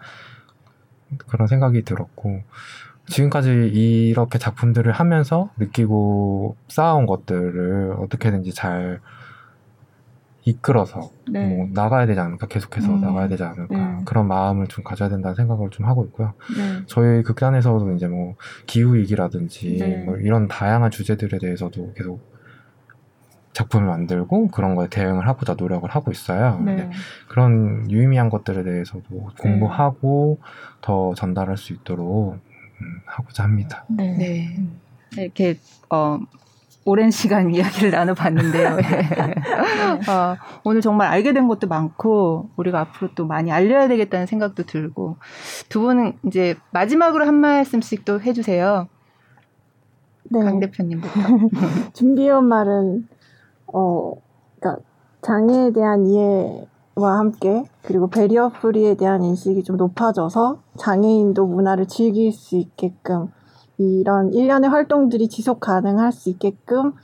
그런 1.26 1.48
생각이 1.48 1.82
들었고 1.82 2.40
지금까지 3.08 3.50
이렇게 3.50 4.38
작품들을 4.38 4.90
하면서 4.90 5.50
느끼고 5.58 6.56
쌓아온 6.68 7.04
것들을 7.04 7.92
어떻게든지 7.98 8.54
잘 8.54 9.02
이끌어서 10.48 11.10
네. 11.30 11.46
뭐 11.46 11.68
나가야 11.72 12.06
되지 12.06 12.18
않을까 12.20 12.46
계속해서 12.46 12.94
음. 12.94 13.00
나가야 13.00 13.28
되지 13.28 13.42
않을까 13.42 13.76
네. 13.76 14.04
그런 14.04 14.26
마음을 14.26 14.66
좀 14.68 14.82
가져야 14.82 15.08
된다는 15.08 15.34
생각을 15.34 15.70
좀 15.70 15.86
하고 15.86 16.04
있고요. 16.06 16.32
네. 16.56 16.82
저희 16.86 17.22
극단에서도 17.22 17.92
이제 17.92 18.08
뭐 18.08 18.34
기후 18.66 18.94
위기라든지 18.94 19.76
네. 19.78 20.04
뭐 20.04 20.16
이런 20.16 20.48
다양한 20.48 20.90
주제들에 20.90 21.38
대해서도 21.38 21.92
계속 21.94 22.20
작품을 23.52 23.86
만들고 23.86 24.48
그런 24.48 24.74
거에 24.74 24.88
대응을 24.88 25.26
하고자 25.26 25.54
노력을 25.58 25.88
하고 25.90 26.10
있어요. 26.12 26.60
네. 26.64 26.90
그런 27.28 27.90
유의미한 27.90 28.30
것들에 28.30 28.62
대해서도 28.62 29.30
공부하고 29.38 30.38
더 30.80 31.14
전달할 31.14 31.56
수 31.56 31.72
있도록 31.72 32.34
음, 32.34 33.00
하고자 33.04 33.42
합니다. 33.42 33.84
네. 33.88 34.16
네. 34.16 35.22
이렇게 35.22 35.58
어, 35.90 36.20
오랜 36.88 37.10
시간 37.10 37.50
이야기를 37.54 37.90
나눠봤는데요. 37.90 38.76
네. 38.76 38.82
어, 40.10 40.36
오늘 40.64 40.80
정말 40.80 41.08
알게 41.08 41.34
된 41.34 41.46
것도 41.46 41.68
많고 41.68 42.48
우리가 42.56 42.80
앞으로 42.80 43.10
또 43.14 43.26
많이 43.26 43.52
알려야 43.52 43.88
되겠다는 43.88 44.26
생각도 44.26 44.62
들고 44.64 45.16
두 45.68 45.80
분은 45.82 46.14
이제 46.26 46.56
마지막으로 46.70 47.26
한 47.26 47.34
말씀씩 47.34 48.06
또 48.06 48.20
해주세요. 48.20 48.88
네. 50.30 50.42
강 50.42 50.60
대표님부터. 50.60 51.12
준비한 51.92 52.46
말은 52.46 53.06
어, 53.66 54.14
그러니까 54.58 54.82
장애에 55.20 55.72
대한 55.72 56.06
이해와 56.06 57.18
함께 57.18 57.64
그리고 57.82 58.08
베리어 58.08 58.48
프리에 58.60 58.94
대한 58.94 59.22
인식이 59.22 59.62
좀 59.62 59.76
높아져서 59.76 60.62
장애인도 60.78 61.46
문화를 61.46 61.86
즐길 61.86 62.32
수 62.32 62.56
있게끔 62.56 63.28
이런 63.78 64.32
일련의 64.32 64.70
활동들이 64.70 65.28
지속 65.28 65.60
가능할 65.60 66.12
수 66.12 66.30
있게끔 66.30 66.94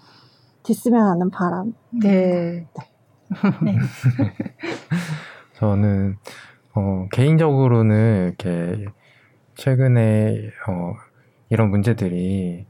됐으면 0.65 1.07
하는 1.07 1.31
바람. 1.31 1.73
네. 1.91 2.67
네. 3.63 3.79
저는 5.55 6.17
어, 6.75 7.07
개인적으로는 7.13 8.27
이렇게 8.27 8.85
최근에 9.55 10.51
어, 10.69 10.95
이런 11.49 11.71
문제들이 11.71 12.67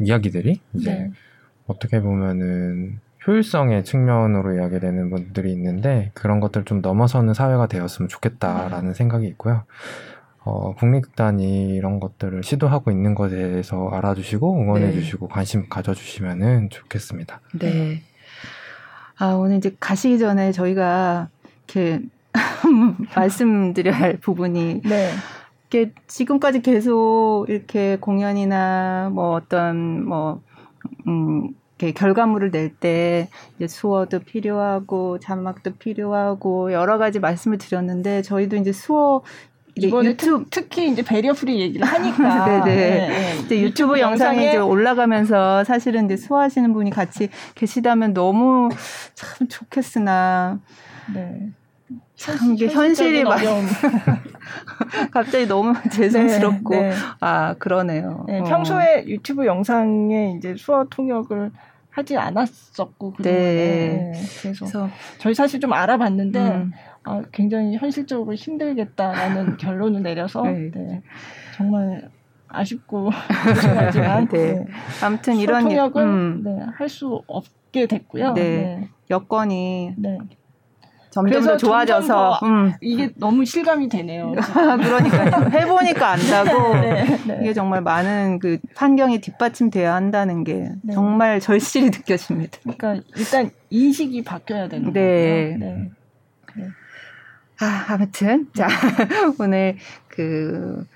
이야기들이 0.00 0.60
이제 0.74 0.94
네. 0.94 1.10
어떻게 1.66 2.00
보면은 2.00 3.00
효율성의 3.26 3.84
측면으로 3.84 4.54
이야기되는 4.54 5.10
분들이 5.10 5.52
있는데 5.52 6.12
그런 6.14 6.40
것들 6.40 6.64
좀 6.64 6.80
넘어서는 6.80 7.34
사회가 7.34 7.66
되었으면 7.66 8.08
좋겠다라는 8.08 8.94
생각이 8.94 9.26
있고요. 9.26 9.64
어, 10.46 10.72
국립극단이 10.74 11.74
이런 11.74 11.98
것들을 11.98 12.44
시도하고 12.44 12.92
있는 12.92 13.16
것에 13.16 13.36
대해서 13.36 13.88
알아주시고 13.88 14.62
응원해주시고 14.62 15.26
네. 15.26 15.34
관심 15.34 15.68
가져주시면은 15.68 16.70
좋겠습니다. 16.70 17.40
네. 17.58 18.00
아 19.18 19.32
오늘 19.32 19.56
이제 19.56 19.74
가시기 19.80 20.20
전에 20.20 20.52
저희가 20.52 21.30
이렇게 21.66 22.00
말씀드려야 23.16 23.98
할 23.98 24.18
부분이 24.18 24.82
네. 24.84 25.10
이렇게 25.68 25.92
지금까지 26.06 26.62
계속 26.62 27.46
이렇게 27.48 27.96
공연이나 27.96 29.10
뭐 29.12 29.32
어떤 29.32 30.04
뭐 30.06 30.42
음, 31.08 31.54
이렇게 31.78 31.92
결과물을 31.92 32.50
낼 32.52 32.76
때 32.78 33.28
이제 33.56 33.66
수어도 33.66 34.20
필요하고 34.20 35.18
자막도 35.18 35.72
필요하고 35.74 36.72
여러 36.72 36.98
가지 36.98 37.20
말씀을 37.20 37.58
드렸는데 37.58 38.22
저희도 38.22 38.56
이제 38.56 38.72
수어 38.72 39.22
이번에 39.76 40.10
유튜브 40.10 40.44
특히 40.50 40.90
이제 40.90 41.02
barrier 41.02 41.32
free 41.32 41.60
얘기를 41.60 41.86
하니까 41.86 42.64
네네 42.64 42.64
네. 42.76 43.08
네. 43.08 43.38
이제 43.44 43.60
유튜브, 43.62 43.98
영상이 43.98 44.48
이제 44.48 44.56
올라가면서 44.58 45.64
사실은 45.64 46.04
이제 46.06 46.16
수어하시는 46.16 46.72
분이 46.72 46.90
같이 46.90 47.28
계시다면 47.54 48.12
너무 48.12 48.68
참 49.14 49.48
좋겠으나 49.48 50.60
네. 51.14 51.50
참 52.16 52.54
이게 52.54 52.66
현실이 52.68 53.24
많이 53.24 53.46
갑자기 55.12 55.46
너무 55.46 55.74
죄송스럽고 55.92 56.74
네, 56.74 56.90
네. 56.90 56.94
아 57.20 57.54
그러네요. 57.58 58.24
네, 58.26 58.40
어. 58.40 58.44
평소에 58.44 59.04
유튜브 59.06 59.46
영상에 59.46 60.34
이제 60.36 60.54
수어 60.56 60.86
통역을 60.90 61.52
하지 61.90 62.16
않았었고 62.16 63.14
네. 63.20 63.32
네. 63.32 64.12
그래서, 64.42 64.66
그래서, 64.66 64.90
저희 65.18 65.34
사실 65.34 65.60
좀 65.60 65.72
알아봤는데 65.72 66.38
음. 66.38 66.72
아, 67.06 67.22
굉장히 67.32 67.76
현실적으로 67.76 68.34
힘들겠다라는 68.34 69.56
결론을 69.58 70.02
내려서 70.02 70.42
네. 70.42 70.70
네. 70.74 71.02
정말 71.54 72.10
아쉽고 72.48 73.10
죄송하지만 73.54 74.28
네. 74.28 74.52
네. 74.54 74.66
아무튼 75.02 75.36
이런 75.36 75.64
통역은 75.64 76.02
음. 76.02 76.42
네, 76.44 76.58
할 76.76 76.88
수 76.88 77.22
없게 77.26 77.86
됐고요. 77.86 78.32
네. 78.34 78.88
여건이 79.10 79.94
점점 81.10 81.44
더 81.44 81.56
좋아져서 81.56 82.38
더 82.40 82.46
음. 82.46 82.72
이게 82.80 83.10
너무 83.16 83.44
실감이 83.44 83.88
되네요. 83.88 84.32
그러니까 84.52 85.48
해보니까 85.48 86.10
안다고 86.10 86.74
네, 86.74 87.04
네. 87.26 87.38
이게 87.42 87.54
정말 87.54 87.80
많은 87.82 88.38
그 88.38 88.58
환경이 88.74 89.20
뒷받침돼야 89.20 89.94
한다는 89.94 90.44
게 90.44 90.70
네. 90.82 90.92
정말 90.92 91.40
절실히 91.40 91.86
느껴집니다. 91.86 92.58
그러니까 92.62 93.02
일단 93.16 93.50
인식이 93.70 94.24
바뀌어야 94.24 94.68
되는 94.68 94.92
네. 94.92 95.56
네. 95.58 95.66
네. 95.66 95.90
아, 97.60 97.86
아무튼 97.88 98.48
자 98.54 98.68
오늘 99.40 99.76
그 100.08 100.86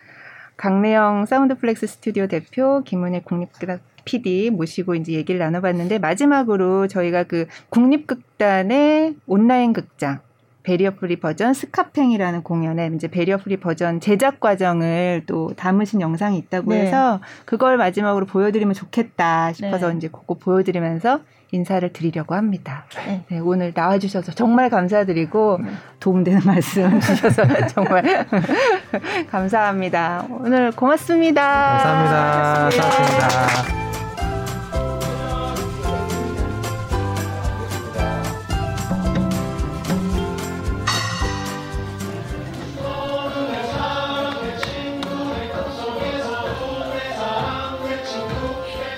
강내영 0.56 1.26
사운드플렉스 1.26 1.86
스튜디오 1.86 2.26
대표 2.26 2.82
김은혜 2.84 3.20
국립극단 3.20 3.80
PD 4.04 4.50
모시고 4.50 4.94
이제 4.94 5.12
얘기를 5.12 5.38
나눠봤는데 5.38 5.98
마지막으로 5.98 6.86
저희가 6.88 7.24
그 7.24 7.46
국립극단의 7.70 9.16
온라인 9.26 9.72
극장 9.72 10.20
barrier 10.62 10.94
free 10.96 11.16
버전 11.16 11.54
스카팽이라는 11.54 12.42
공연에 12.42 12.90
이제 12.94 13.08
barrier 13.08 13.38
free 13.38 13.56
버전 13.56 14.00
제작 14.00 14.40
과정을 14.40 15.22
또 15.26 15.54
담으신 15.56 16.02
영상이 16.02 16.36
있다고 16.38 16.72
네. 16.72 16.82
해서 16.82 17.20
그걸 17.46 17.78
마지막으로 17.78 18.26
보여드리면 18.26 18.74
좋겠다 18.74 19.54
싶어서 19.54 19.88
네. 19.90 19.96
이제 19.96 20.08
그거 20.08 20.34
보여드리면서 20.34 21.20
인사를 21.52 21.92
드리려고 21.92 22.34
합니다. 22.34 22.84
네, 23.06 23.24
네 23.28 23.38
오늘 23.38 23.72
나와주셔서 23.74 24.32
정말 24.32 24.70
감사드리고 24.70 25.58
네. 25.62 25.70
도움되는 25.98 26.42
말씀 26.44 26.98
주셔서 27.00 27.44
정말 27.68 28.26
감사합니다. 29.30 30.26
오늘 30.30 30.70
고맙습니다. 30.72 31.42
감사합니다. 31.82 32.70
고맙습니다. 32.70 33.80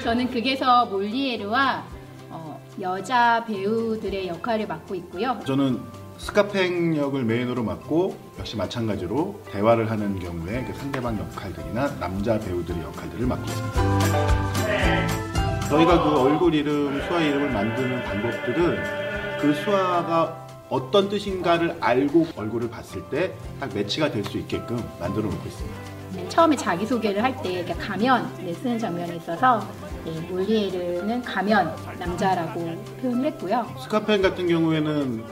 저는 0.03 0.31
극에서 0.31 0.85
몰리에르와 0.87 1.85
어, 1.87 1.92
여자 2.83 3.45
배우들의 3.47 4.29
역할을 4.29 4.67
맡고 4.67 4.95
있고요. 4.97 5.39
저는 5.47 5.81
스카팽 6.19 6.97
역을 6.97 7.25
메인으로 7.25 7.63
맡고 7.63 8.17
역시 8.39 8.57
마찬가지로 8.57 9.41
대화를 9.51 9.91
하는 9.91 10.19
경우에 10.19 10.65
그 10.65 10.75
상대방 10.79 11.19
역할들이나 11.19 11.99
남자 11.99 12.39
배우들의 12.39 12.83
역할들을 12.83 13.27
맡고 13.27 13.45
있습니다. 13.45 14.03
저희가 15.69 16.05
그 16.05 16.21
얼굴 16.21 16.55
이름, 16.55 17.01
수화 17.09 17.21
이름을 17.21 17.51
만드는 17.51 18.03
방법들은 18.05 19.39
그 19.41 19.55
수화가 19.55 20.43
어떤 20.69 21.09
뜻인가를 21.09 21.77
알고 21.81 22.29
얼굴을 22.37 22.69
봤을 22.71 23.03
때 23.11 23.35
딱 23.61 23.73
매치가 23.75 24.11
될 24.11 24.25
수 24.25 24.39
있게끔 24.39 24.77
만들어 25.01 25.25
놓고 25.29 25.47
있습니다. 25.47 25.82
처음에 26.33 26.57
자기소개를 26.57 27.23
할 27.23 27.37
때 27.43 27.63
가면 27.75 28.27
쓰는 28.55 28.79
장면이 28.79 29.17
있어서 29.19 29.67
예, 30.07 30.11
몰리에르는 30.23 31.23
가면 31.23 31.77
남자라고 31.99 32.61
표현을 33.03 33.27
했고요. 33.27 33.67
스카팽 33.83 34.23
같은 34.23 34.49
경우에는 34.49 35.25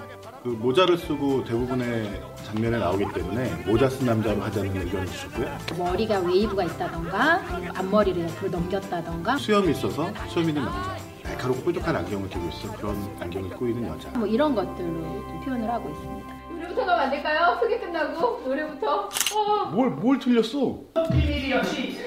그 0.43 0.49
모자를 0.49 0.99
쓰고 0.99 1.45
대부분의 1.45 2.21
장면에 2.45 2.79
나오기 2.79 3.07
때문에 3.15 3.65
모자 3.67 3.89
쓴 3.89 4.07
남자로 4.07 4.43
하자는 4.43 4.77
의견을 4.77 5.07
주셨고요. 5.07 5.59
머리가 5.79 6.19
웨이브가 6.21 6.65
있다던가 6.65 7.41
앞머리를 7.77 8.23
옆으로 8.23 8.51
넘겼다던가 8.51 9.39
수염이 9.39 9.71
있어서 9.73 10.09
수염 10.29 10.49
있는 10.51 10.65
남자. 10.65 10.97
날카롭고 11.25 11.65
뾰족한 11.65 11.97
안경을 11.97 12.29
끼고 12.29 12.49
있어 12.49 12.73
그런 12.77 12.97
안경을 13.21 13.51
끼고 13.51 13.69
있는 13.69 13.89
여자. 13.89 14.11
뭐 14.11 14.27
이런 14.27 14.55
것들로 14.55 15.23
표현을 15.45 15.71
하고 15.71 15.89
있습니다. 15.91 16.40
노래부터 16.71 16.87
가면 16.87 17.01
안 17.01 17.11
될까요? 17.11 17.59
소개 17.61 17.79
끝나고 17.79 18.43
노래부터. 18.45 19.09
어. 19.35 19.65
뭘, 19.73 19.91
뭘 19.91 20.19
틀렸어? 20.19 20.79
비밀이 21.11 21.51
역시 21.51 21.99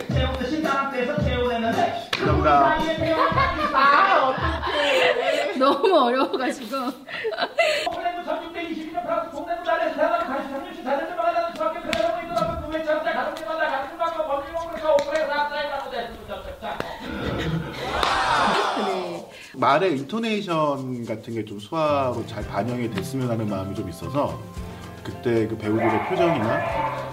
채우냈는데 1.23 2.09
정답. 2.13 2.79
아, 3.73 4.29
어떡해. 4.29 5.57
너무 5.57 5.97
어려워가지고. 5.99 6.69
동래부 7.91 8.23
전국대 8.25 8.69
22년 8.69 9.03
프랑스 9.03 9.35
동래부 9.35 9.63
달에서 9.63 9.95
태어난 9.95 10.19
가시 10.27 10.49
3년씩 10.49 10.83
4년을 10.85 11.15
만나는 11.15 11.53
중학교 11.55 11.81
그대로 11.81 12.07
있더라도 12.23 12.67
그외 12.67 12.85
전자 12.85 13.13
가족님마다 13.13 13.67
같은 13.69 13.97
방과 13.97 14.27
법리공부에서 14.27 14.93
오프레 14.93 15.27
사업자에 15.27 15.63
네. 18.85 19.29
말의 19.55 19.97
인토네이션 19.99 21.05
같은 21.05 21.33
게 21.35 21.43
좀 21.45 21.59
수화로 21.59 22.25
잘 22.25 22.45
반영이 22.47 22.89
됐으면 22.91 23.29
하는 23.29 23.47
마음이 23.49 23.75
좀 23.75 23.87
있어서 23.89 24.39
그때 25.23 25.47
그 25.47 25.57
배우들의 25.57 26.09
표정이나 26.09 26.59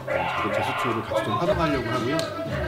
작은 0.05 0.53
제스처를 0.53 1.03
같이 1.03 1.25
좀 1.25 1.33
활용하려고 1.35 1.89
하고요. 1.91 2.17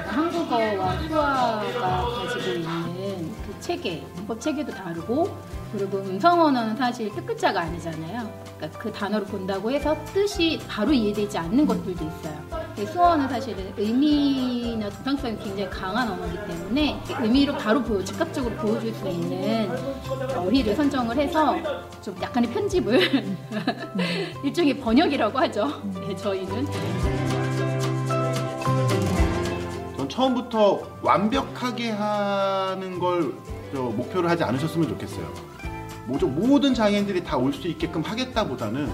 한국어와 0.06 0.98
수화가 1.00 2.26
가지고 2.28 2.50
있는 2.52 3.34
그 3.44 3.56
체계, 3.58 4.04
문법 4.14 4.40
체계도 4.40 4.72
다르고 4.72 5.36
그리고 5.72 5.98
음성 5.98 6.40
언어는 6.40 6.76
사실 6.76 7.10
뜻글자가 7.10 7.62
아니잖아요. 7.62 8.30
그러니까 8.56 8.78
그 8.78 8.92
단어를 8.92 9.26
본다고 9.26 9.68
해서 9.72 9.96
뜻이 10.14 10.60
바로 10.68 10.92
이해되지 10.92 11.36
않는 11.36 11.66
것들도 11.66 12.04
있어요. 12.04 12.41
수어는 12.76 13.28
사실은 13.28 13.72
의미나 13.76 14.88
도상성이 14.88 15.36
굉장히 15.38 15.68
강한 15.70 16.10
언어이기 16.10 16.36
때문에 16.46 17.00
의미를 17.20 17.56
바로 17.56 17.82
보여, 17.82 18.02
즉각적으로 18.02 18.54
보여줄 18.56 18.92
수 18.94 19.08
있는 19.08 19.70
어휘를 20.36 20.74
선정을 20.74 21.16
해서 21.16 21.56
좀 22.02 22.16
약간의 22.20 22.50
편집을 22.50 23.36
일종의 24.44 24.78
번역이라고 24.80 25.38
하죠. 25.38 25.82
네, 26.08 26.16
저희는. 26.16 26.66
전 29.96 30.08
처음부터 30.08 30.80
완벽하게 31.02 31.90
하는 31.90 32.98
걸 32.98 33.34
목표를 33.72 34.28
하지 34.28 34.42
않으셨으면 34.44 34.88
좋겠어요. 34.88 35.52
모든 36.26 36.74
장애인들이 36.74 37.22
다 37.22 37.38
올 37.38 37.52
수 37.52 37.68
있게끔 37.68 38.02
하겠다보다는 38.02 38.90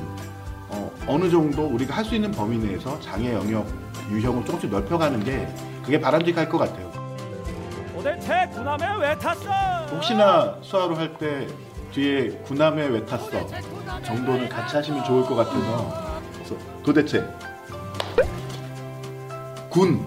어, 1.08 1.16
느 1.18 1.30
정도 1.30 1.66
우리가 1.66 1.96
할 1.96 2.04
수 2.04 2.14
있는 2.14 2.30
범위 2.30 2.58
내에서 2.58 2.98
장애 3.00 3.32
영역 3.34 3.66
유형을 4.10 4.44
조금씩 4.44 4.70
넓혀가는 4.70 5.24
게 5.24 5.46
그게 5.82 6.00
바람직할 6.00 6.48
것 6.48 6.58
같아요. 6.58 6.88
도대체 7.94 8.46
군함에 8.52 8.96
왜 9.00 9.18
탔어? 9.18 9.50
혹시나 9.90 10.56
수화로 10.62 10.94
할 10.96 11.16
때 11.18 11.46
뒤에 11.92 12.28
군함에 12.44 12.86
왜 12.88 13.04
탔어 13.06 13.30
정도는 14.04 14.48
같이 14.48 14.76
하시면 14.76 15.04
좋을 15.04 15.24
것 15.24 15.34
같아서 15.34 16.20
그래서 16.34 16.56
도대체 16.84 17.26
군, 19.70 20.06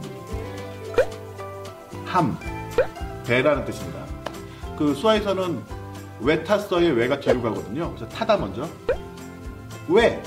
함, 2.06 2.38
배라는 3.26 3.66
뜻입니다. 3.66 4.00
그 4.78 4.94
수화에서는 4.94 5.62
왜 6.22 6.44
탔어의 6.44 6.92
왜가 6.92 7.20
뒤로 7.20 7.42
가거든요. 7.42 7.94
그래서 7.96 8.08
타다 8.10 8.38
먼저. 8.38 8.68
왜? 9.88 10.22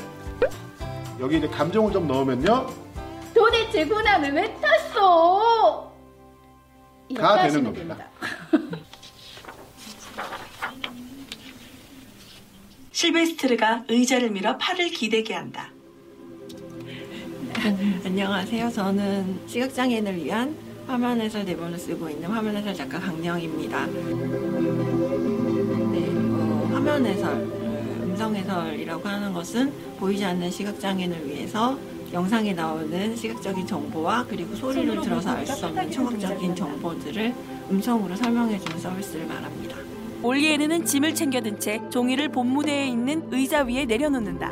여기 1.20 1.38
이제 1.38 1.48
감정을 1.48 1.92
좀 1.92 2.06
넣으면요. 2.06 2.66
도대체 3.34 3.86
군함을 3.86 4.32
왜 4.32 4.54
탔어? 4.60 5.92
가 7.16 7.42
되는 7.42 7.64
겁니다. 7.64 7.96
실베스트르가 12.92 13.84
의자를 13.88 14.30
밀어 14.30 14.56
팔을 14.56 14.90
기대게 14.90 15.34
한다. 15.34 15.70
안녕하세요. 18.04 18.70
저는 18.70 19.40
시각장애인을 19.46 20.16
위한 20.16 20.56
화면 20.86 21.20
해설 21.20 21.44
대본을 21.44 21.78
쓰고 21.78 22.08
있는 22.10 22.28
화면 22.28 22.56
해설 22.56 22.74
작가 22.74 22.98
강령입니다. 23.00 23.86
네, 23.86 23.92
어, 26.10 26.68
화면 26.72 27.06
해설, 27.06 27.46
그 27.46 27.63
음성 28.14 28.36
해설이라고 28.36 29.08
하는 29.08 29.32
것은 29.32 29.72
보이지 29.98 30.24
않는 30.24 30.48
시각장애인을 30.48 31.26
위해서 31.28 31.76
영상에 32.12 32.52
나오는 32.52 33.16
시각적인 33.16 33.66
정보와 33.66 34.24
그리고 34.28 34.54
소리를 34.54 35.00
들어서 35.00 35.30
알 35.30 35.44
수 35.44 35.66
없는 35.66 35.90
청각적인 35.90 36.54
정보들을 36.54 37.34
음성으로 37.72 38.14
설명해주는 38.14 38.78
서비스를 38.80 39.26
말합니다. 39.26 39.76
올리에르는 40.22 40.84
짐을 40.86 41.12
챙겨든 41.16 41.58
채 41.58 41.82
종이를 41.90 42.28
본무대에 42.28 42.86
있는 42.86 43.24
의자 43.32 43.62
위에 43.64 43.84
내려놓는다. 43.84 44.48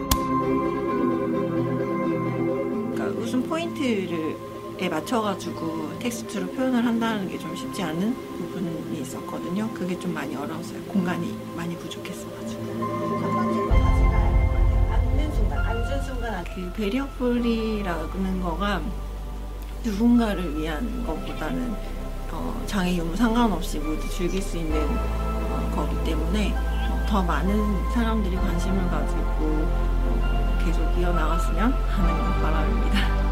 그러니까 2.91 3.05
웃음 3.21 3.45
포인트를 3.45 4.37
에 4.81 4.89
맞춰가지고 4.89 5.99
텍스트로 6.01 6.47
표현을 6.49 6.85
한다는 6.85 7.29
게 7.29 7.39
좀 7.39 7.55
쉽지 7.55 7.83
않은 7.83 8.13
부분이 8.37 9.01
있었거든요. 9.03 9.69
그게 9.75 9.97
좀 10.01 10.13
많이 10.13 10.35
어려웠어요. 10.35 10.81
공간이 10.89 11.33
많이 11.57 11.77
부족했어가지고. 11.77 13.32
순간, 16.03 16.45
순간 16.45 16.45
그 16.55 16.73
베리어풀이라는 16.73 18.43
거가 18.43 18.81
누군가를 19.85 20.57
위한 20.57 21.05
것보다는 21.07 21.75
어, 22.31 22.63
장애 22.67 22.97
유무 22.97 23.15
상관없이 23.17 23.79
모두 23.79 24.09
즐길 24.09 24.41
수 24.41 24.57
있는 24.57 24.81
어, 24.81 25.73
거기 25.75 26.05
때문에 26.05 26.55
어, 26.55 27.07
더 27.09 27.23
많은 27.23 27.91
사람들이 27.91 28.37
관심을 28.37 28.89
가지고 28.91 29.23
어, 29.41 30.59
계속 30.65 30.83
이어나갔으면 30.99 31.73
하는 31.73 32.43
바람입니다. 32.43 33.32